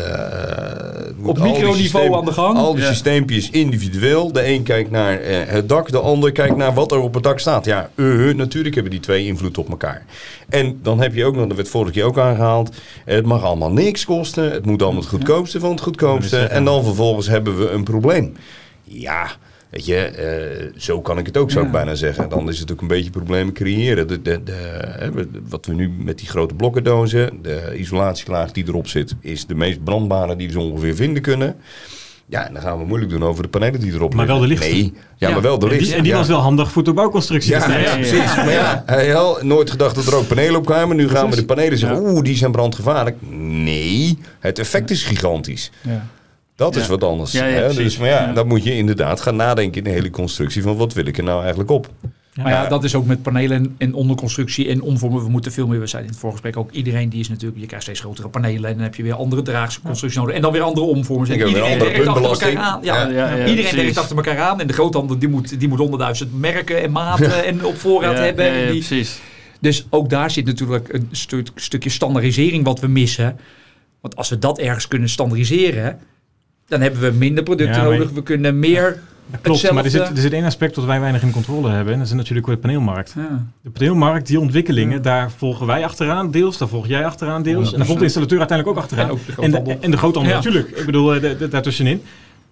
het 1.06 1.18
moet 1.18 1.30
Op 1.30 1.40
microniveau 1.40 2.16
aan 2.16 2.26
de 2.26 2.32
gang. 2.32 2.58
Al 2.58 2.74
die 2.74 2.84
Ja. 2.84 2.90
systeempjes 2.90 3.50
individueel. 3.50 4.32
De 4.32 4.46
een 4.48 4.64
kijkt 4.64 4.92
naar 4.92 5.20
eh, 5.20 5.38
het 5.46 5.70
dak, 5.70 5.92
de 5.92 6.00
ander 6.00 6.32
kijkt 6.32 6.56
naar 6.56 6.74
wat 6.74 6.92
er 6.92 7.00
op 7.00 7.14
het 7.14 7.24
dak 7.24 7.40
staat. 7.40 7.66
Ja, 7.66 7.90
uh, 7.96 8.34
natuurlijk 8.36 8.74
hebben 8.74 8.92
die 8.92 9.02
twee 9.02 9.26
invloed 9.26 9.58
op 9.58 9.70
elkaar. 9.70 10.06
En 10.50 10.80
dan 10.84 11.02
heb 11.02 11.14
je 11.16 11.26
ook 11.26 11.36
nog, 11.36 11.48
dat 11.48 11.56
werd 11.56 11.70
vorige 11.70 11.92
keer 11.92 12.04
ook 12.04 12.18
aangehaald. 12.18 12.52
Het 13.06 13.26
mag 13.26 13.44
allemaal 13.44 13.72
niks 13.72 14.06
kosten. 14.06 14.52
Het 14.52 14.66
moet 14.66 14.82
allemaal 14.82 15.02
het 15.02 15.10
goedkoopste 15.10 15.60
van 15.60 15.72
het 15.72 15.82
goedkoopste. 15.82 16.38
En 16.38 16.66
dan 16.66 16.84
vervolgens 16.84 17.28
hebben 17.28 17.58
we 17.58 17.70
een 17.70 17.84
probleem. 17.84 18.36
Ja, 18.84 19.28
weet 19.70 19.86
je, 19.86 19.96
eh, 19.96 20.72
zo 20.78 21.02
kan 21.02 21.18
ik 21.18 21.26
het 21.26 21.38
ook, 21.38 21.52
zou 21.52 21.66
ik 21.66 21.72
bijna 21.72 21.96
zeggen. 21.96 22.30
Dan 22.30 22.50
is 22.50 22.60
het 22.60 22.72
ook 22.72 22.82
een 22.82 22.88
beetje 22.88 23.10
problemen 23.10 23.54
creëren. 23.54 24.08
De, 24.08 24.22
de, 24.22 24.44
de, 24.44 25.28
wat 25.48 25.66
we 25.66 25.74
nu 25.74 25.90
met 25.90 26.18
die 26.18 26.28
grote 26.28 26.54
blokkendozen, 26.54 27.40
de 27.42 27.74
isolatielaag 27.78 28.52
die 28.52 28.68
erop 28.68 28.88
zit, 28.88 29.16
is 29.20 29.46
de 29.46 29.56
meest 29.56 29.84
brandbare 29.84 30.36
die 30.36 30.48
we 30.48 30.54
zo 30.54 30.60
ongeveer 30.60 30.96
vinden 30.96 31.22
kunnen. 31.22 31.56
Ja, 32.26 32.48
en 32.48 32.54
dan 32.54 32.62
gaan 32.62 32.78
we 32.78 32.86
moeilijk 32.86 33.12
doen 33.12 33.24
over 33.24 33.44
de 33.44 33.50
panelen 33.50 33.80
die 33.80 33.94
erop 33.94 34.14
Maar 34.14 34.28
wel 34.28 34.40
de 34.40 34.48
liggen. 34.48 34.72
Nee, 34.72 34.94
ja, 35.18 35.28
Ja. 35.28 35.34
maar 35.34 35.42
wel 35.42 35.60
de 35.60 35.66
En 35.66 35.70
die, 35.70 35.78
lichtste. 35.78 35.98
en 35.98 36.04
die 36.04 36.12
ja. 36.12 36.18
was 36.18 36.28
wel 36.28 36.40
handig 36.40 36.72
voor 36.72 36.84
de 36.84 36.94
bouwconstructie. 36.94 37.52
Ja, 37.52 37.70
ja, 37.70 37.78
ja, 37.78 37.90
ja. 37.90 37.96
precies. 37.96 38.36
Maar 38.36 38.52
ja, 38.52 38.84
hij 38.86 39.10
had 39.10 39.42
nooit 39.44 39.72
gedacht 39.72 39.96
dat 39.96 40.06
er 40.08 40.16
ook 40.16 40.28
panelen 40.28 40.56
op 40.56 40.66
kwamen. 40.66 40.96
Nu 40.96 41.10
gaan 41.10 41.30
we 41.30 41.36
de 41.36 41.46
panelen 41.46 41.78
zeggen, 41.78 42.00
oeh, 42.00 42.22
die 42.24 42.36
zijn 42.36 42.52
brandgevaarlijk. 42.52 43.18
Nee, 43.40 44.18
het 44.40 44.60
effect 44.60 44.90
is 44.92 45.04
gigantisch. 45.04 45.72
Ja. 45.82 46.08
Dat 46.56 46.76
is 46.76 46.84
Ja. 46.84 46.90
wat 46.90 47.04
anders. 47.04 47.32
Ja, 47.32 47.46
ja, 47.46 47.54
hè? 47.56 47.62
precies. 47.62 47.84
Dus 47.84 47.98
maar 47.98 48.08
ja, 48.10 48.28
Ja. 48.28 48.34
dan 48.34 48.48
moet 48.48 48.64
je 48.64 48.76
inderdaad 48.78 49.22
gaan 49.22 49.36
nadenken 49.36 49.78
in 49.78 49.84
de 49.84 49.90
hele 49.90 50.10
constructie 50.10 50.62
van 50.62 50.78
wat 50.78 50.94
wil 50.94 51.06
ik 51.06 51.18
er 51.18 51.24
nou 51.24 51.40
eigenlijk 51.42 51.70
op. 51.72 51.90
Maar 52.36 52.52
ja, 52.52 52.64
Ja. 52.64 52.70
dat 52.70 52.84
is 52.84 52.96
ook 52.96 53.06
met 53.06 53.22
panelen 53.22 53.76
en, 53.78 53.94
onderconstructie 53.94 54.68
en 54.70 54.82
omvormen. 54.82 55.24
We 55.24 55.30
moeten 55.30 55.52
veel 55.52 55.68
meer, 55.68 55.80
we 55.80 55.88
zeiden 55.88 56.08
in 56.12 56.16
het 56.16 56.24
voorgesprek 56.26 56.58
ook, 56.58 56.72
iedereen 56.72 57.10
die 57.10 57.20
is 57.20 57.30
natuurlijk, 57.30 57.60
je 57.62 57.66
krijgt 57.66 57.86
steeds 57.86 58.00
grotere 58.00 58.28
panelen 58.30 58.70
en 58.70 58.74
dan 58.76 58.84
heb 58.84 58.96
je 58.96 59.04
weer 59.04 59.14
andere 59.14 59.42
draagse 59.42 59.82
constructies 59.82 60.20
nodig. 60.22 60.36
En 60.36 60.42
dan 60.42 60.52
weer 60.52 60.62
andere 60.62 60.86
omvormers. 60.86 61.30
En 61.30 61.36
iedereen 61.48 61.72
andere 61.72 61.92
werkt 61.92 62.08
achter 62.08 62.48
elkaar 62.48 62.64
aan. 62.64 62.80
Ja. 62.84 63.02
Ja. 63.02 63.08
Ja, 63.10 63.28
ja, 63.28 63.32
iedereen 63.32 63.56
precies. 63.56 63.72
werkt 63.82 63.98
achter 63.98 64.16
elkaar 64.16 64.40
aan 64.40 64.62
en 64.62 64.68
de 64.68 64.74
groothandel 64.74 65.18
die 65.20 65.30
moet, 65.30 65.60
die 65.60 65.68
moet 65.68 65.78
honderdduizend 65.80 66.40
merken 66.40 66.82
en 66.82 66.92
maten 66.92 67.44
en 67.46 67.66
op 67.66 67.78
voorraad 67.78 68.18
Ja, 68.18 68.24
hebben. 68.24 68.46
ja, 68.46 68.52
En 68.52 68.60
ja, 68.60 68.72
die, 68.72 68.84
precies. 68.86 69.20
dus 69.60 69.86
ook 69.90 70.10
daar 70.10 70.32
zit 70.32 70.46
natuurlijk 70.46 70.94
een 70.94 71.08
stu- 71.12 71.44
stukje 71.56 71.90
standaardisering 71.90 72.64
wat 72.66 72.80
we 72.80 72.88
missen. 72.88 73.40
Want 74.02 74.16
als 74.16 74.30
we 74.30 74.40
dat 74.40 74.60
ergens 74.60 74.88
kunnen 74.88 75.10
standaardiseren, 75.10 76.00
dan 76.68 76.82
hebben 76.82 77.02
we 77.02 77.12
minder 77.18 77.44
producten 77.44 77.76
Ja, 77.76 77.84
nodig. 77.84 78.12
We 78.12 78.24
kunnen 78.24 78.60
meer 78.60 79.02
Dat 79.34 79.42
klopt, 79.42 79.72
maar 79.72 79.84
er 79.84 79.90
zit, 79.90 80.02
er 80.02 80.18
zit 80.18 80.34
één 80.34 80.44
aspect 80.44 80.76
wat 80.76 80.86
wij 80.86 81.00
weinig 81.00 81.22
in 81.22 81.32
controle 81.32 81.70
hebben. 81.70 81.94
En 81.94 82.00
dat 82.00 82.08
is 82.08 82.14
natuurlijk 82.14 82.48
de 82.48 82.58
paneelmarkt. 82.58 83.14
Ja. 83.16 83.46
De 83.62 83.70
paneelmarkt, 83.70 84.28
die 84.28 84.40
ontwikkelingen, 84.40 85.02
daar 85.02 85.32
volgen 85.32 85.66
wij 85.66 85.84
achteraan 85.86 86.32
deels, 86.32 86.58
daar 86.58 86.68
volg 86.68 86.88
jij 86.88 87.06
achteraan 87.06 87.44
deels. 87.44 87.72
En 87.72 87.78
daar 87.78 87.86
volgt 87.86 88.00
de 88.00 88.06
installateur 88.06 88.40
uiteindelijk 88.40 88.78
ook 88.78 88.84
achteraan. 88.84 89.06
En 89.06 89.12
ook 89.12 89.26
de 89.26 89.42
En 89.42 89.64
de, 89.64 89.78
en 89.80 89.92
de 89.92 89.98
groothandel 89.98 90.32
Ja. 90.32 90.38
natuurlijk. 90.38 90.70
Ik 90.78 90.86
bedoel, 90.86 91.14
eh, 91.16 91.22
de- 91.22 91.38
de- 91.38 91.48
daartussenin. 91.48 92.02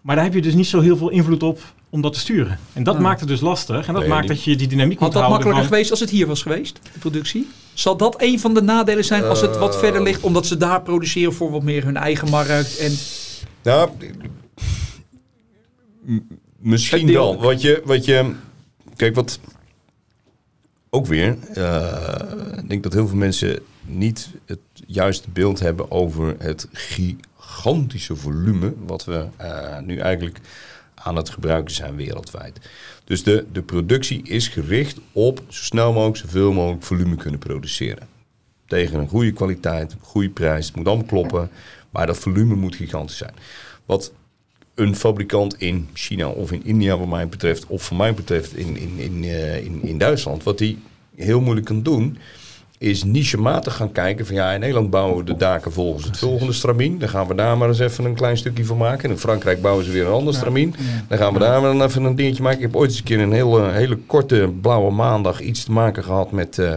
Maar 0.01 0.15
daar 0.15 0.25
heb 0.25 0.34
je 0.34 0.41
dus 0.41 0.53
niet 0.53 0.67
zo 0.67 0.79
heel 0.79 0.97
veel 0.97 1.09
invloed 1.09 1.43
op 1.43 1.59
om 1.89 2.01
dat 2.01 2.13
te 2.13 2.19
sturen. 2.19 2.59
En 2.73 2.84
dat 2.84 2.93
Ja. 2.95 2.99
maakt 3.01 3.19
het 3.19 3.29
dus 3.29 3.41
lastig. 3.41 3.88
En 3.88 3.93
dat 3.93 4.01
Nee, 4.01 4.11
maakt 4.11 4.27
die- 4.27 4.36
dat 4.36 4.43
je 4.43 4.55
die 4.55 4.67
dynamiek 4.67 4.99
Had 4.99 5.07
moet 5.13 5.17
dat 5.21 5.29
makkelijker 5.29 5.61
van- 5.63 5.71
geweest 5.71 5.91
als 5.91 5.99
het 5.99 6.09
hier 6.09 6.27
was 6.27 6.41
geweest, 6.41 6.79
de 6.93 6.99
productie? 6.99 7.47
Zal 7.73 7.97
dat 7.97 8.15
een 8.17 8.39
van 8.39 8.53
de 8.53 8.61
nadelen 8.61 9.05
zijn 9.05 9.23
als 9.23 9.41
het 9.41 9.57
wat 9.57 9.77
verder 9.79 10.03
ligt, 10.03 10.21
omdat 10.21 10.45
ze 10.45 10.57
daar 10.57 10.82
produceren 10.82 11.34
voor 11.34 11.51
wat 11.51 11.63
meer 11.63 11.84
hun 11.84 11.97
eigen 11.97 12.29
markt? 12.29 12.77
En 12.77 12.91
Nou, 13.63 13.89
m- 16.05 16.17
misschien 16.62 17.14
wel. 17.14 17.41
Wat 17.41 17.62
je, 17.62 17.82
wat 17.86 18.05
je, 18.05 18.34
kijk, 18.95 19.16
wat 19.16 19.39
ook 20.89 21.05
weer, 21.05 21.38
eh, 21.53 22.57
ik 22.57 22.70
denk 22.70 22.84
dat 22.84 22.93
heel 22.93 23.07
veel 23.07 23.18
mensen 23.18 23.59
niet 23.82 24.30
het 24.45 24.59
juiste 24.88 25.30
beeld 25.30 25.59
hebben 25.59 25.91
over 25.91 26.36
het 26.39 26.68
gigantische 26.72 28.16
volume 28.16 28.74
wat 28.86 29.05
we 29.05 29.26
eh, 29.38 29.80
nu 29.80 29.97
eigenlijk 29.97 30.39
aan 30.95 31.16
het 31.16 31.30
gebruiken 31.30 31.74
zijn 31.74 31.95
wereldwijd. 31.95 32.59
Dus 33.03 33.24
de, 33.24 33.45
de 33.51 33.62
productie 33.62 34.24
is 34.24 34.47
gericht 34.47 34.99
op 35.12 35.41
zo 35.47 35.64
snel 35.64 35.93
mogelijk, 35.93 36.18
zoveel 36.18 36.53
mogelijk 36.53 36.84
volume 36.84 37.16
kunnen 37.16 37.39
produceren. 37.39 38.07
Tegen 38.68 38.99
een 38.99 39.07
goede 39.07 39.32
kwaliteit, 39.32 39.95
goede 40.01 40.30
prijs, 40.30 40.66
het 40.66 40.76
moet 40.76 40.88
allemaal 40.88 41.05
kloppen, 41.05 41.49
maar 41.89 42.07
dat 42.07 42.18
volume 42.18 42.55
moet 42.55 42.76
gigantisch 42.76 43.18
zijn. 43.18 43.34
Wat 43.86 44.12
een 44.76 44.95
fabrikant 44.95 45.59
in 45.59 45.89
China 45.93 46.28
of 46.28 46.51
in 46.51 46.65
India, 46.65 46.97
wat 46.97 47.07
mij 47.07 47.28
betreft, 47.28 47.65
of 47.67 47.84
voor 47.84 47.97
mij 47.97 48.13
betreft 48.13 48.55
in, 48.55 48.78
in, 48.78 48.93
in, 48.97 49.24
eh, 49.24 49.65
in, 49.65 49.84
in 49.84 49.97
Duitsland, 49.97 50.43
wat 50.43 50.57
die 50.57 50.80
heel 51.15 51.41
moeilijk 51.41 51.65
kan 51.65 51.84
doen, 51.84 52.17
is 52.78 53.03
nichematig 53.03 53.76
gaan 53.76 53.91
kijken 53.91 54.26
van 54.26 54.36
ja, 54.36 54.51
in 54.51 54.59
Nederland 54.59 54.89
bouwen 54.89 55.17
we 55.17 55.24
de 55.24 55.36
daken 55.36 55.72
volgens 55.72 56.05
het 56.05 56.17
volgende 56.17 56.53
stramien. 56.53 56.99
Dan 56.99 57.09
gaan 57.09 57.28
we 57.28 57.36
daar 57.36 57.57
maar 57.57 57.67
eens 57.67 57.80
even 57.80 58.05
een 58.05 58.13
klein 58.13 58.38
stukje 58.38 58.65
van 58.65 58.78
maken. 58.78 59.03
En 59.03 59.09
in 59.09 59.17
Frankrijk 59.17 59.61
bouwen 59.61 59.86
ze 59.86 59.91
weer 59.91 60.05
een 60.05 60.11
ander 60.11 60.34
stramien. 60.34 60.76
Dan 61.07 61.17
gaan 61.17 61.34
we 61.34 61.39
daar 61.39 61.61
maar 61.61 61.86
even 61.86 62.03
een 62.03 62.15
dingetje 62.15 62.43
maken. 62.43 62.57
Ik 62.57 62.65
heb 62.65 62.76
ooit 62.76 62.89
eens 62.89 62.99
een 62.99 63.05
keer 63.05 63.19
een 63.19 63.32
hele, 63.32 63.72
hele 63.72 63.95
korte 63.95 64.53
blauwe 64.61 64.91
maandag 64.91 65.41
iets 65.41 65.63
te 65.63 65.72
maken 65.72 66.03
gehad 66.03 66.32
met... 66.32 66.59
eh 66.59 66.74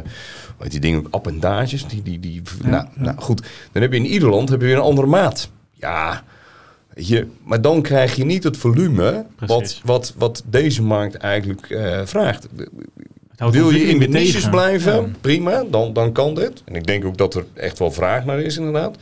hoe 0.55 0.63
heet 0.63 0.73
die 0.73 0.81
dingen 0.81 1.07
appendages. 1.11 1.87
Die, 1.87 2.03
die, 2.03 2.21
die, 2.21 2.43
nou, 2.63 2.87
nou 2.95 3.19
goed, 3.19 3.43
dan 3.73 3.83
heb 3.83 3.93
je 3.93 3.99
in 3.99 4.07
ieder 4.07 4.29
land 4.29 4.49
heb 4.49 4.61
je 4.61 4.67
weer 4.67 4.77
een 4.77 4.83
andere 4.83 5.07
maat. 5.07 5.51
Ja, 5.73 6.23
je, 6.95 7.27
maar 7.45 7.61
dan 7.61 7.83
krijg 7.83 8.15
je 8.17 8.25
niet 8.25 8.45
het 8.45 8.57
volume 8.57 9.27
wat, 9.47 9.81
wat, 9.85 10.15
wat 10.17 10.43
deze 10.47 10.83
markt 10.83 11.15
eigenlijk 11.17 11.71
eh, 11.71 12.01
vraagt. 12.05 12.49
Wil 13.51 13.71
je 13.71 13.87
in 13.87 13.99
de 13.99 14.09
niches 14.09 14.49
blijven, 14.49 14.93
Ja. 14.95 15.07
prima, 15.21 15.65
dan, 15.71 15.93
dan 15.93 16.13
kan 16.13 16.35
dit. 16.35 16.63
En 16.65 16.75
ik 16.75 16.87
denk 16.87 17.05
ook 17.05 17.17
dat 17.17 17.35
er 17.35 17.45
echt 17.55 17.79
wel 17.79 17.91
vraag 17.91 18.25
naar 18.25 18.41
is, 18.41 18.57
inderdaad. 18.57 18.97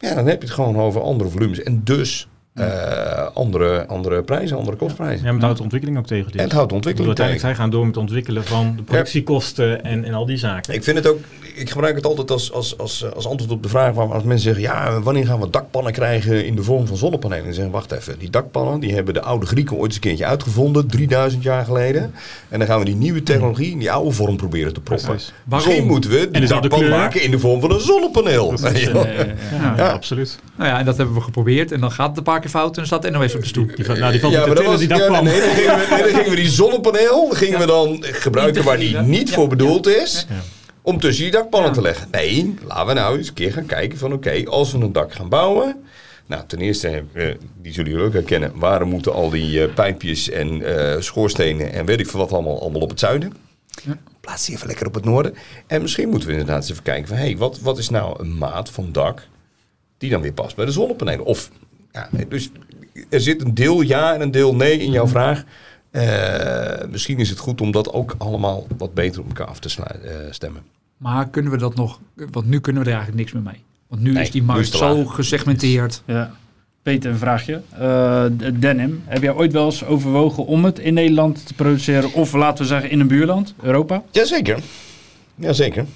Maar 0.00 0.10
ja, 0.10 0.16
dan 0.16 0.26
heb 0.26 0.40
je 0.40 0.46
het 0.46 0.54
gewoon 0.56 0.76
over 0.76 1.00
andere 1.02 1.30
volumes. 1.30 1.62
En 1.62 1.80
dus 1.84 2.28
eh, 2.54 3.26
andere, 3.34 3.86
andere 3.86 4.22
prijzen, 4.22 4.56
andere 4.56 4.76
kostprijzen. 4.76 5.16
Ja, 5.18 5.24
maar 5.24 5.32
het 5.32 5.42
houdt 5.42 5.56
de 5.56 5.62
ontwikkeling 5.62 5.98
ook 5.98 6.06
tegen. 6.06 6.26
dit. 6.32 6.36
En 6.36 6.42
het 6.44 6.52
houdt 6.52 6.70
de 6.70 6.74
bedoel, 6.76 6.92
ontwikkeling 6.92 7.06
uiteindelijk, 7.18 7.40
tegen. 7.40 7.56
zij 7.56 7.64
gaan 7.64 7.70
door 7.70 7.86
met 7.86 7.94
het 7.94 8.04
ontwikkelen 8.04 8.44
van 8.44 8.76
de 8.76 8.82
productiekosten 8.82 9.84
en, 9.84 10.04
en 10.04 10.14
al 10.14 10.26
die 10.26 10.36
zaken. 10.36 10.74
Ik 10.74 10.84
vind 10.84 10.96
het 10.96 11.06
ook, 11.06 11.18
ik 11.54 11.70
gebruik 11.70 11.96
het 11.96 12.06
altijd 12.06 12.30
als, 12.30 12.52
als, 12.52 12.78
als, 12.78 13.14
als 13.14 13.26
antwoord 13.26 13.52
op 13.52 13.62
de 13.62 13.68
vraag 13.68 13.92
waar 13.94 14.12
als 14.12 14.22
mensen 14.22 14.54
zeggen, 14.54 14.62
ja, 14.62 15.00
wanneer 15.00 15.26
gaan 15.26 15.40
we 15.40 15.50
dakpannen 15.50 15.92
krijgen 15.92 16.46
in 16.46 16.54
de 16.56 16.62
vorm 16.62 16.86
van 16.86 16.96
zonnepanelen? 16.96 17.46
En 17.46 17.54
zeggen, 17.54 17.72
wacht 17.72 17.92
even, 17.92 18.18
die 18.18 18.30
dakpannen, 18.30 18.80
die 18.80 18.94
hebben 18.94 19.14
de 19.14 19.22
oude 19.22 19.46
Grieken 19.46 19.76
ooit 19.76 19.84
eens 19.86 19.94
een 19.94 20.00
keertje 20.00 20.26
uitgevonden, 20.26 20.86
3000 20.86 21.42
jaar 21.42 21.64
geleden. 21.64 22.14
En 22.48 22.58
dan 22.58 22.68
gaan 22.68 22.78
we 22.78 22.84
die 22.84 22.96
nieuwe 22.96 23.22
technologie 23.22 23.70
in 23.70 23.78
die 23.78 23.92
oude 23.92 24.10
vorm 24.10 24.36
proberen 24.36 24.72
te 24.72 24.80
proppen. 24.80 25.18
Misschien 25.44 25.86
moeten 25.86 26.10
we 26.10 26.30
die 26.30 26.46
dakpan 26.46 26.88
maken 26.88 27.22
in 27.22 27.30
de 27.30 27.38
vorm 27.38 27.60
van 27.60 27.70
een 27.72 27.80
zonnepaneel. 27.80 28.46
Precies. 28.48 28.82
Ja. 28.94 29.04
Eh, 29.04 29.26
Ja, 29.52 29.74
Ja. 29.76 29.88
absoluut. 29.92 30.38
Nou 30.56 30.70
ja, 30.70 30.78
en 30.78 30.84
dat 30.84 30.96
hebben 30.96 31.14
we 31.14 31.20
geprobeerd. 31.20 31.72
En 31.72 31.80
dan 31.80 31.90
gaat 31.90 32.08
het 32.08 32.16
een 32.16 32.22
paar 32.22 32.40
keer 32.44 32.60
fout 32.60 32.76
en 32.76 32.84
dan 32.84 32.86
staat 32.86 33.10
NOS 33.10 33.34
op 33.34 33.40
de 33.40 33.46
stoep. 33.46 33.76
Die, 33.76 33.86
nou, 33.86 34.10
die 34.12 34.20
valt 34.20 34.32
Ja, 34.32 34.46
maar 34.46 34.54
dat 34.54 34.64
was, 34.64 34.78
die 34.78 34.88
ja, 34.88 34.96
nee, 35.20 35.40
dan 35.40 35.50
gingen, 35.50 35.78
we, 35.78 35.86
nee, 35.90 36.02
dan 36.02 36.08
gingen 36.14 36.30
we 36.30 36.36
die 36.36 36.48
zonnepaneel 36.48 37.28
gingen 37.30 37.58
we 37.58 37.66
dan 37.66 37.98
gebruiken 38.06 38.64
waar 38.64 38.78
die 38.78 38.96
niet 38.96 39.30
voor 39.30 39.48
bedoeld 39.48 39.86
is. 39.86 40.26
Om 40.82 41.00
tussen 41.00 41.22
die 41.22 41.32
dakpannen 41.32 41.70
Ja. 41.70 41.76
te 41.76 41.82
leggen. 41.82 42.08
Nee, 42.10 42.54
laten 42.64 42.86
we 42.86 42.92
nou 42.92 43.18
eens 43.18 43.28
een 43.28 43.34
keer 43.34 43.52
gaan 43.52 43.66
kijken 43.66 43.98
van 43.98 44.12
oké, 44.12 44.42
als 44.44 44.72
we 44.72 44.78
een 44.78 44.92
dak 44.92 45.12
gaan 45.14 45.28
bouwen. 45.28 45.84
Nou, 46.26 46.42
ten 46.46 46.58
eerste, 46.58 47.04
die 47.62 47.72
zullen 47.72 47.90
jullie 47.90 48.06
ook 48.06 48.12
herkennen. 48.12 48.52
Waarom 48.54 48.88
moeten 48.88 49.12
al 49.12 49.30
die 49.30 49.62
eh, 49.64 49.74
pijpjes 49.74 50.30
en 50.30 50.62
eh, 50.62 51.00
schoorstenen 51.00 51.72
en 51.72 51.84
weet 51.86 52.00
ik 52.00 52.08
veel 52.08 52.20
wat 52.20 52.32
allemaal, 52.32 52.60
allemaal 52.60 52.80
op 52.80 52.90
het 52.90 52.98
zuiden? 53.00 53.32
Ja. 53.84 53.98
Plaats 54.20 54.46
die 54.46 54.54
even 54.54 54.66
lekker 54.66 54.86
op 54.86 54.94
het 54.94 55.04
noorden. 55.04 55.34
En 55.66 55.82
misschien 55.82 56.08
moeten 56.08 56.28
we 56.28 56.34
inderdaad 56.34 56.60
eens 56.62 56.70
even 56.70 56.82
kijken 56.82 57.08
van 57.08 57.16
hé, 57.16 57.22
hey, 57.22 57.36
wat, 57.36 57.60
wat 57.60 57.78
is 57.78 57.88
nou 57.90 58.20
een 58.20 58.38
maat 58.38 58.70
van 58.70 58.88
dak 58.92 59.26
die 59.98 60.10
dan 60.10 60.20
weer 60.20 60.32
past 60.32 60.56
bij 60.56 60.64
de 60.64 60.72
zonnepanelen? 60.72 61.24
Of, 61.24 61.50
ja, 61.94 62.08
dus 62.28 62.50
er 63.08 63.20
zit 63.20 63.44
een 63.44 63.54
deel 63.54 63.80
ja 63.80 64.14
en 64.14 64.20
een 64.20 64.30
deel 64.30 64.54
nee 64.54 64.78
in 64.78 64.90
jouw 64.90 65.06
vraag. 65.06 65.44
Eh, 65.90 66.88
misschien 66.90 67.18
is 67.18 67.30
het 67.30 67.38
goed 67.38 67.60
om 67.60 67.70
dat 67.70 67.92
ook 67.92 68.14
allemaal 68.18 68.66
wat 68.78 68.94
beter 68.94 69.20
op 69.20 69.26
elkaar 69.26 69.46
af 69.46 69.58
te 69.58 69.82
eh, 69.82 70.12
stemmen. 70.30 70.62
Maar 70.96 71.28
kunnen 71.28 71.52
we 71.52 71.58
dat 71.58 71.74
nog... 71.74 72.00
Want 72.14 72.46
nu 72.46 72.60
kunnen 72.60 72.82
we 72.82 72.88
er 72.88 72.94
eigenlijk 72.94 73.24
niks 73.24 73.32
meer 73.32 73.52
mee. 73.52 73.62
Want 73.88 74.02
nu 74.02 74.12
Nee, 74.12 74.22
is 74.22 74.30
die 74.30 74.42
markt 74.42 74.68
zo 74.68 75.04
gesegmenteerd. 75.04 76.02
Ja. 76.04 76.30
Peter, 76.82 77.10
een 77.10 77.18
vraagje. 77.18 77.62
Eh, 77.70 77.78
de 78.36 78.58
denim. 78.58 79.02
Heb 79.04 79.22
jij 79.22 79.34
ooit 79.34 79.52
wel 79.52 79.64
eens 79.64 79.84
overwogen 79.84 80.46
om 80.46 80.64
het 80.64 80.78
in 80.78 80.94
Nederland 80.94 81.46
te 81.46 81.54
produceren? 81.54 82.12
Of 82.12 82.32
laten 82.32 82.62
we 82.62 82.68
zeggen 82.68 82.90
in 82.90 83.00
een 83.00 83.08
buurland, 83.08 83.54
Europa? 83.62 84.02
Jazeker. 84.10 84.62
Jazeker. 85.34 85.86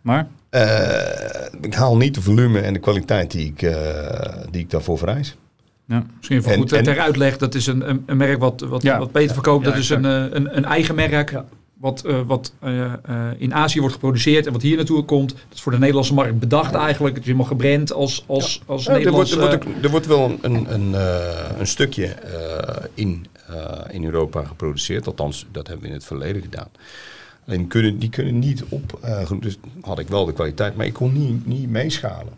Maar? 0.00 0.28
Eh 0.50 1.46
ik 1.60 1.74
haal 1.74 1.96
niet 1.96 2.14
de 2.14 2.22
volume 2.22 2.60
en 2.60 2.72
de 2.72 2.78
kwaliteit 2.78 3.30
die 3.30 3.46
ik, 3.46 3.62
eh, 3.62 4.42
die 4.50 4.60
ik 4.60 4.70
daarvoor 4.70 4.98
vereis. 4.98 5.36
Ja. 5.86 6.04
Misschien 6.16 6.38
even 6.38 6.52
En- 6.52 6.58
goed 6.58 6.72
eh, 6.72 6.78
en- 6.78 6.84
ter 6.84 6.98
uitleg. 7.00 7.36
Dat 7.36 7.54
is 7.54 7.66
een, 7.66 7.88
een, 7.88 8.02
een 8.06 8.16
merk 8.16 8.38
wat, 8.38 8.60
wat, 8.60 8.82
Ja. 8.82 8.98
wat 8.98 9.12
Peter 9.12 9.34
verkoopt. 9.34 9.64
Ja, 9.64 9.70
dat 9.70 9.78
is 9.80 9.88
een, 9.88 10.04
een, 10.04 10.56
een 10.56 10.64
eigen 10.64 10.94
merk. 10.94 11.30
Ja. 11.30 11.44
Wat, 11.80 12.04
eh, 12.04 12.20
wat 12.26 12.52
eh, 12.60 12.84
eh, 12.84 12.92
in 13.38 13.54
Azië 13.54 13.78
wordt 13.80 13.94
geproduceerd 13.94 14.46
en 14.46 14.52
wat 14.52 14.62
hier 14.62 14.76
naartoe 14.76 15.04
komt. 15.04 15.28
Dat 15.30 15.38
is 15.54 15.60
voor 15.60 15.72
de 15.72 15.78
Nederlandse 15.78 16.14
markt 16.14 16.38
bedacht 16.38 16.74
eigenlijk. 16.74 17.14
Het 17.14 17.24
is 17.24 17.30
helemaal 17.30 17.50
gebrand 17.50 17.92
als, 17.92 18.24
als, 18.26 18.62
als 18.66 18.84
Ja, 18.84 18.92
er, 18.92 19.10
wordt, 19.10 19.30
Nederlands... 19.30 19.32
er, 19.32 19.38
wordt, 19.38 19.54
ook- 19.76 19.84
er 19.84 19.90
wordt 19.90 20.06
wel 20.06 20.24
een, 20.24 20.54
een, 20.54 20.74
een, 20.74 20.94
eh, 20.94 21.58
een 21.58 21.66
stukje 21.66 22.06
eh, 22.06 22.84
in, 22.94 23.26
eh, 23.48 23.54
in 23.90 24.04
Europa 24.04 24.44
geproduceerd. 24.44 25.06
Althans, 25.06 25.46
dat 25.52 25.66
hebben 25.66 25.84
we 25.84 25.88
in 25.90 25.96
het 25.98 26.06
verleden 26.06 26.42
gedaan. 26.42 26.68
Alleen 27.48 27.66
kunnen, 27.66 27.98
die 27.98 28.08
kunnen 28.10 28.38
niet 28.38 28.64
op. 28.68 28.98
eh, 29.02 29.30
dus 29.40 29.58
had 29.80 29.98
ik 29.98 30.08
wel 30.08 30.24
de 30.24 30.32
kwaliteit, 30.32 30.76
maar 30.76 30.86
ik 30.86 30.92
kon 30.92 31.12
niet, 31.12 31.46
niet 31.46 31.68
meeschalen. 31.70 32.32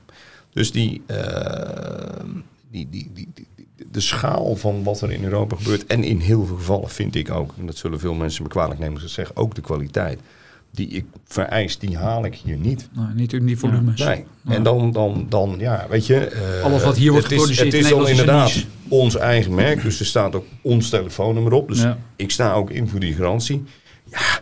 Dus 0.52 0.72
die, 0.72 1.02
eh, 1.06 2.24
die, 2.70 2.88
die, 2.90 3.10
die, 3.14 3.28
die- 3.34 3.46
de 3.90 4.00
schaal 4.00 4.56
van 4.56 4.82
wat 4.82 5.00
er 5.00 5.10
in 5.12 5.24
Europa 5.24 5.56
gebeurt. 5.56 5.86
En 5.86 6.04
in 6.04 6.18
heel 6.18 6.46
veel 6.46 6.56
gevallen 6.56 6.88
vind 6.88 7.14
ik 7.14 7.30
ook, 7.30 7.54
en 7.58 7.66
dat 7.66 7.76
zullen 7.76 8.00
veel 8.00 8.14
mensen 8.14 8.42
me 8.42 8.48
kwalijk 8.48 8.80
nemen, 8.80 8.94
als 8.94 9.02
ik 9.02 9.08
zeg 9.08 9.36
ook 9.36 9.54
de 9.54 9.60
kwaliteit. 9.60 10.20
Die 10.72 10.88
ik 10.88 11.04
vereis, 11.26 11.78
die 11.78 11.96
haal 11.96 12.24
ik 12.24 12.34
hier 12.34 12.56
niet. 12.56 12.88
niet 13.14 13.32
in 13.32 13.46
die 13.46 13.58
volumes. 13.58 14.00
Nee. 14.04 14.24
En 14.46 14.62
dan, 14.62 14.92
dan, 14.92 15.26
dan, 15.28 15.54
ja, 15.58 15.86
weet 15.88 16.06
je. 16.06 16.16
eh, 16.26 16.62
Alles 16.64 16.82
wat 16.84 16.96
hier 16.96 17.10
wordt 17.12 17.26
geproduceerd 17.26 17.72
Het 17.72 17.84
is 17.84 17.90
een 17.90 18.06
inderdaad 18.08 18.66
ons 18.88 19.16
eigen 19.16 19.54
merk. 19.54 19.82
Dus 19.82 20.00
er 20.00 20.06
staat 20.06 20.34
ook 20.34 20.46
ons 20.62 20.88
telefoonnummer 20.88 21.52
op. 21.52 21.68
Dus 21.68 21.80
Ja. 21.82 21.98
ik 22.16 22.30
sta 22.30 22.52
ook 22.52 22.70
in 22.70 22.88
voor 22.88 23.00
die 23.00 23.14
garantie. 23.14 23.62
Ja, 24.10 24.40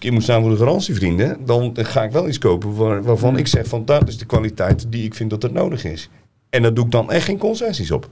ik 0.00 0.06
in 0.06 0.12
moet 0.12 0.22
staan 0.22 0.40
voor 0.42 0.50
de 0.50 0.56
garantie, 0.56 0.94
vrienden, 0.94 1.44
dan 1.44 1.72
ga 1.74 2.02
ik 2.02 2.10
wel 2.10 2.28
iets 2.28 2.38
kopen 2.38 2.74
waar, 2.74 3.02
waarvan 3.02 3.36
ik 3.38 3.46
zeg 3.46 3.66
van 3.66 3.84
dat 3.84 4.08
is 4.08 4.18
de 4.18 4.24
kwaliteit 4.24 4.92
die 4.92 5.04
ik 5.04 5.14
vind 5.14 5.30
dat 5.30 5.42
het 5.42 5.52
nodig 5.52 5.84
is. 5.84 6.08
En 6.50 6.62
daar 6.62 6.74
doe 6.74 6.84
ik 6.84 6.90
dan 6.90 7.10
echt 7.10 7.24
geen 7.24 7.38
concessies 7.38 7.90
op. 7.90 8.08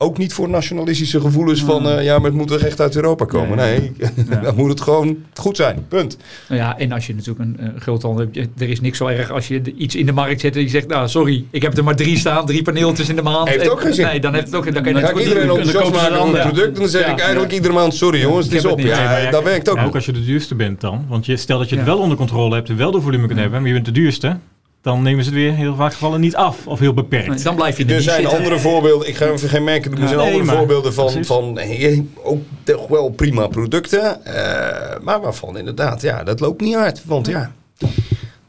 Ook 0.00 0.18
niet 0.18 0.32
voor 0.34 0.48
nationalistische 0.48 1.20
gevoelens 1.20 1.62
van 1.64 1.88
eh, 1.88 2.04
ja, 2.04 2.16
maar 2.18 2.24
het 2.30 2.34
moet 2.38 2.50
er 2.50 2.66
echt 2.66 2.80
uit 2.80 2.96
Europa 2.96 3.24
komen. 3.24 3.56
Nee, 3.56 3.92
dan 4.42 4.54
moet 4.56 4.68
het 4.68 4.80
gewoon 4.80 5.16
goed 5.34 5.56
zijn. 5.56 5.84
Punt. 5.88 6.16
Nou 6.48 6.60
ja, 6.60 6.78
en 6.78 6.92
als 6.92 7.06
je 7.06 7.14
natuurlijk 7.14 7.38
een, 7.40 7.56
een 7.66 7.80
groothandel 7.80 8.20
hebt, 8.24 8.34
je- 8.34 8.48
er 8.58 8.68
is 8.68 8.80
niks 8.80 8.98
zo 8.98 9.06
erg 9.06 9.30
als 9.30 9.48
je 9.48 9.62
iets 9.76 9.94
in 9.94 10.06
de 10.06 10.12
markt 10.12 10.40
zet 10.40 10.56
en 10.56 10.62
je 10.62 10.68
zegt, 10.68 10.86
nou 10.86 11.08
sorry, 11.08 11.44
ik 11.50 11.62
heb 11.62 11.76
er 11.76 11.84
maar 11.84 11.96
drie 11.96 12.18
staan, 12.18 12.46
drie 12.46 12.62
paneeltjes 12.62 13.08
in 13.08 13.16
de 13.16 13.22
maand. 13.22 13.48
Heeft 13.48 13.62
En- 13.62 13.70
ook 13.70 13.80
geen 13.80 13.94
zin. 13.94 14.06
Nee, 14.06 14.20
dan 14.20 14.34
heeft 14.34 14.46
het 14.46 14.54
ook 14.54 14.64
dan 14.72 14.82
kan 14.82 14.94
je 14.94 15.00
Dan 15.00 15.08
ga 15.08 15.14
ik 15.14 15.18
iedereen 15.22 15.42
niet 15.42 15.48
doen. 15.48 15.58
enthousiast 15.58 15.86
En 15.86 15.92
dan 15.92 16.02
kopen 16.02 16.20
maken 16.20 16.28
over 16.28 16.34
een 16.34 16.36
het 16.36 16.44
ander. 16.44 16.62
product. 16.62 16.76
En 16.76 16.82
dan 16.82 16.90
zeg 16.90 17.06
Ja. 17.06 17.12
ik 17.12 17.18
eigenlijk 17.20 17.52
iedere 17.52 17.72
maand, 17.74 17.94
sorry 17.94 18.20
jongens, 18.20 18.46
het 18.46 18.54
is 18.54 18.64
op. 18.64 18.78
het. 18.78 18.86
Ja, 18.86 19.12
Nee, 19.12 19.22
ja, 19.24 19.30
dat 19.30 19.42
werkt 19.42 19.68
ook 19.70 19.76
Ja, 19.76 19.84
ook 19.84 19.94
als 19.94 20.06
je 20.06 20.12
de 20.12 20.24
duurste 20.24 20.54
bent 20.54 20.80
dan. 20.80 21.04
Want 21.08 21.26
je, 21.26 21.36
stel 21.36 21.58
dat 21.58 21.68
je 21.68 21.76
het 21.76 21.84
Ja. 21.84 21.90
wel 21.90 22.00
onder 22.00 22.16
controle 22.16 22.54
hebt 22.54 22.68
en 22.68 22.76
wel 22.76 22.90
de 22.90 23.00
volume 23.00 23.26
kunt 23.26 23.38
hebben, 23.38 23.58
maar 23.58 23.68
je 23.68 23.74
bent 23.74 23.86
de 23.86 23.92
duurste. 23.92 24.36
Dan 24.82 25.02
nemen 25.02 25.24
ze 25.24 25.30
het 25.30 25.38
weer 25.38 25.52
heel 25.54 25.74
vaak 25.74 25.92
gevallen 25.92 26.20
niet 26.20 26.36
af 26.36 26.66
of 26.66 26.78
heel 26.78 26.94
beperkt. 26.94 27.28
Nee, 27.28 27.42
dan 27.42 27.54
blijf 27.54 27.76
je 27.76 27.82
in 27.82 27.86
de 27.88 27.92
Er 27.94 27.98
niche 27.98 28.10
zijn 28.10 28.22
zitten. 28.22 28.38
andere 28.38 28.58
voorbeelden, 28.60 29.08
ik 29.08 29.16
ga 29.16 29.26
even 29.26 29.48
geen 29.48 29.64
merken 29.64 29.90
noemen, 29.90 30.08
er 30.08 30.14
zijn 30.14 30.20
Nee, 30.20 30.30
andere 30.30 30.46
maar- 30.50 30.56
voorbeelden 30.56 30.94
van, 30.94 31.04
precies. 31.06 31.26
van 31.26 31.58
hey, 31.58 32.04
ook 32.22 32.42
toch 32.62 32.88
wel 32.88 33.08
prima 33.10 33.46
producten, 33.46 34.24
eh, 34.24 35.00
maar 35.02 35.20
waarvan 35.20 35.58
inderdaad, 35.58 36.02
ja, 36.02 36.24
dat 36.24 36.40
loopt 36.40 36.60
niet 36.60 36.74
hard. 36.74 37.02
Want 37.04 37.26
ja, 37.26 37.52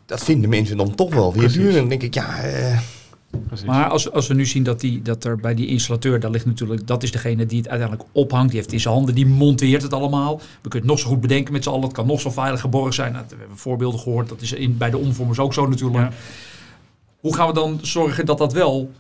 dat 0.06 0.24
vinden 0.24 0.50
mensen 0.50 0.78
dan 0.78 0.96
toch 0.96 1.14
wel 1.14 1.34
weer 1.34 1.52
duur. 1.52 1.70
En 1.70 1.76
dan 1.76 1.90
denk 1.90 2.04
ik, 2.04 2.14
ja, 2.14 2.40
eh, 2.44 2.78
Precies. 3.48 3.66
Maar 3.66 3.90
als, 3.90 4.12
als 4.12 4.28
we 4.28 4.34
nu 4.34 4.46
zien 4.46 4.64
dat, 4.64 4.80
die, 4.80 5.02
dat 5.02 5.24
er 5.24 5.38
bij 5.38 5.54
die 5.54 5.68
installateur, 5.68 6.20
daar 6.20 6.32
ligt 6.32 6.46
natuurlijk, 6.46 6.88
dat 6.88 7.04
is 7.04 7.12
degene 7.12 7.46
die 7.46 7.58
het 7.58 7.70
uiteindelijk 7.70 8.10
ophangt. 8.12 8.48
Die 8.48 8.56
heeft 8.56 8.66
het 8.66 8.74
in 8.74 8.82
zijn 8.82 8.94
handen, 8.94 9.16
die 9.16 9.26
monteert 9.26 9.82
het 9.82 9.94
allemaal. 9.94 10.38
We 10.38 10.70
kunnen 10.70 10.90
het 10.90 10.98
nog 10.98 11.00
zo 11.00 11.08
goed 11.08 11.22
bedenken 11.22 11.54
met 11.54 11.64
z'n 11.64 11.70
allen. 11.70 11.84
Het 11.84 11.94
kan 11.94 12.08
nog 12.08 12.22
zo 12.22 12.30
veilig 12.30 12.62
geborgen 12.62 12.94
zijn. 12.94 13.12
Nou, 13.12 13.26
we 13.30 13.36
hebben 13.40 13.58
voorbeelden 13.58 14.00
gehoord. 14.00 14.30
Dat 14.30 14.42
is 14.42 14.54
in, 14.54 14.78
bij 14.78 14.90
de 14.90 14.98
omvormers 14.98 15.40
ook 15.40 15.54
zo 15.54 15.68
natuurlijk. 15.68 16.04
Ja. 16.04 16.12
Hoe 17.20 17.36
gaan 17.36 17.48
we 17.48 17.54
dan 17.54 17.80
zorgen 17.82 18.26
dat 18.26 18.38
dat 18.38 18.54
wel 18.54 18.92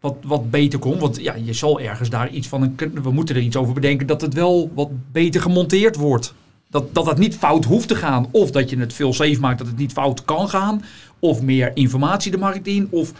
wat, 0.00 0.16
wat 0.22 0.50
beter 0.50 0.78
komt? 0.78 1.00
Want 1.00 1.20
ja, 1.20 1.34
je 1.34 1.52
zal 1.52 1.80
ergens 1.80 2.10
daar 2.10 2.30
iets 2.30 2.48
van... 2.48 2.62
Een, 2.62 3.02
we 3.02 3.10
moeten 3.10 3.36
er 3.36 3.42
iets 3.42 3.56
over 3.56 3.74
bedenken 3.74 4.06
dat 4.06 4.20
het 4.20 4.34
wel 4.34 4.70
wat 4.74 4.90
beter 5.12 5.40
gemonteerd 5.40 5.96
wordt. 5.96 6.34
Dat, 6.70 6.94
dat 6.94 7.06
het 7.06 7.18
niet 7.18 7.36
fout 7.36 7.64
hoeft 7.64 7.88
te 7.88 7.94
gaan. 7.94 8.26
Of 8.30 8.50
dat 8.50 8.70
je 8.70 8.78
het 8.78 8.92
veel 8.92 9.12
safe 9.12 9.40
maakt 9.40 9.58
dat 9.58 9.66
het 9.66 9.76
niet 9.76 9.92
fout 9.92 10.24
kan 10.24 10.48
gaan. 10.48 10.82
Of 11.18 11.42
meer 11.42 11.70
informatie 11.74 12.30
de 12.30 12.38
markt 12.38 12.66
in. 12.66 12.88
Of 12.90 13.12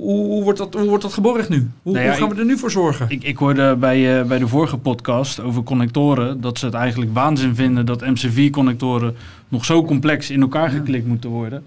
hoe, 0.00 0.42
wordt, 0.42 0.58
dat, 0.58 0.74
hoe 0.74 0.88
wordt 0.88 1.02
dat 1.02 1.12
geborgd 1.12 1.48
nu? 1.48 1.70
Hoe, 1.82 1.92
Nou 1.92 2.04
ja, 2.04 2.10
hoe 2.10 2.20
gaan 2.20 2.28
we 2.28 2.40
er 2.40 2.44
nu 2.44 2.58
voor 2.58 2.70
zorgen? 2.70 3.06
Ik, 3.08 3.24
ik 3.24 3.36
hoorde 3.36 3.76
bij, 3.76 4.20
eh, 4.20 4.26
bij 4.26 4.38
de 4.38 4.48
vorige 4.48 4.76
podcast 4.76 5.40
over 5.40 5.62
connectoren 5.62 6.40
dat 6.40 6.58
ze 6.58 6.64
het 6.66 6.74
eigenlijk 6.74 7.14
waanzin 7.14 7.54
vinden 7.54 7.86
dat 7.86 8.04
MC4-connectoren 8.04 9.16
nog 9.48 9.64
zo 9.64 9.84
complex 9.84 10.30
in 10.30 10.40
elkaar 10.40 10.70
geklikt 10.70 11.06
moeten 11.06 11.30
worden. 11.30 11.64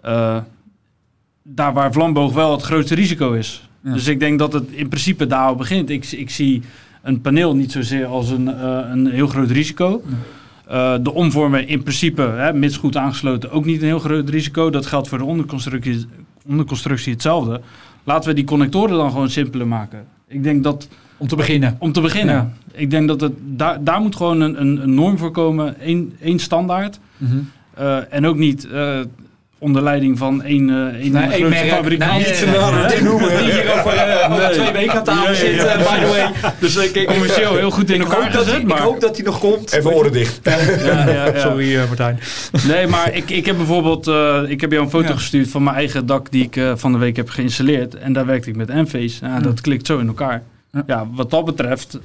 Eh, 0.00 0.36
daar 1.42 1.72
waar 1.72 1.92
vlamboog 1.92 2.32
wel 2.34 2.52
het 2.52 2.62
grootste 2.62 2.94
risico 2.94 3.32
is. 3.32 3.68
Ja. 3.80 3.92
Dus 3.92 4.06
ik 4.06 4.20
denk 4.20 4.38
dat 4.38 4.52
het 4.52 4.70
in 4.70 4.88
principe 4.88 5.26
daar 5.26 5.46
al 5.46 5.56
begint. 5.56 5.90
Ik, 5.90 6.12
ik 6.12 6.30
zie 6.30 6.62
een 7.02 7.20
paneel 7.20 7.56
niet 7.56 7.72
zozeer 7.72 8.06
als 8.06 8.30
een, 8.30 8.48
eh, 8.48 8.80
een 8.90 9.06
heel 9.06 9.26
groot 9.26 9.50
risico. 9.50 10.02
De 11.02 11.12
omvormen 11.12 11.68
in 11.68 11.82
principe, 11.82 12.22
hè, 12.22 12.52
mits 12.52 12.76
goed 12.76 12.96
aangesloten, 12.96 13.50
ook 13.50 13.64
niet 13.64 13.80
een 13.80 13.86
heel 13.86 13.98
groot 13.98 14.28
risico. 14.28 14.70
Dat 14.70 14.86
geldt 14.86 15.08
voor 15.08 15.18
de 15.18 15.24
onderconstructie, 16.48 17.12
onderconstructie 17.12 17.12
hetzelfde. 17.12 17.60
Laten 18.04 18.28
we 18.28 18.34
die 18.34 18.44
connectoren 18.44 18.96
dan 18.96 19.10
gewoon 19.10 19.30
simpeler 19.30 19.66
maken. 19.66 20.04
Ik 20.28 20.42
denk 20.42 20.62
dat, 20.64 20.88
Om 21.16 21.28
te 21.28 21.36
beginnen. 21.36 21.76
om 21.78 21.92
te 21.92 22.00
beginnen, 22.00 22.34
Ja. 22.34 22.52
ik 22.72 22.90
denk 22.90 23.08
dat 23.08 23.20
het, 23.20 23.32
daar, 23.44 23.84
daar 23.84 24.00
moet 24.00 24.16
gewoon 24.16 24.40
een, 24.40 24.60
een, 24.60 24.82
een 24.82 24.94
norm 24.94 25.18
voor 25.18 25.30
komen. 25.30 25.80
één 26.20 26.38
standaard. 26.38 26.98
Mhm. 27.16 27.36
Eh, 27.74 28.12
en 28.14 28.26
ook 28.26 28.36
niet 28.36 28.68
eh, 28.70 29.00
onder 29.58 29.82
leiding 29.82 30.18
van 30.18 30.42
één, 30.42 30.70
eh 30.70 30.76
één 30.76 31.12
Nee, 31.12 31.44
merk. 31.44 31.68
fabrikant. 31.68 32.44
Noemen. 33.02 33.28
Die 33.28 33.52
hier 33.52 33.72
over, 33.78 33.92
eh, 33.92 34.32
over 34.32 34.50
twee 34.50 34.72
weken 34.72 34.92
aan 34.98 35.04
tafel 35.04 35.34
zit, 35.34 35.64
eh, 35.64 35.76
by 35.76 36.00
the 36.04 36.06
way. 36.06 36.52
Dus 36.58 36.76
ik, 36.76 36.94
ik, 36.94 37.06
Commercieel 37.06 37.56
heel 37.56 37.70
goed 37.70 37.90
in 37.90 38.00
elkaar 38.00 38.22
hoop 38.22 38.32
dat 38.32 38.44
gezet. 38.44 38.62
maar... 38.66 38.76
ik 38.76 38.82
hoop 38.82 39.00
dat 39.00 39.16
hij 39.16 39.24
nog 39.24 39.38
komt. 39.38 39.72
even 39.72 39.94
oren 39.94 40.12
dicht. 40.12 40.40
Ja, 40.42 40.58
ja, 40.58 41.08
ja. 41.34 41.38
Sorry 41.40 41.76
eh, 41.76 41.86
Martijn. 41.86 42.18
Nee, 42.66 42.86
maar 42.86 43.14
ik, 43.14 43.30
ik 43.30 43.46
heb 43.46 43.56
bijvoorbeeld, 43.56 44.06
eh, 44.06 44.42
ik 44.46 44.60
heb 44.60 44.70
jou 44.70 44.84
een 44.84 44.90
foto 44.90 45.14
gestuurd 45.14 45.48
van 45.48 45.62
mijn 45.62 45.76
eigen 45.76 46.06
dak 46.06 46.30
die 46.30 46.42
ik 46.44 46.56
eh, 46.56 46.72
van 46.76 46.92
de 46.92 46.98
week 46.98 47.16
heb 47.16 47.28
geïnstalleerd. 47.30 47.94
En 47.94 48.12
daar 48.12 48.26
werkte 48.26 48.48
ik 48.50 48.56
met 48.56 48.68
Enphase. 48.70 49.26
Ja, 49.26 49.40
Dat 49.40 49.60
klikt 49.60 49.86
zo 49.86 49.98
in 49.98 50.06
elkaar. 50.06 50.42
Ja. 50.72 50.82
Ja. 50.86 51.06
wat 51.14 51.30
dat 51.30 51.44
betreft 51.44 51.98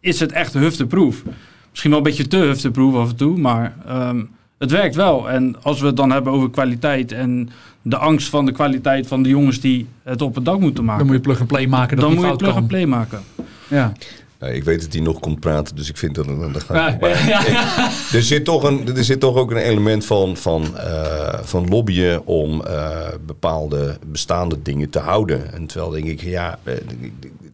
is 0.00 0.20
het 0.20 0.32
echt 0.32 0.52
hufteproof. 0.54 1.22
misschien 1.70 1.90
wel 1.90 1.98
een 1.98 2.04
beetje 2.04 2.26
te 2.28 2.36
hufteproof 2.36 2.94
af 2.94 3.08
en 3.08 3.16
toe, 3.16 3.38
maar 3.38 3.74
ehm, 3.86 4.20
het 4.60 4.70
werkt 4.70 4.94
wel. 4.94 5.30
En 5.30 5.56
als 5.62 5.80
we 5.80 5.86
het 5.86 5.96
dan 5.96 6.10
hebben 6.10 6.32
over 6.32 6.50
kwaliteit 6.50 7.12
en 7.12 7.50
de 7.82 7.96
angst 7.96 8.28
van 8.28 8.46
de 8.46 8.52
kwaliteit 8.52 9.06
van 9.06 9.22
de 9.22 9.28
jongens 9.28 9.60
die 9.60 9.86
het 10.02 10.22
op 10.22 10.34
het 10.34 10.44
dak 10.44 10.60
moeten 10.60 10.84
maken, 10.84 10.98
Dan 10.98 11.06
moet 11.06 11.16
je 11.16 11.22
plug-and-play 11.22 11.66
maken 11.66 11.96
dat 11.96 12.04
dan 12.04 12.14
moet 12.14 12.20
je 12.22 12.26
fout 12.28 12.38
kan. 12.42 12.48
plug-and-play 12.48 12.86
maken. 12.86 13.20
Ja. 13.68 13.92
Nou, 14.38 14.52
ik 14.52 14.64
weet 14.64 14.80
dat 14.80 14.92
hij 14.92 15.02
nog 15.02 15.20
komt 15.20 15.40
praten, 15.40 15.76
dus 15.76 15.88
ik 15.88 15.96
vind 15.96 16.14
dat... 16.14 16.26
dat 16.52 16.62
ga 16.62 16.74
Ja, 16.74 16.88
ik, 16.88 17.00
maar 17.00 17.28
ja. 17.28 17.40
ik- 17.46 18.12
er, 18.12 18.22
zit 18.22 18.44
toch 18.44 18.62
een, 18.62 18.96
er 18.96 19.04
zit 19.04 19.20
toch 19.20 19.36
ook 19.36 19.50
een 19.50 19.56
element 19.56 20.04
van, 20.04 20.36
van, 20.36 20.76
eh, 20.78 21.38
van 21.42 21.68
lobbyen 21.68 22.26
om 22.26 22.62
eh, 22.62 22.98
bepaalde 23.26 23.98
bestaande 24.06 24.62
dingen 24.62 24.90
te 24.90 24.98
houden. 24.98 25.52
En 25.52 25.66
terwijl 25.66 25.90
denk 25.90 26.04
ik, 26.06 26.20
ja, 26.22 26.58
eh, 26.62 26.74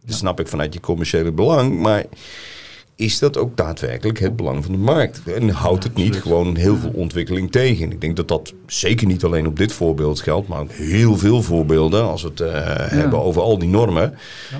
dat 0.05 0.15
snap 0.15 0.39
ik 0.39 0.47
vanuit 0.47 0.73
je 0.73 0.79
commerciële 0.79 1.31
belang, 1.31 1.79
maar... 1.79 2.03
Is 2.97 3.19
dat 3.19 3.37
ook 3.37 3.57
daadwerkelijk 3.57 4.19
het 4.19 4.35
belang 4.35 4.63
van 4.63 4.71
de 4.71 4.77
markt? 4.79 5.21
En 5.35 5.49
houdt 5.49 5.83
het 5.83 5.95
niet 5.95 6.15
gewoon 6.15 6.55
heel 6.55 6.75
veel 6.77 6.91
ontwikkeling 6.93 7.51
tegen? 7.51 7.91
Ik 7.91 8.01
denk 8.01 8.15
dat 8.15 8.27
dat 8.27 8.53
zeker 8.67 9.07
niet 9.07 9.23
alleen 9.23 9.47
op 9.47 9.57
dit 9.57 9.71
voorbeeld 9.71 10.21
geldt, 10.21 10.47
maar 10.47 10.59
ook 10.59 10.71
heel 10.71 11.17
veel 11.17 11.41
voorbeelden 11.41 12.03
als 12.03 12.21
we 12.21 12.27
het 12.27 12.39
eh, 12.39 12.51
hebben 12.75 13.21
over 13.23 13.41
al 13.41 13.57
die 13.57 13.69
normen. 13.69 14.13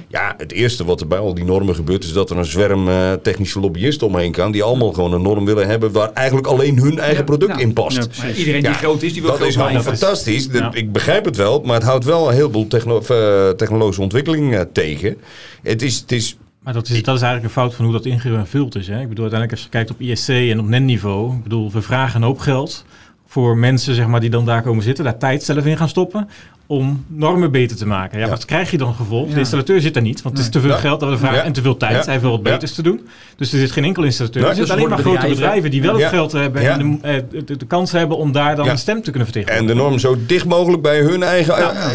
Ja, 0.08 0.34
het 0.38 0.52
eerste 0.52 0.86
wat 0.86 1.02
er 1.02 1.08
bij 1.08 1.18
al 1.20 1.34
die 1.34 1.44
normen 1.44 1.76
gebeurt 1.76 2.04
is 2.04 2.14
dat 2.14 2.30
er 2.30 2.38
een 2.38 2.46
zwerm 2.46 2.88
eh, 2.88 3.14
technische 3.14 3.60
lobbyisten 3.60 4.08
omheen 4.08 4.32
kan 4.32 4.52
die 4.52 4.64
allemaal 4.64 4.92
gewoon 4.94 5.14
een 5.14 5.22
norm 5.22 5.46
willen 5.46 5.68
hebben 5.68 5.92
waar 5.92 6.14
eigenlijk 6.14 6.48
maar 6.48 6.78
hun 6.78 7.00
eigen 7.00 7.18
Ja, 7.18 7.24
product 7.24 7.60
in 7.60 7.74
past. 7.74 8.10
Iedereen 8.38 8.64
die 8.64 8.74
groot 8.74 9.02
is, 9.02 9.14
die 9.14 9.22
wil 9.22 9.30
Dat 9.32 9.40
groot 9.40 9.50
is 9.50 9.56
blijven. 9.56 9.84
fantastisch. 9.84 10.50
Dat-. 10.50 10.76
Ik 10.76 10.92
begrijp 10.92 11.26
het 11.26 11.36
wel, 11.36 11.62
maar 11.62 11.76
het 11.76 11.84
houdt 11.84 12.06
wel 12.06 12.28
een 12.28 12.34
heleboel 12.36 12.68
techno 12.68 13.02
eh, 13.08 13.50
technologische 13.50 14.02
ontwikkeling 14.02 14.66
tegen. 14.74 15.18
Het 15.64 15.82
is, 15.82 16.00
het 16.00 16.12
is 16.12 16.38
Maar 16.68 16.76
dat 16.76 16.90
is, 16.90 17.04
dat 17.04 17.16
is 17.16 17.22
eigenlijk 17.22 17.44
een 17.44 17.62
fout 17.62 17.76
van 17.76 17.86
hoe 17.86 17.94
dat 17.94 18.06
ingevuld 18.06 18.76
is. 18.76 18.88
Hè? 18.88 19.02
Ik 19.02 19.10
bedoel, 19.10 19.32
uiteindelijk 19.32 19.52
als 19.52 19.64
je 19.64 19.70
kijkt 19.70 19.92
op 19.92 20.02
ISC 20.02 20.30
en 20.30 20.60
op 20.60 20.66
NEN-niveau, 20.66 21.36
ik 21.36 21.44
bedoel, 21.44 21.72
we 21.72 21.82
vragen 21.82 22.16
een 22.16 22.28
hoop 22.28 22.40
geld 22.40 22.86
voor 23.26 23.58
mensen 23.58 23.96
zeg 23.96 24.08
maar, 24.08 24.20
die 24.20 24.30
dan 24.30 24.46
daar 24.46 24.62
komen 24.62 24.84
zitten, 24.84 25.04
daar 25.04 25.18
tijd 25.18 25.44
zelf 25.44 25.66
in 25.66 25.78
gaan 25.78 25.90
stoppen 25.90 26.30
om 26.68 27.06
normen 27.08 27.52
beter 27.52 27.78
te 27.78 27.86
maken. 27.88 28.20
Ja, 28.20 28.24
Ja. 28.26 28.30
Wat 28.30 28.46
krijg 28.46 28.72
je 28.72 28.78
dan 28.78 28.94
gevolg? 28.94 29.28
Ja. 29.28 29.34
De 29.34 29.40
installateur 29.40 29.82
zit 29.82 29.96
er 29.96 30.02
niet, 30.02 30.22
want 30.22 30.38
het 30.38 30.46
is 30.46 30.52
te 30.52 30.60
veel 30.60 30.70
Ja. 30.70 30.76
geld 30.78 31.00
dat 31.00 31.10
we 31.10 31.18
vragen 31.18 31.38
Ja. 31.38 31.44
en 31.44 31.54
te 31.54 31.62
veel 31.62 31.78
tijd. 31.78 32.06
Ja. 32.06 32.12
Hij 32.12 32.22
wel 32.22 32.32
wat 32.32 32.40
Ja. 32.44 32.52
beters 32.52 32.74
te 32.74 32.82
doen. 32.82 33.08
Dus 33.36 33.54
er 33.54 33.60
zit 33.60 33.72
geen 33.72 33.84
enkel 33.84 34.04
installateur. 34.04 34.42
Nee, 34.42 34.50
er 34.50 34.56
zitten 34.58 34.76
dus 34.76 34.84
alleen 34.86 34.96
maar 34.96 35.04
grote 35.06 35.20
bedrijven- 35.28 35.44
bedrijven 35.44 35.72
die 35.72 35.82
wel 35.82 35.98
het 36.00 36.08
geld 36.10 36.32
hebben 36.32 36.62
Ja. 36.62 36.80
en 36.80 37.00
de, 37.02 37.08
eh, 37.08 37.44
de, 37.46 37.58
de 37.58 37.66
kans 37.66 37.92
hebben 37.92 38.18
om 38.18 38.32
daar 38.32 38.56
dan 38.56 38.66
Ja. 38.66 38.72
een 38.72 38.78
stem 38.78 39.02
te 39.02 39.12
kunnen 39.12 39.28
en 39.28 39.34
vertegenwoordigen. 39.34 39.78
de 39.84 39.84
norm 39.90 40.00
zo 40.00 40.26
dicht 40.28 40.46
mogelijk 40.46 40.82
bij 40.82 41.00
hun 41.02 41.24
eigen 41.24 41.58
eh, 41.58 41.64
eh, 41.64 41.90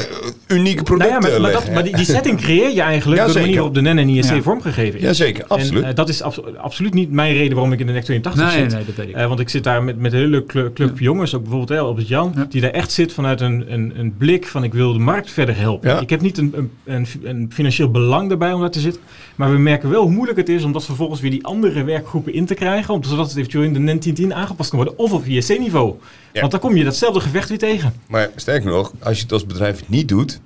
unieke 0.48 0.74
Nou 0.74 0.84
producten 0.84 1.12
ja, 1.12 1.18
maar, 1.30 1.40
maar, 1.40 1.52
dat, 1.52 1.70
maar 1.72 1.82
die, 1.84 1.96
die 1.96 2.04
setting 2.04 2.40
creëer 2.40 2.70
je 2.74 2.80
eigenlijk 2.80 3.20
Ja, 3.20 3.24
door 3.26 3.34
de 3.34 3.40
manier 3.40 3.54
waarop 3.56 3.74
de 3.74 3.80
NEN 3.80 3.98
en 3.98 4.08
ISC 4.08 4.34
Ja. 4.34 4.42
vormgegeven 4.42 4.98
is. 4.98 5.04
Jazeker, 5.04 5.44
absoluut. 5.46 5.82
En 5.82 5.94
dat 5.94 6.08
is 6.08 6.22
abso- 6.22 6.44
absoluut 6.56 6.94
niet 6.94 7.10
mijn 7.10 7.32
reden 7.34 7.52
waarom 7.54 7.72
ik 7.72 7.80
in 7.80 7.86
de 7.86 7.92
NEC 7.92 8.04
82 8.04 8.44
Nee, 8.44 8.62
zit. 8.62 8.72
nee, 8.72 8.84
dat 8.84 8.94
weet 8.94 9.08
ik. 9.08 9.14
Eh, 9.14 9.26
want 9.26 9.40
ik 9.40 9.48
zit 9.48 9.64
daar 9.64 9.82
met, 9.82 9.98
met 9.98 10.12
een 10.12 10.18
hele 10.18 10.44
club, 10.46 10.74
club 10.74 10.98
jongens, 10.98 11.34
ook 11.34 11.40
bijvoorbeeld 11.42 11.78
hè, 11.80 11.84
op 11.84 11.96
het 11.96 12.08
Jan, 12.08 12.32
Ja. 12.36 12.46
die 12.48 12.60
daar 12.60 12.70
echt 12.70 12.92
zit 12.92 13.12
vanuit 13.12 13.40
een, 13.40 13.64
een, 13.72 13.92
een 13.96 14.14
blik 14.18 14.46
van 14.46 14.61
ik 14.64 14.74
wil 14.74 14.92
de 14.92 14.98
markt 14.98 15.30
verder 15.30 15.56
helpen. 15.56 15.90
Ja. 15.90 16.00
Ik 16.00 16.10
heb 16.10 16.20
niet 16.20 16.38
een, 16.38 16.70
een, 16.84 17.06
een, 17.22 17.50
financieel 17.52 17.90
belang 17.90 18.28
daarbij 18.28 18.52
om 18.52 18.60
daar 18.60 18.70
te 18.70 18.80
zitten, 18.80 19.02
maar 19.36 19.50
we 19.50 19.58
merken 19.58 19.90
wel 19.90 20.02
hoe 20.02 20.10
moeilijk 20.10 20.38
het 20.38 20.48
is 20.48 20.64
om 20.64 20.72
dat 20.72 20.84
vervolgens 20.84 21.20
weer 21.20 21.30
die 21.30 21.44
andere 21.44 21.84
werkgroepen 21.84 22.32
in 22.32 22.46
te 22.46 22.54
krijgen, 22.54 22.94
om, 22.94 23.04
zodat 23.04 23.28
het 23.28 23.36
eventueel 23.36 23.64
in 23.64 23.72
de 23.72 23.78
NEN 23.78 23.98
1010 23.98 24.34
aangepast 24.34 24.70
kan 24.70 24.78
worden, 24.78 24.98
of 24.98 25.12
op 25.12 25.24
ISC-niveau. 25.24 25.94
Ja. 26.32 26.40
Want 26.40 26.52
dan 26.52 26.60
kom 26.60 26.76
je 26.76 26.84
datzelfde 26.84 27.20
gevecht 27.20 27.48
weer 27.48 27.58
tegen. 27.58 27.92
Maar 28.06 28.30
sterker 28.36 28.70
nog, 28.70 28.92
als 28.98 29.16
je 29.16 29.22
het 29.22 29.32
als 29.32 29.46
bedrijf 29.46 29.88
niet 29.88 30.08
doet, 30.08 30.40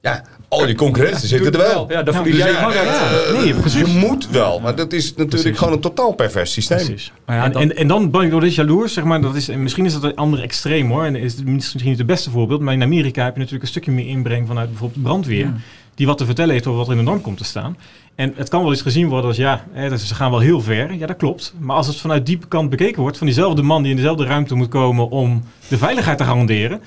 ja, 0.00 0.24
al 0.60 0.68
je 0.68 0.74
concurrenten 0.74 1.28
zitten 1.28 1.52
er 1.52 1.58
wel. 1.58 1.86
Ja, 1.90 2.02
dan 2.02 2.14
Ja, 2.14 2.20
verlies 2.22 2.42
dus 2.42 2.52
jij 2.52 3.42
nee, 3.42 3.54
precies. 3.54 3.80
Je 3.80 3.98
moet 3.98 4.28
wel, 4.30 4.60
maar 4.60 4.74
dat 4.74 4.92
is 4.92 5.04
natuurlijk 5.10 5.30
Precies. 5.30 5.58
gewoon 5.58 5.72
een 5.72 5.80
totaal 5.80 6.12
pervers 6.12 6.52
systeem. 6.52 6.76
Precies. 6.78 7.12
Maar 7.26 7.36
ja, 7.36 7.44
en, 7.44 7.52
dan- 7.52 7.62
en, 7.62 7.76
en 7.76 7.86
dan 7.88 8.10
ben 8.10 8.20
ik 8.22 8.30
door 8.30 8.40
dit 8.40 8.54
jaloers, 8.54 8.92
zeg 8.92 9.04
maar. 9.04 9.20
Dat 9.20 9.34
is, 9.34 9.48
en 9.48 9.62
misschien 9.62 9.84
is 9.84 9.92
dat 9.92 10.02
een 10.02 10.16
ander 10.16 10.42
extreem 10.42 10.90
hoor. 10.90 11.04
En 11.04 11.16
is 11.16 11.34
het 11.36 11.46
misschien 11.46 11.80
niet 11.88 11.98
het 11.98 12.06
beste 12.06 12.30
voorbeeld. 12.30 12.60
Maar 12.60 12.74
in 12.74 12.82
Amerika 12.82 13.24
heb 13.24 13.32
je 13.32 13.38
natuurlijk 13.38 13.64
een 13.64 13.70
stukje 13.70 13.90
meer 13.92 14.06
inbreng 14.06 14.46
vanuit 14.46 14.68
bijvoorbeeld 14.68 15.02
de 15.02 15.08
brandweer. 15.08 15.44
Ja. 15.44 15.54
Die 15.94 16.06
wat 16.06 16.18
te 16.18 16.24
vertellen 16.26 16.52
heeft 16.52 16.66
over 16.66 16.78
wat 16.78 16.86
er 16.88 16.92
in 16.92 16.98
de 16.98 17.04
norm 17.10 17.20
komt 17.20 17.38
te 17.38 17.44
staan. 17.44 17.76
En 18.14 18.32
het 18.36 18.48
kan 18.48 18.62
wel 18.62 18.70
eens 18.70 18.82
gezien 18.82 19.08
worden 19.08 19.26
als 19.28 19.36
ja, 19.36 19.64
hè, 19.72 19.88
dat 19.88 20.00
ze 20.00 20.14
gaan 20.14 20.30
wel 20.30 20.40
heel 20.40 20.60
ver. 20.60 20.94
Ja, 20.94 21.06
dat 21.06 21.16
klopt. 21.16 21.54
Maar 21.58 21.76
als 21.76 21.86
het 21.86 21.96
vanuit 21.96 22.26
die 22.26 22.38
kant 22.48 22.70
bekeken 22.70 23.02
wordt, 23.02 23.18
van 23.18 23.26
diezelfde 23.26 23.62
man 23.62 23.82
die 23.82 23.90
in 23.90 23.96
dezelfde 23.96 24.24
ruimte 24.24 24.54
moet 24.54 24.68
komen 24.68 25.10
om 25.10 25.42
de 25.68 25.78
veiligheid 25.78 26.18
te 26.18 26.24
garanderen. 26.24 26.80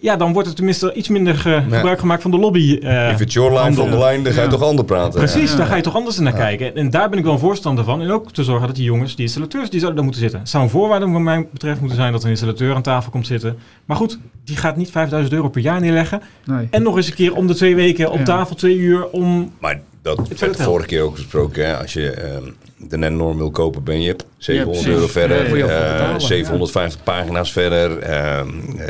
Ja, 0.00 0.16
dan 0.16 0.32
wordt 0.32 0.48
er 0.48 0.54
tenminste 0.54 0.92
iets 0.94 1.08
minder 1.08 1.34
ge- 1.34 1.62
gebruik 1.70 1.98
gemaakt 1.98 2.22
van 2.22 2.30
de 2.30 2.38
lobby. 2.38 2.78
eh, 2.82 3.10
If 3.10 3.20
it's 3.20 3.34
your 3.34 3.50
line 3.50 3.62
andere- 3.62 3.82
van 3.82 3.90
de 3.90 3.98
lijn, 3.98 4.22
dan 4.22 4.32
ga 4.32 4.38
je 4.40 4.46
Ja. 4.46 4.52
toch 4.52 4.62
ander 4.62 4.84
praten. 4.84 5.18
Precies, 5.18 5.50
Ja. 5.50 5.56
daar 5.56 5.66
ga 5.66 5.74
je 5.76 5.82
toch 5.82 5.94
anders 5.94 6.18
naar 6.18 6.32
kijken. 6.32 6.66
En, 6.66 6.74
en 6.74 6.90
daar 6.90 7.08
ben 7.08 7.18
ik 7.18 7.24
wel 7.24 7.32
een 7.32 7.38
voorstander 7.38 7.84
van. 7.84 8.00
En 8.02 8.10
ook 8.10 8.32
te 8.32 8.44
zorgen 8.44 8.66
dat 8.66 8.76
die 8.76 8.84
jongens, 8.84 9.14
die 9.16 9.24
installateurs, 9.24 9.70
die 9.70 9.80
zouden 9.80 9.94
daar 9.94 10.04
moeten 10.04 10.22
zitten. 10.22 10.40
Het 10.40 10.48
zou 10.48 10.64
een 10.64 10.70
voorwaarde 10.70 11.08
wat 11.10 11.20
mij 11.20 11.46
betreft 11.52 11.78
moeten 11.80 11.98
zijn 11.98 12.12
dat 12.12 12.24
een 12.24 12.30
installateur 12.30 12.74
aan 12.74 12.82
tafel 12.82 13.10
komt 13.10 13.26
zitten. 13.26 13.56
Maar 13.84 13.96
goed, 13.96 14.18
die 14.44 14.56
gaat 14.56 14.76
niet 14.76 14.90
5000 14.90 15.32
euro 15.34 15.48
per 15.48 15.60
jaar 15.62 15.80
neerleggen. 15.80 16.20
Nee. 16.44 16.68
En 16.70 16.82
nog 16.82 16.96
eens 16.96 17.06
een 17.08 17.14
keer 17.14 17.34
om 17.34 17.46
de 17.46 17.54
twee 17.54 17.74
weken 17.74 18.10
op 18.10 18.18
Ja. 18.18 18.24
tafel, 18.24 18.54
twee 18.56 18.76
uur, 18.76 19.08
om... 19.10 19.52
Maar 19.58 19.80
dat 20.02 20.16
verder 20.16 20.38
werd 20.38 20.56
de 20.56 20.62
vorige 20.62 20.86
keer 20.86 21.02
ook 21.02 21.14
gesproken. 21.14 21.66
Hè? 21.66 21.76
Als 21.76 21.92
je 21.92 22.10
ehm, 22.10 22.50
de 22.76 22.96
NEN-norm 22.96 23.36
wil 23.36 23.50
kopen, 23.50 23.84
ben 23.84 24.02
je 24.02 24.16
700 24.36 24.82
precies. 24.82 24.98
euro 24.98 25.12
verder. 25.12 25.42
Ja, 25.42 25.48
moet 25.48 25.58
je 25.58 25.64
ook 25.64 25.70
voor 25.70 25.80
eh, 25.80 25.92
betalen, 25.92 26.20
750 26.20 27.02
pagina's 27.02 27.52
verder. 27.52 27.98
ehm, 27.98 28.48
eh, 28.78 28.86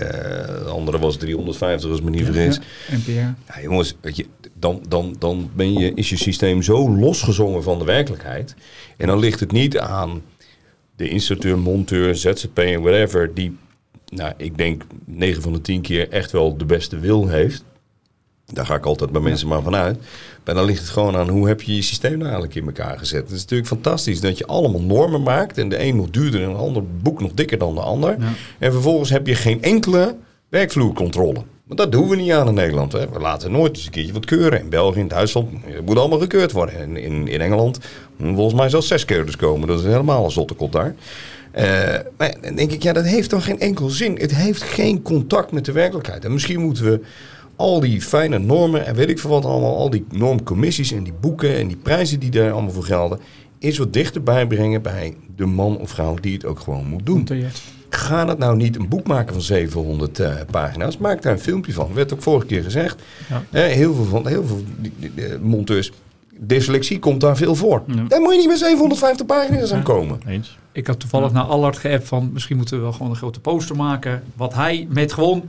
de 0.65 0.71
andere 0.71 0.99
was 0.99 1.17
350, 1.17 1.91
als 1.91 1.99
ik 1.99 2.05
me 2.05 2.11
niet 2.11 2.25
vergis. 2.25 2.61
Ja, 3.07 3.35
jongens, 3.63 3.95
weet 4.01 4.17
je, 4.17 4.27
dan, 4.55 4.83
dan, 4.89 5.17
dan 5.19 5.51
ben 5.55 5.73
je, 5.73 5.95
is 5.95 6.09
je 6.11 6.17
systeem 6.17 6.63
zo 6.63 6.91
losgezongen 6.91 7.63
van 7.63 7.79
de 7.79 7.85
werkelijkheid. 7.85 8.55
En 8.97 9.07
dan 9.07 9.19
ligt 9.19 9.41
het 9.41 9.53
niet 9.53 9.79
aan 9.79 10.23
de 10.97 11.09
installateur, 11.09 11.59
monteur, 11.59 12.17
ZZP 12.17 12.59
en 12.59 12.83
whatever, 12.83 13.35
die, 13.35 13.57
nou, 14.09 14.33
ik 14.37 14.59
denk 14.59 14.83
9 15.05 15.43
van 15.43 15.53
de 15.53 15.61
10 15.61 15.81
keer 15.81 16.09
echt 16.09 16.31
wel 16.31 16.57
de 16.57 16.65
beste 16.65 16.99
wil 16.99 17.29
heeft. 17.29 17.65
Daar 18.47 18.67
ga 18.67 18.75
ik 18.75 18.87
altijd 18.87 19.11
bij 19.11 19.21
mensen 19.21 19.49
maar 19.49 19.63
vanuit. 19.63 19.99
Maar 20.51 20.59
dan 20.59 20.69
ligt 20.69 20.81
het 20.81 20.91
gewoon 20.91 21.17
aan 21.17 21.29
hoe 21.29 21.49
heb 21.49 21.63
je 21.63 21.75
je 21.75 21.83
systeem 21.83 22.13
nou 22.13 22.23
eigenlijk 22.23 22.55
in 22.55 22.67
elkaar 22.67 22.99
gezet. 22.99 23.23
Het 23.23 23.31
is 23.31 23.41
natuurlijk 23.41 23.69
fantastisch 23.69 24.21
dat 24.21 24.39
je 24.39 24.47
allemaal 24.47 24.81
normen 24.81 25.23
maakt. 25.23 25.59
En 25.59 25.69
de 25.69 25.83
een 25.83 25.97
nog 25.97 26.11
duurder 26.11 26.43
en 26.43 26.49
de 26.49 26.55
ander 26.55 26.83
boek 27.03 27.21
nog 27.21 27.33
dikker 27.33 27.59
dan 27.59 27.75
de 27.75 27.81
ander. 27.81 28.17
Ja. 28.19 28.33
En 28.59 28.73
vervolgens 28.73 29.11
heb 29.11 29.27
je 29.27 29.35
geen 29.35 29.63
enkele 29.63 30.17
werkvloercontrole. 30.49 31.43
Want 31.67 31.79
dat 31.79 31.93
doen 31.93 32.09
we 32.09 32.17
niet 32.17 32.33
aan 32.33 32.49
in 32.49 32.55
Nederland. 32.55 32.93
Hè. 32.93 33.09
We 33.09 33.19
laten 33.19 33.51
nooit 33.51 33.77
eens 33.77 33.85
een 33.85 33.91
keertje 33.91 34.13
wat 34.13 34.25
keuren. 34.25 34.61
In 34.61 34.69
België, 34.69 34.99
in 34.99 35.09
Duitsland, 35.09 35.51
het 35.65 35.87
moet 35.87 35.99
allemaal 35.99 36.19
gekeurd 36.19 36.53
worden. 36.53 36.79
En 36.81 36.97
in, 36.97 37.29
in 37.29 37.41
Engeland 37.41 37.79
volgens 38.19 38.55
mij 38.55 38.69
zelfs 38.69 38.89
zes 38.89 39.05
keurders 39.05 39.37
komen. 39.37 39.69
Dat 39.69 39.79
is 39.79 39.87
helemaal 39.87 40.25
een 40.25 40.31
zottekot 40.31 40.73
daar. 40.73 40.95
Eh, 41.51 41.65
maar 42.17 42.35
dan 42.41 42.55
denk 42.55 42.73
ik, 42.73 42.83
ja, 42.83 42.93
dat 42.93 43.05
heeft 43.05 43.31
dan 43.31 43.43
geen 43.43 43.61
enkel 43.61 43.89
zin. 43.89 44.19
Het 44.19 44.35
heeft 44.35 44.63
geen 44.63 45.03
contact 45.03 45.53
met 45.53 45.65
de 45.65 45.73
werkelijkheid. 45.73 46.25
En 46.25 46.33
misschien 46.33 46.61
moeten 46.61 46.85
we 46.85 47.01
al 47.61 47.81
die 47.81 48.01
fijne 48.03 48.39
normen 48.39 48.87
en 48.87 48.95
weet 48.95 49.09
ik 49.09 49.19
veel 49.19 49.31
wat 49.31 49.45
allemaal, 49.45 49.77
al 49.77 49.91
die 49.91 50.05
normcommissies 50.11 50.93
en 50.93 51.03
die 51.05 51.13
boeken 51.21 51.57
en 51.57 51.69
die 51.69 51.77
prijzen 51.77 52.21
die 52.21 52.31
daar 52.31 52.53
allemaal 52.53 52.71
voor 52.73 52.85
gelden, 52.85 53.19
eens 53.59 53.79
wat 53.79 53.93
dichterbij 53.93 54.47
brengen 54.47 54.83
bij 54.83 55.17
de 55.37 55.47
man 55.47 55.79
of 55.79 55.91
vrouw 55.91 56.15
die 56.15 56.33
het 56.35 56.45
ook 56.45 56.61
gewoon 56.61 56.87
moet 56.87 57.07
doen. 57.07 57.25
Ga 57.91 58.27
het 58.29 58.39
nou 58.39 58.57
niet 58.57 58.77
een 58.77 58.89
boek 58.89 59.07
maken 59.07 59.33
van 59.33 59.43
700 59.43 60.19
eh, 60.19 60.35
pagina's. 60.51 60.97
Maak 60.99 61.23
daar 61.23 61.33
een 61.33 61.39
filmpje 61.41 61.73
van. 61.73 61.95
Werd 61.95 62.13
ook 62.13 62.23
vorige 62.23 62.47
keer 62.47 62.63
gezegd. 62.63 63.03
Ja. 63.29 63.43
Eh, 63.51 63.73
heel 63.75 63.95
veel, 63.95 64.05
van, 64.05 64.27
heel 64.27 64.47
veel 64.47 64.63
die- 64.81 64.93
die- 64.99 65.13
die, 65.15 65.39
monteurs. 65.39 65.93
Dyslexie 66.43 66.99
komt 66.99 67.21
daar 67.21 67.37
veel 67.37 67.55
voor. 67.55 67.83
Ja. 67.87 68.03
Daar 68.09 68.21
moet 68.21 68.33
je 68.33 68.39
niet 68.39 68.49
met 68.49 68.59
750 68.59 69.27
pagina's 69.27 69.73
aan 69.73 69.83
komen. 69.83 70.21
Eens. 70.27 70.59
Ik 70.73 70.87
had 70.87 71.01
toevallig 71.01 71.33
naar 71.33 71.43
Allard 71.45 71.79
geappt 71.79 72.09
van 72.09 72.31
misschien 72.33 72.57
moeten 72.57 72.77
we 72.77 72.83
wel 72.83 72.93
gewoon 72.93 73.11
een 73.11 73.17
grote 73.17 73.41
poster 73.41 73.77
maken. 73.77 74.23
Wat 74.37 74.55
hij 74.55 74.87
met 74.91 75.13
gewoon, 75.13 75.43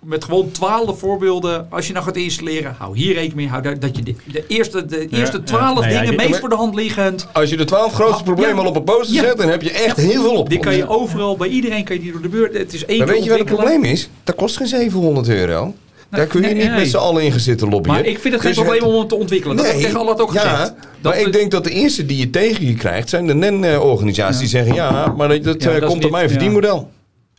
met 0.00 0.24
gewoon 0.24 0.50
twaalf 0.50 0.98
voorbeelden, 0.98 1.66
als 1.70 1.86
je 1.86 1.92
nou 1.92 2.04
gaat 2.04 2.16
installeren, 2.16 2.74
hou 2.78 2.96
hier 2.96 3.12
rekening 3.12 3.34
mee. 3.34 3.48
Hou 3.48 3.62
daar, 3.62 3.78
dat 3.80 3.96
je 3.96 4.02
de, 4.02 4.14
de 4.32 4.44
eerste, 4.46 4.86
de 4.86 5.06
Ja, 5.10 5.18
eerste 5.18 5.36
ja. 5.36 5.42
twaalf 5.42 5.80
Nou 5.80 5.92
ja, 5.92 6.00
dingen, 6.00 6.16
meest 6.16 6.38
voor 6.38 6.48
de 6.48 6.54
hand 6.54 6.74
liggend. 6.74 7.28
Als 7.32 7.50
je 7.50 7.56
de 7.56 7.64
12 7.64 7.92
grootste 7.92 8.18
Ah, 8.18 8.24
problemen 8.24 8.56
ja. 8.56 8.62
al 8.62 8.68
op 8.68 8.76
een 8.76 8.84
poster 8.84 9.14
Ja. 9.14 9.22
zet, 9.22 9.36
dan 9.36 9.48
heb 9.48 9.62
je 9.62 9.70
echt 9.70 9.96
heel 9.96 10.22
veel 10.22 10.36
op. 10.36 10.48
Die 10.48 10.58
kan 10.58 10.76
je 10.76 10.88
overal, 10.88 11.36
bij 11.36 11.48
iedereen 11.48 11.84
kan 11.84 11.96
je 11.96 12.02
die 12.02 12.12
door 12.12 12.22
de 12.22 12.28
beurt. 12.28 12.58
Het 12.58 12.72
is 12.72 12.84
één 12.84 12.98
Maar 12.98 13.06
keer 13.06 13.16
weet 13.16 13.24
je 13.24 13.30
wat 13.30 13.38
het 13.38 13.48
probleem 13.48 13.84
is? 13.84 14.08
Dat 14.24 14.34
kost 14.34 14.56
geen 14.56 14.66
700 14.66 15.28
euro. 15.28 15.74
Daar 16.16 16.26
kun 16.26 16.40
je 16.40 16.46
nee, 16.46 16.54
niet 16.56 16.66
nee. 16.70 16.78
met 16.78 16.88
z'n 16.90 16.96
allen 16.96 17.22
in 17.22 17.30
gaan 17.30 17.40
zitten 17.40 17.68
lobbyen. 17.68 17.94
Maar 17.94 18.04
ik 18.04 18.18
vind 18.18 18.34
het 18.34 18.42
geen 18.42 18.52
Dus 18.52 18.60
probleem 18.62 18.82
het- 18.82 18.92
om 18.92 18.98
het 18.98 19.08
te 19.08 19.14
ontwikkelen. 19.14 19.56
Dat 19.56 19.66
heb 19.66 19.74
ik 19.74 19.80
tegen 19.80 20.18
ook 20.20 20.32
ja, 20.32 20.40
gezegd. 20.40 20.74
maar 21.02 21.20
ik 21.20 21.32
denk 21.32 21.50
dat 21.50 21.64
de 21.64 21.70
eerste 21.70 22.06
die 22.06 22.18
je 22.18 22.30
tegen 22.30 22.66
je 22.66 22.74
krijgt 22.74 23.08
zijn 23.08 23.26
de 23.26 23.34
NEN-organisaties 23.34 24.38
die 24.40 24.48
zeggen 24.48 24.74
ja, 24.74 25.14
maar 25.16 25.28
dat, 25.28 25.44
dat 25.44 25.62
Ja, 25.62 25.70
eh, 25.70 25.86
komt 25.86 26.04
op 26.04 26.10
mijn 26.10 26.28
verdienmodel. 26.30 26.90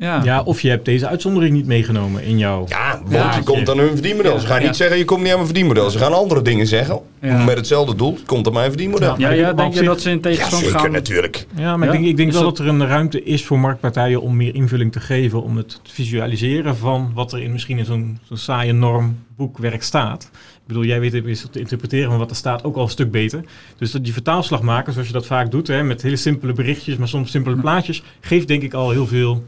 Ja. 0.03 0.21
Ja, 0.23 0.41
of 0.41 0.61
je 0.61 0.69
hebt 0.69 0.85
deze 0.85 1.07
uitzondering 1.07 1.53
niet 1.55 1.65
meegenomen 1.65 2.23
in 2.23 2.37
jouw... 2.37 2.65
Ja, 2.67 2.99
want 3.01 3.11
Ja. 3.13 3.35
je 3.35 3.43
komt 3.43 3.69
aan 3.69 3.77
hun 3.77 3.89
verdienmodel. 3.93 4.39
Ze 4.39 4.47
gaan 4.47 4.61
Ja. 4.61 4.67
niet 4.67 4.75
zeggen, 4.75 4.97
je 4.97 5.05
komt 5.05 5.19
niet 5.21 5.29
aan 5.29 5.35
mijn 5.35 5.45
verdienmodel. 5.45 5.89
Ze 5.89 5.97
gaan 5.97 6.13
andere 6.13 6.41
dingen 6.41 6.67
zeggen. 6.67 6.99
Ja. 7.21 7.43
Met 7.43 7.55
hetzelfde 7.57 7.95
doel, 7.95 8.13
het 8.13 8.23
komt 8.25 8.47
aan 8.47 8.53
mijn 8.53 8.69
verdienmodel. 8.69 9.15
Ja, 9.19 9.31
ja 9.31 9.53
denk 9.53 9.73
je 9.73 9.83
dat 9.83 10.01
ze 10.01 10.09
in 10.09 10.15
Ja, 10.15 10.21
tegenstand 10.21 10.63
zeker 10.63 10.79
gaan? 10.79 10.91
natuurlijk. 10.91 11.45
Ja, 11.55 11.77
maar 11.77 11.87
Ja? 11.87 11.93
ik 11.93 11.99
denk, 11.99 12.09
ik 12.11 12.17
denk 12.17 12.31
wel 12.31 12.41
dat- 12.43 12.57
dat 12.57 12.65
er 12.65 12.73
een 12.73 12.87
ruimte 12.87 13.23
is 13.23 13.45
voor 13.45 13.59
marktpartijen 13.59 14.21
om 14.21 14.35
meer 14.35 14.55
invulling 14.55 14.91
te 14.91 14.99
geven. 14.99 15.43
Om 15.43 15.57
het 15.57 15.79
te 15.83 15.91
visualiseren 15.93 16.77
van 16.77 17.11
wat 17.13 17.33
er 17.33 17.41
in, 17.41 17.51
misschien 17.51 17.77
in 17.77 17.85
zo'n 17.85 18.19
zo'n 18.27 18.37
saaie 18.37 18.73
normboekwerk 18.73 19.83
staat. 19.83 20.29
Ik 20.33 20.67
bedoel, 20.67 20.83
jij 20.83 20.99
weet 20.99 21.13
is 21.13 21.47
te 21.51 21.59
interpreteren 21.59 22.09
van 22.09 22.19
wat 22.19 22.29
er 22.29 22.35
staat 22.35 22.63
ook 22.63 22.75
al 22.75 22.83
een 22.83 22.89
stuk 22.89 23.11
beter. 23.11 23.43
Dus 23.77 23.91
dat 23.91 24.03
die 24.03 24.13
vertaalslag 24.13 24.61
maken, 24.61 24.93
zoals 24.93 25.07
je 25.07 25.13
dat 25.13 25.25
vaak 25.25 25.51
doet, 25.51 25.67
hè, 25.67 25.83
met 25.83 26.01
hele 26.01 26.15
simpele 26.15 26.53
berichtjes, 26.53 26.95
maar 26.97 27.07
soms 27.07 27.31
simpele 27.31 27.55
plaatjes, 27.55 28.03
geeft 28.21 28.47
denk 28.47 28.61
ik 28.63 28.73
al 28.73 28.89
heel 28.91 29.07
veel, 29.07 29.43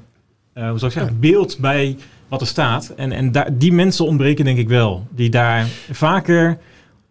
eh, 0.55 0.69
hoe 0.69 0.79
zou 0.79 0.91
ik 0.91 0.97
zeggen, 0.97 1.19
beeld 1.19 1.57
bij 1.59 1.97
wat 2.27 2.41
er 2.41 2.47
staat. 2.47 2.93
En, 2.95 3.11
en 3.11 3.31
daar, 3.31 3.57
die 3.57 3.73
mensen 3.73 4.05
ontbreken 4.05 4.45
denk 4.45 4.57
ik 4.57 4.67
wel, 4.67 5.07
die 5.09 5.29
daar 5.29 5.65
vaker 5.91 6.57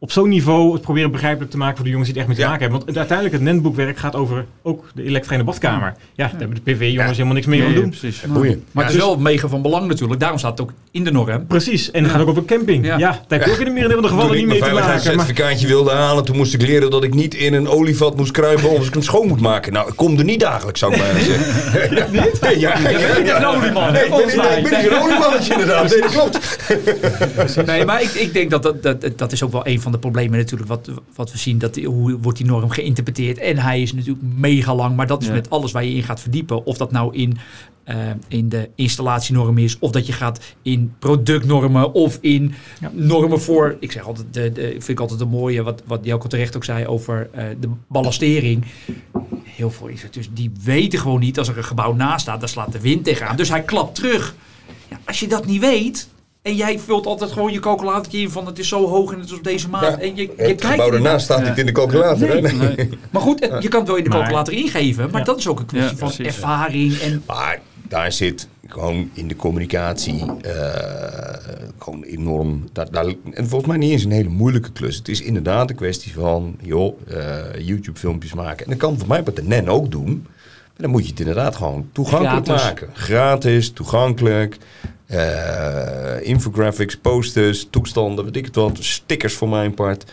op 0.05 0.12
zo'n 0.12 0.28
niveau 0.28 0.72
het 0.72 0.80
proberen 0.82 1.11
begrijpelijk 1.11 1.50
te 1.50 1.57
maken 1.57 1.76
voor 1.76 1.84
de 1.84 1.90
jongens 1.90 2.11
die 2.12 2.20
het 2.20 2.28
echt 2.28 2.36
mee 2.38 2.46
te 2.46 2.52
Ja. 2.52 2.59
maken 2.59 2.70
hebben. 2.70 2.84
Want 2.86 2.98
uiteindelijk 2.98 3.36
het 3.36 3.52
netboekwerk 3.52 3.98
gaat 3.98 4.14
over 4.16 4.44
ook 4.62 4.84
de 4.94 5.20
de 5.28 5.44
badkamer. 5.44 5.94
Ja, 6.14 6.26
daar 6.28 6.38
hebben 6.38 6.61
de 6.64 6.72
PV-jongens 6.72 7.12
helemaal 7.12 7.34
niks 7.34 7.46
mee 7.46 7.59
Nee, 7.59 7.68
aan 7.68 7.74
doen. 7.74 7.88
precies. 7.88 8.20
Boeien. 8.28 8.64
Maar 8.72 8.84
het 8.84 8.92
is 8.94 9.00
wel 9.00 9.16
mega 9.16 9.48
van 9.48 9.62
belang 9.62 9.86
natuurlijk. 9.88 10.20
Daarom 10.20 10.38
staat 10.38 10.50
het 10.50 10.61
ook 10.61 10.72
in 10.90 11.05
de 11.05 11.12
norm. 11.12 11.46
Precies, 11.46 11.90
en 11.90 12.02
het 12.02 12.07
Ja. 12.07 12.16
gaat 12.16 12.22
ook 12.26 12.30
over 12.30 12.44
camping. 12.44 12.86
Ja. 12.86 12.96
Daar 12.98 13.20
heb 13.28 13.44
je 13.44 13.52
ook 13.52 13.59
in 13.59 13.64
de 13.64 13.70
merendeel 13.70 13.92
van 14.00 14.02
de 14.02 14.09
gevallen 14.09 14.30
Toen 14.32 14.36
ik 14.40 14.42
niet 14.42 14.61
mee 14.61 14.68
te 14.68 14.74
maken. 14.74 14.74
Maar, 14.88 15.00
veiligheidscertificaatje 15.00 15.66
wilde 15.66 15.90
halen, 15.90 16.24
toen 16.24 16.36
moest 16.36 16.55
ik 16.55 16.62
leren 16.62 16.90
dat 16.90 17.05
ik 17.05 17.14
niet 17.14 17.34
in 17.34 17.55
een 17.55 17.68
olievat 17.68 18.16
moest 18.16 18.30
kruipen 18.30 18.76
als 18.76 18.86
ik 18.86 18.92
hem 18.92 19.02
schoon 19.02 19.28
moet 19.28 19.40
maken. 19.40 19.72
Nou, 19.72 19.88
ik 19.88 19.96
kom 19.96 20.18
er 20.18 20.24
niet 20.24 20.40
dagelijks, 20.40 20.80
zou 20.80 20.94
ik 20.94 20.98
bijna 21.00 21.18
zeggen. 21.18 21.94
Ja, 21.96 22.07
niet? 22.11 22.61
Ja, 23.26 23.36
een 23.36 23.44
olieman, 23.46 23.92
Nee, 23.92 24.05
ik 24.05 24.11
ben, 24.11 24.59
ik 24.59 24.82
niet 24.82 24.90
een 24.90 25.02
oliemannetje 25.02 25.52
inderdaad. 25.52 25.90
Nee, 25.90 26.00
dat 26.00 26.11
klopt. 26.11 26.59
Nee, 27.66 27.84
maar 27.84 28.02
ik, 28.02 28.11
ik 28.11 28.32
denk 28.32 28.50
dat 28.50 28.62
dat, 28.62 28.82
dat 28.82 29.18
dat 29.18 29.32
is 29.32 29.42
ook 29.42 29.52
wel 29.52 29.66
een 29.66 29.80
van 29.80 29.92
de 29.95 30.01
problemen 30.01 30.38
natuurlijk. 30.38 30.68
Wat, 30.68 30.90
wat 31.14 31.32
we 31.32 31.38
zien, 31.38 31.59
dat, 31.59 31.76
hoe 31.76 32.18
wordt 32.20 32.38
die 32.38 32.47
norm 32.47 32.70
geïnterpreteerd. 32.70 33.38
En 33.38 33.59
hij 33.59 33.82
is 33.82 33.92
natuurlijk 33.92 34.26
mega 34.36 34.74
lang. 34.74 34.97
Maar 34.97 35.07
dat 35.07 35.22
is 35.22 35.28
Ja. 35.28 35.34
met 35.34 35.51
alles 35.51 35.72
waar 35.72 35.84
je 35.84 35.95
in 35.95 36.03
gaat 36.03 36.20
verdiepen. 36.20 36.66
Of 36.66 36.76
dat 36.76 36.90
nou 36.92 37.14
in, 37.14 37.36
eh, 37.84 37.97
in 38.28 38.49
de 38.49 38.68
installatienorm 38.74 39.59
is. 39.59 39.78
Of 39.78 39.90
dat 39.90 40.07
je 40.07 40.12
gaat 40.12 40.40
in 40.62 40.95
productnormen. 40.99 41.92
Of 41.92 42.18
in 42.20 42.55
Ja. 42.80 42.90
normen 42.95 43.40
voor... 43.40 43.76
Ik 43.80 43.92
zeg 43.92 44.07
altijd, 44.07 44.26
de, 44.30 44.53
de, 44.53 44.68
vind 44.70 44.88
ik 44.88 45.01
altijd 45.01 45.20
een 45.20 45.28
mooie... 45.28 45.62
Wat, 45.62 45.82
wat 45.86 46.01
Jelko 46.05 46.28
terecht 46.28 46.57
ook 46.57 46.64
zei 46.64 46.86
over 46.86 47.28
eh, 47.32 47.45
de 47.61 47.68
ballastering. 47.88 48.64
Heel 49.42 49.70
veel 49.70 49.86
instructeurs 49.86 50.28
die 50.32 50.51
weten 50.64 50.99
gewoon 50.99 51.20
niet... 51.20 51.38
Als 51.38 51.49
er 51.49 51.57
een 51.59 51.64
gebouw 51.64 51.95
naast 51.95 52.20
staat, 52.20 52.40
dan 52.40 52.49
slaat 52.49 52.72
de 52.72 52.80
wind 52.80 53.05
tegenaan. 53.05 53.36
Dus 53.36 53.49
hij 53.49 53.62
klapt 53.62 53.95
terug. 53.95 54.34
Ja, 54.90 55.01
als 55.07 55.20
je 55.20 55.26
dat 55.28 55.47
niet 55.47 55.61
weet... 55.61 56.09
En 56.45 56.55
jij 56.57 56.78
vult 56.78 57.07
altijd 57.07 57.32
gewoon 57.32 57.53
je 57.53 57.59
calculatortje 57.61 58.18
in 58.18 58.30
van 58.30 58.47
het 58.47 58.59
is 58.59 58.68
zo 58.68 58.86
hoog 58.88 59.12
en 59.12 59.18
het 59.20 59.28
is 59.30 59.36
op 59.36 59.45
deze 59.45 59.68
maat. 59.68 59.82
Ja, 59.82 59.99
en 59.99 60.16
je, 60.16 60.22
je 60.22 60.28
Het 60.28 60.36
kijkt 60.36 60.62
gebouw 60.64 60.90
daarnaast 60.90 61.24
staat 61.24 61.40
Ja. 61.40 61.49
niet 61.49 61.59
in 61.59 61.66
de 61.66 61.72
calculator. 61.72 62.28
Nee. 62.28 62.40
Nee. 62.40 62.53
Nee. 62.76 62.88
maar 63.11 63.22
goed, 63.22 63.40
het- 63.40 63.62
je 63.62 63.68
kan 63.68 63.78
het 63.80 63.88
wel 63.88 63.99
in 63.99 64.05
de 64.05 64.11
calculator 64.11 64.55
ingeven. 64.55 65.11
Maar 65.11 65.20
Ja. 65.20 65.26
dat 65.26 65.38
is 65.38 65.49
ook 65.49 65.59
een 65.59 65.66
kwestie 65.66 65.90
Ja, 65.90 65.97
van 65.97 66.09
precies, 66.09 66.26
ervaring. 66.26 66.99
En 66.99 67.22
Maar 67.26 67.61
daar 67.88 68.12
zit 68.12 68.49
gewoon 68.66 69.11
in 69.12 69.28
de 69.28 69.36
communicatie 69.36 70.24
eh, 70.40 70.53
gewoon 71.78 72.03
enorm. 72.03 72.64
Daar, 72.72 72.90
daar, 72.90 73.05
en 73.32 73.49
volgens 73.49 73.66
mij 73.70 73.76
niet 73.78 73.90
eens 73.90 74.05
een 74.05 74.11
hele 74.11 74.28
moeilijke 74.28 74.72
klus. 74.72 74.97
Het 74.97 75.09
is 75.09 75.20
inderdaad 75.22 75.70
een 75.70 75.76
kwestie 75.76 76.12
van, 76.12 76.57
joh, 76.62 76.99
eh, 77.09 77.36
YouTube-filmpjes 77.59 78.34
maken. 78.34 78.64
En 78.64 78.70
dat 78.70 78.80
kan 78.80 78.99
voor 78.99 79.09
mij 79.09 79.22
wat 79.24 79.36
de 79.36 79.42
NEN 79.42 79.68
ook 79.68 79.90
doen. 79.90 80.26
Maar 80.76 80.82
dan 80.86 80.90
moet 80.90 81.05
je 81.05 81.11
het 81.11 81.20
inderdaad 81.20 81.57
gewoon 81.57 81.88
toegankelijk 81.92 82.45
Gratis. 82.47 82.64
maken. 82.64 82.88
Gratis, 82.92 83.70
toegankelijk. 83.70 84.57
Eh, 85.14 86.28
infographics, 86.28 86.96
posters, 86.96 87.66
toestanden, 87.70 88.24
weet 88.24 88.36
ik 88.36 88.44
het 88.44 88.54
wat. 88.54 88.78
Stickers 88.80 89.34
voor 89.34 89.48
mijn 89.48 89.74
part. 89.74 90.12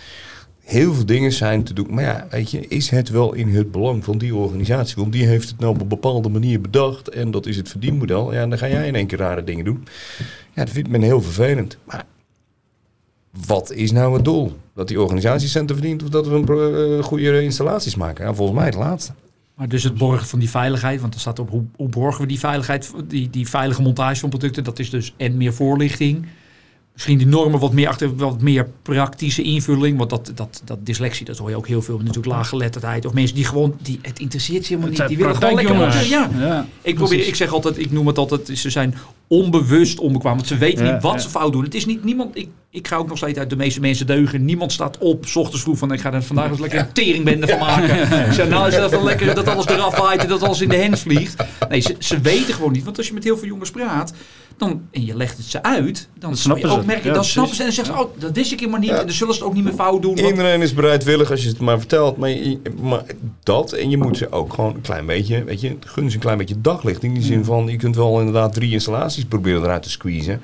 Heel 0.61 0.93
veel 0.93 1.05
dingen 1.05 1.31
zijn 1.31 1.63
te 1.63 1.73
doen. 1.73 1.87
Maar 1.89 2.03
ja, 2.03 2.27
weet 2.29 2.51
je, 2.51 2.67
is 2.67 2.89
het 2.89 3.09
wel 3.09 3.33
in 3.33 3.47
het 3.47 3.71
belang 3.71 4.03
van 4.03 4.17
die 4.17 4.35
organisatie? 4.35 4.95
Want 4.95 5.11
die 5.11 5.25
heeft 5.25 5.49
het 5.49 5.59
nou 5.59 5.73
op 5.73 5.81
een 5.81 5.87
bepaalde 5.87 6.29
manier 6.29 6.61
bedacht. 6.61 7.09
En 7.09 7.31
dat 7.31 7.45
is 7.45 7.57
het 7.57 7.69
verdienmodel. 7.69 8.33
Ja, 8.33 8.47
dan 8.47 8.57
ga 8.57 8.67
jij 8.67 8.87
in 8.87 8.95
één 8.95 9.07
keer 9.07 9.17
rare 9.17 9.43
dingen 9.43 9.65
doen. 9.65 9.87
Ja, 10.53 10.63
dat 10.65 10.73
vindt 10.73 10.89
men 10.89 11.01
heel 11.01 11.21
vervelend. 11.21 11.77
Maar 11.83 12.05
wat 13.47 13.71
is 13.71 13.91
nou 13.91 14.13
het 14.13 14.25
doel? 14.25 14.53
Dat 14.75 14.87
die 14.87 15.01
organisatie 15.01 15.47
centen 15.47 15.75
verdient 15.75 16.03
of 16.03 16.09
dat 16.09 16.27
we 16.27 16.35
een 16.35 16.97
eh, 16.97 17.03
goede 17.03 17.41
installaties 17.41 17.95
maken? 17.95 18.25
Ja, 18.25 18.33
volgens 18.33 18.57
mij 18.57 18.67
het 18.67 18.75
laatste. 18.75 19.13
Maar 19.61 19.69
dus 19.69 19.83
het 19.83 19.97
borgen 19.97 20.27
van 20.27 20.39
die 20.39 20.49
veiligheid, 20.49 21.01
want 21.01 21.13
er 21.13 21.19
staat 21.19 21.39
op 21.39 21.49
hoe, 21.49 21.63
hoe 21.75 21.89
borgen 21.89 22.21
we 22.21 22.27
die 22.27 22.39
veiligheid, 22.39 22.93
die, 23.07 23.29
die 23.29 23.49
veilige 23.49 23.81
montage 23.81 24.19
van 24.19 24.29
producten. 24.29 24.63
Dat 24.63 24.79
is 24.79 24.89
dus 24.89 25.13
en 25.17 25.37
meer 25.37 25.53
voorlichting. 25.53 26.25
Misschien 27.01 27.29
die 27.29 27.39
normen 27.39 27.59
wat 27.59 27.73
meer 27.73 27.87
achter, 27.87 28.15
wat 28.15 28.41
meer 28.41 28.67
praktische 28.81 29.41
invulling. 29.41 29.97
Want 29.97 30.09
dat, 30.09 30.31
dat, 30.35 30.61
dat 30.65 30.85
dyslexie, 30.85 31.25
dat 31.25 31.37
hoor 31.37 31.49
je 31.49 31.55
ook 31.55 31.67
heel 31.67 31.81
veel. 31.81 31.97
Natuurlijk 31.97 32.25
laaggeletterdheid. 32.25 33.05
Of 33.05 33.13
mensen 33.13 33.35
die 33.35 33.45
gewoon, 33.45 33.75
die, 33.81 33.99
het 34.01 34.19
interesseert 34.19 34.65
ze 34.65 34.73
helemaal 34.73 34.91
niet. 34.91 35.07
Die 35.07 35.17
willen 35.17 35.35
gewoon 35.35 35.55
lekker. 35.55 36.07
Ja. 36.07 36.29
Ja. 36.39 36.67
Ik, 36.81 36.95
probeer, 36.95 37.27
ik 37.27 37.35
zeg 37.35 37.53
altijd, 37.53 37.79
ik 37.79 37.91
noem 37.91 38.07
het 38.07 38.17
altijd, 38.17 38.49
ze 38.53 38.69
zijn 38.69 38.95
onbewust 39.27 39.99
onbekwaam. 39.99 40.35
Want 40.35 40.47
ze 40.47 40.57
weten 40.57 40.85
Ja, 40.85 40.93
niet 40.93 41.01
wat 41.01 41.13
ja. 41.13 41.19
ze 41.19 41.29
fout 41.29 41.51
doen. 41.51 41.63
Het 41.63 41.75
is 41.75 41.85
niet 41.85 42.03
niemand, 42.03 42.37
ik, 42.37 42.49
ik 42.69 42.87
ga 42.87 42.95
ook 42.95 43.07
nog 43.07 43.17
steeds 43.17 43.39
uit 43.39 43.49
de 43.49 43.55
meeste 43.55 43.79
mensen 43.79 44.07
deugen. 44.07 44.45
Niemand 44.45 44.71
staat 44.71 44.97
op, 44.97 45.25
s 45.25 45.35
ochtends 45.35 45.61
vroeg 45.61 45.77
van 45.77 45.91
ik 45.91 46.01
ga 46.01 46.13
er 46.13 46.23
vandaag 46.23 46.49
eens 46.49 46.59
lekker 46.59 46.79
een 46.79 46.93
teringbende 46.93 47.47
van 47.47 47.59
maken. 47.59 48.01
Ik 48.27 48.33
zeg 48.33 48.49
nou 48.49 48.67
is 48.67 48.75
dat 48.75 48.91
wel 48.91 49.03
lekker 49.03 49.35
dat 49.35 49.47
alles 49.47 49.65
eraf 49.65 49.97
waait 49.97 50.21
en 50.21 50.27
dat 50.27 50.43
alles 50.43 50.61
in 50.61 50.69
de 50.69 50.75
hens 50.75 51.01
vliegt. 51.01 51.43
Nee, 51.69 51.79
ze, 51.79 51.95
ze 51.99 52.19
weten 52.19 52.53
gewoon 52.53 52.71
niet. 52.71 52.83
Want 52.83 52.97
als 52.97 53.07
je 53.07 53.13
met 53.13 53.23
heel 53.23 53.37
veel 53.37 53.47
jongens 53.47 53.71
praat, 53.71 54.13
dan, 54.57 54.81
en 54.91 55.05
je 55.05 55.15
legt 55.17 55.37
het 55.37 55.45
ze 55.45 55.63
uit, 55.63 56.07
dan 56.19 56.37
snap 56.37 56.57
je 56.57 56.61
snappen 56.61 56.69
ook 56.69 56.79
ze. 56.81 56.85
merken, 56.85 57.07
Ja, 57.07 57.13
dan 57.13 57.25
snappen 57.25 57.55
ze 57.55 57.59
en 57.61 57.67
dan 57.67 57.75
zeggen 57.75 57.95
ze, 57.95 58.03
oh, 58.03 58.09
dat 58.19 58.31
wist 58.35 58.51
ik 58.51 58.59
helemaal 58.59 58.79
niet. 58.79 58.89
Ja. 58.89 58.99
En 58.99 59.05
dan 59.05 59.15
zullen 59.15 59.33
ze 59.33 59.39
het 59.39 59.49
ook 59.49 59.55
niet 59.55 59.63
meer 59.63 59.73
fout 59.73 60.01
doen. 60.01 60.15
want- 60.15 60.27
Iedereen 60.27 60.61
is 60.61 60.73
bereidwillig 60.73 61.31
als 61.31 61.43
je 61.43 61.49
het 61.49 61.59
maar 61.59 61.77
vertelt. 61.79 62.17
Maar, 62.17 62.29
je- 62.29 62.59
maar 62.81 63.03
dat, 63.43 63.71
en 63.73 63.89
je 63.89 63.97
moet 63.97 64.17
ze 64.17 64.31
ook 64.31 64.53
gewoon 64.53 64.75
een 64.75 64.81
klein 64.81 65.05
beetje, 65.05 65.43
weet 65.43 65.61
je, 65.61 65.77
gun 65.85 66.09
ze 66.09 66.15
een 66.15 66.21
klein 66.21 66.37
beetje 66.37 66.61
daglicht. 66.61 67.03
In 67.03 67.13
die 67.13 67.23
zin 67.23 67.45
van, 67.45 67.67
je 67.67 67.77
kunt 67.77 67.95
wel 67.95 68.17
inderdaad 68.19 68.53
drie 68.53 68.71
installaties 68.71 69.25
proberen 69.25 69.61
eruit 69.63 69.83
te 69.83 69.89
squeezen. 69.89 70.41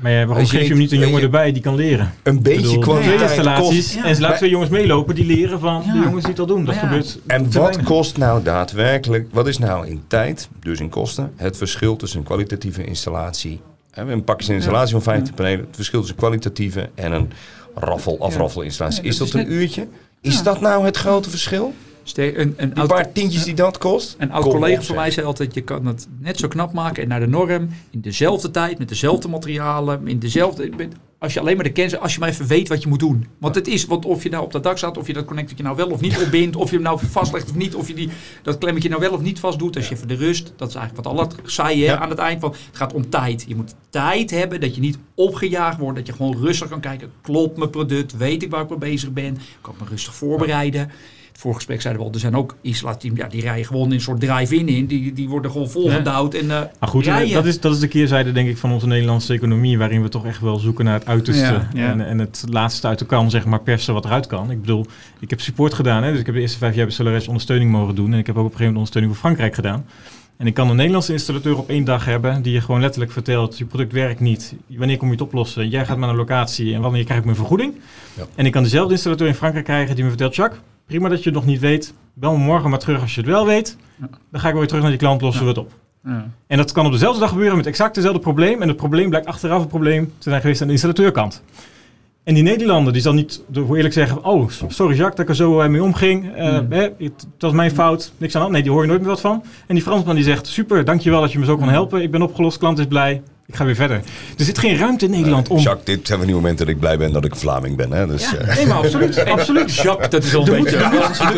Maar 0.00 0.10
ja, 0.12 0.16
waarom 0.18 0.36
Als 0.36 0.50
je 0.50 0.56
geef 0.56 0.62
je 0.66 0.68
hem 0.72 0.78
niet- 0.78 0.90
niet 0.90 1.00
een 1.00 1.06
jongen 1.06 1.18
je- 1.20 1.24
erbij 1.26 1.52
die 1.52 1.62
kan 1.62 1.74
leren? 1.74 2.12
Een 2.22 2.42
beetje 2.42 2.60
bedoel, 2.60 2.82
twee 2.82 2.94
kwaliteit 3.02 3.20
installaties. 3.30 3.94
Ja. 3.94 4.04
en 4.04 4.14
ze 4.14 4.20
laat 4.20 4.30
Maar- 4.30 4.38
twee 4.38 4.50
jongens 4.50 4.70
meelopen 4.70 5.14
die 5.14 5.26
leren 5.26 5.60
van 5.60 5.82
Ja. 5.86 5.92
de 5.92 5.98
jongens 5.98 6.20
die 6.22 6.30
het 6.30 6.38
al 6.40 6.46
doen. 6.46 6.64
Dat 6.64 6.74
Maar 6.74 6.84
ja. 6.84 6.90
gebeurt 6.90 7.18
En 7.26 7.42
wat 7.44 7.52
weinig. 7.52 7.82
kost 7.86 8.16
nou 8.18 8.42
daadwerkelijk, 8.42 9.28
wat 9.32 9.46
is 9.48 9.58
nou 9.58 9.86
in 9.86 10.02
tijd, 10.06 10.48
dus 10.60 10.80
in 10.80 10.88
kosten, 10.88 11.32
het 11.36 11.56
verschil 11.56 11.96
tussen 11.96 12.18
een 12.18 12.24
kwalitatieve 12.24 12.84
installatie. 12.84 13.60
Hè, 13.90 14.12
Een 14.12 14.24
pakjes 14.24 14.48
een 14.48 14.54
installatie 14.54 14.92
van 14.92 15.02
50 15.02 15.34
panelen, 15.34 15.60
het 15.66 15.74
verschil 15.76 15.98
tussen 16.00 16.16
kwalitatieve 16.18 16.90
en 16.94 17.12
een 17.12 17.30
raffel, 17.74 18.16
afraffel 18.20 18.62
installatie. 18.62 19.02
Ja, 19.02 19.08
is 19.08 19.16
dat 19.16 19.30
dat 19.30 19.40
is 19.40 19.46
een 19.46 19.52
uurtje? 19.52 19.86
Is 20.20 20.42
dat 20.42 20.60
nou 20.60 20.84
het 20.84 20.96
grote 20.96 21.30
verschil? 21.30 21.74
Een, 22.14 22.54
een 22.56 22.74
oud- 22.74 22.88
paar 22.88 23.12
tientjes 23.12 23.44
die 23.44 23.54
dat 23.54 23.78
kost? 23.78 24.14
Een 24.18 24.32
oud 24.32 24.44
collega 24.44 24.82
van 24.82 24.96
mij 24.96 25.10
zei 25.10 25.26
altijd, 25.26 25.54
je 25.54 25.60
kan 25.60 25.86
het 25.86 26.08
net 26.20 26.38
zo 26.38 26.48
knap 26.48 26.72
maken 26.72 27.02
en 27.02 27.08
naar 27.08 27.20
de 27.20 27.28
norm, 27.28 27.68
in 27.90 28.00
dezelfde 28.00 28.50
tijd, 28.50 28.78
met 28.78 28.88
dezelfde 28.88 29.28
materialen, 29.28 30.08
in 30.08 30.18
dezelfde... 30.18 30.70
Als 31.18 31.32
je 31.32 31.40
alleen 31.40 31.54
maar 31.54 31.64
de 31.64 31.72
kennis, 31.72 31.98
als 31.98 32.14
je 32.14 32.20
maar 32.20 32.28
even 32.28 32.46
weet 32.46 32.68
wat 32.68 32.82
je 32.82 32.88
moet 32.88 32.98
doen. 33.00 33.26
Want 33.38 33.54
het 33.54 33.68
is, 33.68 33.84
want 33.86 34.04
of 34.04 34.22
je 34.22 34.28
nou 34.28 34.44
op 34.44 34.52
dat 34.52 34.62
dak 34.62 34.78
staat, 34.78 34.98
of 34.98 35.06
je 35.06 35.12
dat 35.12 35.24
connectortje 35.24 35.64
nou 35.64 35.76
wel 35.76 35.90
of 35.90 36.00
niet 36.00 36.18
opbindt, 36.18 36.56
of 36.56 36.68
je 36.70 36.74
hem 36.74 36.84
nou 36.84 36.98
vastlegt 37.10 37.50
of 37.50 37.54
niet, 37.56 37.74
of 37.74 37.88
je 37.88 37.94
die, 37.94 38.08
dat 38.42 38.58
klemmetje 38.58 38.88
nou 38.88 39.00
wel 39.00 39.12
of 39.12 39.20
niet 39.20 39.40
vast 39.40 39.58
doet. 39.58 39.76
Als 39.76 39.88
je 39.88 39.94
even 39.94 40.08
de 40.08 40.14
rust, 40.14 40.52
dat 40.56 40.68
is 40.68 40.74
eigenlijk 40.74 41.06
wat 41.06 41.14
Allah 41.16 41.30
zei 41.44 41.80
hè, 41.84 41.92
Ja. 41.92 41.98
aan 41.98 42.10
het 42.10 42.18
eind 42.18 42.40
van, 42.40 42.50
het 42.50 42.76
gaat 42.76 42.92
om 42.92 43.10
tijd. 43.10 43.44
Je 43.48 43.54
moet 43.56 43.74
tijd 43.90 44.30
hebben, 44.30 44.60
dat 44.60 44.74
je 44.74 44.80
niet 44.80 44.98
opgejaagd 45.14 45.78
wordt, 45.78 45.96
dat 45.98 46.06
je 46.06 46.12
gewoon 46.12 46.36
rustig 46.40 46.68
kan 46.68 46.80
kijken, 46.80 47.10
klopt 47.20 47.56
mijn 47.56 47.70
product, 47.70 48.16
weet 48.16 48.42
ik 48.42 48.50
waar 48.50 48.62
ik 48.62 48.68
mee 48.68 48.78
bezig 48.78 49.12
ben, 49.12 49.38
kan 49.60 49.74
ik 49.74 49.80
me 49.80 49.86
rustig 49.88 50.14
voorbereiden. 50.14 50.90
Het 51.42 51.50
vorige 51.50 51.66
gesprek 51.66 51.82
zeiden 51.82 52.02
we 52.02 52.08
al, 52.08 52.14
er 52.14 52.20
zijn 52.20 52.36
ook 52.36 52.56
installaties, 52.60 53.10
ja, 53.14 53.26
die 53.28 53.40
rijden 53.40 53.64
gewoon 53.64 53.86
in 53.86 53.92
een 53.92 54.00
soort 54.00 54.20
drive-in 54.20 54.68
in. 54.68 54.86
Die, 54.86 55.12
die 55.12 55.28
worden 55.28 55.50
gewoon 55.50 55.70
volgedouwd 55.70 56.34
en 56.34 56.50
eh 56.50 56.60
Maar 56.78 56.88
goed, 56.88 57.04
rijden. 57.04 57.34
dat 57.34 57.46
is, 57.46 57.60
dat 57.60 57.74
is 57.74 57.80
de 57.80 57.88
keerzijde 57.88 58.32
denk 58.32 58.48
ik 58.48 58.56
van 58.56 58.72
onze 58.72 58.86
Nederlandse 58.86 59.32
economie, 59.32 59.78
waarin 59.78 60.02
we 60.02 60.08
toch 60.08 60.26
echt 60.26 60.40
wel 60.40 60.58
zoeken 60.58 60.84
naar 60.84 60.94
het 60.94 61.06
uiterste 61.06 61.42
Ja, 61.44 61.68
ja. 61.74 61.90
En, 61.90 62.06
en 62.06 62.18
het 62.18 62.44
laatste 62.48 62.86
uit 62.86 62.98
de 62.98 63.06
kan, 63.06 63.30
zeg 63.30 63.44
maar, 63.44 63.60
persen 63.60 63.94
wat 63.94 64.04
eruit 64.04 64.26
kan. 64.26 64.50
Ik 64.50 64.60
bedoel, 64.60 64.86
ik 65.20 65.30
heb 65.30 65.40
support 65.40 65.74
gedaan, 65.74 66.02
hè, 66.02 66.10
dus 66.10 66.20
ik 66.20 66.26
heb 66.26 66.34
de 66.34 66.40
eerste 66.40 66.58
vijf 66.58 66.74
jaar 66.74 66.86
bij 66.86 66.94
Solaris 66.94 67.28
ondersteuning 67.28 67.70
mogen 67.70 67.94
doen 67.94 68.12
en 68.12 68.18
ik 68.18 68.26
heb 68.26 68.36
ook 68.36 68.44
op 68.44 68.50
een 68.50 68.56
gegeven 68.56 68.72
moment 68.74 68.92
ondersteuning 68.94 69.12
voor 69.12 69.22
Frankrijk 69.22 69.54
gedaan. 69.54 69.84
En 70.36 70.46
ik 70.46 70.54
kan 70.54 70.70
een 70.70 70.76
Nederlandse 70.76 71.12
installateur 71.12 71.58
op 71.58 71.68
één 71.68 71.84
dag 71.84 72.04
hebben 72.04 72.42
die 72.42 72.52
je 72.52 72.60
gewoon 72.60 72.80
letterlijk 72.80 73.12
vertelt, 73.12 73.58
je 73.58 73.64
product 73.64 73.92
werkt 73.92 74.20
niet, 74.20 74.54
wanneer 74.66 74.96
kom 74.96 75.06
je 75.06 75.12
het 75.12 75.22
oplossen, 75.22 75.68
jij 75.68 75.86
gaat 75.86 75.98
naar 75.98 76.08
een 76.08 76.16
locatie 76.16 76.74
en 76.74 76.80
wanneer 76.80 77.04
krijg 77.04 77.18
ik 77.18 77.24
mijn 77.24 77.36
vergoeding. 77.36 77.74
Ja. 78.16 78.22
En 78.34 78.46
ik 78.46 78.52
kan 78.52 78.62
dezelfde 78.62 78.92
installateur 78.92 79.26
in 79.26 79.34
Frankrijk 79.34 79.64
krijgen 79.64 79.94
die 79.94 80.04
me 80.04 80.10
vertelt, 80.10 80.34
Jacques, 80.34 80.60
prima 80.92 81.08
dat 81.08 81.22
je 81.22 81.30
het 81.30 81.38
nog 81.38 81.46
niet 81.46 81.60
weet, 81.60 81.94
bel 82.14 82.36
me 82.36 82.44
morgen 82.44 82.70
maar 82.70 82.78
terug 82.78 83.00
als 83.00 83.14
je 83.14 83.20
het 83.20 83.30
wel 83.30 83.46
weet. 83.46 83.76
Dan 84.30 84.40
ga 84.40 84.48
ik 84.48 84.54
weer 84.54 84.66
terug 84.66 84.82
naar 84.82 84.90
die 84.90 85.00
klant, 85.00 85.20
lossen 85.20 85.42
we 85.42 85.48
het 85.48 85.58
op. 85.58 85.72
Ja. 86.04 86.26
En 86.46 86.56
dat 86.56 86.72
kan 86.72 86.86
op 86.86 86.92
dezelfde 86.92 87.20
dag 87.20 87.28
gebeuren 87.28 87.56
met 87.56 87.66
exact 87.66 87.94
hetzelfde 87.94 88.20
probleem. 88.22 88.62
En 88.62 88.68
het 88.68 88.76
probleem 88.76 89.08
blijkt 89.08 89.26
achteraf 89.26 89.62
een 89.62 89.68
probleem 89.68 90.12
te 90.18 90.28
zijn 90.28 90.40
geweest 90.40 90.60
aan 90.60 90.66
de 90.66 90.72
installateurkant. 90.72 91.42
En 92.24 92.34
die 92.34 92.42
Nederlander 92.42 92.92
die 92.92 93.02
zal 93.02 93.12
niet, 93.12 93.42
voor 93.52 93.76
eerlijk 93.76 93.94
zeggen, 93.94 94.24
oh, 94.24 94.48
sorry 94.48 94.96
Jacques 94.96 95.16
dat 95.16 95.18
ik 95.18 95.28
er 95.28 95.34
zo 95.34 95.60
eh, 95.60 95.68
mee 95.68 95.82
omging. 95.82 96.34
Hè, 96.34 96.90
het, 96.98 97.26
was 97.38 97.52
mijn 97.52 97.70
fout, 97.70 98.12
niks 98.18 98.34
aan 98.34 98.40
de 98.40 98.46
hand. 98.46 98.52
Nee, 98.52 98.62
die 98.62 98.70
hoor 98.70 98.82
je 98.82 98.88
nooit 98.88 99.00
meer 99.00 99.10
wat 99.10 99.20
van. 99.20 99.42
En 99.66 99.74
die 99.74 99.84
Fransman 99.84 100.14
die 100.14 100.24
zegt, 100.24 100.46
super, 100.46 100.84
dankjewel 100.84 101.20
dat 101.20 101.32
je 101.32 101.38
me 101.38 101.44
zo 101.44 101.56
kan 101.56 101.68
helpen. 101.68 102.02
Ik 102.02 102.10
ben 102.10 102.22
opgelost, 102.22 102.58
klant 102.58 102.78
is 102.78 102.86
blij. 102.86 103.22
Ik 103.46 103.56
ga 103.56 103.64
weer 103.64 103.74
verder. 103.74 103.96
Er 104.38 104.44
zit 104.44 104.58
geen 104.58 104.76
ruimte 104.76 105.04
in 105.04 105.10
Nederland 105.10 105.48
om... 105.48 105.58
Jacques, 105.58 105.84
dit 105.84 106.06
zijn 106.06 106.18
van 106.18 106.26
die 106.26 106.36
momenten 106.36 106.66
dat 106.66 106.74
ik 106.74 106.80
blij 106.80 106.98
ben 106.98 107.12
dat 107.12 107.24
ik 107.24 107.36
Vlaming 107.36 107.76
ben. 107.76 107.92
Hè? 107.92 108.06
Dus, 108.06 108.36
eh, 108.36 108.56
Nee, 108.56 108.66
maar 108.66 108.76
absoluut, 108.76 109.24
absoluut. 109.36 109.74
Jacques, 109.74 110.08
dat 110.10 110.24
is 110.24 110.34
al 110.34 110.48
een 110.48 110.62
beetje... 110.62 110.78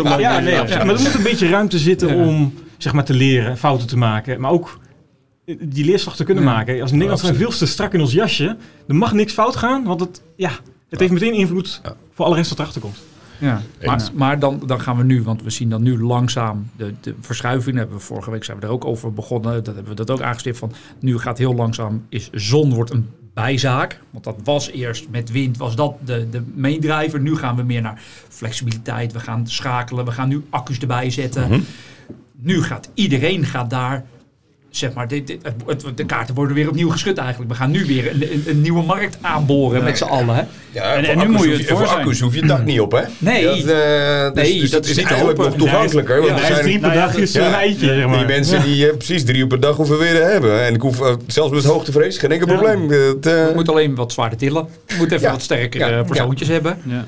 moet- 0.02 0.20
ja, 0.20 0.38
nee, 0.40 0.58
absoluut. 0.58 0.84
Maar 0.84 0.94
er 0.94 1.00
moet 1.02 1.14
een 1.14 1.22
beetje 1.22 1.48
ruimte 1.48 1.78
zitten 1.78 2.08
Ja. 2.08 2.14
om 2.26 2.54
zeg 2.78 2.92
maar, 2.92 3.04
te 3.04 3.14
leren, 3.14 3.56
fouten 3.58 3.86
te 3.86 3.96
maken. 3.96 4.40
Maar 4.40 4.50
ook 4.50 4.78
eh, 5.44 5.56
die 5.60 5.84
leerslag 5.84 6.16
te 6.16 6.24
kunnen 6.24 6.44
Ja. 6.44 6.50
maken. 6.50 6.80
Als 6.80 6.90
Nederlanders 6.90 7.28
zijn 7.28 7.36
veel 7.36 7.50
te 7.58 7.66
strak 7.66 7.92
in 7.94 8.00
ons 8.00 8.12
jasje. 8.12 8.56
Er 8.88 8.94
mag 8.94 9.12
niks 9.12 9.32
fout 9.32 9.56
gaan, 9.56 9.84
want 9.84 10.00
het, 10.00 10.22
ja, 10.36 10.50
het 10.90 11.00
heeft 11.00 11.12
meteen 11.12 11.32
invloed 11.34 11.80
Ja. 11.82 11.94
voor 12.14 12.24
alle 12.24 12.36
rest 12.36 12.48
wat 12.50 12.58
erachter 12.58 12.80
komt. 12.80 12.96
Ja, 13.44 13.62
maar, 13.84 14.08
maar 14.14 14.38
dan, 14.38 14.62
dan 14.66 14.80
gaan 14.80 14.96
we 14.96 15.04
nu, 15.04 15.22
want 15.22 15.42
we 15.42 15.50
zien 15.50 15.68
dan 15.68 15.82
nu 15.82 16.02
langzaam 16.02 16.70
de, 16.76 16.94
de 17.00 17.14
verschuiving. 17.20 17.76
Hebben 17.76 17.96
we 17.96 18.02
vorige 18.02 18.30
week 18.30 18.44
zijn 18.44 18.58
we 18.58 18.66
er 18.66 18.72
ook 18.72 18.84
over 18.84 19.12
begonnen. 19.12 19.64
Dat 19.64 19.74
hebben 19.74 19.96
we 19.96 20.04
dat 20.04 20.10
ook 20.10 20.20
aangestipt 20.20 20.58
van. 20.58 20.72
Nu 20.98 21.18
gaat 21.18 21.38
heel 21.38 21.54
langzaam 21.54 22.06
is 22.08 22.30
zon 22.32 22.74
wordt 22.74 22.90
een 22.90 23.08
bijzaak. 23.34 24.00
Want 24.10 24.24
dat 24.24 24.36
was 24.44 24.70
eerst 24.70 25.08
met 25.10 25.30
wind 25.30 25.56
was 25.56 25.76
dat 25.76 25.94
de, 26.04 26.30
de 26.30 26.42
meedrijver. 26.54 27.20
Nu 27.20 27.36
gaan 27.36 27.56
we 27.56 27.62
meer 27.62 27.82
naar 27.82 28.00
flexibiliteit. 28.28 29.12
We 29.12 29.20
gaan 29.20 29.46
schakelen. 29.46 30.04
We 30.04 30.12
gaan 30.12 30.28
nu 30.28 30.44
accu's 30.50 30.78
erbij 30.78 31.10
zetten. 31.10 31.48
Mhm. 31.48 31.60
Nu 32.36 32.62
gaat 32.62 32.90
iedereen 32.94 33.44
gaat 33.44 33.70
daar. 33.70 34.04
Zeg 34.76 34.92
maar, 34.92 35.08
dit, 35.08 35.26
dit- 35.26 35.42
het, 35.66 35.82
het- 35.84 35.96
de 35.96 36.04
kaarten 36.06 36.34
worden 36.34 36.54
weer 36.56 36.68
opnieuw 36.68 36.90
geschud 36.90 37.18
eigenlijk. 37.18 37.50
We 37.50 37.56
gaan 37.56 37.70
nu 37.70 37.84
weer 37.86 38.10
een, 38.10 38.22
een, 38.32 38.44
een 38.46 38.60
nieuwe 38.60 38.82
markt 38.82 39.18
aanboren 39.20 39.84
met 39.84 39.98
z'n 39.98 40.04
allen. 40.04 40.34
Hè? 40.34 40.42
Ja, 40.70 40.82
En- 40.94 41.04
voor 41.04 41.12
en 41.12 41.18
nu 41.18 41.24
accu's 41.24 41.36
moet 41.36 41.42
je 41.44 41.48
hoef 41.50 41.58
het 41.58 41.68
voor 41.68 41.76
voor 41.78 41.86
zijn. 41.86 41.98
accu's 42.00 42.20
hoef 42.20 42.32
je 42.34 42.38
het 42.38 42.48
dak 42.48 42.64
niet 42.64 42.80
op, 42.80 42.92
hè? 42.92 43.00
Nee. 43.18 43.44
Dat, 43.44 43.56
eh, 43.56 43.64
dus, 43.64 44.42
Nee, 44.42 44.60
dus 44.60 44.70
dat 44.70 44.84
is 44.84 44.90
is 44.90 44.96
niet 44.96 45.06
eigenlijk 45.06 45.38
open. 45.38 45.50
nog 45.50 45.58
toegankelijker. 45.60 46.14
Want 46.16 46.28
Ja, 46.28 46.34
er 46.34 46.40
hij 46.40 46.48
is 46.48 46.54
zijn 46.56 46.66
drie 46.68 46.78
per 46.78 46.88
nou 46.88 47.00
dag 47.00 47.16
is 47.16 47.32
ja, 47.32 47.62
een 47.64 47.76
zeg 47.78 48.06
maar. 48.06 48.18
die 48.18 48.26
mensen 48.26 48.62
die 48.62 48.88
eh, 48.90 48.96
precies 48.96 49.24
drie 49.24 49.42
op 49.42 49.48
per 49.48 49.60
dag 49.60 49.76
hoeven 49.76 49.98
weer 49.98 50.14
te 50.14 50.22
hebben. 50.22 50.62
En 50.64 50.74
ik 50.74 50.80
hoef 50.80 51.00
eh, 51.00 51.14
zelfs 51.26 51.52
met 51.52 51.64
hoogtevrees 51.64 52.18
geen 52.18 52.32
enkel 52.32 52.48
Ja. 52.48 52.54
probleem. 52.54 52.90
Het, 52.90 53.26
eh, 53.26 53.32
We 53.32 53.52
moeten 53.54 53.72
alleen 53.72 53.94
wat 53.94 54.12
zwaarder 54.12 54.38
tillen. 54.38 54.66
We 54.86 54.94
moeten 54.98 55.16
even 55.16 55.28
Ja. 55.28 55.32
wat 55.34 55.42
sterkere 55.42 55.90
Ja. 55.90 55.98
eh, 55.98 56.04
persoontjes 56.06 56.48
hebben. 56.48 56.78
Ja. 56.84 57.04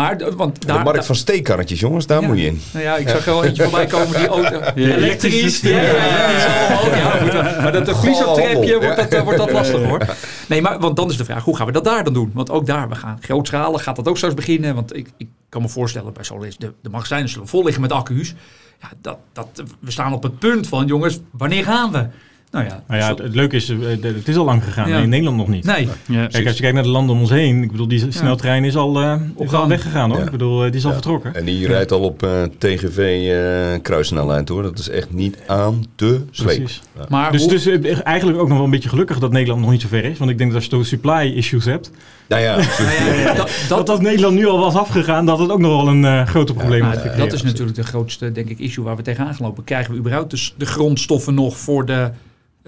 Maar, 0.00 0.34
want 0.36 0.60
de 0.60 0.66
daar... 0.66 0.76
markt 0.82 0.94
daar- 0.94 1.04
van 1.04 1.14
steekkarretjes, 1.14 1.80
jongens, 1.80 2.06
daar 2.06 2.20
Ja. 2.20 2.26
moet 2.26 2.38
je 2.38 2.46
in. 2.46 2.60
Nou 2.72 2.84
ja, 2.84 2.96
ik 2.96 3.08
zag 3.08 3.24
wel 3.24 3.44
eentje 3.44 3.62
voorbij 3.62 3.86
komen 3.96 4.16
die 4.16 4.26
auto. 4.28 4.60
elektrisch. 4.74 5.60
Ja, 5.60 5.70
Ja, 5.82 7.26
ja, 7.32 7.60
maar 7.62 7.72
dat 7.72 7.86
de 7.86 7.94
vliesertrapje 7.94 8.78
wordt 8.80 8.96
dat, 8.96 9.08
eh, 9.08 9.22
wordt 9.22 9.38
dat 9.38 9.52
lastig 9.52 9.82
hoor. 9.84 10.00
Nee, 10.48 10.62
maar 10.62 10.78
want 10.78 10.96
dan 10.96 11.10
is 11.10 11.16
de 11.16 11.24
vraag, 11.24 11.44
hoe 11.44 11.56
gaan 11.56 11.66
we 11.66 11.72
dat 11.72 11.84
daar 11.84 12.04
dan 12.04 12.12
doen? 12.12 12.30
Want 12.34 12.50
ook 12.50 12.66
daar, 12.66 12.88
we 12.88 12.94
gaan 12.94 13.18
grootschalen, 13.20 13.80
gaat 13.80 13.96
dat 13.96 14.08
ook 14.08 14.16
straks 14.16 14.34
beginnen? 14.34 14.74
Want 14.74 14.96
ik, 14.96 15.08
ik 15.16 15.28
kan 15.48 15.62
me 15.62 15.68
voorstellen, 15.68 16.12
bij 16.12 16.24
Solis, 16.24 16.56
de, 16.56 16.72
de 16.82 16.88
magazijnen 16.90 17.28
zullen 17.28 17.48
vol 17.48 17.64
liggen 17.64 17.82
met 17.82 17.92
accu's. 17.92 18.34
Ja, 18.80 18.88
dat, 19.02 19.18
dat, 19.32 19.62
we 19.80 19.90
staan 19.90 20.12
op 20.12 20.22
het 20.22 20.38
punt 20.38 20.68
van, 20.68 20.86
jongens, 20.86 21.20
wanneer 21.30 21.64
gaan 21.64 21.92
we? 21.92 22.06
Nou 22.50 22.64
ja, 22.64 22.82
Nou 22.88 23.00
ja, 23.00 23.08
het, 23.08 23.18
het 23.18 23.34
leuke 23.34 23.56
is, 23.56 23.68
eh, 23.68 23.76
het 24.00 24.28
is 24.28 24.36
al 24.36 24.44
lang 24.44 24.64
gegaan. 24.64 24.88
Ja. 24.88 24.94
maar 24.94 25.02
In 25.02 25.08
Nederland 25.08 25.36
nog 25.36 25.48
niet. 25.48 25.64
nee. 25.64 25.88
Ja. 26.08 26.26
Kijk, 26.26 26.46
als 26.46 26.54
je 26.56 26.60
kijkt 26.60 26.74
naar 26.74 26.82
de 26.84 26.88
landen 26.90 27.14
om 27.14 27.20
ons 27.20 27.30
heen. 27.30 27.62
Ik 27.62 27.70
bedoel, 27.70 27.88
die 27.88 28.06
sneltrein 28.08 28.64
is 28.64 28.76
al, 28.76 29.00
eh, 29.00 29.14
is 29.36 29.40
al 29.40 29.46
gang. 29.58 29.68
weggegaan 29.68 30.08
hoor. 30.10 30.18
Ja. 30.18 30.24
Ik 30.24 30.30
bedoel, 30.30 30.64
eh, 30.64 30.66
die 30.70 30.76
is 30.78 30.82
al 30.84 30.88
Ja. 30.90 30.96
vertrokken. 30.96 31.34
En 31.34 31.44
die 31.44 31.66
rijdt 31.66 31.92
al 31.92 32.00
op 32.00 32.22
eh, 32.22 32.42
TGV 32.58 32.98
eh 32.98 33.82
kruissnelheid 33.82 34.48
hoor. 34.48 34.62
Dat 34.62 34.78
is 34.78 34.88
echt 34.88 35.12
niet 35.12 35.38
aan 35.46 35.84
te 35.94 36.20
slepen. 36.30 36.56
Precies. 36.62 36.80
Maar 37.08 37.32
Dus, 37.32 37.40
hoe- 37.64 37.78
dus 37.78 38.02
eigenlijk 38.02 38.38
ook 38.38 38.48
nog 38.48 38.56
wel 38.56 38.64
een 38.66 38.70
beetje 38.72 38.88
gelukkig 38.88 39.18
dat 39.18 39.32
Nederland 39.32 39.60
nog 39.60 39.70
niet 39.70 39.80
zo 39.80 39.88
ver 39.88 40.04
is. 40.04 40.18
Want 40.18 40.30
ik 40.30 40.38
denk 40.38 40.50
dat 40.50 40.56
als 40.60 40.64
je 40.70 40.76
toch 40.76 40.86
supply 40.86 41.32
issues 41.36 41.64
hebt, 41.64 41.90
Nou 42.28 42.42
ja, 42.42 42.56
ja, 43.24 43.46
dat, 43.68 43.86
dat 43.86 44.00
Nederland 44.00 44.34
nu 44.34 44.46
al 44.46 44.58
was 44.58 44.74
afgegaan, 44.74 45.26
dat 45.26 45.38
het 45.38 45.50
ook 45.50 45.58
nog 45.58 45.82
wel 45.84 45.94
een 45.94 46.26
grote 46.26 46.54
probleem 46.54 46.82
had 46.82 47.16
dat 47.16 47.32
is 47.32 47.42
natuurlijk 47.42 47.76
de 47.76 47.82
grootste, 47.84 48.32
denk 48.32 48.48
ik, 48.48 48.58
issue 48.58 48.84
waar 48.84 48.96
we 48.96 49.02
tegenaan 49.02 49.34
gaan 49.34 49.46
lopen. 49.46 49.64
Krijgen 49.64 49.92
we 49.92 49.98
überhaupt 49.98 50.30
dus 50.30 50.54
de 50.58 50.66
grondstoffen 50.66 51.34
nog 51.34 51.56
voor 51.58 51.86
de, 51.86 52.10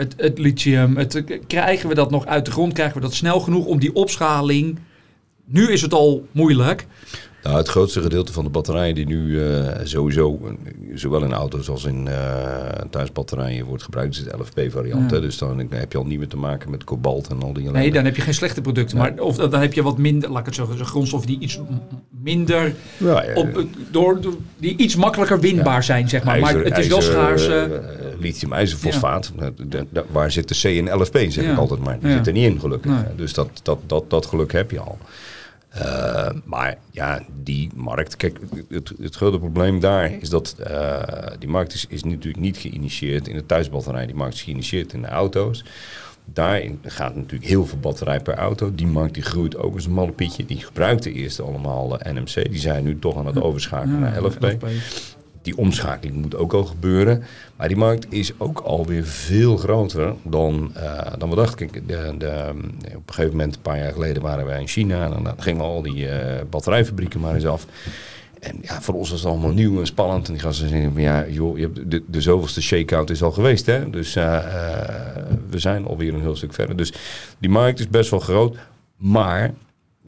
het, 0.01 0.15
het 0.17 0.39
lithium? 0.39 0.97
Het, 0.97 1.25
krijgen 1.47 1.89
we 1.89 1.95
dat 1.95 2.11
nog 2.11 2.27
uit 2.27 2.45
de 2.45 2.51
grond? 2.51 2.73
Krijgen 2.73 2.95
we 2.95 3.01
dat 3.03 3.15
snel 3.15 3.41
genoeg 3.41 3.65
om 3.65 3.79
die 3.79 3.95
opschaling? 3.95 4.79
Nu 5.45 5.73
is 5.73 5.83
het 5.83 5.95
al 5.95 6.27
moeilijk. 6.33 6.87
Nou, 7.43 7.57
het 7.57 7.69
grootste 7.69 8.01
gedeelte 8.03 8.33
van 8.33 8.45
de 8.45 8.51
batterijen 8.51 8.95
die 8.95 9.07
nu 9.07 9.43
eh, 9.45 9.79
sowieso, 9.83 10.41
eh, 10.45 10.73
zowel 10.95 11.25
in 11.25 11.33
auto's 11.33 11.69
als 11.69 11.85
in 11.85 12.09
eh 12.09 12.15
thuisbatterijen 12.91 13.65
wordt 13.67 13.83
gebruikt, 13.83 14.17
is 14.17 14.25
de 14.25 14.37
LFP-variant. 14.39 15.11
Ja. 15.11 15.21
Dus 15.21 15.39
dan 15.39 15.67
heb 15.71 15.93
je 15.93 15.99
al 15.99 16.05
niet 16.07 16.19
meer 16.19 16.29
te 16.29 16.37
maken 16.37 16.71
met 16.71 16.85
kobalt 16.85 17.29
en 17.29 17.43
al 17.43 17.53
die 17.53 17.63
ellende. 17.63 17.79
Nee, 17.79 17.93
dan 17.93 18.05
heb 18.05 18.17
je 18.17 18.23
geen 18.23 18.35
slechte 18.35 18.61
producten. 18.61 18.99
Nee. 18.99 19.11
Maar 19.11 19.21
of, 19.25 19.37
dan 19.37 19.61
heb 19.61 19.73
je 19.73 19.83
wat 19.83 19.99
minder, 19.99 20.31
laat 20.31 20.41
ik 20.41 20.47
het 20.47 20.55
zo 20.55 20.67
zeggen, 20.67 20.87
grondstoffen 20.87 21.29
die 21.31 21.39
iets 21.41 21.61
minder, 22.23 22.75
Ja, 22.97 23.25
ja, 23.25 23.35
op, 23.35 23.65
door, 23.91 24.21
door- 24.21 24.37
die 24.59 24.77
iets 24.77 24.97
makkelijker 24.97 25.41
winbaar 25.41 25.85
zijn, 25.85 26.09
zeg 26.09 26.25
maar. 26.25 26.41
maar 26.41 26.55
het 26.55 26.79
is 26.79 26.87
wel 26.87 27.03
schaars. 27.03 27.49
Eh, 29.39 29.81
eh, 29.93 30.03
waar 30.11 30.31
zit 30.31 30.49
de 30.49 30.55
C 30.61 30.65
in 30.65 30.95
LFP, 30.95 31.17
zeg 31.17 31.45
Ja. 31.45 31.53
ik 31.53 31.59
altijd 31.59 31.81
maar. 31.81 31.99
Die 32.01 32.13
zit 32.13 32.27
er 32.27 32.33
niet 32.33 32.51
in, 32.53 32.61
gelukkig. 32.61 32.91
Nee. 32.91 33.15
Dus 33.17 33.33
dat, 33.33 33.61
dat, 33.63 33.79
dat, 33.87 34.11
dat 34.11 34.27
geluk 34.27 34.53
heb 34.53 34.71
je 34.71 34.81
al. 34.81 34.99
Eh, 35.71 36.31
maar 36.45 36.77
ja, 36.91 37.21
die 37.43 37.71
markt. 37.75 38.17
Kijk, 38.17 38.39
het, 38.69 38.93
het 39.01 39.15
grote 39.15 39.39
probleem 39.39 39.81
daar 39.81 40.13
is 40.21 40.29
dat 40.29 40.55
eh, 40.59 40.99
die 41.39 41.49
markt 41.49 41.75
is, 41.75 41.87
is 41.89 42.05
natuurlijk 42.05 42.43
niet 42.43 42.57
geïnitieerd 42.57 43.29
in 43.29 43.37
de 43.37 43.47
thuisbatterij. 43.47 44.07
Die 44.07 44.15
markt 44.15 44.35
is 44.35 44.43
geïnitieerd 44.43 44.93
in 44.93 45.03
de 45.03 45.09
auto's. 45.09 45.65
Daarin 46.25 46.79
gaat 46.83 47.15
natuurlijk 47.15 47.51
heel 47.51 47.67
veel 47.67 47.79
batterij 47.79 48.21
per 48.21 48.35
auto. 48.35 48.75
Die 48.75 48.87
markt 48.87 49.15
die 49.15 49.23
groeit 49.23 49.57
ook 49.57 49.75
als 49.75 49.85
een 49.85 49.93
malle 49.93 50.13
pietje. 50.13 50.45
Die 50.45 50.65
gebruikte 50.65 51.13
eerst 51.13 51.41
allemaal 51.41 52.01
NMC. 52.13 52.51
Die 52.51 52.61
zijn 52.61 52.85
nu 52.85 52.99
toch 52.99 53.17
aan 53.17 53.27
het 53.27 53.41
overschakelen 53.41 53.95
ja, 54.01 54.01
naar 54.01 54.23
LFP. 54.23 54.57
Die 55.43 55.57
omschakeling 55.57 56.17
moet 56.17 56.37
ook 56.37 56.53
al 56.53 56.65
gebeuren. 56.65 57.23
Maar 57.57 57.69
die 57.69 57.77
markt 57.77 58.13
is 58.13 58.33
ook 58.39 58.59
alweer 58.61 59.05
veel 59.05 59.57
groter 59.57 60.15
dan, 60.23 60.71
eh, 60.75 61.13
dan 61.19 61.31
we 61.31 61.37
dachten. 61.37 61.71
Kijk, 61.71 61.89
de, 61.89 62.15
de, 62.19 62.53
op 62.87 63.09
een 63.09 63.15
gegeven 63.15 63.37
moment, 63.37 63.55
een 63.55 63.63
paar 63.63 63.79
jaar 63.79 63.93
geleden, 63.93 64.23
waren 64.23 64.47
wij 64.47 64.61
in 64.61 64.69
China. 64.69 65.05
En 65.05 65.23
dan 65.23 65.35
gingen 65.39 65.63
al 65.63 65.83
die 65.83 66.09
eh, 66.09 66.45
batterijfabrieken 66.51 67.21
maar 67.21 67.35
eens 67.35 67.47
af. 67.47 67.67
En 68.41 68.59
ja, 68.63 68.81
voor 68.81 68.95
ons 68.95 69.11
was 69.11 69.21
het 69.21 69.31
allemaal 69.31 69.53
nieuw 69.53 69.79
en 69.79 69.87
spannend. 69.87 70.27
En 70.27 70.33
die 70.33 70.43
gasten 70.43 70.69
zeiden, 70.69 70.93
ja, 70.97 71.29
joh, 71.29 71.59
je 71.59 71.63
hebt 71.63 71.91
de, 71.91 72.03
de 72.07 72.21
zoveelste 72.21 72.63
shakeout 72.63 73.11
is 73.11 73.23
al 73.23 73.31
geweest. 73.31 73.67
Hè? 73.67 73.91
Dus 73.91 74.17
eh, 74.17 74.45
we 75.51 75.59
zijn 75.59 75.87
alweer 75.87 76.15
een 76.15 76.21
heel 76.21 76.37
stuk 76.37 76.53
verder. 76.53 76.77
Dus 76.77 76.93
die 77.39 77.51
markt 77.51 77.79
is 77.79 77.89
best 77.89 78.11
wel 78.11 78.21
groot. 78.21 78.57
Maar 78.97 79.55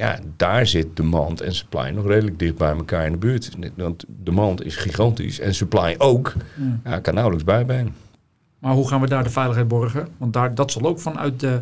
ja, 0.02 0.18
daar 0.36 0.66
zit 0.66 0.96
demand 0.96 1.40
en 1.40 1.54
supply 1.54 1.88
nog 1.88 2.06
redelijk 2.06 2.38
dicht 2.38 2.56
bij 2.56 2.76
elkaar 2.76 3.06
in 3.06 3.12
de 3.12 3.18
buurt. 3.18 3.56
Want 3.74 4.04
demand 4.08 4.64
is 4.64 4.76
gigantisch 4.76 5.40
en 5.40 5.54
supply 5.54 5.94
ook. 5.98 6.32
Ja. 6.56 6.90
Ja, 6.90 6.98
kan 6.98 7.14
nauwelijks 7.14 7.44
bij. 7.44 7.86
Maar 8.58 8.72
hoe 8.74 8.88
gaan 8.88 9.00
we 9.00 9.06
daar 9.06 9.22
de 9.22 9.30
veiligheid 9.30 9.68
borgen? 9.68 10.08
Want 10.16 10.32
daar, 10.32 10.54
dat 10.54 10.70
zal 10.70 10.82
ook 10.82 11.00
vanuit 11.00 11.40
de. 11.40 11.60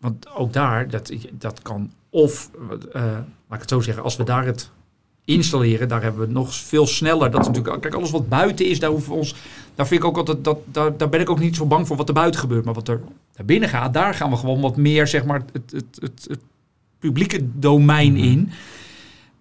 Want 0.00 0.34
ook 0.36 0.52
daar, 0.52 0.88
dat, 0.88 1.12
dat 1.32 1.62
kan 1.62 1.90
of, 2.10 2.50
eh, 2.92 3.02
laat 3.02 3.22
ik 3.50 3.60
het 3.60 3.68
zo 3.68 3.80
zeggen, 3.80 4.02
als 4.02 4.16
we 4.16 4.24
daar 4.24 4.44
het 4.44 4.70
installeren, 5.24 5.88
daar 5.88 6.02
hebben 6.02 6.26
we 6.26 6.32
nog 6.32 6.54
veel 6.54 6.86
sneller. 6.86 7.30
Dat 7.30 7.40
is 7.40 7.46
natuurlijk, 7.46 7.80
kijk, 7.80 7.94
alles 7.94 8.10
wat 8.10 8.28
buiten 8.28 8.66
is, 8.66 8.80
daar 8.80 8.90
hoeven 8.90 9.12
we 9.12 9.18
ons. 9.18 9.34
Daar 9.74 9.86
vind 9.86 10.00
ik 10.00 10.06
ook 10.06 10.16
altijd, 10.16 10.44
dat, 10.44 10.58
daar, 10.64 10.96
daar 10.96 11.08
ben 11.08 11.20
ik 11.20 11.30
ook 11.30 11.38
niet 11.38 11.56
zo 11.56 11.66
bang 11.66 11.86
voor 11.86 11.96
wat 11.96 12.08
er 12.08 12.14
buiten 12.14 12.40
gebeurt. 12.40 12.64
Maar 12.64 12.74
wat 12.74 12.88
er 12.88 13.00
naar 13.36 13.46
binnen 13.46 13.68
gaat, 13.68 13.94
daar 13.94 14.14
gaan 14.14 14.30
we 14.30 14.36
gewoon 14.36 14.60
wat 14.60 14.76
meer, 14.76 15.06
zeg 15.06 15.24
maar, 15.24 15.42
het, 15.52 15.72
het, 15.72 15.98
het, 16.00 16.26
het 16.28 16.40
publieke 16.98 17.40
domein 17.58 18.16
in. 18.16 18.50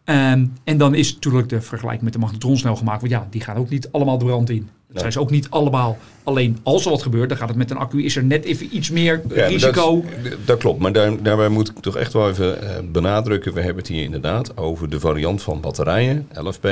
Ehm, 0.04 0.46
en 0.64 0.78
dan 0.78 0.96
is 0.96 1.14
natuurlijk 1.14 1.50
de 1.50 1.62
vergelijking 1.62 2.04
met 2.04 2.14
de 2.14 2.20
magnetron 2.20 2.58
snel 2.58 2.76
gemaakt. 2.76 3.02
Want 3.02 3.12
ja, 3.12 3.28
die 3.30 3.42
gaan 3.42 3.58
ook 3.58 3.70
niet 3.70 3.92
allemaal 3.92 4.18
de 4.18 4.26
brand 4.26 4.50
in. 4.50 4.70
Dat 4.88 5.00
zijn 5.00 5.12
ze 5.12 5.20
ook 5.20 5.32
niet 5.32 5.50
allemaal. 5.50 5.98
Alleen 6.24 6.58
als 6.64 6.86
er 6.86 6.92
wat 6.92 7.02
gebeurt, 7.02 7.30
dan 7.30 7.38
gaat 7.38 7.48
het 7.48 7.58
met 7.58 7.72
een 7.72 7.78
accu. 7.78 8.04
Is 8.04 8.16
er 8.16 8.24
net 8.24 8.46
even 8.46 8.76
iets 8.76 8.90
meer 8.90 9.22
Ja, 9.34 9.46
risico. 9.46 10.04
Dat, 10.24 10.34
dat 10.46 10.58
klopt, 10.58 10.80
maar 10.80 10.92
daar, 10.92 11.24
daarbij 11.24 11.50
moet 11.50 11.70
ik 11.70 11.80
toch 11.80 11.96
echt 11.96 12.14
wel 12.14 12.30
even 12.30 12.62
eh, 12.62 12.84
benadrukken. 12.92 13.54
We 13.54 13.60
hebben 13.60 13.78
het 13.84 13.88
hier 13.88 14.04
inderdaad 14.04 14.58
over 14.58 14.90
de 14.90 15.00
variant 15.00 15.42
van 15.42 15.62
batterijen, 15.62 16.28
LFP. 16.34 16.68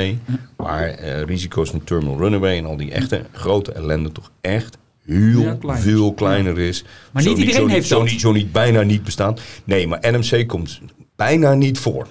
Waar 0.56 0.88
eh, 0.88 1.22
risico's 1.22 1.70
van 1.70 1.84
terminal 1.84 2.18
runaway 2.18 2.58
en 2.58 2.66
al 2.66 2.78
die 2.78 2.92
echte 2.92 3.26
grote 3.32 3.72
ellende 3.72 4.12
toch 4.12 4.32
echt 4.42 4.78
heel 5.06 5.42
Ja, 5.42 5.54
klein. 5.60 5.82
veel 5.82 6.14
kleiner 6.14 6.60
is. 6.60 6.84
Maar 7.12 7.24
Zo 7.24 7.30
niet 7.30 7.38
iedereen 7.38 7.62
zo 7.62 7.68
heeft 7.68 7.88
zo 7.88 8.00
dat. 8.00 8.10
Niet, 8.12 8.20
zo 8.22 8.32
niet 8.32 8.52
bijna 8.52 8.82
niet 8.82 9.04
bestaan. 9.04 9.36
Nee, 9.64 9.88
maar 9.88 10.00
NMC 10.02 10.48
komt 10.48 10.80
bijna 11.16 11.54
niet 11.54 11.80
voor. 11.80 12.08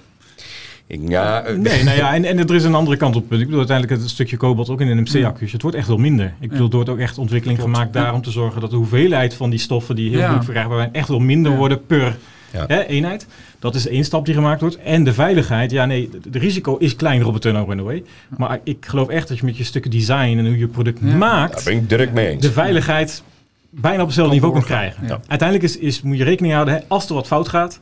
Ik, 0.87 1.01
ja, 1.09 1.43
eh, 1.43 1.57
Nee, 1.57 1.83
nou 1.85 1.97
ja, 1.97 2.15
en, 2.15 2.25
en 2.25 2.39
er 2.39 2.55
is 2.55 2.65
een 2.65 2.75
andere 2.75 2.97
kant 2.97 3.17
op. 3.17 3.23
Ik 3.23 3.29
bedoel, 3.29 3.59
uiteindelijk 3.59 4.01
het 4.01 4.11
stukje 4.11 4.37
kobalt 4.37 4.69
ook 4.71 4.81
in 4.81 4.87
de 4.87 4.95
NMC-accu's. 4.95 5.53
Het 5.53 5.63
wordt 5.63 5.77
echt 5.77 5.89
wel 5.89 5.97
minder. 5.97 6.35
Ik 6.41 6.49
bedoel, 6.51 6.69
er 6.69 6.75
wordt 6.75 6.89
ook 6.91 6.99
echt 6.99 7.19
ontwikkeling 7.19 7.59
Klopt. 7.59 7.75
gemaakt 7.75 7.93
daar 7.93 8.15
om 8.15 8.23
te 8.23 8.31
zorgen 8.31 8.61
dat 8.61 8.71
de 8.71 8.77
hoeveelheid 8.77 9.35
van 9.35 9.51
die 9.51 9.59
stoffen 9.59 9.97
die 9.97 10.05
heel 10.09 10.15
Ja. 10.19 10.21
moeilijk 10.23 10.45
verkrijgbaar 10.45 10.79
zijn, 10.79 10.93
echt 10.93 11.09
wel 11.09 11.19
minder 11.19 11.53
Ja. 11.53 11.59
worden 11.59 11.87
per 11.87 12.17
Ja. 12.55 12.65
hè, 12.67 12.83
eenheid. 12.87 13.27
Dat 13.59 13.75
is 13.75 13.89
één 13.89 14.05
stap 14.05 14.25
die 14.25 14.35
gemaakt 14.35 14.61
wordt. 14.61 14.77
En 14.79 15.05
de 15.05 15.13
veiligheid, 15.13 15.71
ja 15.71 15.85
nee, 15.87 16.09
de, 16.23 16.31
de 16.31 16.39
risico 16.39 16.77
is 16.77 16.97
kleiner 16.97 17.27
op 17.27 17.33
het 17.33 17.43
turnover 17.43 17.69
runaway. 17.69 18.03
Maar 18.37 18.59
ik 18.65 18.87
geloof 18.87 19.09
echt 19.09 19.29
dat 19.29 19.39
je 19.39 19.45
met 19.45 19.57
je 19.57 19.65
stukken 19.65 19.91
design 19.91 20.39
en 20.39 20.47
hoe 20.47 20.57
je 20.57 20.63
het 20.63 20.73
product 20.73 20.99
Ja. 21.03 21.15
maakt, 21.17 21.55
daar 21.55 21.65
ben 21.65 21.73
ik 21.83 21.89
direct 21.89 22.13
mee 22.13 22.29
eens. 22.29 22.43
de 22.43 22.53
veiligheid 22.53 23.23
bijna 23.71 24.01
op 24.01 24.07
hetzelfde 24.07 24.39
Kan 24.41 24.49
niveau 24.51 24.53
kunt 24.53 24.69
doorgaan. 24.69 24.91
krijgen. 24.99 25.17
Ja. 25.23 25.29
Uiteindelijk 25.31 25.69
is, 25.69 25.79
is, 25.79 26.03
moet 26.03 26.19
je 26.19 26.25
rekening 26.25 26.53
houden, 26.55 26.75
hè, 26.75 26.81
als 26.89 27.09
er 27.09 27.15
wat 27.15 27.27
fout 27.27 27.49
gaat, 27.49 27.81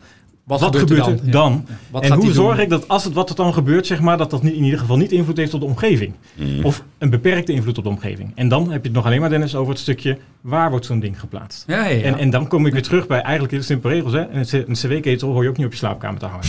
wat, 0.61 0.77
gebeurt 0.77 0.91
er 0.91 0.97
dan? 1.07 1.20
Ja. 1.24 1.31
dan? 1.31 1.66
En 2.01 2.12
hoe 2.12 2.24
doen? 2.24 2.35
zorg 2.35 2.59
ik 2.59 2.69
dat 2.69 2.89
als 2.89 3.05
het 3.05 3.12
wat 3.12 3.31
er 3.31 3.37
dan 3.37 3.53
gebeurt, 3.55 3.87
zeg 3.87 4.01
maar, 4.01 4.16
dat 4.19 4.31
dat 4.31 4.43
niet, 4.43 4.55
in 4.55 4.65
ieder 4.65 4.79
geval 4.79 4.97
niet 4.97 5.12
invloed 5.12 5.37
heeft 5.37 5.55
op 5.55 5.61
de 5.61 5.66
omgeving? 5.66 6.12
Mhm. 6.35 6.65
Of 6.65 6.83
een 6.99 7.11
beperkte 7.11 7.53
invloed 7.53 7.79
op 7.79 7.85
de 7.85 7.91
omgeving. 7.91 8.33
En 8.35 8.49
dan 8.49 8.62
heb 8.70 8.81
je 8.83 8.87
het 8.89 8.97
nog 8.97 9.07
alleen 9.07 9.20
maar, 9.20 9.31
Dennis, 9.31 9.55
over 9.55 9.73
het 9.73 9.81
stukje 9.83 10.19
waar 10.41 10.70
wordt 10.70 10.87
zo'n 10.87 11.01
ding 11.01 11.20
geplaatst. 11.20 11.65
Ja, 11.66 11.85
ja, 11.87 11.97
ja. 11.97 12.03
En, 12.03 12.19
en 12.19 12.31
dan 12.31 12.49
kom 12.49 12.66
ik 12.66 12.73
weer 12.73 12.83
terug 12.83 13.07
bij 13.07 13.20
eigenlijk 13.20 13.53
hele 13.53 13.65
simpele 13.65 13.95
regels. 13.95 14.12
Hè? 14.12 14.29
Een, 14.31 14.45
C- 14.45 14.69
een 14.69 14.74
cw-ketel 14.74 15.33
hoor 15.33 15.43
je 15.43 15.49
ook 15.49 15.57
niet 15.57 15.66
op 15.66 15.73
je 15.73 15.79
slaapkamer 15.79 16.19
te 16.20 16.27
hangen. 16.27 16.47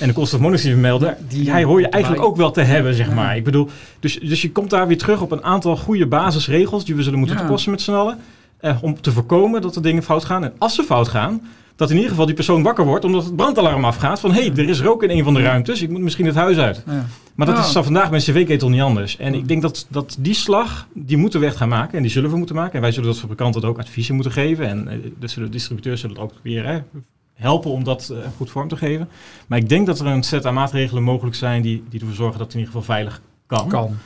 En 0.00 0.08
de 0.08 0.14
koolstofmonoxidemelder, 0.14 1.16
die 1.28 1.50
hij 1.50 1.64
hoor 1.64 1.80
je 1.80 1.88
eigenlijk 1.88 2.22
ook 2.24 2.36
wel 2.36 2.50
te 2.50 2.60
hebben, 2.60 2.94
zeg 2.94 3.14
maar. 3.14 3.36
Ik 3.36 3.44
bedoel, 3.44 3.68
dus, 4.00 4.18
dus 4.20 4.42
je 4.42 4.52
komt 4.52 4.70
daar 4.70 4.86
weer 4.86 4.98
terug 4.98 5.20
op 5.20 5.30
een 5.32 5.44
aantal 5.44 5.76
goede 5.76 6.06
basisregels 6.06 6.84
die 6.84 6.94
we 6.94 7.02
zullen 7.02 7.18
moeten 7.18 7.36
Ja. 7.36 7.42
toepassen 7.42 7.70
met 7.70 7.80
z'n 7.80 7.92
allen. 7.92 8.18
Eh, 8.58 8.82
om 8.82 9.00
te 9.00 9.12
voorkomen 9.12 9.62
dat 9.62 9.76
er 9.76 9.82
dingen 9.82 10.02
fout 10.02 10.24
gaan. 10.24 10.44
En 10.44 10.52
als 10.58 10.74
ze 10.74 10.82
fout 10.82 11.08
gaan, 11.08 11.42
dat 11.76 11.88
in 11.90 11.94
ieder 11.96 12.10
geval 12.10 12.26
die 12.26 12.34
persoon 12.34 12.62
wakker 12.62 12.84
wordt 12.84 13.04
omdat 13.04 13.24
het 13.24 13.36
brandalarm 13.36 13.84
afgaat. 13.84 14.20
Van 14.20 14.32
hé, 14.32 14.40
hey, 14.40 14.50
er 14.56 14.68
is 14.68 14.80
rook 14.80 15.02
in 15.02 15.10
een 15.10 15.24
van 15.24 15.34
de 15.34 15.42
ruimtes, 15.42 15.82
ik 15.82 15.90
moet 15.90 16.00
misschien 16.00 16.26
het 16.26 16.34
huis 16.34 16.56
uit. 16.58 16.82
Ja. 16.86 17.06
Maar 17.34 17.46
dat 17.46 17.56
Ja. 17.56 17.62
is 17.64 17.72
vandaag 17.72 18.10
bij 18.10 18.18
een 18.18 18.24
cv-ketel 18.24 18.68
niet 18.68 18.80
anders. 18.80 19.16
En 19.16 19.34
ik 19.34 19.48
denk 19.48 19.62
dat, 19.62 19.86
dat 19.88 20.16
die 20.20 20.34
slag, 20.34 20.86
die 20.94 21.16
moeten 21.16 21.40
we 21.40 21.46
echt 21.46 21.56
gaan 21.56 21.68
maken. 21.68 21.96
En 21.96 22.02
die 22.02 22.10
zullen 22.10 22.30
we 22.30 22.36
moeten 22.36 22.54
maken. 22.54 22.74
En 22.74 22.80
wij 22.80 22.92
zullen 22.92 23.08
dat 23.08 23.18
fabrikanten 23.18 23.64
ook 23.64 23.78
adviezen 23.78 24.14
moeten 24.14 24.32
geven. 24.32 24.68
En 24.68 24.88
eh, 24.88 24.96
dus 25.18 25.32
zullen 25.32 25.48
de 25.48 25.54
distributeurs 25.54 26.00
zullen 26.00 26.16
het 26.16 26.24
ook 26.24 26.32
weer 26.42 26.66
hè, 26.66 26.78
helpen 27.34 27.70
om 27.70 27.84
dat 27.84 28.08
eh, 28.12 28.18
goed 28.36 28.50
vorm 28.50 28.68
te 28.68 28.76
geven. 28.76 29.08
Maar 29.46 29.58
ik 29.58 29.68
denk 29.68 29.86
dat 29.86 30.00
er 30.00 30.06
een 30.06 30.22
set 30.22 30.46
aan 30.46 30.54
maatregelen 30.54 31.02
mogelijk 31.02 31.36
zijn 31.36 31.62
die, 31.62 31.84
die 31.90 32.00
ervoor 32.00 32.14
zorgen 32.14 32.38
dat 32.38 32.46
het 32.46 32.56
in 32.56 32.60
ieder 32.60 32.74
geval 32.74 32.94
veilig 32.94 33.20
kan. 33.46 33.68
Kan. 33.68 33.96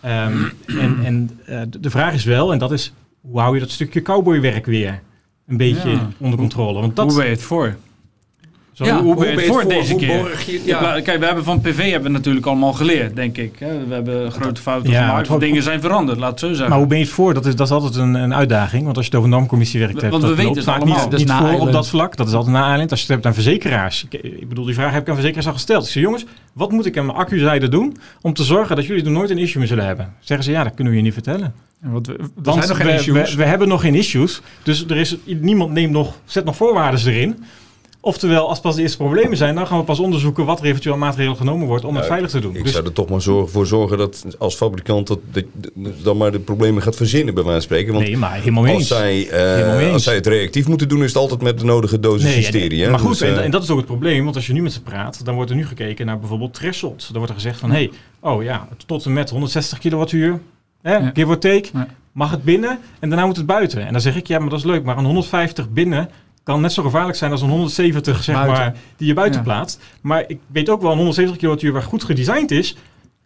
Ehm, 0.00 0.36
en 0.66 1.04
en 1.04 1.40
eh, 1.46 1.60
de 1.80 1.90
vraag 1.90 2.14
is 2.14 2.24
wel, 2.24 2.52
en 2.52 2.58
dat 2.58 2.72
is, 2.72 2.92
hoe 3.30 3.40
hou 3.40 3.54
je 3.54 3.60
dat 3.60 3.70
stukje 3.70 4.02
cowboywerk 4.02 4.66
weer 4.66 5.00
een 5.46 5.56
beetje 5.56 5.90
Ja. 5.90 6.08
onder 6.18 6.38
controle? 6.38 6.80
Want 6.80 6.96
dat, 6.96 7.06
Hoe 7.06 7.16
ben 7.16 7.24
je 7.24 7.30
het 7.30 7.42
voor? 7.42 7.76
zo- 8.72 8.84
Ja, 8.84 9.02
hoe 9.02 9.14
ben 9.16 9.28
je 9.30 9.36
het 9.36 9.44
voor 9.46 9.60
voor? 9.60 9.70
deze 9.70 9.90
Hoe 9.92 10.00
keer? 10.00 10.44
je- 10.46 10.62
Ja. 10.64 10.94
Ja. 10.96 11.00
Kijk, 11.00 11.18
we 11.20 11.26
hebben 11.26 11.44
van 11.44 11.60
PV 11.60 11.90
hebben 11.90 12.10
we 12.12 12.16
natuurlijk 12.16 12.46
allemaal 12.46 12.72
geleerd, 12.72 13.16
denk 13.16 13.36
ik. 13.36 13.58
hè. 13.58 13.86
We 13.86 13.94
hebben 13.94 14.32
grote 14.32 14.60
fouten 14.60 14.90
Ja, 14.90 15.06
gemaakt. 15.08 15.40
Dingen 15.40 15.62
zijn 15.62 15.80
veranderd, 15.80 16.18
laat 16.18 16.30
het 16.30 16.40
zo 16.40 16.48
zeggen. 16.48 16.68
Maar 16.68 16.78
hoe 16.78 16.86
ben 16.86 16.98
je 16.98 17.04
het 17.04 17.12
voor? 17.12 17.34
Dat 17.34 17.46
is, 17.46 17.56
dat 17.56 17.66
is 17.66 17.72
altijd 17.72 17.94
een, 17.94 18.14
een 18.14 18.34
uitdaging. 18.34 18.84
Want 18.84 18.96
als 18.96 19.04
je 19.06 19.10
het 19.10 19.20
over 19.20 19.32
normcommissiewerk 19.36 19.90
hebt, 20.00 20.10
Want 20.10 20.22
dat 20.22 20.30
we 20.30 20.36
weten 20.36 20.44
loopt 20.44 20.56
het 20.56 20.64
vaak 20.64 20.76
allemaal. 20.76 20.94
niet, 21.02 21.10
Dat 21.10 21.20
is 21.20 21.26
niet 21.26 21.34
voor 21.50 21.60
op 21.66 21.72
dat 21.72 21.88
vlak. 21.88 22.16
Dat 22.16 22.26
is 22.28 22.32
altijd 22.32 22.52
na 22.52 22.72
Island. 22.72 22.90
Als 22.90 23.00
je 23.00 23.06
het 23.06 23.14
hebt 23.14 23.26
aan 23.26 23.34
verzekeraars. 23.34 24.06
Ik, 24.10 24.22
ik 24.22 24.48
bedoel, 24.48 24.64
die 24.64 24.74
vraag 24.74 24.92
heb 24.92 25.02
ik 25.02 25.08
aan 25.08 25.14
verzekeraars 25.14 25.46
al 25.46 25.52
gesteld. 25.52 25.84
Ik 25.84 25.90
zeg, 25.90 26.02
jongens, 26.02 26.24
wat 26.52 26.70
moet 26.70 26.86
ik 26.86 26.98
aan 26.98 27.06
mijn 27.06 27.18
accuzijde 27.18 27.68
doen 27.68 27.96
om 28.20 28.32
te 28.32 28.44
zorgen 28.44 28.76
dat 28.76 28.86
jullie 28.86 29.04
er 29.04 29.10
nooit 29.10 29.30
een 29.30 29.38
issue 29.38 29.58
mee 29.58 29.68
zullen 29.68 29.86
hebben? 29.86 30.12
Zeggen 30.20 30.44
ze, 30.46 30.52
ja, 30.52 30.64
dat 30.64 30.74
kunnen 30.74 30.92
we 30.92 30.98
je 30.98 31.04
niet 31.04 31.14
vertellen. 31.14 31.54
Want 31.92 32.06
we, 32.06 32.12
er 32.12 32.28
Want 32.42 32.56
zijn 32.64 32.68
nog 32.68 32.76
geen 32.76 32.86
we, 32.86 32.92
issues. 32.92 33.30
We, 33.30 33.36
we 33.36 33.44
hebben 33.48 33.68
nog 33.68 33.80
geen 33.80 33.94
issues. 33.94 34.40
Dus 34.62 34.84
er 34.88 34.96
is, 34.96 35.16
niemand 35.24 35.70
neemt 35.72 35.92
nog, 35.92 36.14
zet 36.24 36.44
nog 36.44 36.56
voorwaarden 36.56 37.00
erin. 37.06 37.44
Oftewel, 38.00 38.48
als 38.48 38.60
pas 38.60 38.74
de 38.74 38.82
eerste 38.82 38.96
problemen 38.96 39.36
zijn, 39.36 39.54
dan 39.54 39.66
gaan 39.66 39.78
we 39.78 39.84
pas 39.84 39.98
onderzoeken 39.98 40.44
wat 40.44 40.58
er 40.60 40.64
eventueel 40.64 40.94
aan 40.94 41.00
maatregelen 41.00 41.36
genomen 41.36 41.66
wordt 41.66 41.84
om 41.84 41.96
het 41.96 42.06
veilig 42.06 42.30
te 42.30 42.40
doen. 42.40 42.56
Ik 42.56 42.62
Dus 42.62 42.72
zou 42.72 42.84
er 42.84 42.92
toch 42.92 43.08
maar 43.08 43.22
zorgen, 43.22 43.50
voor 43.52 43.66
zorgen 43.66 43.98
dat 43.98 44.24
als 44.38 44.54
fabrikant 44.54 45.06
dat, 45.06 45.18
dat, 45.32 45.44
dat 45.74 45.92
dan 46.02 46.16
maar 46.16 46.32
de 46.32 46.38
problemen 46.38 46.82
gaat 46.82 46.96
verzinnen, 46.96 47.34
bij 47.34 47.42
wijze 47.42 47.58
van 47.58 47.66
spreken. 47.68 47.92
Want 47.92 48.06
nee, 48.06 48.16
maar 48.16 48.34
helemaal 48.34 48.64
als, 48.64 48.72
eens. 48.72 48.86
zij, 48.88 49.28
eh, 49.28 49.54
Helemaal 49.54 49.74
mee 49.76 49.84
eens. 49.84 49.92
als 49.92 50.04
zij 50.04 50.14
het 50.14 50.26
reactief 50.26 50.68
moeten 50.68 50.88
doen, 50.88 51.02
is 51.02 51.08
het 51.08 51.16
altijd 51.16 51.42
met 51.42 51.58
de 51.58 51.64
nodige 51.64 52.00
dosis 52.00 52.22
Nee, 52.24 52.34
hysterie. 52.34 52.82
hè? 52.84 52.90
Maar 52.90 52.98
goed, 52.98 53.08
Dus, 53.08 53.20
eh, 53.20 53.36
en, 53.36 53.42
en 53.42 53.50
dat 53.50 53.62
is 53.62 53.70
ook 53.70 53.76
het 53.76 53.86
probleem. 53.86 54.24
Want 54.24 54.36
als 54.36 54.46
je 54.46 54.52
nu 54.52 54.62
met 54.62 54.72
ze 54.72 54.82
praat, 54.82 55.24
dan 55.24 55.34
wordt 55.34 55.50
er 55.50 55.56
nu 55.56 55.66
gekeken 55.66 56.06
naar 56.06 56.18
bijvoorbeeld 56.18 56.54
thresholds. 56.54 57.06
Dan 57.06 57.16
wordt 57.16 57.30
er 57.30 57.36
gezegd 57.36 57.58
van, 57.60 57.70
hé, 57.70 57.76
hey, 57.76 57.90
oh 58.20 58.42
ja, 58.42 58.68
tot 58.86 59.04
en 59.04 59.12
met 59.12 59.30
160 59.30 59.78
kilowattuur, 59.78 60.40
hè, 60.82 60.96
Ja. 60.96 61.10
give 61.14 61.28
or 61.28 61.38
take, 61.38 61.68
Ja. 61.72 61.86
mag 62.12 62.30
het 62.30 62.42
binnen 62.44 62.78
en 62.98 63.08
daarna 63.08 63.26
moet 63.26 63.36
het 63.36 63.46
buiten. 63.46 63.86
En 63.86 63.92
dan 63.92 64.00
zeg 64.00 64.16
ik, 64.16 64.26
ja, 64.26 64.38
maar 64.38 64.48
dat 64.48 64.58
is 64.58 64.64
leuk, 64.64 64.84
maar 64.84 64.98
een 64.98 65.04
150 65.04 65.70
binnen 65.70 66.10
kan 66.42 66.60
net 66.60 66.72
zo 66.72 66.82
gevaarlijk 66.82 67.18
zijn 67.18 67.30
als 67.30 67.42
een 67.42 67.48
170, 67.48 68.22
zeg 68.22 68.34
Buiten. 68.34 68.56
maar, 68.56 68.74
die 68.96 69.06
je 69.06 69.14
buiten 69.14 69.38
Ja. 69.40 69.44
plaatst. 69.46 69.80
Maar 70.00 70.24
ik 70.26 70.38
weet 70.46 70.68
ook 70.68 70.80
wel, 70.82 70.90
een 70.90 70.96
170 70.96 71.36
kilowattuur 71.38 71.72
waar 71.72 71.82
goed 71.82 72.04
gedesigned 72.04 72.50
is, 72.50 72.76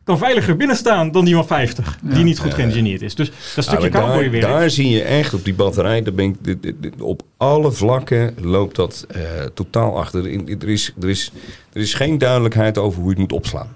kan 0.05 0.19
veiliger 0.19 0.57
binnen 0.57 0.77
staan 0.77 1.11
dan 1.13 1.25
die 1.25 1.35
van 1.35 1.47
50, 1.47 1.99
Ja. 2.09 2.15
die 2.15 2.25
niet 2.25 2.39
goed 2.39 2.51
Ja. 2.51 2.57
geïngineerd 2.57 3.03
is. 3.03 3.15
Dus 3.15 3.31
dat 3.55 3.65
stukje 3.65 3.81
maar 3.91 4.01
daar, 4.01 4.11
cowboywerk. 4.11 4.43
daar 4.43 4.71
zie 4.71 4.89
je 4.89 5.03
echt 5.03 5.35
op 5.35 5.45
die 5.45 5.55
batterij, 5.55 6.03
daar 6.03 6.13
ben 6.15 6.25
ik, 6.25 6.35
dit- 6.41 6.63
dit- 6.63 6.83
dit- 6.83 7.01
op 7.01 7.23
alle 7.37 7.73
vlakken 7.73 8.35
loopt 8.41 8.77
dat 8.77 9.07
eh, 9.09 9.21
totaal 9.55 9.99
achter. 9.99 10.27
In- 10.29 10.57
Er 10.61 10.69
is, 10.69 10.93
er, 11.01 11.09
is, 11.09 11.33
er 11.73 11.81
is 11.81 11.95
geen 11.95 12.19
duidelijkheid 12.19 12.79
over 12.79 12.99
hoe 13.01 13.05
je 13.05 13.21
het 13.21 13.31
moet 13.31 13.33
opslaan. 13.33 13.69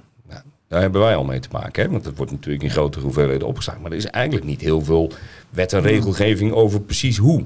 Daar 0.74 0.82
hebben 0.82 1.00
wij 1.00 1.16
al 1.16 1.24
mee 1.24 1.40
te 1.40 1.48
maken, 1.52 1.84
hè? 1.84 1.90
want 1.90 2.04
het 2.04 2.16
wordt 2.16 2.32
natuurlijk 2.32 2.62
in 2.64 2.70
grotere 2.70 3.04
hoeveelheden 3.04 3.48
opgeslagen. 3.48 3.82
Maar 3.82 3.90
er 3.90 3.96
is 3.96 4.06
eigenlijk 4.06 4.46
niet 4.46 4.60
heel 4.60 4.80
veel 4.80 5.12
wet 5.50 5.72
en 5.72 5.82
regelgeving 5.82 6.52
over 6.52 6.80
precies 6.80 7.16
hoe. 7.16 7.44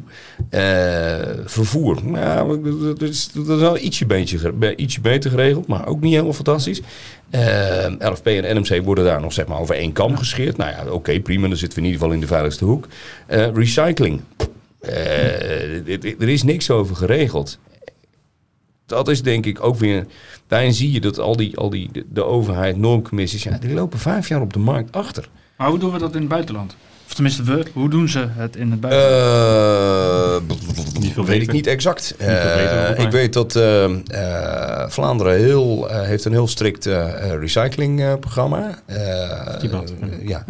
Eh, 0.51 0.63
vervoer, 1.45 2.05
nou, 2.05 2.63
dat 2.83 3.09
is, 3.09 3.31
dat 3.33 3.49
is 3.49 3.61
wel 3.61 3.79
ietsje, 3.79 4.07
beetje, 4.07 4.77
ietsje 4.77 5.01
beter 5.01 5.31
geregeld, 5.31 5.67
maar 5.67 5.87
ook 5.87 6.01
niet 6.01 6.13
helemaal 6.13 6.33
fantastisch. 6.33 6.81
Eh, 7.31 7.87
LFP 7.99 8.27
en 8.27 8.57
NMC 8.57 8.85
worden 8.85 9.05
daar 9.05 9.21
nog 9.21 9.33
zeg 9.33 9.47
maar 9.47 9.59
over 9.59 9.75
één 9.75 9.93
kam 9.93 10.17
gescheerd. 10.17 10.57
Nou 10.57 10.71
ja, 10.71 10.93
oké, 10.93 11.21
prima, 11.21 11.49
dan 11.49 11.57
zitten 11.57 11.79
we 11.79 11.85
in 11.85 11.91
ieder 11.91 12.01
geval 12.01 12.15
in 12.15 12.21
de 12.21 12.35
veiligste 12.35 12.65
hoek. 12.65 12.87
Eh, 13.27 13.53
recycling. 13.55 14.21
Er 16.19 16.29
is 16.29 16.43
niks 16.43 16.71
over 16.71 16.97
geregeld. 16.97 17.59
Dat 18.89 19.09
is 19.09 19.23
denk 19.23 19.47
ik 19.47 19.65
ook 19.65 19.77
weer... 19.79 20.07
Daarin 20.47 20.75
zie 20.75 20.93
je 20.93 21.01
dat 21.01 21.19
al 21.19 21.37
die, 21.37 21.57
al 21.57 21.71
die 21.71 21.89
de, 21.93 22.05
de 22.13 22.25
overheid, 22.25 22.77
normcommissies... 22.77 23.43
Ja, 23.43 23.59
die 23.61 23.75
lopen 23.75 23.99
vijf 23.99 24.29
jaar 24.29 24.41
op 24.41 24.53
de 24.53 24.59
markt 24.59 24.93
achter. 24.93 25.29
Maar 25.57 25.69
hoe 25.69 25.79
doen 25.79 25.93
we 25.93 25.99
dat 25.99 26.15
in 26.15 26.21
het 26.21 26.29
buitenland? 26.29 26.77
Of 27.07 27.15
tenminste, 27.15 27.43
we, 27.43 27.65
hoe 27.73 27.89
doen 27.91 28.09
ze 28.09 28.27
het 28.31 28.57
in 28.57 28.71
het 28.71 28.81
buitenland? 28.81 29.23
Eh, 30.95 31.01
Niet 31.01 31.13
veel 31.13 31.25
weet 31.25 31.43
ik 31.43 31.53
niet 31.53 31.67
exact. 31.67 32.15
Niet 32.19 32.29
veel 32.29 32.55
beter, 32.57 32.95
Eh, 32.97 33.05
ik 33.05 33.11
weet 33.11 33.33
dat 33.33 33.57
eh, 33.57 33.85
eh, 33.85 34.89
Vlaanderen 34.91 35.37
heel, 35.39 35.91
eh, 35.91 36.01
heeft 36.07 36.25
een 36.25 36.33
heel 36.33 36.49
strikt 36.49 36.85
recyclingprogramma. 37.41 38.79
Eh, 38.87 39.63
eh, 39.65 39.83
ja. 40.23 40.45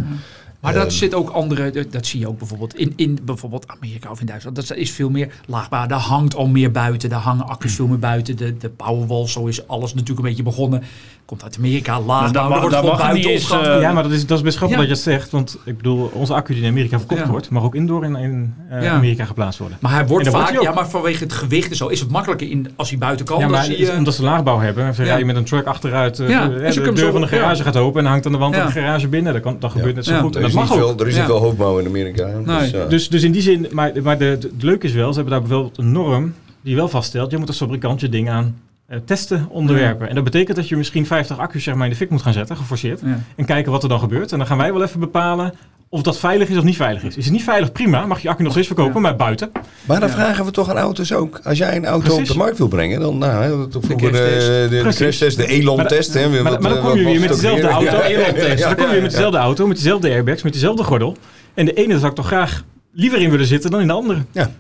Maar 0.61 0.73
dat 0.73 0.83
Ehm, 0.87 0.93
zit 0.93 1.15
ook 1.15 1.31
andere, 1.31 1.71
dat, 1.71 1.93
dat 1.93 2.07
zie 2.07 2.21
je 2.21 2.29
ook 2.29 2.39
bijvoorbeeld 2.39 2.77
in, 2.77 2.93
in 2.97 3.19
bijvoorbeeld 3.23 3.67
Amerika 3.69 4.11
of 4.11 4.21
in 4.21 4.27
Duitsland. 4.27 4.57
Dat 4.57 4.77
is 4.77 4.91
veel 4.91 5.11
meer 5.11 5.29
laagbaar. 5.47 5.89
Daar 5.89 5.99
hangt 5.99 6.35
al 6.37 6.47
meer 6.47 6.71
buiten. 6.71 7.09
Daar 7.11 7.21
hangen 7.21 7.49
accu's 7.49 7.75
veel 7.75 7.87
meer 7.87 7.99
buiten. 7.99 8.37
De, 8.37 8.57
de 8.57 8.69
Powerwall, 8.69 9.27
zo 9.27 9.47
is 9.47 9.69
alles 9.69 9.93
natuurlijk 9.95 10.19
een 10.19 10.25
beetje 10.25 10.43
begonnen. 10.43 10.83
Komt 11.25 11.43
uit 11.43 11.57
Amerika, 11.59 12.01
laagbaar. 12.01 12.33
daar 12.33 12.49
mag- 12.49 12.71
daar 12.71 12.83
wordt 12.83 12.99
buiten 13.03 13.31
opgehangen. 13.33 13.75
eh, 13.75 13.81
Ja, 13.81 13.93
maar 13.93 14.03
dat 14.03 14.13
is, 14.13 14.27
dat 14.27 14.39
is 14.39 14.45
best 14.45 14.57
grappig 14.57 14.77
Ja. 14.79 14.87
dat 14.87 14.91
je 14.97 15.11
het 15.11 15.13
zegt. 15.15 15.31
Want 15.31 15.59
ik 15.65 15.77
bedoel, 15.77 16.11
onze 16.15 16.35
accu 16.35 16.55
die 16.55 16.63
in 16.63 16.69
Amerika 16.71 16.99
verkocht 16.99 17.21
Ja. 17.21 17.29
wordt, 17.31 17.51
mag 17.51 17.63
ook 17.63 17.75
indoor 17.75 18.05
in, 18.05 18.17
in 18.17 18.55
eh, 18.71 18.83
Ja. 18.83 18.91
Amerika 18.93 19.25
geplaatst 19.25 19.59
worden. 19.59 19.79
Maar 19.81 19.93
hij 19.93 20.07
wordt 20.07 20.25
vaak, 20.29 20.35
wordt 20.35 20.53
hij 20.55 20.63
ja, 20.63 20.73
maar 20.73 20.89
vanwege 20.89 21.23
het 21.25 21.33
gewicht 21.33 21.71
en 21.71 21.77
zo 21.77 21.87
is 21.87 22.01
het 22.01 22.11
makkelijker 22.11 22.51
in, 22.51 22.71
als 22.77 22.89
hij 22.91 22.99
buiten 22.99 23.27
kan. 23.27 23.39
ja, 23.39 23.49
maar 23.49 23.63
zie 23.65 23.73
het 23.73 23.81
is 23.83 23.89
je, 23.89 23.97
omdat 23.97 24.15
ze 24.15 24.23
laagbouw 24.23 24.59
hebben. 24.59 24.85
En 24.85 24.95
Ja. 24.97 25.03
rij 25.05 25.19
je 25.19 25.25
met 25.25 25.37
een 25.37 25.45
truck 25.45 25.67
achteruit, 25.67 26.17
Ja, 26.17 26.49
de, 26.49 26.55
de 26.55 26.73
kunnen 26.75 26.95
deur 26.95 27.13
van 27.13 27.21
de 27.21 27.27
garage 27.27 27.57
ja. 27.57 27.63
gaat 27.63 27.77
open 27.77 28.05
en 28.05 28.11
hangt 28.11 28.27
aan 28.27 28.33
de 28.33 28.39
wand 28.39 28.55
Ja. 28.55 28.63
van 28.63 28.73
de 28.73 28.81
garage 28.81 29.09
binnen. 29.09 29.33
Dat, 29.33 29.43
kan, 29.43 29.57
dat 29.59 29.71
gebeurt 29.71 29.95
net 29.95 30.05
zo 30.05 30.21
goed. 30.21 30.37
En 30.53 30.59
Er 30.59 30.61
dat 30.61 30.65
is, 30.65 30.69
mag 30.71 30.79
niet 30.79 30.89
ook. 30.89 30.97
veel, 30.97 31.01
er 31.07 31.07
is 31.11 31.15
Ja. 31.15 31.21
niet 31.21 31.31
veel 31.31 31.41
hoofdbouw 31.41 31.79
in 31.79 31.87
Amerika. 31.87 32.33
Dus, 32.61 32.73
Dus, 32.89 33.09
dus 33.09 33.23
in 33.23 33.33
die 33.33 33.43
zin, 33.43 33.67
maar, 33.71 33.93
maar 34.03 34.19
de, 34.19 34.37
de- 34.41 34.49
het 34.53 34.63
leuke 34.63 34.87
is 34.87 34.93
wel, 34.93 35.09
ze 35.13 35.15
hebben 35.21 35.33
daar 35.33 35.49
bijvoorbeeld 35.49 35.79
een 35.79 35.93
norm 35.93 36.35
die 36.61 36.77
wel 36.77 36.89
vaststelt, 36.89 37.31
je 37.31 37.39
moet 37.39 37.49
als 37.49 37.57
fabrikant 37.57 38.01
je 38.01 38.09
ding 38.09 38.31
aan 38.31 38.57
eh, 38.87 38.99
testen 39.05 39.47
onderwerpen. 39.51 40.09
En 40.09 40.15
dat 40.15 40.25
betekent 40.25 40.57
dat 40.57 40.69
je 40.69 40.77
misschien 40.77 41.07
50 41.07 41.39
accu's 41.39 41.63
zeg 41.63 41.75
maar, 41.75 41.85
in 41.85 41.91
de 41.91 41.97
fik 41.97 42.11
moet 42.11 42.23
gaan 42.23 42.33
zetten, 42.33 42.57
geforceerd. 42.57 43.01
Ja. 43.05 43.19
En 43.37 43.45
kijken 43.45 43.73
wat 43.73 43.83
er 43.83 43.89
dan 43.89 43.99
gebeurt. 44.01 44.33
En 44.33 44.39
dan 44.39 44.47
gaan 44.47 44.59
wij 44.59 44.73
wel 44.73 44.83
even 44.83 45.01
bepalen 45.01 45.53
of 45.89 46.03
dat 46.03 46.19
veilig 46.19 46.49
is 46.49 46.57
of 46.57 46.65
niet 46.65 46.77
veilig 46.77 47.03
is. 47.03 47.17
Is 47.17 47.25
het 47.25 47.33
niet 47.33 47.43
veilig, 47.43 47.73
prima. 47.73 48.07
Mag 48.07 48.21
je 48.21 48.29
accu 48.29 48.43
nog 48.43 48.53
steeds 48.53 48.67
verkopen, 48.67 48.95
Ja. 48.95 49.01
maar 49.01 49.17
buiten. 49.17 49.51
Maar 49.87 50.01
dan 50.01 50.09
Ja. 50.09 50.15
vragen 50.15 50.45
we 50.45 50.51
toch 50.51 50.71
aan 50.71 50.77
auto's 50.77 51.13
ook. 51.13 51.41
Als 51.45 51.59
jij 51.59 51.77
een 51.77 51.87
auto 51.87 52.05
Precies. 52.07 52.21
op 52.29 52.37
de 52.37 52.43
markt 52.43 52.59
wil 52.59 52.69
brengen, 52.69 53.01
dan 53.01 53.19
nou, 53.19 53.43
hè, 53.43 53.69
dat- 53.69 53.85
vroeger 53.85 54.13
de, 54.13 54.67
de, 54.71 54.83
de, 54.83 54.89
crashtest, 54.95 55.37
de 55.37 55.47
Elon-test. 55.47 56.15
hè, 56.15 56.29
Maar, 56.29 56.43
wat- 56.43 56.61
maar 56.61 56.71
dan 56.75 56.81
kom 56.83 56.97
je 56.99 57.05
weer 57.05 57.21
met 57.21 57.29
dezelfde 57.29 57.69
auto. 57.69 57.85
Ja, 57.97 58.07
ja, 58.07 58.33
dan 58.57 58.75
kom 58.75 58.85
je 58.87 58.91
weer 58.93 59.03
met 59.03 59.11
dezelfde 59.11 59.39
auto, 59.39 59.67
met 59.67 59.77
dezelfde 59.77 60.09
airbags, 60.09 60.43
met 60.43 60.53
dezelfde 60.53 60.85
gordel. 60.85 61.17
En 61.55 61.65
de 61.65 61.73
ene 61.75 61.99
zou 61.99 62.11
ik 62.11 62.17
toch 62.17 62.27
graag 62.27 62.65
liever 62.93 63.21
in 63.21 63.31
willen 63.31 63.47
zitten 63.47 63.71
dan 63.71 63.81
in 63.81 63.87
de 63.87 63.93
andere. 63.93 64.25
Ja. 64.33 64.51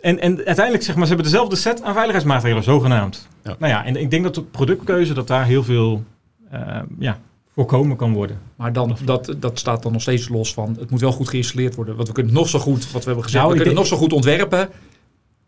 En, 0.00 0.20
en 0.20 0.36
uiteindelijk, 0.36 0.84
zeg 0.84 0.94
maar, 0.96 1.06
ze 1.06 1.12
hebben 1.14 1.30
dezelfde 1.32 1.56
set 1.56 1.82
aan 1.82 1.92
veiligheidsmaatregelen, 1.94 2.64
zogenaamd. 2.64 3.28
Ja. 3.44 3.56
Nou 3.58 3.72
ja, 3.72 3.84
en 3.84 3.96
ik 3.96 4.10
denk 4.10 4.22
dat 4.24 4.34
de 4.34 4.42
productkeuze, 4.42 5.12
dat 5.14 5.26
daar 5.26 5.44
heel 5.44 5.64
veel 5.64 6.04
eh, 6.50 6.60
ja, 6.98 7.18
voorkomen 7.60 7.96
kan 7.96 8.12
worden. 8.12 8.38
Maar 8.56 8.72
dan, 8.72 8.96
dat, 9.04 9.34
dat 9.38 9.58
staat 9.58 9.82
dan 9.82 9.92
nog 9.92 10.00
steeds 10.00 10.28
los 10.28 10.54
van. 10.54 10.76
Het 10.78 10.90
moet 10.90 11.00
wel 11.00 11.12
goed 11.12 11.28
geïnstalleerd 11.28 11.74
worden. 11.74 11.96
Want 11.96 12.08
we 12.08 12.14
kunnen 12.14 12.34
nog 12.34 12.48
zo 12.48 12.58
goed, 12.58 12.92
wat 12.92 13.00
we 13.00 13.06
hebben 13.06 13.24
gezegd, 13.24 13.42
Nou, 13.42 13.56
we 13.56 13.60
kunnen 13.60 13.78
nog 13.78 13.86
zo 13.86 13.96
goed 13.96 14.12
ontwerpen. 14.12 14.68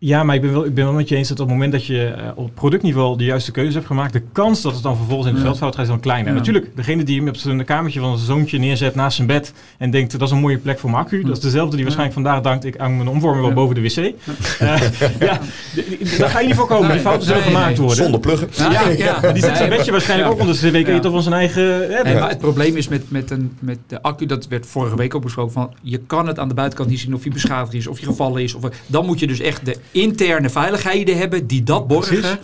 Ja, 0.05 0.23
maar 0.23 0.35
ik 0.35 0.41
ben 0.41 0.53
wel, 0.53 0.65
ik 0.65 0.75
ben 0.75 0.85
wel 0.85 0.93
met 0.93 1.09
je 1.09 1.17
eens 1.17 1.29
dat 1.29 1.41
op 1.41 1.45
het 1.47 1.55
moment 1.55 1.73
dat 1.73 1.87
je 1.87 2.05
eh, 2.07 2.29
op 2.35 2.55
productniveau 2.55 3.19
de 3.19 3.25
juiste 3.25 3.51
keuze 3.51 3.73
hebt 3.73 3.87
gemaakt, 3.87 4.13
de 4.13 4.23
kans 4.33 4.63
dat 4.63 4.73
het 4.75 4.83
dan 4.83 4.97
vervolgens 4.97 5.29
in 5.29 5.35
de 5.35 5.41
Ja. 5.41 5.47
veldfout 5.47 5.75
gaat 5.75 5.83
is 5.85 5.89
dan 5.91 6.01
kleiner. 6.01 6.33
Ja. 6.33 6.39
Natuurlijk, 6.39 6.77
degene 6.77 7.03
die 7.05 7.19
hem 7.19 7.29
op 7.29 7.37
zijn 7.37 7.65
kamertje 7.65 8.01
van 8.01 8.15
zijn 8.19 8.27
zoontje 8.27 8.59
neerzet 8.59 8.95
naast 8.95 9.17
zijn 9.17 9.27
bed 9.29 9.53
en 9.79 9.91
denkt 9.91 10.13
dat 10.13 10.23
is 10.23 10.31
een 10.31 10.41
mooie 10.41 10.59
plek 10.59 10.79
voor 10.79 10.91
mijn 10.91 11.03
accu, 11.03 11.23
dat 11.23 11.37
is 11.37 11.43
dezelfde 11.43 11.75
die 11.77 11.85
waarschijnlijk 11.85 12.21
vandaag 12.21 12.41
dankt 12.43 12.65
ik 12.65 12.75
hang 12.79 12.97
mijn 12.97 13.09
omvormer 13.09 13.43
wel 13.43 13.53
boven 13.53 13.75
de 13.75 13.81
wc. 13.81 13.97
Eh, 13.97 14.15
ja, 15.29 15.39
d- 15.75 16.19
daar 16.19 16.29
ga 16.31 16.41
je 16.41 16.47
niet 16.47 16.57
voor 16.57 16.67
komen. 16.67 16.83
Nee, 16.87 16.93
die 16.93 17.01
fouten 17.07 17.27
zullen 17.27 17.41
nee, 17.43 17.51
gemaakt 17.51 17.69
nee. 17.69 17.79
worden. 17.79 17.97
Zonder 18.03 18.21
pluggen. 18.21 18.49
Ja, 18.57 18.89
ja. 18.89 19.19
Maar 19.23 19.33
die 19.35 19.43
zet 19.43 19.57
zijn 19.57 19.69
bedje 19.71 19.91
waarschijnlijk 19.91 20.29
ja. 20.29 20.35
ook 20.35 20.41
onder 20.41 20.55
zijn 20.57 20.73
cv-ketel 20.73 21.05
Ja. 21.05 21.11
van 21.11 21.23
zijn 21.23 21.35
eigen... 21.35 21.97
eh, 21.97 22.05
Nee, 22.05 22.15
maar 22.15 22.29
het 22.29 22.39
probleem 22.39 22.77
is 22.77 22.89
met, 22.89 23.11
met, 23.11 23.31
een, 23.31 23.53
met 23.59 23.79
de 23.87 24.03
accu, 24.03 24.27
dat 24.27 24.49
werd 24.49 24.67
vorige 24.67 24.97
week 24.97 25.15
ook 25.15 25.23
besproken, 25.23 25.53
van 25.53 25.73
je 25.83 25.99
kan 26.07 26.27
het 26.27 26.39
aan 26.39 26.49
de 26.49 26.55
buitenkant 26.55 26.89
niet 26.91 27.01
zien 27.01 27.15
of 27.15 27.23
hij 27.23 27.33
beschadigd 27.33 27.75
is, 27.75 27.87
of 27.87 27.97
hij 27.99 28.07
gevallen 28.07 28.43
is. 28.43 28.55
Of, 28.55 28.63
dan 28.87 29.07
moet 29.07 29.19
je 29.21 29.27
dus 29.27 29.41
echt 29.41 29.65
de 29.67 29.77
interne 29.93 30.51
veiligheden 30.51 31.19
hebben 31.19 31.47
die 31.47 31.63
dat 31.63 31.87
borgen. 31.87 32.21
Precies. 32.21 32.39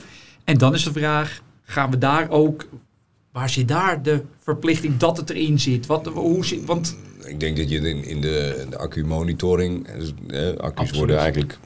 En 0.44 0.58
dan 0.58 0.74
is 0.74 0.82
de 0.82 0.92
vraag, 0.92 1.42
gaan 1.62 1.90
we 1.90 1.98
daar 1.98 2.30
ook... 2.30 2.68
Waar 3.32 3.50
zit 3.50 3.68
daar 3.68 4.02
de 4.02 4.22
verplichting 4.38 4.96
dat 4.96 5.16
het 5.16 5.30
erin 5.30 5.60
zit? 5.60 5.86
Wat, 5.86 6.06
hoe 6.06 6.44
zit 6.44 6.64
want 6.64 6.96
Ik 7.24 7.40
denk 7.40 7.56
dat 7.56 7.70
je 7.70 7.76
in, 7.76 8.04
in 8.04 8.20
de, 8.20 8.66
de 8.70 8.78
accu-monitoring... 8.78 9.92
dus, 9.98 10.12
eh, 10.28 10.46
accu's 10.48 10.62
Absoluut. 10.64 10.94
worden 10.94 11.18
eigenlijk 11.18 11.58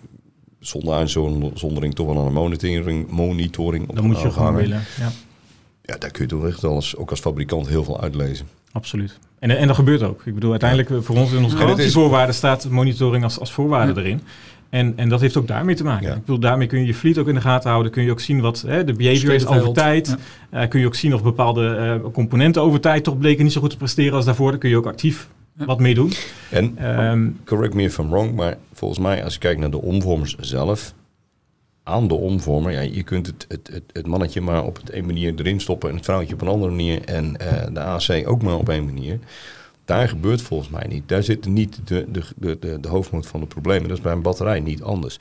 zonder 0.61 0.95
uitzondering 0.95 1.95
toch 1.95 2.07
wel 2.07 2.19
aan 2.19 2.27
een 2.27 2.33
monitoring, 2.33 3.11
monitoring 3.11 3.89
op 3.89 3.97
Dan 3.97 4.07
moet 4.07 4.21
je 4.21 4.31
gewoon 4.31 4.55
willen. 4.55 4.83
Ja, 4.99 5.13
Ja, 5.83 5.97
daar 5.97 6.11
kun 6.11 6.23
je 6.23 6.29
toch 6.29 6.47
echt 6.47 6.65
als, 6.65 6.97
ook 6.97 7.11
als 7.11 7.21
fabrikant 7.21 7.69
heel 7.69 7.85
veel 7.85 8.01
uitlezen. 8.01 8.47
absoluut. 8.73 9.19
En, 9.39 9.51
en 9.51 9.67
dat 9.67 9.77
gebeurt 9.77 10.03
ook. 10.03 10.23
Ik 10.27 10.35
bedoel, 10.35 10.51
uiteindelijk 10.51 11.05
voor 11.05 11.17
ons 11.17 11.33
in 11.33 11.45
onze 11.45 11.57
garantievoorwaarden 11.57 12.35
staat 12.35 12.69
monitoring 12.69 13.25
als, 13.25 13.39
als 13.39 13.53
voorwaarde 13.53 14.01
erin. 14.01 14.21
En, 14.73 14.93
en 14.97 15.09
dat 15.09 15.21
heeft 15.21 15.37
ook 15.37 15.47
daarmee 15.47 15.75
te 15.75 15.85
maken. 15.85 16.07
Ja. 16.07 16.13
Ik 16.15 16.21
bedoel, 16.21 16.39
daarmee 16.39 16.67
kun 16.67 16.81
je 16.81 16.87
je 16.87 16.95
fleet 16.95 17.19
ook 17.19 17.29
in 17.29 17.35
de 17.35 17.41
gaten 17.41 17.71
houden. 17.71 17.93
Kun 17.93 18.03
je 18.03 18.11
ook 18.11 18.21
zien 18.21 18.41
wat 18.41 18.65
hè, 18.67 18.85
de 18.85 18.93
behavior 18.93 19.35
is 19.35 19.47
over 19.47 19.73
tijd. 19.73 20.17
Eh, 20.51 20.69
kun 20.69 20.81
je 20.81 20.87
ook 20.87 20.95
zien 20.95 21.15
of 21.15 21.23
bepaalde 21.23 21.69
eh, 21.69 22.11
componenten 22.13 22.63
over 22.63 22.81
tijd 22.81 23.05
toch 23.05 23.19
bleken 23.19 23.45
niet 23.45 23.53
zo 23.53 23.61
goed 23.61 23.71
te 23.71 23.77
presteren 23.77 24.13
als 24.13 24.25
daarvoor. 24.25 24.51
Dan 24.51 24.61
kun 24.61 24.71
je 24.71 24.77
ook 24.77 24.87
actief 24.87 25.29
Ja. 25.59 25.65
wat 25.65 25.81
mee 25.81 25.95
doen. 25.95 26.13
En, 26.51 26.79
Ehm, 26.79 27.29
correct 27.45 27.75
me 27.75 27.83
if 27.83 27.99
I'm 27.99 28.09
wrong, 28.09 28.35
maar 28.35 28.57
volgens 28.73 29.01
mij 29.01 29.25
als 29.25 29.33
je 29.33 29.39
kijkt 29.39 29.61
naar 29.61 29.71
de 29.71 29.83
omvormers 29.83 30.37
zelf... 30.39 30.95
aan 31.83 32.09
de 32.09 32.15
omvormer, 32.15 32.73
ja, 32.73 32.81
je 32.81 33.03
kunt 33.03 33.27
het, 33.27 33.45
het, 33.49 33.71
het, 33.73 33.83
het 33.93 34.07
mannetje 34.07 34.41
maar 34.41 34.65
op 34.65 34.79
een 34.91 35.07
manier 35.07 35.33
erin 35.37 35.61
stoppen... 35.61 35.89
en 35.91 35.97
het 35.97 36.05
vrouwtje 36.05 36.35
op 36.35 36.41
een 36.41 36.49
andere 36.49 36.71
manier 36.71 37.05
en 37.05 37.37
eh, 37.37 37.67
de 37.73 37.81
AC 37.81 38.29
ook 38.29 38.43
maar 38.43 38.57
op 38.57 38.69
één 38.69 38.85
manier... 38.85 39.19
Daar 39.85 40.09
gebeurt 40.09 40.43
volgens 40.43 40.69
mij 40.71 40.87
niet. 40.89 41.09
Daar 41.09 41.23
zit 41.23 41.47
niet 41.47 41.81
de, 41.85 42.07
de, 42.13 42.23
de, 42.37 42.59
de, 42.61 42.81
de 42.81 42.89
hoofdmoot 42.89 43.27
van 43.27 43.41
de 43.41 43.47
problemen. 43.47 43.89
Dat 43.89 43.97
is 43.97 44.03
bij 44.03 44.13
een 44.13 44.23
batterij 44.23 44.61
niet 44.61 44.83
anders. 44.83 45.19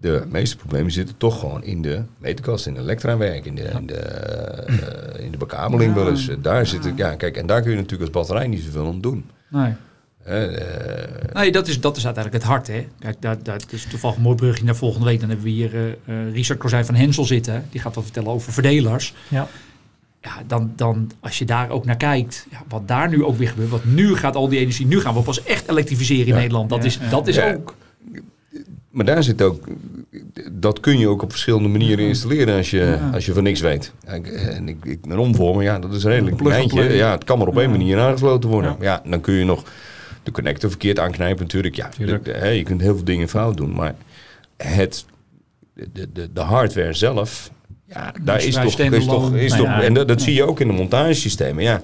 De 0.00 0.24
meeste 0.28 0.56
problemen 0.56 0.92
zitten 0.92 1.16
toch 1.16 1.38
gewoon 1.40 1.62
in 1.64 1.82
de 1.82 2.02
meterkast, 2.18 2.66
in 2.66 2.74
de 2.74 2.80
elektrawerk, 2.80 3.44
in 3.44 3.54
de, 3.54 3.62
in 3.62 3.86
de, 3.86 3.94
eh, 3.94 5.24
in 5.24 5.30
de 5.30 5.36
bekabeling 5.38 5.94
wel 5.94 6.08
eens. 6.08 6.30
Daar 6.42 6.66
zit 6.66 6.84
het, 6.84 6.96
ja, 6.96 7.14
kijk, 7.14 7.36
en 7.36 7.46
daar 7.46 7.60
kun 7.62 7.70
je 7.70 7.76
natuurlijk 7.76 8.02
als 8.02 8.10
batterij 8.10 8.46
niet 8.46 8.62
zoveel 8.62 8.86
aan 8.86 9.00
doen. 9.00 9.30
nee. 9.48 9.72
Eh, 10.24 10.46
Nee, 11.32 11.52
dat 11.52 11.68
is, 11.68 11.80
dat 11.80 11.96
is 11.96 12.04
uiteindelijk 12.04 12.44
het 12.44 12.52
hart. 12.52 12.66
Hè? 12.66 12.86
Kijk, 12.98 13.16
dat, 13.22 13.44
dat 13.44 13.66
is 13.72 13.86
toevallig 13.90 14.16
een 14.16 14.22
mooi 14.22 14.36
brugje 14.36 14.64
naar 14.64 14.76
volgende 14.76 15.06
week. 15.06 15.20
Dan 15.20 15.28
hebben 15.28 15.46
we 15.46 15.52
hier 15.52 15.74
eh, 15.74 15.86
eh, 15.88 16.32
Richard 16.32 16.58
Kozijn 16.58 16.84
van 16.84 16.94
Hensel 16.94 17.24
zitten. 17.24 17.64
Die 17.70 17.80
gaat 17.80 17.94
wat 17.94 18.04
vertellen 18.04 18.30
over 18.30 18.52
verdelers. 18.52 19.14
ja. 19.28 19.48
Ja, 20.24 20.32
dan, 20.46 20.72
dan 20.76 21.10
als 21.20 21.38
je 21.38 21.44
daar 21.44 21.70
ook 21.70 21.84
naar 21.84 21.96
kijkt, 21.96 22.46
ja, 22.50 22.62
wat 22.68 22.88
daar 22.88 23.08
nu 23.08 23.24
ook 23.24 23.36
weer 23.36 23.48
gebeurt. 23.48 23.70
Want 23.70 23.94
nu 23.94 24.16
gaat 24.16 24.36
al 24.36 24.48
die 24.48 24.58
energie, 24.58 24.86
nu 24.86 25.00
gaan 25.00 25.14
we 25.14 25.20
pas 25.20 25.42
echt 25.42 25.68
elektrificeren 25.68 26.26
in 26.26 26.32
Ja. 26.34 26.38
Nederland. 26.40 26.68
Dat 26.70 26.78
Ja, 26.78 26.84
is, 26.84 26.98
dat 27.10 27.26
is 27.28 27.36
Ja. 27.36 27.54
ook. 27.54 27.74
Maar 28.90 29.04
daar 29.04 29.22
zit 29.22 29.42
ook, 29.42 29.64
dat 30.52 30.80
kun 30.80 30.98
je 30.98 31.08
ook 31.08 31.22
op 31.22 31.30
verschillende 31.30 31.68
manieren 31.68 32.04
installeren 32.06 32.56
als 32.56 32.70
je, 32.70 32.78
Ja. 32.78 33.10
als 33.12 33.26
je 33.26 33.32
van 33.32 33.42
niks 33.42 33.60
weet. 33.60 33.92
En 34.04 34.68
ik, 34.68 34.84
ik, 34.84 34.98
een 35.02 35.18
omvormer, 35.18 35.62
ja, 35.64 35.78
dat 35.78 35.94
is 35.94 36.04
redelijk 36.04 36.36
kleintje. 36.36 36.82
Ja, 36.82 37.10
het 37.10 37.24
kan 37.24 37.38
maar 37.38 37.46
op 37.46 37.56
één 37.58 37.70
Ja. 37.70 37.76
manier 37.76 37.98
aangesloten 37.98 38.50
worden. 38.50 38.76
Ja. 38.80 39.00
Ja. 39.04 39.10
dan 39.10 39.20
kun 39.20 39.34
je 39.34 39.44
nog 39.44 39.62
de 40.22 40.30
connector 40.30 40.70
verkeerd 40.70 40.98
aanknijpen 40.98 41.42
natuurlijk. 41.42 41.74
Ja, 41.74 41.88
de- 41.98 42.54
je 42.56 42.62
kunt 42.62 42.80
heel 42.80 42.94
veel 42.94 43.04
dingen 43.04 43.28
fout 43.28 43.56
doen, 43.56 43.72
maar 43.74 43.94
het, 44.56 45.04
de, 45.74 46.08
de, 46.12 46.32
de 46.32 46.40
hardware 46.40 46.92
zelf, 46.92 47.50
ja, 47.88 48.14
daar 48.22 48.42
is 48.44 48.54
toch, 48.54 48.64
is 48.64 48.72
standalone. 48.72 49.06
toch, 49.06 49.34
is 49.34 49.50
Nou 49.52 49.64
toch 49.64 49.82
en 49.82 49.94
dat, 49.94 50.08
dat 50.08 50.22
zie 50.22 50.34
je 50.34 50.44
ook 50.44 50.60
in 50.60 50.66
de 50.66 50.72
montagesystemen. 50.72 51.62
Ja, 51.62 51.82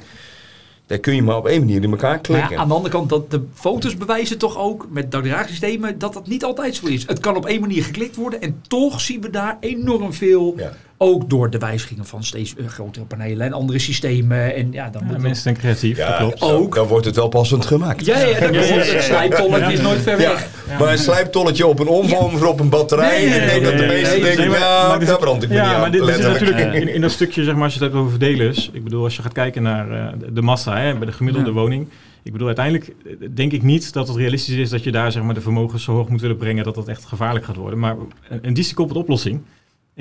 daar 0.86 0.98
kun 0.98 1.14
je 1.14 1.22
maar 1.22 1.36
op 1.36 1.47
één 1.47 1.59
manier 1.60 1.82
in 1.82 1.90
elkaar 1.90 2.10
Maar 2.10 2.20
klikken. 2.20 2.51
ja, 2.51 2.56
aan 2.56 2.68
de 2.68 2.74
andere 2.74 2.94
kant, 2.94 3.09
dat 3.09 3.31
de 3.31 3.43
foto's 3.55 3.97
bewijzen 3.97 4.39
toch 4.39 4.59
ook 4.59 4.86
met 4.90 5.10
dakdraagsystemen 5.10 5.98
dat 5.98 6.12
dat 6.12 6.27
niet 6.27 6.44
altijd 6.44 6.74
zo 6.74 6.86
is. 6.86 7.06
Het 7.06 7.18
kan 7.20 7.36
op 7.36 7.47
één 7.47 7.60
manier 7.60 7.85
geklikt 7.85 8.16
worden 8.16 8.40
en 8.40 8.62
toch 8.68 9.01
zien 9.01 9.20
we 9.20 9.31
daar 9.31 9.56
enorm 9.60 10.12
veel. 10.12 10.55
Ja. 10.56 10.72
Ook 11.02 11.31
door 11.31 11.51
de 11.51 11.59
wijzigingen 11.59 12.05
van 12.05 12.24
steeds 12.24 12.55
eh, 12.56 12.66
grotere 12.66 13.05
panelen 13.05 13.47
en 13.47 13.52
andere 13.52 13.78
systemen. 13.78 14.55
En 14.55 14.72
ja, 14.72 14.90
dan 14.90 15.01
Ja, 15.01 15.06
moet 15.06 15.14
het- 15.14 15.22
mensen 15.22 15.43
zijn 15.43 15.56
creatief, 15.56 15.97
dat 15.98 16.06
Ja, 16.09 16.16
klopt. 16.16 16.40
dan- 16.40 16.51
Ook. 16.51 16.74
Dan 16.74 16.86
wordt 16.86 17.06
het 17.06 17.16
wel 17.16 17.28
passend 17.28 17.64
gemaakt. 17.66 18.05
Ja, 18.06 18.18
ja, 18.18 18.24
dat 18.40 18.55
Ja, 18.55 18.60
ja, 18.60 18.74
ja, 18.74 18.93
het 18.93 19.02
slijptolletje 19.02 19.72
is 19.72 19.81
nooit 19.81 20.01
ver 20.02 20.20
Ja, 20.20 20.28
weg. 20.28 20.48
maar 20.78 20.93
een 20.93 20.98
slijptolletje 20.98 21.66
op 21.66 21.78
een 21.78 21.86
omvormer 21.89 22.47
op 22.47 22.60
een 22.60 22.68
batterij. 22.68 23.24
Nee, 23.24 23.40
ik 23.40 23.48
denk 23.51 23.64
dat 23.64 23.77
de 23.78 23.86
meesten 23.86 24.22
denken, 24.22 24.51
ja, 24.51 24.89
maar 24.89 24.98
dit- 24.98 25.09
daar 25.09 25.18
brand 25.18 25.43
ik 25.43 25.48
me 25.48 25.55
niet 25.55 25.64
aan. 25.64 25.81
maar 25.81 25.90
dit, 25.90 26.06
dit 26.06 26.18
is 26.18 26.24
natuurlijk 26.24 26.74
in, 26.74 26.89
in 26.94 27.01
dat 27.01 27.10
stukje, 27.10 27.44
zeg 27.44 27.55
maar, 27.55 27.64
als 27.64 27.74
je 27.74 27.78
het 27.78 27.89
hebt 27.89 28.05
over 28.05 28.18
verdelers. 28.18 28.70
Ik 28.72 28.85
bedoel, 28.85 29.05
als 29.05 29.16
je 29.16 29.22
gaat 29.22 29.32
kijken 29.32 29.62
naar 29.62 29.90
eh, 29.90 30.12
de- 30.32 30.43
massa 30.43 30.78
hè, 30.78 30.94
bij 30.97 31.06
de 31.06 31.12
gemiddelde 31.12 31.48
Ja. 31.48 31.55
woning. 31.55 31.89
Ik 32.22 32.32
bedoel, 32.32 32.47
uiteindelijk 32.47 32.89
eh, 32.89 33.12
denk 33.35 33.52
ik 33.52 33.62
niet 33.62 33.93
dat 33.93 34.09
het 34.09 34.16
realistisch 34.16 34.56
is 34.56 34.70
dat 34.70 34.85
je 34.85 34.93
daar 34.93 35.12
zeg 35.12 35.22
maar, 35.22 35.35
de 35.35 35.40
vermogens 35.40 35.85
zo 35.85 35.93
hoog 35.93 36.09
moet 36.09 36.20
willen 36.20 36.36
brengen 36.36 36.64
dat 36.64 36.74
dat 36.74 36.89
echt 36.89 37.05
gevaarlijk 37.05 37.44
gaat 37.44 37.56
worden. 37.56 37.78
Maar 37.78 37.97
een, 38.28 38.55
een 38.56 38.77
oplossing 38.97 39.40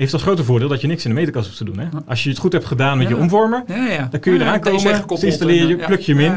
heeft 0.00 0.12
als 0.12 0.22
grote 0.22 0.44
voordeel 0.44 0.68
dat 0.68 0.80
je 0.80 0.86
niks 0.86 1.04
in 1.04 1.10
de 1.10 1.16
meterkast 1.16 1.46
hoeft 1.46 1.58
te 1.58 1.64
doen. 1.64 1.78
Hè? 1.78 1.86
Als 2.06 2.22
je 2.22 2.28
het 2.28 2.38
goed 2.38 2.52
hebt 2.52 2.64
gedaan 2.64 2.98
met 2.98 3.08
je 3.08 3.16
omvormer. 3.16 3.64
Dan 4.10 4.20
kun 4.20 4.32
je 4.32 4.40
eraan 4.40 4.60
komen, 4.60 5.04
installeer 5.20 5.68
je, 5.68 5.76
eh, 5.76 5.86
plug 5.86 6.06
je 6.06 6.14
hem 6.14 6.20
in. 6.20 6.32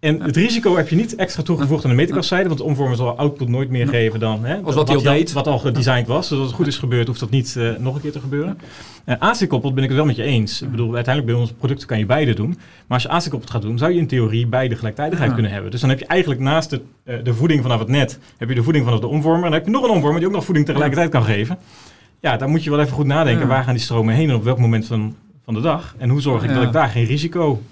En 0.00 0.22
het 0.22 0.36
risico 0.36 0.76
heb 0.76 0.88
je 0.88 0.96
niet 0.96 1.14
extra 1.14 1.42
toegevoegd 1.42 1.84
aan 1.84 1.90
de 1.90 1.96
meterkastzijde, 1.96 2.46
want 2.46 2.58
de 2.58 2.64
omvormer 2.66 2.96
zal 2.96 3.16
output 3.16 3.48
nooit 3.48 3.70
meer 3.70 3.88
geven 3.88 4.20
dan 4.20 4.44
hè, 4.44 4.56
Als 4.56 4.74
wat 4.74 4.88
hij 4.88 4.96
al 4.96 5.24
wat 5.32 5.46
al 5.46 5.58
gedesigned 5.58 6.06
was. 6.06 6.28
Dus 6.28 6.38
als 6.38 6.46
het 6.46 6.56
goed 6.56 6.66
is 6.66 6.76
gebeurd, 6.76 7.06
hoeft 7.06 7.20
dat 7.20 7.30
niet 7.30 7.56
eh, 7.56 7.70
nog 7.78 7.94
een 7.94 8.00
keer 8.00 8.12
te 8.12 8.20
gebeuren. 8.20 8.58
Uh, 9.06 9.14
AC-koppeld 9.18 9.74
ben 9.74 9.82
ik 9.82 9.88
het 9.88 9.98
wel 9.98 10.06
met 10.06 10.16
je 10.16 10.22
eens. 10.22 10.62
Ik 10.62 10.70
bedoel, 10.70 10.94
uiteindelijk 10.94 11.34
bij 11.34 11.42
onze 11.42 11.54
producten 11.54 11.86
kan 11.88 11.98
je 11.98 12.06
beide 12.06 12.34
doen. 12.34 12.48
Maar 12.48 12.58
als 12.88 13.02
je 13.02 13.08
AC-koppeld 13.08 13.50
gaat 13.50 13.62
doen, 13.62 13.78
zou 13.78 13.92
je 13.92 13.98
in 13.98 14.06
theorie 14.06 14.46
beide 14.46 14.76
gelijktijdigheid 14.76 15.28
Ja. 15.28 15.34
kunnen 15.34 15.52
hebben. 15.52 15.70
Dus 15.70 15.80
dan 15.80 15.90
heb 15.90 15.98
je 15.98 16.06
eigenlijk 16.06 16.40
naast 16.40 16.70
de, 16.70 16.80
eh, 17.04 17.16
de 17.22 17.34
voeding 17.34 17.62
vanaf 17.62 17.78
het 17.78 17.88
net, 17.88 18.18
heb 18.36 18.48
je 18.48 18.54
de 18.54 18.62
voeding 18.62 18.84
vanaf 18.84 19.00
de 19.00 19.06
omvormer. 19.06 19.44
En 19.44 19.50
dan 19.50 19.58
heb 19.58 19.64
je 19.64 19.70
nog 19.70 19.82
een 19.82 19.90
omvormer 19.90 20.18
die 20.18 20.28
ook 20.28 20.34
nog 20.34 20.44
voeding 20.44 20.66
tegelijkertijd 20.66 21.10
kan 21.10 21.24
geven. 21.24 21.58
Ja, 22.20 22.36
daar 22.36 22.48
moet 22.48 22.64
je 22.64 22.70
wel 22.70 22.80
even 22.80 22.92
goed 22.92 23.06
nadenken. 23.06 23.42
Ja. 23.42 23.48
Waar 23.48 23.64
gaan 23.64 23.74
die 23.74 23.82
stromen 23.82 24.14
heen 24.14 24.28
en 24.28 24.34
op 24.34 24.44
welk 24.44 24.58
moment 24.58 24.86
van, 24.86 25.16
van 25.44 25.54
de 25.54 25.60
dag? 25.60 25.94
En 25.98 26.08
hoe 26.08 26.20
zorg 26.20 26.42
ik 26.42 26.48
Ja. 26.48 26.54
dat 26.54 26.64
ik 26.64 26.72
daar 26.72 26.88
geen 26.88 27.04
risico 27.04 27.62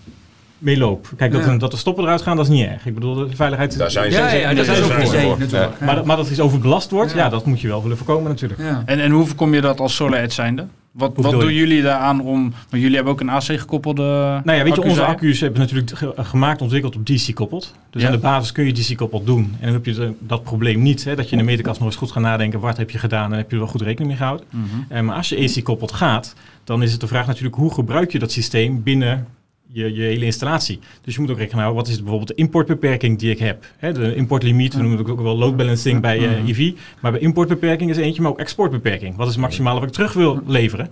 mee 0.58 0.78
loop? 0.78 1.08
Kijk, 1.16 1.32
dat, 1.32 1.44
Ja. 1.44 1.56
dat 1.56 1.70
de 1.70 1.76
stoppen 1.76 2.04
eruit 2.04 2.22
gaan, 2.22 2.36
dat 2.36 2.44
is 2.46 2.52
niet 2.52 2.66
erg. 2.66 2.86
Ik 2.86 2.94
bedoel, 2.94 3.14
de 3.14 3.36
veiligheid... 3.36 3.78
Daar 3.78 3.90
zijn 3.90 4.12
ze. 4.12 4.18
Ja, 4.18 4.26
is 4.50 4.68
is 4.68 4.78
ook 4.82 4.92
ook 4.92 4.98
een 4.98 5.48
voor. 5.48 5.72
Maar, 5.80 5.94
dat- 5.94 6.04
maar 6.04 6.16
dat 6.16 6.24
het 6.24 6.34
iets 6.34 6.42
overbelast 6.44 6.90
wordt, 6.90 7.10
Ja. 7.12 7.16
ja. 7.18 7.28
dat 7.28 7.46
moet 7.46 7.60
je 7.60 7.68
wel 7.68 7.82
willen 7.82 7.96
voorkomen 7.96 8.30
natuurlijk. 8.30 8.60
Ja. 8.60 8.82
En, 8.86 9.00
en 9.00 9.10
hoe 9.10 9.26
voorkom 9.26 9.54
je 9.54 9.60
dat 9.60 9.80
als 9.80 9.94
Solar 9.94 10.30
zijnde? 10.32 10.66
Wat, 10.96 11.12
wat 11.16 11.30
doen 11.40 11.54
jullie 11.54 11.82
daaraan 11.82 12.20
om... 12.20 12.40
Want 12.42 12.82
jullie 12.82 12.94
hebben 12.94 13.12
ook 13.12 13.20
een 13.20 13.28
AC-gekoppelde 13.30 14.02
Nou 14.44 14.58
ja, 14.58 14.64
weet 14.64 14.74
je, 14.74 14.82
onze 14.82 15.04
accu's 15.04 15.40
hebben 15.40 15.60
natuurlijk 15.60 15.90
ge- 15.96 16.12
gemaakt, 16.16 16.62
ontwikkeld 16.62 16.96
op 16.96 17.06
DC-koppeld. 17.06 17.74
Dus 17.90 18.02
Ja. 18.02 18.08
aan 18.08 18.14
de 18.14 18.20
basis 18.20 18.52
kun 18.52 18.64
je 18.66 18.72
DC-koppeld 18.72 19.26
doen. 19.26 19.42
En 19.60 19.64
dan 19.64 19.72
heb 19.72 19.86
je 19.86 19.92
de- 19.94 20.12
dat 20.20 20.42
probleem 20.42 20.82
niet, 20.82 21.04
hè, 21.04 21.14
dat 21.16 21.24
je 21.24 21.32
in 21.32 21.38
de 21.38 21.44
meterkast 21.44 21.78
nog 21.78 21.88
eens 21.88 21.96
goed 21.98 22.10
gaat 22.12 22.22
nadenken, 22.22 22.60
wat 22.60 22.76
heb 22.76 22.90
je 22.90 22.98
gedaan 22.98 23.30
en 23.32 23.38
heb 23.38 23.46
je 23.50 23.56
er 23.56 23.62
wel 23.62 23.70
goed 23.70 23.80
rekening 23.82 24.08
mee 24.08 24.16
gehouden. 24.16 24.46
Mhm. 24.50 24.64
Eh, 24.88 25.00
maar 25.00 25.16
als 25.16 25.28
je 25.28 25.36
AC-koppeld 25.44 25.92
gaat, 25.92 26.34
dan 26.64 26.82
is 26.82 26.92
het 26.92 27.00
de 27.00 27.06
vraag 27.06 27.26
natuurlijk, 27.26 27.54
hoe 27.54 27.74
gebruik 27.74 28.12
je 28.12 28.18
dat 28.18 28.32
systeem 28.32 28.82
binnen 28.82 29.26
je, 29.72 29.94
je 29.94 30.02
hele 30.02 30.24
installatie? 30.24 30.78
Dus 31.02 31.14
je 31.14 31.20
moet 31.20 31.30
ook 31.30 31.38
rekenen 31.38 31.62
houden, 31.62 31.82
wat 31.84 31.92
is 31.92 31.98
bijvoorbeeld 31.98 32.28
de 32.28 32.34
importbeperking 32.34 33.18
die 33.18 33.30
ik 33.30 33.38
heb? 33.38 33.64
De 33.80 34.14
importlimiet, 34.14 34.74
we 34.74 34.80
noemen 34.80 34.98
het 34.98 35.10
ook 35.10 35.20
wel 35.20 35.36
load 35.36 35.56
balancing 35.56 36.00
bij 36.00 36.18
eh, 36.18 36.30
Mhm. 36.40 36.46
EV. 36.48 36.72
Maar 37.00 37.12
bij 37.12 37.20
importbeperking 37.20 37.90
is 37.90 37.96
eentje, 37.96 38.22
maar 38.22 38.30
ook 38.30 38.38
exportbeperking. 38.38 39.16
Wat 39.16 39.26
is 39.26 39.32
het 39.32 39.42
maximale 39.42 39.78
wat 39.80 39.88
ik 39.88 39.94
terug 39.94 40.12
wil 40.12 40.40
leveren? 40.46 40.86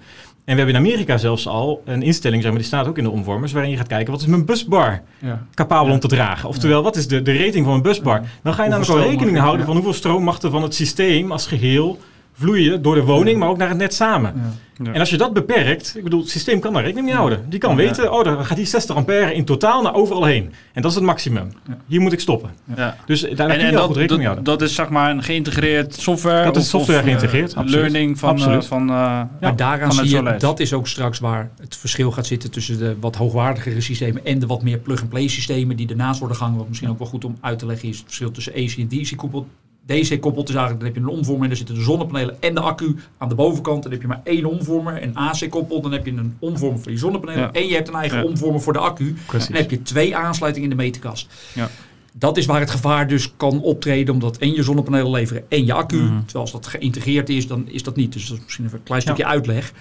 En 0.44 0.56
we 0.56 0.60
hebben 0.62 0.80
in 0.80 0.86
Amerika 0.88 1.16
zelfs 1.16 1.46
al 1.48 1.82
een 1.84 2.02
instelling, 2.02 2.42
zeg 2.42 2.50
maar, 2.50 2.60
die 2.60 2.68
staat 2.70 2.86
ook 2.86 2.98
in 2.98 3.04
de 3.04 3.10
omvormers, 3.10 3.52
waarin 3.52 3.70
je 3.70 3.76
gaat 3.76 3.86
kijken, 3.86 4.12
wat 4.12 4.20
is 4.20 4.26
mijn 4.26 4.44
busbar 4.44 5.02
Ja. 5.18 5.46
capabel 5.54 5.92
om 5.92 5.98
te 6.00 6.08
dragen? 6.08 6.48
Oftewel, 6.48 6.82
wat 6.82 6.96
is 6.96 7.06
de, 7.08 7.22
de 7.22 7.36
rating 7.36 7.64
van 7.64 7.74
een 7.74 7.82
busbar? 7.82 8.20
Dan 8.42 8.54
ga 8.54 8.62
je 8.64 8.70
namelijk 8.70 8.96
mag 8.98 9.06
rekening 9.06 9.38
houden 9.38 9.66
van 9.66 9.74
hoeveel 9.74 9.92
stroom 9.92 10.22
mag 10.24 10.42
er 10.42 10.50
van 10.50 10.62
het 10.62 10.74
systeem 10.74 11.32
als 11.32 11.46
geheel 11.46 11.98
vloeien 12.34 12.82
door 12.82 12.94
de 12.94 13.02
woning, 13.04 13.38
maar 13.38 13.48
ook 13.48 13.56
naar 13.56 13.68
het 13.68 13.78
net 13.78 13.94
samen. 13.94 14.32
Ja. 14.36 14.92
En 14.92 15.00
als 15.00 15.10
je 15.10 15.16
dat 15.16 15.32
beperkt, 15.32 15.94
ik 15.96 16.02
bedoel, 16.04 16.20
het 16.20 16.28
systeem 16.30 16.60
kan 16.60 16.72
daar 16.72 16.82
rekening 16.82 17.06
mee 17.06 17.14
houden. 17.16 17.44
Die 17.48 17.58
kan 17.58 17.70
Ja. 17.70 17.76
weten, 17.76 18.12
oh, 18.12 18.24
dan 18.24 18.44
gaat 18.44 18.56
die 18.56 18.66
60 18.66 18.96
ampère 18.96 19.34
in 19.34 19.44
totaal 19.44 19.82
naar 19.82 19.94
overal 19.94 20.24
heen. 20.24 20.52
En 20.72 20.82
dat 20.82 20.90
is 20.90 20.96
het 20.96 21.06
maximum. 21.06 21.48
Ja. 21.68 21.76
Hier 21.86 22.00
moet 22.00 22.12
ik 22.12 22.20
stoppen. 22.20 22.50
Ja. 22.76 22.96
Dus 23.06 23.20
daar 23.20 23.48
En, 23.50 23.56
kun 23.58 23.66
en 23.66 23.72
dat, 23.72 23.84
goed 23.86 23.96
rekening 23.96 24.08
mee 24.08 24.16
dat, 24.18 24.24
houden. 24.24 24.44
dat 24.44 24.62
is 24.62 24.74
zeg 24.74 24.88
maar 24.88 25.10
een 25.10 25.22
geïntegreerd 25.22 25.94
software. 25.94 26.44
Dat 26.44 26.56
is 26.56 26.62
of- 26.62 26.68
software 26.68 26.98
of, 26.98 27.04
geïntegreerd, 27.04 27.52
eh, 27.54 27.62
learning 27.64 28.18
van, 28.18 28.28
eh, 28.28 28.34
Absoluut. 28.42 28.66
van 28.66 28.80
eh, 28.88 29.22
Maar 29.40 29.56
daaraan 29.56 29.94
van 29.94 30.06
zie 30.06 30.22
je, 30.22 30.34
dat 30.38 30.60
is 30.60 30.72
ook 30.72 30.88
straks 30.88 31.18
waar 31.18 31.50
het 31.60 31.76
verschil 31.76 32.10
gaat 32.12 32.26
zitten 32.26 32.50
tussen 32.50 32.78
de 32.78 32.96
wat 33.00 33.16
hoogwaardigere 33.16 33.80
systemen 33.80 34.24
en 34.24 34.38
de 34.38 34.46
wat 34.46 34.62
meer 34.62 34.78
plug-and-play 34.78 35.28
systemen 35.28 35.76
die 35.76 35.88
ernaast 35.88 36.18
worden 36.18 36.36
gehangen. 36.36 36.58
Wat 36.58 36.68
misschien 36.68 36.90
ook 36.90 36.98
wel 36.98 37.08
goed 37.08 37.24
om 37.24 37.36
uit 37.40 37.58
te 37.58 37.66
leggen 37.66 37.88
is 37.88 37.96
het 37.96 38.04
verschil 38.06 38.30
tussen 38.30 38.52
AC 38.52 38.70
en 38.78 38.88
DC 38.88 39.16
koppeld. 39.16 39.46
DC 39.86 40.20
koppelt 40.20 40.48
is 40.48 40.54
eigenlijk, 40.54 40.84
dan 40.84 40.92
heb 40.94 40.94
je 40.94 41.10
een 41.10 41.18
omvormer 41.18 41.42
en 41.42 41.48
daar 41.48 41.56
zitten 41.56 41.74
de 41.74 41.80
zonnepanelen 41.82 42.36
en 42.42 42.54
de 42.54 42.60
accu 42.60 42.96
aan 43.18 43.28
de 43.28 43.34
bovenkant. 43.34 43.82
Dan 43.82 43.92
heb 43.92 44.00
je 44.00 44.06
maar 44.06 44.20
één 44.24 44.44
omvormer. 44.44 45.02
En 45.02 45.14
AC 45.14 45.50
koppelt, 45.50 45.82
dan 45.82 45.92
heb 45.92 46.06
je 46.06 46.12
een 46.12 46.36
omvormer 46.38 46.80
voor 46.80 46.92
je 46.92 46.98
zonnepanelen 46.98 47.40
Ja. 47.42 47.52
en 47.52 47.66
je 47.66 47.74
hebt 47.74 47.88
een 47.88 47.94
eigen 47.94 48.18
Ja. 48.18 48.24
omvormer 48.24 48.60
voor 48.60 48.72
de 48.72 48.78
accu. 48.78 49.14
Precies. 49.26 49.48
Dan 49.48 49.56
heb 49.56 49.70
je 49.70 49.82
twee 49.82 50.16
aansluitingen 50.16 50.70
in 50.70 50.76
de 50.76 50.82
meterkast. 50.82 51.28
Ja. 51.54 51.70
Dat 52.16 52.36
is 52.36 52.46
waar 52.46 52.60
het 52.60 52.70
gevaar 52.70 53.08
dus 53.08 53.32
kan 53.36 53.60
optreden, 53.62 54.14
omdat 54.14 54.36
en 54.38 54.52
je 54.52 54.62
zonnepanelen 54.62 55.10
leveren 55.10 55.44
en 55.48 55.64
je 55.66 55.72
accu. 55.72 55.96
Mhm. 55.96 56.06
Terwijl 56.24 56.40
als 56.44 56.52
dat 56.52 56.66
geïntegreerd 56.66 57.28
is, 57.28 57.46
dan 57.46 57.68
is 57.68 57.82
dat 57.82 57.96
niet. 57.96 58.12
Dus 58.12 58.26
dat 58.28 58.36
is 58.38 58.42
misschien 58.44 58.64
even 58.64 58.78
een 58.78 58.84
klein 58.84 59.02
stukje 59.02 59.26
uitleg. 59.26 59.72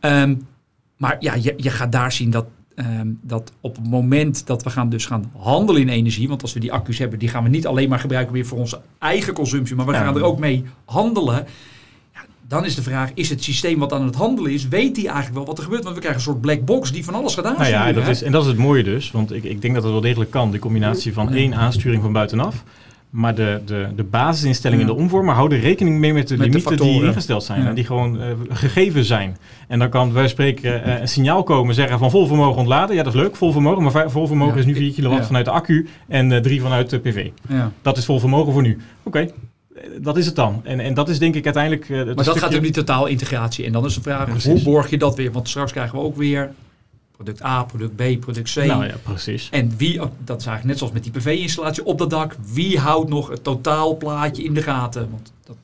Ehm, 0.00 0.34
maar 0.96 1.16
ja, 1.20 1.34
je, 1.34 1.54
je 1.56 1.70
gaat 1.70 1.92
daar 1.92 2.12
zien 2.12 2.30
dat, 2.30 2.46
ehm, 2.78 3.08
dat 3.20 3.52
op 3.60 3.76
het 3.76 3.86
moment 3.90 4.46
dat 4.46 4.62
we 4.62 4.70
gaan 4.70 4.88
dus 4.88 5.06
gaan 5.06 5.30
handelen 5.36 5.80
in 5.82 5.88
energie, 5.88 6.28
want 6.28 6.42
als 6.42 6.52
we 6.52 6.60
die 6.60 6.72
accu's 6.72 6.98
hebben, 6.98 7.18
die 7.18 7.28
gaan 7.28 7.42
we 7.42 7.48
niet 7.48 7.66
alleen 7.66 7.88
maar 7.88 7.98
gebruiken 7.98 8.32
weer 8.32 8.46
voor 8.46 8.58
onze 8.58 8.80
eigen 8.98 9.32
consumptie, 9.34 9.76
maar 9.76 9.86
we 9.86 9.92
Ja. 9.92 9.98
gaan 10.04 10.16
er 10.16 10.22
ook 10.22 10.38
mee 10.38 10.64
handelen. 10.84 11.46
Ja, 12.14 12.20
Dan 12.48 12.64
is 12.64 12.74
de 12.74 12.82
vraag, 12.82 13.10
is 13.14 13.28
het 13.30 13.42
systeem 13.42 13.78
wat 13.78 13.92
aan 13.92 14.04
het 14.04 14.14
handelen 14.14 14.52
is, 14.52 14.68
weet 14.68 14.94
die 14.94 15.04
eigenlijk 15.06 15.36
wel 15.36 15.46
wat 15.46 15.56
er 15.58 15.64
gebeurt? 15.64 15.82
Want 15.82 15.94
we 15.94 16.00
krijgen 16.00 16.20
een 16.20 16.26
soort 16.32 16.40
black 16.40 16.64
box 16.64 16.92
die 16.92 17.04
van 17.04 17.14
alles 17.14 17.34
gaat 17.34 17.44
Nou 17.44 17.56
ja, 17.56 17.62
aansturen, 17.62 17.94
dat 17.94 18.04
hè? 18.04 18.10
is, 18.10 18.22
en 18.22 18.32
dat 18.32 18.42
is 18.42 18.48
het 18.48 18.58
mooie 18.58 18.82
dus. 18.82 19.10
Want 19.10 19.32
ik, 19.32 19.44
ik 19.44 19.62
denk 19.62 19.74
dat 19.74 19.82
het 19.82 19.92
wel 19.92 20.00
degelijk 20.00 20.30
kan. 20.30 20.50
Die 20.50 20.60
combinatie 20.60 21.12
van 21.12 21.32
één 21.32 21.54
aansturing 21.54 22.02
van 22.02 22.12
buitenaf. 22.12 22.64
Maar 23.10 23.34
de, 23.34 23.60
de, 23.66 23.86
de 23.96 24.02
basisinstellingen 24.04 24.88
in 24.88 24.94
de 24.94 25.00
omvormer 25.02 25.34
houden 25.34 25.60
rekening 25.60 25.98
mee 25.98 26.12
met 26.12 26.28
de 26.28 26.36
Met 26.36 26.52
de 26.52 26.58
limieten 26.58 26.86
die 26.86 27.02
ingesteld 27.04 27.42
zijn. 27.42 27.62
Ja. 27.62 27.68
En 27.68 27.74
die 27.74 27.84
gewoon 27.84 28.20
eh, 28.20 28.26
gegeven 28.48 29.04
zijn. 29.04 29.36
En 29.68 29.78
dan 29.78 29.88
kan 29.88 30.12
wij 30.12 30.28
spreken 30.28 30.84
eh, 30.84 31.00
een 31.00 31.08
signaal 31.08 31.42
komen 31.42 31.74
zeggen 31.74 31.98
van 31.98 32.10
vol 32.10 32.26
vermogen 32.26 32.58
ontladen. 32.58 32.96
Ja, 32.96 33.02
dat 33.02 33.14
is 33.14 33.20
leuk, 33.20 33.36
vol 33.36 33.52
vermogen. 33.52 33.82
Maar 33.82 34.10
vol 34.10 34.26
vermogen 34.26 34.54
Ja. 34.54 34.60
is 34.60 34.66
nu 34.66 34.74
4 34.74 34.92
kilowatt 34.92 35.26
vanuit 35.26 35.44
de 35.44 35.50
accu 35.50 35.88
en 36.08 36.32
eh 36.32 36.40
3 36.40 36.60
vanuit 36.60 36.90
de 36.90 36.98
PV. 36.98 37.28
Ja. 37.48 37.72
Dat 37.82 37.96
is 37.96 38.04
vol 38.04 38.18
vermogen 38.18 38.52
voor 38.52 38.62
nu. 38.62 38.78
Oké, 39.02 39.28
dat 40.00 40.16
is 40.16 40.26
het 40.26 40.36
dan. 40.36 40.60
En, 40.64 40.80
en 40.80 40.94
dat 40.94 41.08
is 41.08 41.18
denk 41.18 41.34
ik 41.34 41.44
uiteindelijk... 41.44 41.88
Maar 41.88 42.04
dat 42.04 42.20
stukje- 42.20 42.40
gaat 42.40 42.54
om 42.56 42.62
die 42.62 42.72
totaalintegratie. 42.72 43.64
En 43.64 43.72
dan 43.72 43.84
is 43.84 43.94
de 43.94 44.02
vraag, 44.02 44.44
hoe 44.44 44.62
borg 44.62 44.90
je 44.90 44.98
dat 44.98 45.16
weer? 45.16 45.32
Want 45.32 45.48
straks 45.48 45.72
krijgen 45.72 45.98
we 45.98 46.04
ook 46.04 46.16
weer 46.16 46.50
product 47.18 47.42
A, 47.44 47.62
product 47.64 47.96
B, 47.96 48.20
product 48.20 48.52
C. 48.52 48.64
Nou 48.64 48.86
ja, 48.86 48.94
precies. 49.02 49.48
En 49.50 49.72
wie, 49.76 50.00
ook- 50.00 50.12
dat 50.24 50.40
is 50.40 50.46
eigenlijk 50.46 50.64
net 50.64 50.78
zoals 50.78 50.92
met 50.92 51.02
die 51.02 51.12
PV-installatie 51.12 51.84
op 51.84 51.98
dat 51.98 52.10
dak, 52.10 52.36
wie 52.52 52.78
houdt 52.78 53.08
nog 53.08 53.28
het 53.28 53.44
totaalplaatje 53.44 54.42
in 54.44 54.54
de 54.54 54.62
gaten? 54.62 55.08
Want 55.10 55.32
dat 55.46 55.56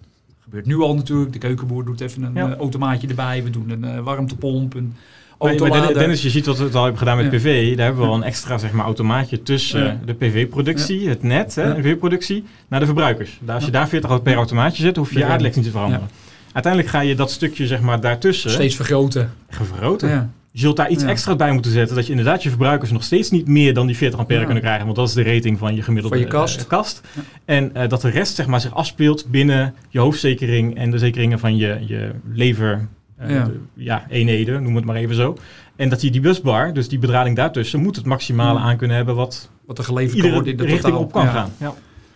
gebeurt 0.44 0.66
nu 0.66 0.76
al 0.80 0.94
natuurlijk. 0.94 1.32
De 1.32 1.38
keukenboer 1.38 1.84
doet 1.84 2.00
even 2.00 2.22
een 2.22 2.34
Ja. 2.34 2.50
eh, 2.52 2.56
automaatje 2.58 3.08
erbij. 3.08 3.42
We 3.44 3.50
doen 3.50 3.70
een 3.70 3.84
eh, 3.84 3.98
warmtepomp, 4.00 4.74
een 4.74 4.94
Maar, 5.38 5.48
autolader. 5.48 5.94
Dennis, 5.98 6.22
je 6.22 6.30
ziet 6.30 6.46
wat 6.46 6.58
we 6.58 6.64
het 6.64 6.74
al 6.74 6.80
hebben 6.82 6.98
gedaan 6.98 7.16
met 7.16 7.24
Ja. 7.32 7.38
PV. 7.38 7.76
Daar 7.76 7.84
hebben 7.86 8.02
we 8.04 8.08
al 8.10 8.16
een 8.16 8.22
extra 8.22 8.58
zeg 8.58 8.72
maar, 8.72 8.84
automaatje 8.84 9.42
tussen 9.42 10.00
de 10.04 10.12
PV-productie, 10.14 11.08
het 11.08 11.22
net, 11.22 11.54
hè, 11.54 11.74
de 11.74 11.80
PV-productie, 11.80 12.44
naar 12.68 12.80
de 12.80 12.86
verbruikers. 12.86 13.38
Daar, 13.42 13.54
als 13.54 13.64
je 13.64 13.70
daar 13.70 13.88
40 13.88 14.10
watt 14.10 14.22
per 14.22 14.34
automaatje 14.34 14.82
zet, 14.82 14.96
hoef 14.96 15.12
je 15.12 15.18
je 15.18 15.24
aardlek 15.24 15.54
niet 15.56 15.64
te 15.64 15.70
veranderen. 15.70 16.08
Uiteindelijk 16.52 16.92
ga 16.92 17.00
je 17.00 17.14
dat 17.14 17.30
stukje 17.30 17.66
zeg 17.66 17.80
maar, 17.80 18.00
daartussen 18.00 18.50
steeds 18.50 18.76
vergroten. 18.76 19.32
vergroten. 19.48 20.32
Je 20.56 20.60
zult 20.60 20.76
daar 20.76 20.90
iets 20.90 21.02
Ja. 21.02 21.08
extra 21.08 21.36
bij 21.36 21.52
moeten 21.52 21.70
zetten, 21.72 21.96
dat 21.96 22.04
je 22.04 22.10
inderdaad 22.10 22.42
je 22.42 22.48
verbruikers 22.48 22.90
nog 22.90 23.02
steeds 23.02 23.30
niet 23.30 23.46
meer 23.48 23.74
dan 23.74 23.86
die 23.86 23.96
40 23.96 24.18
ampère 24.18 24.38
Ja. 24.38 24.44
kunnen 24.44 24.62
krijgen. 24.62 24.84
Want 24.84 24.96
dat 24.96 25.08
is 25.08 25.14
de 25.14 25.22
rating 25.22 25.58
van 25.58 25.74
je 25.74 25.82
gemiddelde 25.82 26.16
Van 26.16 26.24
je 26.26 26.30
kast. 26.32 26.60
eh, 26.60 26.66
kast. 26.66 27.00
En 27.44 27.74
eh, 27.74 27.88
dat 27.88 28.00
de 28.00 28.08
rest 28.08 28.34
zeg 28.34 28.46
maar, 28.46 28.60
zich 28.60 28.74
afspeelt 28.74 29.26
binnen 29.30 29.74
je 29.88 29.98
hoofdzekering 29.98 30.76
en 30.76 30.90
de 30.90 30.98
zekeringen 30.98 31.38
van 31.38 31.56
je, 31.56 31.78
je 31.86 32.10
lever 32.32 32.88
eh, 33.18 33.30
Ja. 33.30 33.44
de- 33.44 33.60
ja, 33.74 34.06
eenheden, 34.08 34.62
noem 34.62 34.76
het 34.76 34.84
maar 34.84 34.96
even 34.96 35.14
zo. 35.14 35.36
En 35.76 35.88
dat 35.88 36.02
je 36.02 36.10
die 36.10 36.20
busbar, 36.20 36.72
dus 36.72 36.88
die 36.88 36.98
bedrading 36.98 37.36
daartussen, 37.36 37.80
moet 37.80 37.96
het 37.96 38.04
maximale 38.04 38.58
aan 38.58 38.76
kunnen 38.76 38.96
hebben 38.96 39.14
wat 39.14 39.50
Wat 39.66 39.78
er 39.78 39.84
geleverd 39.84 40.20
kan 40.20 40.30
worden 40.30 40.50
in 40.50 40.56
de 40.56 40.62
richting 40.64 40.82
totaal. 40.82 41.00
op 41.00 41.12
kan 41.12 41.24
Ja. 41.24 41.30
gaan. 41.30 41.50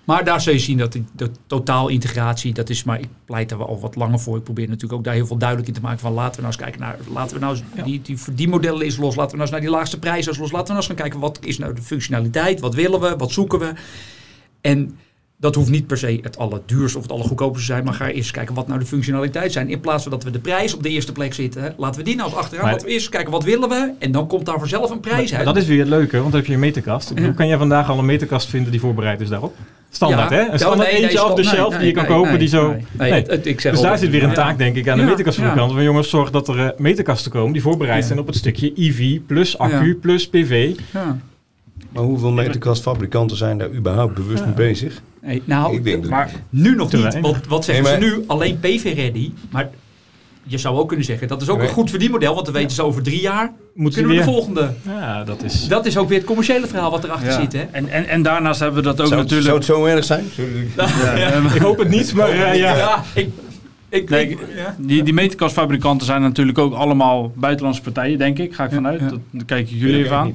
Maar 0.09 0.25
daar 0.25 0.41
zul 0.41 0.53
je 0.53 0.59
zien 0.59 0.79
dat 0.79 0.93
die, 0.93 1.05
de 1.13 1.31
totaalintegratie, 1.47 2.55
dat 2.55 2.69
is 2.71 2.85
maar, 2.85 3.01
ik 3.01 3.09
pleit 3.25 3.49
daar 3.49 3.59
wel 3.59 3.69
al 3.69 3.81
wat 3.81 3.97
langer 3.97 4.19
voor. 4.21 4.37
Ik 4.37 4.43
probeer 4.45 4.67
natuurlijk 4.67 4.93
ook 4.93 5.05
daar 5.05 5.15
heel 5.15 5.27
veel 5.27 5.37
duidelijk 5.39 5.69
in 5.69 5.75
te 5.75 5.81
maken 5.81 5.99
van 5.99 6.13
laten 6.13 6.35
we 6.35 6.41
nou 6.41 6.47
eens 6.53 6.63
kijken 6.63 6.81
naar, 6.81 6.97
laten 7.13 7.35
we 7.35 7.41
nou 7.41 7.55
eens, 7.57 7.63
Ja. 7.75 7.83
die, 7.83 8.03
die 8.03 8.19
verdienmodellen 8.19 8.83
eens 8.83 8.97
los, 8.97 9.15
laten 9.17 9.31
we 9.31 9.37
nou 9.37 9.41
eens 9.41 9.51
naar 9.51 9.61
die 9.61 9.71
laagste 9.71 9.99
prijzen 9.99 10.29
eens 10.33 10.41
los, 10.41 10.51
laten 10.53 10.67
we 10.67 10.73
nou 10.73 10.79
eens 10.79 10.87
gaan 10.87 10.97
kijken 10.97 11.21
wat 11.21 11.39
is 11.45 11.59
nou 11.59 11.75
de 11.75 11.83
functionaliteit, 11.83 12.61
wat 12.61 12.75
willen 12.75 13.01
we, 13.01 13.15
wat 13.17 13.33
zoeken 13.33 13.59
we. 13.59 13.73
En 14.61 14.97
dat 15.37 15.55
hoeft 15.55 15.71
niet 15.71 15.87
per 15.87 15.99
se 15.99 16.19
het 16.23 16.39
allerduurste 16.39 16.97
of 16.99 17.03
het 17.03 17.13
allergoedkoopste 17.13 17.59
te 17.61 17.65
zijn, 17.73 17.85
maar 17.85 17.95
ga 17.95 18.09
eerst 18.11 18.31
kijken 18.31 18.55
wat 18.55 18.67
nou 18.69 18.81
de 18.81 18.87
functionaliteit 18.87 19.53
zijn. 19.53 19.69
In 19.69 19.81
plaats 19.81 20.03
van 20.03 20.13
dat 20.13 20.23
we 20.25 20.31
de 20.31 20.39
prijs 20.39 20.75
op 20.75 20.83
de 20.83 20.89
eerste 20.89 21.13
plek 21.13 21.35
zitten, 21.35 21.63
hè, 21.63 21.69
laten 21.77 21.99
we 21.99 22.05
die 22.07 22.17
nou 22.17 22.29
eens 22.29 22.39
achteraan. 22.39 22.63
Maar- 22.65 22.73
Laten 22.73 22.87
we 22.87 22.93
eerst 22.93 23.09
kijken 23.09 23.33
wat 23.33 23.45
willen 23.45 23.69
we 23.69 23.93
en 23.99 24.13
dan 24.13 24.27
komt 24.27 24.47
daar 24.47 24.59
vanzelf 24.59 24.91
een 24.91 25.01
prijs 25.01 25.29
Maar 25.31 25.39
uit. 25.39 25.47
dat 25.49 25.57
is 25.57 25.67
weer 25.67 25.79
het 25.79 25.89
leuke, 25.89 26.17
want 26.19 26.31
dan 26.31 26.37
heb 26.41 26.47
je 26.47 26.55
een 26.55 26.61
meterkast. 26.61 27.13
Ja. 27.15 27.31
Kan 27.33 27.49
jij 27.49 27.59
vandaag 27.59 27.91
al 27.91 27.99
een 27.99 28.05
meterkast 28.05 28.49
vinden 28.49 28.71
die 28.71 28.81
voorbereid 28.81 29.21
is 29.21 29.29
daarop? 29.29 29.57
Standaard, 29.91 30.31
Ja. 30.31 30.37
hè? 30.37 30.53
Een 30.53 30.59
standaard 30.59 30.93
nee, 30.93 31.03
eentje 31.03 31.19
af 31.21 31.35
de 31.35 31.45
shelf 31.45 31.71
nee, 31.71 31.79
die 31.79 31.89
je 31.89 31.95
kan 31.95 32.07
kopen, 32.07 32.29
nee, 32.29 32.39
die 32.39 32.49
zo... 32.49 32.77
nee. 32.99 33.13
Het- 33.13 33.47
ik 33.47 33.61
zeg 33.61 33.73
Dus 33.73 33.81
al- 33.81 33.87
daar 33.89 33.99
zit 33.99 34.11
weer 34.11 34.23
een 34.23 34.29
Ja. 34.29 34.35
taak, 34.35 34.59
denk 34.59 34.77
ik, 34.77 34.89
aan 34.89 34.97
de 34.97 35.03
Ja, 35.05 35.09
meterkastfabrikanten. 35.09 35.75
Van 35.77 35.85
jongens, 35.85 36.09
zorg 36.11 36.31
dat 36.31 36.49
er 36.49 36.59
eh, 36.65 36.69
meterkasten 36.79 37.31
komen 37.31 37.53
die 37.53 37.63
voorbereid 37.63 38.01
Ja. 38.01 38.07
zijn 38.07 38.19
op 38.19 38.27
het 38.27 38.37
stukje 38.37 38.73
EV 38.75 39.19
plus 39.27 39.59
accu 39.59 39.87
Ja. 39.89 39.95
plus 40.01 40.29
PV. 40.29 40.71
Ja. 40.93 41.19
Maar 41.93 42.03
hoeveel 42.03 42.31
meterkastfabrikanten 42.33 43.37
zijn 43.37 43.59
daar 43.59 43.71
überhaupt 43.71 44.15
bewust 44.15 44.45
mee 44.45 44.55
bezig? 44.55 45.01
Nee, 45.23 45.43
nou, 45.45 45.75
Ik 45.77 45.85
denk 45.85 46.03
dat- 46.03 46.11
maar 46.11 46.31
nu 46.51 46.75
nog 46.75 46.93
niet. 46.93 47.21
Want 47.21 47.47
wat 47.47 47.65
zeggen 47.65 47.85
Nee, 47.85 48.11
ze 48.11 48.17
nu? 48.17 48.25
Alleen 48.27 48.59
PV-ready. 48.61 49.31
Maar 49.51 49.69
je 50.51 50.59
zou 50.59 50.77
ook 50.79 50.89
kunnen 50.89 51.07
zeggen, 51.07 51.29
dat 51.29 51.43
is 51.43 51.49
ook 51.49 51.61
een 51.61 51.69
goed 51.69 51.91
verdienmodel. 51.91 52.33
Want 52.35 52.45
dan 52.45 52.55
weten 52.55 52.71
ze 52.71 52.83
over 52.83 53.03
drie 53.03 53.21
jaar, 53.21 53.53
Moet 53.75 53.93
kunnen 53.95 54.11
we 54.13 54.17
de 54.19 54.25
volgende. 54.25 54.71
Ja, 54.87 55.25
dat 55.25 55.43
is... 55.43 55.69
Dat 55.69 55.87
is 55.87 55.97
ook 55.97 56.09
weer 56.09 56.19
het 56.19 56.27
commerciële 56.27 56.67
verhaal 56.67 56.91
wat 56.91 57.05
erachter 57.05 57.29
Ja. 57.29 57.41
zit. 57.41 57.53
Hè? 57.53 57.67
En, 57.71 57.89
en, 57.89 58.09
en 58.09 58.23
daarnaast 58.23 58.61
hebben 58.61 58.83
we 58.83 58.89
dat 58.89 59.01
ook 59.01 59.07
Zou, 59.07 59.21
natuurlijk... 59.21 59.47
zou 59.47 59.57
het 59.59 59.67
zo 59.67 59.85
erg 59.85 60.05
zijn? 60.05 60.25
Jullie- 60.35 60.71
Ik 61.55 61.61
hoop 61.61 61.79
het 61.79 61.89
niet, 61.89 62.15
maar 62.15 62.37
ja. 62.37 62.53
Ja, 62.53 63.03
ik... 63.15 63.29
ik, 63.89 64.11
Nee, 64.11 64.29
ik- 64.31 64.39
ja. 64.57 64.75
Die, 64.79 65.03
die 65.03 65.15
meterkastfabrikanten 65.15 66.07
zijn 66.07 66.21
natuurlijk 66.23 66.59
ook 66.59 66.75
allemaal 66.75 67.33
buitenlandse 67.37 67.83
partijen, 67.83 68.19
denk 68.19 68.39
ik. 68.39 68.55
Ga 68.55 68.65
ik 68.65 68.71
vanuit. 68.73 69.01
ja. 69.01 69.09
Dat, 69.09 69.45
kijken 69.47 69.77
jullie 69.77 69.97
Ja, 69.99 70.05
even 70.05 70.17
aan. 70.17 70.35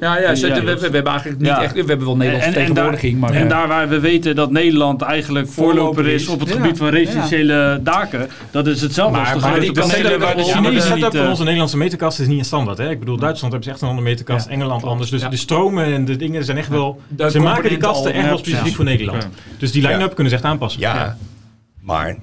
Ja, 0.00 0.18
ja, 0.18 0.32
we, 0.34 0.62
we, 0.62 0.78
hebben 0.80 1.04
eigenlijk 1.06 1.38
niet 1.38 1.48
Ja. 1.48 1.62
echt... 1.62 1.72
We 1.72 1.78
hebben 1.84 2.06
wel 2.06 2.16
Nederlandse 2.16 2.48
En- 2.50 2.54
en 2.54 2.64
vertegenwoordiging, 2.66 3.20
maar... 3.20 3.32
En 3.32 3.48
daar 3.48 3.68
waar 3.68 3.88
we 3.88 4.00
weten 4.00 4.36
dat 4.36 4.50
Nederland 4.50 5.02
eigenlijk 5.02 5.48
voorloper 5.48 6.06
is 6.06 6.28
op 6.28 6.40
het 6.40 6.48
Ja. 6.48 6.54
gebied 6.54 6.76
van 6.78 6.88
residentiële 6.88 7.80
daken, 7.82 8.28
dat 8.50 8.66
is 8.66 8.80
hetzelfde 8.80 9.16
Maar- 9.16 9.20
als 9.20 9.42
de 9.42 9.48
maar 9.48 9.56
grote 9.60 9.72
waar 9.80 10.02
de 10.02 10.18
wel- 10.18 10.18
Ja, 10.18 10.34
maar 10.34 10.36
de 10.36 10.42
Chinezen 10.42 10.82
setup 10.82 11.02
niet... 11.02 11.12
van 11.12 11.22
eh, 11.24 11.28
onze 11.30 11.42
Nederlandse 11.42 11.76
meterkast 11.76 12.20
is 12.20 12.26
niet 12.26 12.38
een 12.38 12.44
standaard. 12.44 12.78
Hè? 12.78 12.90
Ik 12.90 12.98
bedoel, 12.98 13.16
Duitsland 13.16 13.52
hebben 13.52 13.62
ze 13.62 13.70
echt 13.70 13.80
een 13.82 13.88
andere 13.88 14.08
meterkast, 14.08 14.46
Ja. 14.46 14.52
Engeland 14.52 14.84
anders. 14.84 15.10
Dus 15.10 15.20
Ja. 15.20 15.28
de 15.28 15.36
stromen 15.36 15.84
en 15.84 16.04
de 16.04 16.16
dingen 16.16 16.44
zijn 16.44 16.56
echt 16.56 16.68
wel... 16.68 17.00
ze 17.30 17.38
maken 17.40 17.68
die 17.68 17.78
kasten 17.78 18.12
echt 18.12 18.28
wel 18.28 18.38
specifiek 18.38 18.74
voor 18.74 18.84
Nederland. 18.84 19.28
Dus 19.58 19.72
die 19.72 19.82
line-up 19.82 20.14
kunnen 20.14 20.28
ze 20.28 20.34
echt 20.38 20.44
aanpassen. 20.44 20.80
Ja, 20.80 21.16
maar 21.80 22.16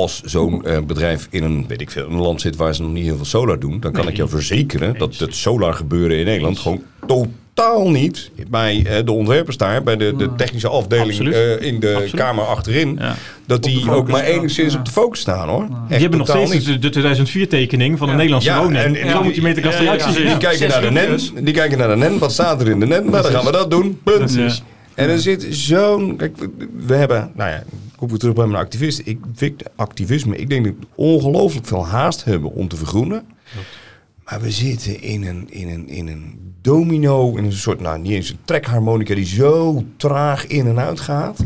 als 0.00 0.20
zo'n 0.24 0.64
eh, 0.64 0.78
bedrijf 0.86 1.26
in 1.30 1.42
een, 1.42 1.64
weet 1.68 1.80
ik 1.80 1.90
veel, 1.90 2.06
een 2.06 2.16
land 2.20 2.40
zit 2.40 2.56
waar 2.56 2.74
ze 2.74 2.82
nog 2.82 2.92
niet 2.92 3.04
heel 3.04 3.16
veel 3.16 3.24
solar 3.24 3.58
doen, 3.58 3.80
dan 3.80 3.92
kan 3.92 4.08
ik 4.08 4.16
jou 4.16 4.28
verzekeren 4.28 4.98
dat 4.98 5.16
het 5.16 5.34
solar 5.36 5.74
gebeuren 5.74 6.18
in 6.18 6.24
Nederland 6.24 6.58
gewoon 6.58 6.82
totaal 7.06 7.90
niet 7.90 8.30
bij 8.48 8.82
eh, 8.86 9.04
de 9.04 9.12
ontwerpers 9.12 9.56
daar, 9.56 9.82
bij 9.82 9.96
de, 9.96 10.16
de 10.16 10.34
technische 10.36 10.68
afdeling 10.68 11.32
eh, 11.32 11.60
in 11.62 11.80
de 11.80 11.88
Absoluut. 11.88 12.14
kamer 12.14 12.44
achterin, 12.44 12.96
Ja. 13.00 13.14
dat 13.46 13.62
die 13.62 13.90
ook 13.90 14.08
maar 14.08 14.24
enigszins 14.24 14.72
Ja. 14.72 14.78
op 14.78 14.84
de 14.84 14.90
focus 14.90 15.20
staan 15.20 15.48
hoor. 15.48 15.62
Echt 15.62 15.88
Die 15.88 15.98
hebben 15.98 16.18
nog 16.18 16.28
steeds 16.28 16.52
niet. 16.66 16.82
de, 16.82 16.90
de 16.90 17.16
2004-tekening 17.46 17.98
van 17.98 18.06
Ja. 18.06 18.12
een 18.12 18.18
Nederlandse 18.18 18.50
Ja, 18.50 18.58
woning. 18.62 18.78
en- 18.78 18.94
En, 18.96 19.02
en 19.02 19.10
zo 19.10 19.22
moet 19.22 19.34
die 19.34 19.42
meterkast 19.42 19.78
ja, 19.78 19.84
ja, 19.84 19.86
eruit 19.94 20.02
zien. 20.02 20.12
precies. 20.12 20.38
Die 20.38 20.48
Ja. 20.48 20.48
kijken, 20.56 20.68
naar 20.68 20.80
de 20.82 20.90
NEN, 21.34 21.44
die 21.44 21.54
kijken 21.54 21.78
naar 21.78 21.88
de 21.88 21.96
NEN, 21.96 22.18
wat 22.18 22.32
staat 22.32 22.60
er 22.60 22.68
in 22.68 22.80
de 22.80 22.86
NEN? 22.86 23.10
Nou, 23.10 23.22
dan 23.22 23.32
gaan 23.32 23.44
we 23.44 23.52
dat 23.52 23.70
doen. 23.70 24.00
Punt. 24.04 24.62
En 24.94 25.08
er 25.08 25.18
zit 25.20 25.46
zo'n... 25.50 26.16
Kijk, 26.16 26.36
we- 26.86 26.94
hebben... 26.94 27.32
Nou 27.34 27.50
ja, 27.50 27.56
ik 27.56 27.96
kom 27.96 28.08
weer 28.08 28.18
terug 28.18 28.34
bij 28.34 28.46
mijn 28.46 28.62
activist. 28.62 29.02
Ik 29.04 29.18
vind 29.34 29.62
activisme... 29.76 30.36
Ik 30.36 30.48
denk 30.48 30.64
dat 30.64 30.74
we 30.80 30.86
ongelooflijk 30.94 31.66
veel 31.66 31.86
haast 31.86 32.24
hebben 32.24 32.52
om 32.52 32.68
te 32.68 32.76
vergroenen. 32.76 33.26
Maar 34.24 34.40
we 34.40 34.50
zitten 34.50 35.00
in 35.02 35.26
een, 35.26 35.46
in 35.50 35.68
een, 35.68 35.88
in 35.88 36.08
een 36.08 36.54
domino... 36.62 37.36
In 37.36 37.44
een 37.44 37.52
soort... 37.52 37.80
Nou, 37.80 37.98
niet 37.98 38.12
eens 38.12 38.30
een 38.30 38.38
trekharmonica 38.44 39.14
die 39.14 39.26
zo 39.26 39.84
traag 39.96 40.46
in 40.46 40.66
en 40.66 40.78
uit 40.78 41.00
gaat. 41.00 41.36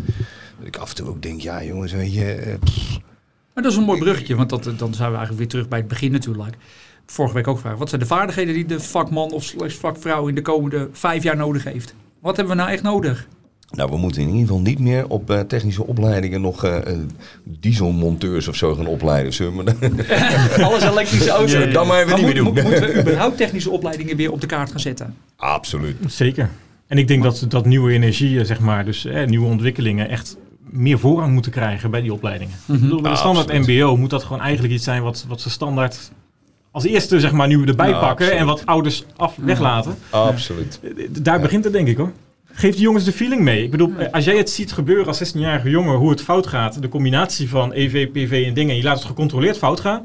Dat 0.58 0.66
ik 0.66 0.76
af 0.76 0.88
en 0.90 0.94
toe 0.96 1.08
ook 1.08 1.22
denk... 1.22 1.40
Ja, 1.40 1.64
jongens, 1.64 1.92
weet 1.92 2.14
je... 2.14 2.32
eh, 2.34 2.54
Maar 3.54 3.62
dat 3.62 3.72
is 3.72 3.78
een 3.78 3.84
mooi 3.84 3.98
bruggetje, 4.00 4.34
want 4.36 4.50
dat, 4.50 4.64
dan 4.64 4.94
zijn 4.94 5.10
we 5.10 5.16
eigenlijk 5.16 5.38
weer 5.38 5.48
terug 5.48 5.68
bij 5.68 5.78
het 5.78 5.88
begin 5.88 6.12
natuurlijk. 6.12 6.56
Vorige 7.06 7.34
week 7.34 7.48
ook 7.48 7.56
gevraagd. 7.56 7.78
Wat 7.78 7.88
zijn 7.88 8.00
de 8.00 8.06
vaardigheden 8.06 8.54
die 8.54 8.64
de 8.66 8.80
vakman 8.80 9.32
of 9.32 9.54
vakvrouw 9.66 10.28
in 10.28 10.34
de 10.34 10.42
komende 10.42 10.88
vijf 10.92 11.22
jaar 11.22 11.36
nodig 11.36 11.64
heeft? 11.64 11.94
Wat 12.24 12.36
hebben 12.36 12.56
we 12.56 12.62
nou 12.62 12.72
echt 12.74 12.82
nodig? 12.82 13.26
Nou, 13.70 13.90
we 13.90 13.96
moeten 13.96 14.20
in 14.22 14.28
ieder 14.28 14.40
geval 14.46 14.60
niet 14.60 14.78
meer 14.78 15.08
op 15.08 15.30
eh, 15.30 15.40
technische 15.40 15.86
opleidingen 15.86 16.40
nog 16.40 16.64
eh, 16.64 16.76
eh, 16.76 16.98
dieselmonteurs 17.44 18.48
of 18.48 18.56
zo 18.56 18.74
gaan 18.74 18.86
opleiden. 18.86 19.32
Zullen 19.32 19.64
we 19.64 19.74
Alles 20.64 20.82
elektrische 20.82 21.30
auto's. 21.30 21.50
Zullen 21.50 21.66
we 21.66 21.72
dat 21.72 21.86
maar 21.86 21.96
even 21.98 22.08
Maar 22.10 22.16
niet 22.18 22.26
moet- 22.26 22.34
meer 22.34 22.44
doen? 22.44 22.54
moet- 22.54 22.62
moeten 22.80 22.92
we 22.94 23.00
überhaupt 23.00 23.36
technische 23.36 23.70
opleidingen 23.70 24.16
weer 24.16 24.32
op 24.32 24.40
de 24.40 24.46
kaart 24.46 24.70
gaan 24.70 24.80
zetten? 24.80 25.14
Absoluut. 25.36 25.96
Zeker. 26.06 26.50
En 26.86 26.98
ik 26.98 27.08
denk 27.08 27.22
dat, 27.22 27.44
dat 27.48 27.66
nieuwe 27.66 27.92
energieën, 27.92 28.46
zeg 28.46 28.60
maar, 28.60 28.84
dus 28.84 29.04
eh, 29.04 29.26
nieuwe 29.26 29.46
ontwikkelingen 29.46 30.08
echt 30.08 30.36
meer 30.70 30.98
voorrang 30.98 31.32
moeten 31.32 31.52
krijgen 31.52 31.90
bij 31.90 32.00
die 32.00 32.12
opleidingen. 32.12 32.54
Ik 32.66 32.80
bedoel, 32.80 33.00
bij 33.00 33.10
de 33.10 33.16
Ja, 33.16 33.22
standaard 33.22 33.50
absoluut. 33.50 33.78
mbo 33.78 33.96
moet 33.96 34.10
dat 34.10 34.22
gewoon 34.22 34.40
eigenlijk 34.42 34.74
iets 34.74 34.84
zijn 34.84 35.02
wat, 35.02 35.24
wat 35.28 35.40
ze 35.40 35.50
standaard 35.50 36.10
als 36.74 36.84
eerste 36.84 37.20
zeg 37.20 37.32
maar 37.32 37.48
nu 37.48 37.64
erbij 37.64 37.88
Ja, 37.88 37.98
pakken 37.98 38.36
en 38.36 38.46
wat 38.46 38.66
ouders 38.66 39.04
af 39.16 39.34
weglaten. 39.36 39.94
Absoluut. 40.10 40.80
Eh, 40.82 40.90
Daar 41.10 41.40
begint 41.40 41.64
het 41.64 41.72
denk 41.72 41.88
ik 41.88 41.96
hoor. 41.96 42.12
Geef 42.52 42.72
die 42.74 42.82
jongens 42.82 43.04
de 43.04 43.12
feeling 43.12 43.42
mee. 43.42 43.62
Ik 43.62 43.70
bedoel, 43.70 43.92
eh, 43.98 44.12
als 44.12 44.24
jij 44.24 44.36
het 44.36 44.50
ziet 44.50 44.72
gebeuren 44.72 45.06
als 45.06 45.16
16-jarige 45.18 45.70
jongen, 45.70 45.96
hoe 45.96 46.10
het 46.10 46.22
fout 46.22 46.46
gaat, 46.46 46.82
de 46.82 46.88
combinatie 46.88 47.48
van 47.48 47.72
EV, 47.72 48.08
PV 48.08 48.44
en 48.46 48.54
dingen, 48.54 48.70
en 48.70 48.76
je 48.76 48.82
laat 48.82 48.96
het 48.96 49.04
gecontroleerd 49.06 49.58
fout 49.58 49.80
gaan, 49.80 50.02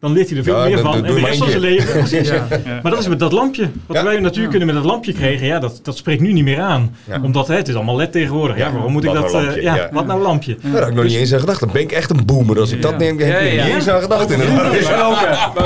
dan 0.00 0.12
leert 0.12 0.28
hij 0.28 0.38
er 0.38 0.44
veel 0.44 0.58
Ja, 0.58 0.64
meer 0.64 0.78
van. 0.78 0.94
en 0.94 1.14
de 1.14 1.20
rest 1.20 1.38
van 1.38 1.48
zijn 1.48 1.60
leven. 1.60 1.92
Precies. 1.92 2.28
Ja. 2.28 2.46
Ja. 2.64 2.80
Maar 2.82 2.92
dat 2.92 3.00
is 3.00 3.08
met 3.08 3.18
dat 3.18 3.32
lampje. 3.32 3.70
Wat 3.86 3.96
Ja. 3.96 4.04
wij 4.04 4.14
in 4.14 4.22
de 4.22 4.28
natuurkunde 4.28 4.64
met 4.64 4.74
dat 4.74 4.84
lampje 4.84 5.12
kregen, 5.12 5.46
ja, 5.46 5.58
dat, 5.58 5.80
dat 5.82 5.96
spreekt 5.96 6.20
nu 6.20 6.32
niet 6.32 6.44
meer 6.44 6.60
aan. 6.60 6.96
Ja. 7.04 7.20
Omdat 7.22 7.48
hè, 7.48 7.54
het 7.56 7.68
is 7.68 7.74
allemaal 7.74 7.96
LED 7.96 8.12
tegenwoordig. 8.12 8.56
Ja, 8.56 8.72
waarom 8.72 8.92
moet 8.92 9.04
ik 9.04 9.10
wat 9.10 9.22
dat... 9.22 9.32
nou 9.32 9.36
eh, 9.38 9.44
lampje, 9.46 9.62
ja, 9.62 9.76
ja. 9.76 9.88
wat 9.92 10.06
nou 10.06 10.22
lampje? 10.22 10.56
Daar 10.62 10.80
had 10.80 10.88
ik 10.88 10.94
nog 10.94 11.04
niet 11.04 11.14
eens 11.14 11.32
aan 11.32 11.40
gedacht. 11.40 11.60
Dan 11.60 11.68
ben 11.72 11.82
ik 11.82 11.92
echt 11.92 12.10
een 12.10 12.24
boomer 12.24 12.60
als 12.60 12.72
ik 12.72 12.82
dat 12.82 12.98
neem. 12.98 13.18
Heb 13.18 13.40
ik 13.42 13.52
ja. 13.52 13.64
niet 13.64 13.74
eens 13.74 13.88
aan 13.88 14.00
gedacht. 14.02 14.26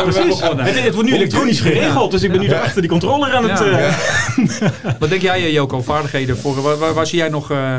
Precies. 0.02 0.40
Het, 0.40 0.82
het 0.84 0.94
wordt 0.94 1.08
nu 1.08 1.14
elektronisch 1.14 1.60
geregeld, 1.60 2.10
dus 2.10 2.22
ik 2.22 2.30
ben 2.30 2.40
nu 2.40 2.52
achter 2.52 2.80
die 2.80 2.90
controller 2.90 3.32
aan 3.32 3.48
het... 3.48 3.58
Ja. 3.58 3.78
eh, 3.78 4.68
Wat 5.00 5.08
denk 5.08 5.22
jij, 5.22 5.38
eh, 5.38 5.52
Joko, 5.52 5.82
vaardigheden 5.82 6.36
voor? 6.36 6.62
Waar, 6.62 6.76
waar, 6.78 6.94
waar 6.94 7.06
zie 7.06 7.18
jij 7.18 7.28
nog 7.28 7.50
eh, 7.50 7.76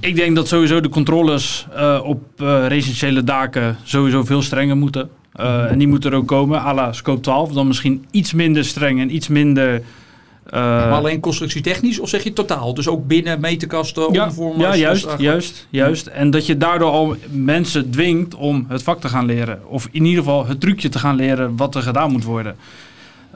ik 0.00 0.16
denk 0.16 0.36
dat 0.36 0.48
sowieso 0.48 0.80
de 0.80 0.88
controles 0.88 1.66
eh, 1.76 2.00
op 2.04 2.22
eh, 2.36 2.64
residentiële 2.66 3.24
daken 3.24 3.76
sowieso 3.82 4.24
veel 4.24 4.42
strenger 4.42 4.76
moeten. 4.76 5.08
Eh, 5.36 5.70
en 5.70 5.78
die 5.78 5.88
moeten 5.88 6.10
er 6.10 6.16
ook 6.16 6.26
komen, 6.26 6.60
à 6.60 6.74
la 6.74 6.92
scope 6.92 7.20
12. 7.20 7.52
Dan 7.52 7.66
misschien 7.66 8.04
iets 8.10 8.32
minder 8.32 8.64
streng 8.64 9.00
en 9.00 9.14
iets 9.14 9.28
minder... 9.28 9.74
eh, 9.74 10.60
maar 10.60 10.92
alleen 10.92 11.20
constructietechnisch 11.20 11.98
of 11.98 12.08
zeg 12.08 12.22
je 12.22 12.32
totaal? 12.32 12.74
Dus 12.74 12.88
ook 12.88 13.06
binnen 13.06 13.40
meterkasten, 13.40 14.12
ja, 14.12 14.24
omvormers? 14.24 14.62
ja, 14.62 14.70
dus 14.70 14.78
juist, 14.80 15.20
juist, 15.20 15.66
juist. 15.70 16.06
En 16.06 16.30
dat 16.30 16.46
je 16.46 16.56
daardoor 16.56 16.90
al 16.90 17.16
mensen 17.30 17.90
dwingt 17.90 18.34
om 18.34 18.64
het 18.68 18.82
vak 18.82 19.00
te 19.00 19.08
gaan 19.08 19.26
leren. 19.26 19.60
Of 19.68 19.88
in 19.90 20.04
ieder 20.04 20.24
geval 20.24 20.46
het 20.46 20.60
trucje 20.60 20.88
te 20.88 20.98
gaan 20.98 21.16
leren 21.16 21.56
wat 21.56 21.74
er 21.74 21.82
gedaan 21.82 22.12
moet 22.12 22.24
worden. 22.24 22.56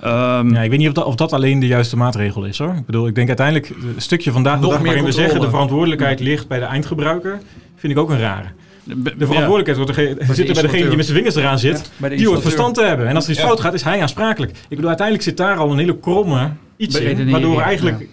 Ehm, 0.01 0.55
Ja, 0.55 0.63
ik 0.63 0.71
weet 0.71 0.79
niet 0.79 0.89
of 0.89 0.95
dat, 0.95 1.05
of 1.05 1.15
dat 1.15 1.33
alleen 1.33 1.61
de 1.61 1.67
juiste 1.67 1.97
maatregel 1.97 2.45
is 2.45 2.59
hoor. 2.59 2.75
Ik 2.75 2.87
bedoel, 2.87 3.07
ik 3.07 3.15
denk 3.15 3.29
uiteindelijk 3.29 3.69
een 3.69 3.95
stukje 3.97 4.33
vandaag 4.33 4.55
de 4.55 4.61
Nog 4.61 4.71
dag 4.71 4.79
meer 4.81 4.89
waarin 4.89 5.07
we 5.07 5.13
zeggen 5.13 5.41
de 5.41 5.49
verantwoordelijkheid 5.51 6.21
ligt 6.21 6.49
bij 6.49 6.59
de 6.59 6.65
eindgebruiker, 6.65 7.41
vind 7.77 7.93
ik 7.93 7.99
ook 7.99 8.11
een 8.11 8.19
rare. 8.21 8.47
De 8.97 9.15
ja. 9.19 9.27
verantwoordelijkheid 9.27 9.77
wordt 9.77 9.91
er, 9.91 10.27
ge- 10.27 10.35
zit 10.35 10.49
er 10.49 10.55
bij 10.55 10.63
degene 10.63 10.87
die 10.89 10.97
met 10.97 11.05
zijn 11.05 11.17
vingers 11.17 11.37
eraan 11.37 11.59
zit. 11.59 11.77
Ja, 11.79 11.83
bij 11.97 12.09
de 12.09 12.17
die 12.17 12.27
hoort 12.29 12.43
verstand 12.43 12.75
te 12.75 12.83
hebben. 12.85 13.07
En 13.07 13.15
als 13.15 13.25
er 13.25 13.31
iets 13.31 13.41
Ja. 13.41 13.47
fout 13.47 13.61
gaat, 13.61 13.75
is 13.75 13.83
hij 13.83 14.01
aansprakelijk. 14.03 14.51
Ik 14.53 14.69
bedoel, 14.69 14.87
uiteindelijk 14.89 15.27
zit 15.29 15.37
daar 15.37 15.57
al 15.57 15.71
een 15.71 15.79
hele 15.79 15.99
kromme 15.99 16.51
iets 16.77 16.99
in. 17.01 17.31
Waardoor 17.31 17.61
eigenlijk 17.61 18.07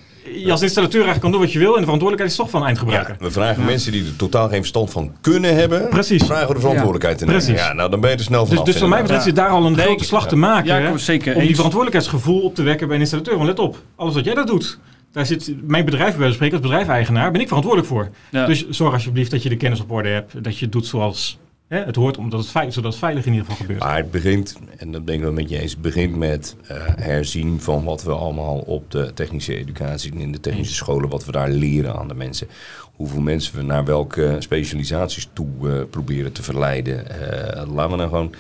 je 0.44 0.52
als 0.52 0.62
installateur 0.62 1.02
eigenlijk 1.02 1.22
kan 1.22 1.32
doen 1.32 1.42
wat 1.42 1.52
je 1.52 1.60
wil. 1.60 1.72
En 1.74 1.78
de 1.80 1.84
verantwoordelijkheid 1.84 2.32
is 2.32 2.38
toch 2.38 2.50
van 2.50 2.60
Ja, 2.62 2.66
eindgebruiker. 2.68 3.16
we 3.20 3.32
vragen 3.32 3.66
mensen 3.66 3.92
die 3.92 4.04
er 4.06 4.16
totaal 4.16 4.48
geen 4.48 4.58
verstand 4.60 4.92
van 4.92 5.12
kunnen 5.22 5.56
hebben. 5.56 5.90
Precies. 5.90 6.24
Vragen 6.24 6.48
we 6.48 6.54
de 6.54 6.60
verantwoordelijkheid 6.60 7.18
te 7.18 7.26
nemen. 7.26 7.42
Precies. 7.44 7.62
Ja, 7.62 7.74
nou 7.74 7.90
dan 7.90 8.00
ben 8.00 8.10
je 8.10 8.16
er 8.16 8.24
snel 8.24 8.40
Dus, 8.40 8.50
vanaf. 8.50 8.66
dus 8.66 8.78
voor 8.78 8.90
mij 8.90 9.02
betreft 9.02 9.24
zit 9.24 9.36
daar 9.36 9.50
al 9.50 9.66
een 9.66 9.72
Nee, 9.76 9.86
grote 9.86 10.04
slag 10.04 10.28
te 10.28 10.36
maken. 10.36 10.82
Ja, 10.82 10.98
zeker 10.98 11.36
om 11.36 11.42
die 11.42 11.56
verantwoordelijkheidsgevoel 11.56 12.42
op 12.42 12.56
te 12.56 12.64
wekken 12.64 12.86
bij 12.88 12.96
een 12.96 13.02
installateur. 13.02 13.36
Want 13.36 13.48
let 13.48 13.60
op, 13.60 13.78
alles 13.96 14.14
wat 14.14 14.26
jij 14.26 14.34
dat 14.34 14.48
doet, 14.48 14.80
daar 15.12 15.26
zit 15.26 15.68
mijn 15.68 15.86
bedrijf 15.86 16.18
bij 16.18 16.32
spreken 16.32 16.58
als 16.58 16.66
bedrijfseigenaar, 16.66 17.32
ben 17.32 17.42
ik 17.42 17.48
verantwoordelijk 17.48 17.94
voor. 17.94 18.10
Ja. 18.32 18.46
Dus 18.46 18.70
zorg 18.70 18.94
alsjeblieft 18.94 19.32
dat 19.32 19.44
je 19.44 19.50
de 19.50 19.58
kennis 19.58 19.80
op 19.80 19.92
orde 19.92 20.10
hebt, 20.10 20.44
dat 20.44 20.58
je 20.58 20.64
het 20.64 20.74
doet 20.74 20.86
zoals 20.86 21.40
hè, 21.68 21.84
het 21.84 21.96
hoort, 21.96 22.18
omdat 22.18 22.40
het 22.40 22.50
veilig, 22.50 22.74
zodat 22.74 22.92
het 22.92 23.00
veilig 23.00 23.26
in 23.26 23.32
ieder 23.32 23.48
geval 23.48 23.66
gebeurt. 23.66 23.84
Maar 23.84 23.98
het 23.98 24.12
begint, 24.12 24.58
en 24.78 24.92
dat 24.92 25.06
ben 25.06 25.16
ik 25.16 25.22
wel 25.22 25.32
met 25.32 25.50
je 25.50 25.60
eens, 25.60 25.72
het 25.72 25.82
begint 25.82 26.16
met 26.16 26.56
eh, 26.68 26.78
herzien 26.96 27.62
van 27.62 27.84
wat 27.84 28.04
we 28.04 28.12
allemaal 28.12 28.58
op 28.58 28.92
de 28.92 29.12
technische 29.14 29.58
educatie 29.58 30.12
en 30.12 30.20
in 30.20 30.32
de 30.32 30.40
technische 30.40 30.74
scholen, 30.74 31.10
wat 31.10 31.26
we 31.26 31.32
daar 31.32 31.50
leren 31.50 31.96
aan 31.96 32.08
de 32.08 32.14
mensen. 32.14 32.48
Hoeveel 32.96 33.22
mensen 33.22 33.56
we 33.56 33.64
naar 33.64 33.86
welke 33.86 34.36
specialisaties 34.40 35.30
toe 35.34 35.48
eh, 35.64 35.82
proberen 35.90 36.32
te 36.32 36.44
verleiden. 36.44 37.10
Eh, 37.10 37.74
laten 37.74 37.92
we 37.92 37.98
nou 37.98 38.10
gewoon. 38.10 38.34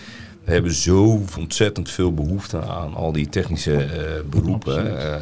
We 0.47 0.53
hebben 0.53 0.73
zo 0.73 1.23
ontzettend 1.37 1.89
veel 1.89 2.13
behoefte 2.13 2.61
aan 2.61 2.93
al 2.93 3.11
die 3.11 3.29
technische 3.29 3.75
eh, 3.75 4.29
beroepen. 4.29 5.01
Eh, 5.01 5.21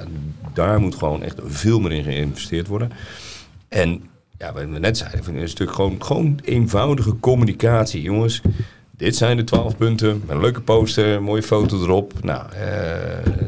daar 0.56 0.80
moet 0.80 0.95
gewoon 0.95 1.23
echt 1.23 1.40
veel 1.45 1.80
meer 1.80 1.91
in 1.91 2.03
geïnvesteerd 2.03 2.68
worden. 2.68 2.91
En 3.69 4.03
ja, 4.38 4.53
wat 4.53 4.64
we 4.64 4.80
net 4.80 4.98
zeiden, 4.98 5.36
een 5.36 5.49
stuk 5.49 5.72
gewoon, 5.72 6.03
gewoon 6.03 6.40
eenvoudige 6.44 7.19
communicatie. 7.19 8.02
Jongens, 8.02 8.41
dit 8.98 9.15
zijn 9.15 9.38
de 9.38 9.44
twaalf 9.44 9.77
punten. 9.77 10.23
Een 10.27 10.41
leuke 10.41 10.61
poster, 10.61 11.22
mooie 11.22 11.44
foto 11.44 11.84
erop. 11.84 12.14
Nou, 12.22 12.52
eh, 12.52 12.61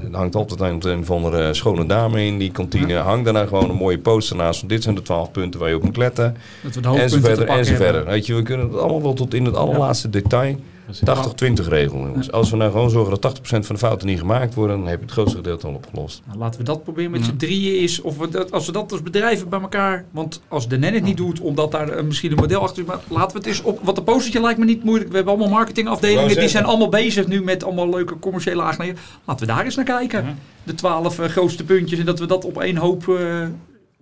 er 0.03 0.09
hangt 0.11 0.35
altijd 0.35 0.59
een, 0.59 0.91
een 0.91 0.99
of 0.99 1.11
andere 1.11 1.53
schone 1.53 1.85
dame 1.85 2.25
in 2.25 2.37
die 2.37 2.51
kantine. 2.51 2.93
Hang 2.93 3.23
daar 3.23 3.33
nou 3.33 3.47
gewoon 3.47 3.69
een 3.69 3.75
mooie 3.75 3.99
poster 3.99 4.35
naast. 4.35 4.59
Van 4.59 4.67
dit 4.67 4.83
zijn 4.83 4.95
de 4.95 5.01
twaalf 5.01 5.31
punten 5.31 5.59
waar 5.59 5.69
je 5.69 5.75
op 5.75 5.83
moet 5.83 5.97
letten. 5.97 6.37
Dat 6.63 6.75
we 6.75 6.81
de 6.81 6.87
En 6.87 7.09
zo 7.09 7.19
verder, 7.19 7.47
en 7.47 7.65
zo 7.65 7.75
verder. 7.75 8.05
Weet 8.05 8.25
je, 8.25 8.35
we 8.35 8.41
kunnen 8.41 8.67
het 8.67 8.77
allemaal 8.77 9.01
wel 9.01 9.13
tot 9.13 9.33
in 9.33 9.45
het 9.45 9.55
allerlaatste 9.55 10.09
detail. 10.09 10.55
Precies. 10.87 11.63
80-20 11.65 11.67
regel, 11.67 11.97
jongens. 11.97 12.31
Als 12.31 12.49
we 12.49 12.57
nou 12.57 12.71
gewoon 12.71 12.89
zorgen 12.89 13.19
dat 13.21 13.39
80% 13.39 13.41
van 13.43 13.61
de 13.75 13.77
fouten 13.77 14.07
niet 14.07 14.19
gemaakt 14.19 14.53
worden, 14.53 14.77
dan 14.77 14.87
heb 14.87 14.97
je 14.99 15.03
het 15.05 15.13
grootste 15.13 15.37
gedeelte 15.37 15.67
al 15.67 15.73
opgelost. 15.73 16.21
Nou, 16.25 16.37
laten 16.39 16.59
we 16.59 16.65
dat 16.65 16.83
proberen 16.83 17.11
met 17.11 17.25
z'n 17.25 17.35
drieën 17.35 17.81
is. 17.81 18.01
Of 18.01 18.17
we 18.17 18.29
dat, 18.29 18.51
als 18.51 18.65
we 18.65 18.71
dat 18.71 18.91
als 18.91 19.03
bedrijven 19.03 19.49
bij 19.49 19.59
elkaar. 19.61 20.05
Want 20.11 20.41
als 20.47 20.67
de 20.67 20.77
NEN 20.77 20.93
het 20.93 21.03
niet 21.03 21.17
doet, 21.17 21.39
omdat 21.39 21.71
daar 21.71 21.89
eh, 21.89 22.03
misschien 22.03 22.31
een 22.31 22.37
model 22.37 22.61
achter 22.61 22.81
is. 22.83 22.87
Maar 22.87 22.99
laten 23.07 23.31
we 23.31 23.37
het 23.37 23.47
eens 23.47 23.61
op. 23.61 23.79
Want 23.83 23.97
de 23.97 24.03
postertje 24.03 24.41
lijkt 24.41 24.59
me 24.59 24.65
niet 24.65 24.83
moeilijk. 24.83 25.09
We 25.09 25.15
hebben 25.15 25.33
allemaal 25.33 25.53
marketingafdelingen. 25.57 26.39
Die 26.39 26.47
zijn 26.47 26.65
allemaal 26.65 26.89
bezig 26.89 27.27
nu 27.27 27.43
met 27.43 27.63
allemaal 27.63 27.89
leuke 27.89 28.19
commerciële 28.19 28.61
aangelegenheden. 28.61 29.03
Laten 29.25 29.47
we 29.47 29.53
daar 29.53 29.65
eens 29.65 29.75
naar 29.75 29.85
kijken. 29.85 30.37
De 30.63 30.73
twaalf 30.75 31.19
eh, 31.19 31.29
grootste 31.29 31.63
puntjes. 31.63 31.99
En 31.99 32.05
dat 32.05 32.19
we 32.19 32.25
dat 32.25 32.45
op 32.45 32.61
één 32.61 32.77
hoop. 32.77 33.07
eh, 33.09 33.15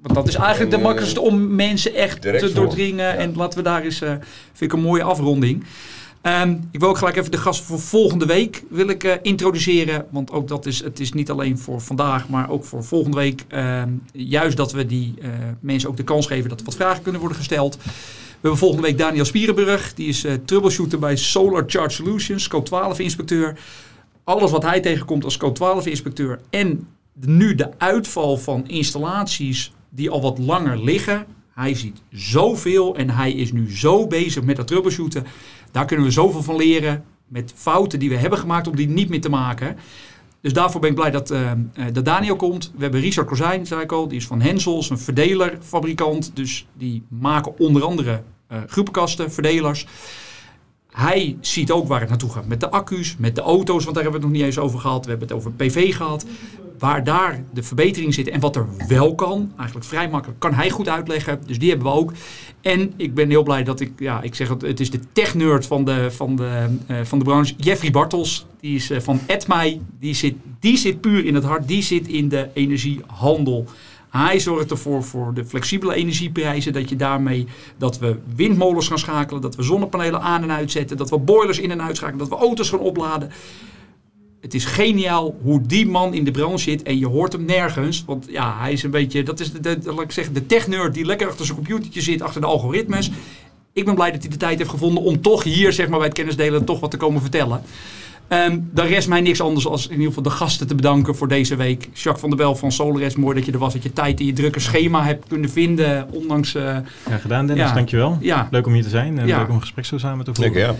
want 0.01 0.15
dat 0.17 0.27
is 0.27 0.35
eigenlijk 0.35 0.71
de 0.71 0.77
En, 0.77 0.83
makkelijkste 0.83 1.21
om 1.21 1.55
mensen 1.55 1.93
echt 1.93 2.21
te 2.21 2.51
doordringen. 2.53 3.05
Ja. 3.05 3.13
En 3.13 3.33
laten 3.35 3.57
we 3.57 3.63
daar 3.63 3.81
eens. 3.83 3.97
vind 3.97 4.19
ik 4.71 4.73
een 4.73 4.81
mooie 4.81 5.03
afronding. 5.03 5.63
Ehm, 6.25 6.57
ik 6.71 6.79
wil 6.79 6.89
ook 6.89 6.97
gelijk 6.97 7.15
even 7.17 7.31
de 7.31 7.37
gast 7.37 7.63
voor 7.63 7.79
volgende 7.79 8.25
week 8.25 8.63
wil 8.69 8.89
ik, 8.89 9.03
eh, 9.03 9.13
introduceren. 9.21 10.05
Want 10.11 10.31
ook 10.31 10.47
dat 10.47 10.65
is, 10.65 10.83
het 10.83 10.99
is 10.99 11.13
niet 11.13 11.29
alleen 11.29 11.57
voor 11.59 11.81
vandaag, 11.81 12.29
maar 12.29 12.49
ook 12.49 12.63
voor 12.63 12.83
volgende 12.83 13.17
week. 13.17 13.45
Ehm, 13.47 13.89
juist 14.11 14.57
dat 14.57 14.71
we 14.71 14.85
die 14.85 15.13
eh, 15.21 15.29
mensen 15.59 15.89
ook 15.89 15.97
de 15.97 16.03
kans 16.03 16.27
geven 16.27 16.49
dat 16.49 16.59
er 16.59 16.65
wat 16.65 16.75
vragen 16.75 17.01
kunnen 17.03 17.21
worden 17.21 17.37
gesteld. 17.37 17.75
We 17.75 17.91
hebben 18.41 18.59
volgende 18.59 18.83
week 18.87 18.97
Daniel 18.97 19.25
Spierenburg. 19.25 19.93
Die 19.93 20.07
is 20.07 20.23
eh, 20.23 20.33
troubleshooter 20.45 20.99
bij 20.99 21.15
Solar 21.15 21.63
Charge 21.67 21.95
Solutions, 21.95 22.43
Scope 22.43 22.65
12 22.65 22.99
inspecteur. 22.99 23.59
Alles 24.23 24.51
wat 24.51 24.63
hij 24.63 24.79
tegenkomt 24.79 25.23
als 25.23 25.33
Scope 25.33 25.53
12 25.53 25.85
inspecteur. 25.85 26.39
En 26.49 26.87
nu 27.13 27.55
de 27.55 27.69
uitval 27.77 28.37
van 28.37 28.67
installaties 28.67 29.73
die 29.89 30.09
al 30.09 30.21
wat 30.21 30.37
langer 30.37 30.83
liggen. 30.83 31.25
Hij 31.53 31.73
ziet 31.75 32.01
zoveel 32.11 32.95
en 32.95 33.09
hij 33.09 33.31
is 33.31 33.51
nu 33.51 33.75
zo 33.75 34.07
bezig 34.07 34.43
met 34.43 34.55
dat 34.55 34.67
troubleshooten. 34.67 35.25
Daar 35.75 35.85
kunnen 35.85 36.05
we 36.05 36.11
zoveel 36.11 36.43
van 36.43 36.55
leren 36.55 37.03
met 37.27 37.53
fouten 37.55 37.99
die 37.99 38.09
we 38.09 38.15
hebben 38.15 38.39
gemaakt 38.39 38.67
om 38.67 38.75
die 38.75 38.87
niet 38.87 39.09
meer 39.09 39.21
te 39.21 39.29
maken. 39.29 39.77
Dus 40.41 40.53
daarvoor 40.53 40.81
ben 40.81 40.89
ik 40.89 40.95
blij 40.95 41.11
dat, 41.11 41.31
eh, 41.31 41.51
eh, 41.51 41.57
dat 41.93 42.05
Daniel 42.05 42.35
komt. 42.35 42.71
We 42.75 42.81
hebben 42.81 43.01
Richard 43.01 43.27
Kozijn, 43.27 43.65
zei 43.65 43.81
ik 43.81 43.91
al. 43.91 44.07
Die 44.07 44.17
is 44.17 44.27
van 44.27 44.41
Hensels, 44.41 44.89
een 44.89 44.99
verdelerfabrikant. 44.99 46.31
Dus 46.33 46.67
die 46.73 47.03
maken 47.07 47.59
onder 47.59 47.83
andere 47.83 48.23
eh, 48.47 48.57
groepenkasten, 48.67 49.31
verdelers. 49.31 49.87
Hij 50.95 51.37
ziet 51.39 51.71
ook 51.71 51.87
waar 51.87 51.99
het 51.99 52.09
naartoe 52.09 52.31
gaat 52.31 52.47
met 52.47 52.59
de 52.59 52.69
accu's, 52.69 53.15
met 53.17 53.35
de 53.35 53.41
auto's, 53.41 53.83
want 53.83 53.95
daar 53.95 54.03
hebben 54.03 54.21
we 54.21 54.27
het 54.27 54.35
nog 54.35 54.41
niet 54.43 54.55
eens 54.55 54.65
over 54.65 54.79
gehad. 54.79 55.03
We 55.03 55.09
hebben 55.09 55.27
het 55.27 55.37
over 55.37 55.51
PV 55.51 55.95
gehad. 55.95 56.25
Waar 56.79 57.03
daar 57.03 57.43
de 57.53 57.63
verbetering 57.63 58.13
zit 58.13 58.27
en 58.27 58.39
wat 58.39 58.55
er 58.55 58.67
wel 58.87 59.15
kan, 59.15 59.51
eigenlijk 59.57 59.87
vrij 59.87 60.09
makkelijk, 60.09 60.39
kan 60.39 60.53
hij 60.53 60.69
goed 60.69 60.89
uitleggen. 60.89 61.39
Dus 61.45 61.59
die 61.59 61.69
hebben 61.69 61.87
we 61.87 61.93
ook. 61.93 62.11
En 62.61 62.93
ik 62.97 63.13
ben 63.13 63.29
heel 63.29 63.43
blij 63.43 63.63
dat 63.63 63.79
ik, 63.79 63.91
ja, 63.97 64.21
ik 64.21 64.35
zeg 64.35 64.49
het, 64.49 64.61
het 64.61 64.79
is 64.79 64.91
de 64.91 64.99
tech-nerd 65.11 65.65
van 65.65 65.85
de, 65.85 66.11
van, 66.11 66.35
de, 66.35 66.67
eh, 66.87 66.97
van 67.03 67.19
de 67.19 67.25
branche. 67.25 67.53
Jeffrey 67.57 67.91
Bartels, 67.91 68.45
die 68.59 68.75
is 68.75 68.89
eh, 68.89 68.99
van 68.99 69.19
Edmai. 69.25 69.81
Die 69.99 70.13
zit, 70.13 70.35
die 70.59 70.77
zit 70.77 71.01
puur 71.01 71.25
in 71.25 71.35
het 71.35 71.43
hart, 71.43 71.67
die 71.67 71.83
zit 71.83 72.07
in 72.07 72.29
de 72.29 72.49
energiehandel. 72.53 73.65
Hij 74.17 74.39
zorgt 74.39 74.71
ervoor 74.71 75.03
voor 75.03 75.33
de 75.33 75.45
flexibele 75.45 75.93
energieprijzen. 75.93 76.73
Dat 76.73 76.89
je 76.89 76.95
daarmee 76.95 77.47
dat 77.77 77.99
we 77.99 78.17
windmolens 78.35 78.87
gaan 78.87 78.99
schakelen. 78.99 79.41
Dat 79.41 79.55
we 79.55 79.63
zonnepanelen 79.63 80.21
aan 80.21 80.43
en 80.43 80.51
uitzetten. 80.51 80.97
Dat 80.97 81.09
we 81.09 81.17
boilers 81.17 81.59
in 81.59 81.71
en 81.71 81.81
uitschakelen. 81.81 82.19
Dat 82.19 82.39
we 82.39 82.45
auto's 82.45 82.69
gaan 82.69 82.79
opladen. 82.79 83.31
Het 84.41 84.53
is 84.53 84.65
geniaal 84.65 85.35
hoe 85.41 85.61
die 85.61 85.87
man 85.87 86.13
in 86.13 86.23
de 86.23 86.31
branche 86.31 86.57
zit. 86.57 86.83
En 86.83 86.97
je 86.97 87.07
hoort 87.07 87.33
hem 87.33 87.45
nergens. 87.45 88.03
Want 88.05 88.25
ja, 88.29 88.57
hij 88.59 88.71
is 88.71 88.83
een 88.83 88.91
beetje. 88.91 89.23
Dat 89.23 89.39
is 89.39 89.51
de, 89.51 89.79
laat 89.83 90.01
ik 90.01 90.11
zeggen, 90.11 90.33
de 90.33 90.45
tech-nerd 90.45 90.93
die 90.93 91.05
lekker 91.05 91.27
achter 91.27 91.45
zijn 91.45 91.57
computertje 91.57 92.01
zit. 92.01 92.21
Achter 92.21 92.41
de 92.41 92.47
algoritmes. 92.47 93.11
Ik 93.73 93.85
ben 93.85 93.95
blij 93.95 94.11
dat 94.11 94.21
hij 94.21 94.31
de 94.31 94.37
tijd 94.37 94.57
heeft 94.57 94.69
gevonden 94.69 95.03
om 95.03 95.21
toch 95.21 95.43
hier 95.43 95.73
zeg 95.73 95.87
maar, 95.87 95.97
bij 95.97 96.07
het 96.07 96.17
kennisdelen 96.17 96.65
toch 96.65 96.79
wat 96.79 96.91
te 96.91 96.97
komen 96.97 97.21
vertellen. 97.21 97.61
Ehm 98.27 98.57
dan 98.71 98.85
rest 98.85 99.07
mij 99.07 99.21
niks 99.21 99.41
anders 99.41 99.67
als 99.67 99.85
in 99.85 99.91
ieder 99.91 100.07
geval 100.07 100.23
de 100.23 100.29
gasten 100.29 100.67
te 100.67 100.75
bedanken 100.75 101.15
voor 101.15 101.27
deze 101.27 101.55
week. 101.55 101.89
Jacques 101.93 102.19
van 102.19 102.29
der 102.29 102.37
Wel 102.39 102.55
van 102.55 102.71
Solares, 102.71 103.15
mooi 103.15 103.35
dat 103.35 103.45
je 103.45 103.51
er 103.51 103.57
was. 103.59 103.73
Dat 103.73 103.83
je 103.83 103.93
tijd 103.93 104.19
in 104.19 104.25
je 104.25 104.33
drukke 104.33 104.59
schema 104.59 105.03
hebt 105.03 105.27
kunnen 105.27 105.49
vinden. 105.49 106.07
Ondanks, 106.11 106.55
eh, 106.55 106.63
Ja, 107.09 107.17
gedaan 107.21 107.47
Dennis, 107.47 107.67
Ja. 107.67 107.73
dankjewel. 107.73 108.17
ja, 108.21 108.47
Leuk 108.51 108.67
om 108.67 108.73
hier 108.73 108.83
te 108.83 108.89
zijn 108.89 109.19
en 109.19 109.27
Ja. 109.27 109.37
leuk 109.37 109.47
om 109.49 109.55
een 109.55 109.61
gesprek 109.61 109.85
zo 109.85 109.97
samen 109.97 110.25
te 110.25 110.33
voeren. 110.33 110.53
Lekker, 110.53 110.73
ja. 110.75 110.79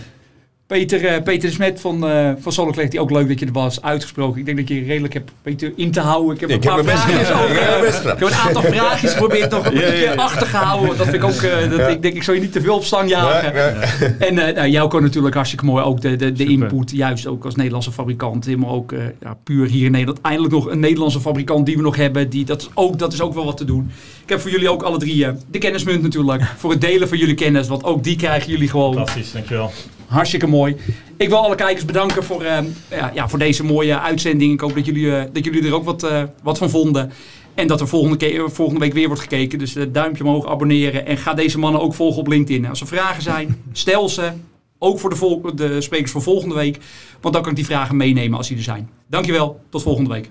Peter, 0.66 1.04
eh, 1.04 1.22
Peter 1.22 1.48
de 1.48 1.54
Smet 1.54 1.80
van, 1.80 2.08
eh 2.08 2.30
van 2.38 2.74
die 2.88 3.00
ook 3.00 3.10
leuk 3.10 3.28
dat 3.28 3.38
je 3.38 3.46
er 3.46 3.52
was, 3.52 3.82
uitgesproken. 3.82 4.38
Ik 4.38 4.46
denk 4.46 4.56
dat 4.58 4.68
je 4.68 4.84
redelijk 4.84 5.14
hebt 5.14 5.30
Peter 5.42 5.72
in 5.76 5.90
te 5.90 6.00
houden. 6.00 6.34
Ik 6.34 6.40
heb 6.40 6.50
Ik 6.50 6.64
een 6.64 6.72
heb 6.72 6.84
paar 6.84 6.96
vraagjes 6.96 7.30
ook, 7.30 7.48
heb 7.48 7.82
eh. 7.82 8.12
Ik 8.12 8.18
heb 8.18 8.20
een 8.20 8.34
aantal 8.34 8.62
vraagjes 8.62 9.12
geprobeerd 9.12 9.50
nog 9.50 9.66
een 9.66 9.74
Ja, 9.74 9.80
ja, 9.80 9.90
beetje 9.90 10.04
ja. 10.04 10.14
achtergehouden. 10.14 10.86
Want 10.86 10.98
dat 10.98 11.08
vind 11.08 11.22
ik 11.22 11.28
ook, 11.28 11.42
eh, 11.42 11.70
dat, 11.70 11.90
ik 11.90 12.02
denk 12.02 12.14
ik 12.14 12.22
zal 12.22 12.34
je 12.34 12.40
niet 12.40 12.52
te 12.52 12.60
veel 12.60 12.74
op 12.74 12.84
stang 12.84 13.08
jagen. 13.08 13.54
Ja, 13.54 13.68
ja. 13.68 13.74
En 14.18 14.38
eh 14.38 14.54
nou, 14.54 14.68
jou 14.68 14.88
kan 14.88 15.02
natuurlijk 15.02 15.34
hartstikke 15.34 15.64
mooi 15.64 15.84
ook 15.84 16.00
de, 16.00 16.16
de, 16.16 16.32
de 16.32 16.44
input, 16.44 16.90
juist 16.90 17.26
ook 17.26 17.44
als 17.44 17.54
Nederlandse 17.54 17.92
fabrikant. 17.92 18.44
Helemaal 18.44 18.70
ook 18.70 18.92
eh, 18.92 18.98
ja, 19.20 19.36
puur 19.44 19.66
hier 19.66 19.84
in 19.84 19.92
Nederland. 19.92 20.20
Eindelijk 20.20 20.54
nog 20.54 20.70
een 20.70 20.80
Nederlandse 20.80 21.20
fabrikant 21.20 21.66
die 21.66 21.76
we 21.76 21.82
nog 21.82 21.96
hebben. 21.96 22.30
Die, 22.30 22.44
dat, 22.44 22.60
is 22.60 22.68
ook, 22.74 22.98
dat 22.98 23.12
is 23.12 23.20
ook 23.20 23.34
wel 23.34 23.44
wat 23.44 23.56
te 23.56 23.64
doen. 23.64 23.90
Ik 24.22 24.28
heb 24.28 24.40
voor 24.40 24.50
jullie 24.50 24.70
ook 24.70 24.82
alle 24.82 24.98
drie 24.98 25.26
de 25.50 25.58
kennismunt 25.58 26.02
natuurlijk. 26.02 26.42
Voor 26.56 26.70
het 26.70 26.80
delen 26.80 27.08
van 27.08 27.18
jullie 27.18 27.34
kennis. 27.34 27.68
Want 27.68 27.84
ook 27.84 28.04
die 28.04 28.16
krijgen 28.16 28.50
jullie 28.50 28.68
gewoon 28.68 28.94
Fantastisch, 28.94 29.32
dankjewel. 29.32 29.72
Hartstikke 30.06 30.46
mooi. 30.46 30.76
Ik 31.16 31.28
wil 31.28 31.38
alle 31.38 31.54
kijkers 31.54 31.84
bedanken 31.84 32.24
voor, 32.24 32.42
eh, 32.42 32.58
ja, 32.90 33.10
ja, 33.14 33.28
voor 33.28 33.38
deze 33.38 33.64
mooie 33.64 34.00
uitzending. 34.00 34.52
Ik 34.52 34.60
hoop 34.60 34.74
dat 34.74 34.86
jullie, 34.86 35.16
eh, 35.16 35.24
dat 35.32 35.44
jullie 35.44 35.66
er 35.66 35.74
ook 35.74 35.84
wat, 35.84 36.02
eh, 36.02 36.22
wat 36.42 36.58
van 36.58 36.70
vonden. 36.70 37.12
En 37.54 37.66
dat 37.66 37.80
er 37.80 37.88
volgende, 37.88 38.16
keer, 38.16 38.50
volgende 38.50 38.80
week 38.80 38.92
weer 38.92 39.06
wordt 39.06 39.22
gekeken. 39.22 39.58
Dus 39.58 39.76
eh, 39.76 39.84
duimpje 39.92 40.24
omhoog, 40.24 40.46
abonneren. 40.46 41.06
En 41.06 41.16
ga 41.16 41.34
deze 41.34 41.58
mannen 41.58 41.80
ook 41.80 41.94
volgen 41.94 42.20
op 42.20 42.26
LinkedIn. 42.26 42.66
Als 42.66 42.80
er 42.80 42.86
vragen 42.86 43.22
zijn, 43.22 43.62
stel 43.72 44.08
ze. 44.08 44.30
Ook 44.78 44.98
voor 44.98 45.10
de, 45.10 45.16
vol- 45.16 45.54
de 45.54 45.80
sprekers 45.80 46.10
voor 46.10 46.22
volgende 46.22 46.54
week. 46.54 46.78
Want 47.20 47.34
dan 47.34 47.42
kan 47.42 47.50
ik 47.52 47.56
die 47.56 47.66
vragen 47.66 47.96
meenemen 47.96 48.36
als 48.38 48.48
die 48.48 48.56
er 48.56 48.62
zijn. 48.62 48.90
Dankjewel, 49.06 49.60
tot 49.68 49.82
volgende 49.82 50.10
week. 50.10 50.30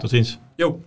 Tot 0.00 0.10
ziens. 0.10 0.38
Jo. 0.56 0.80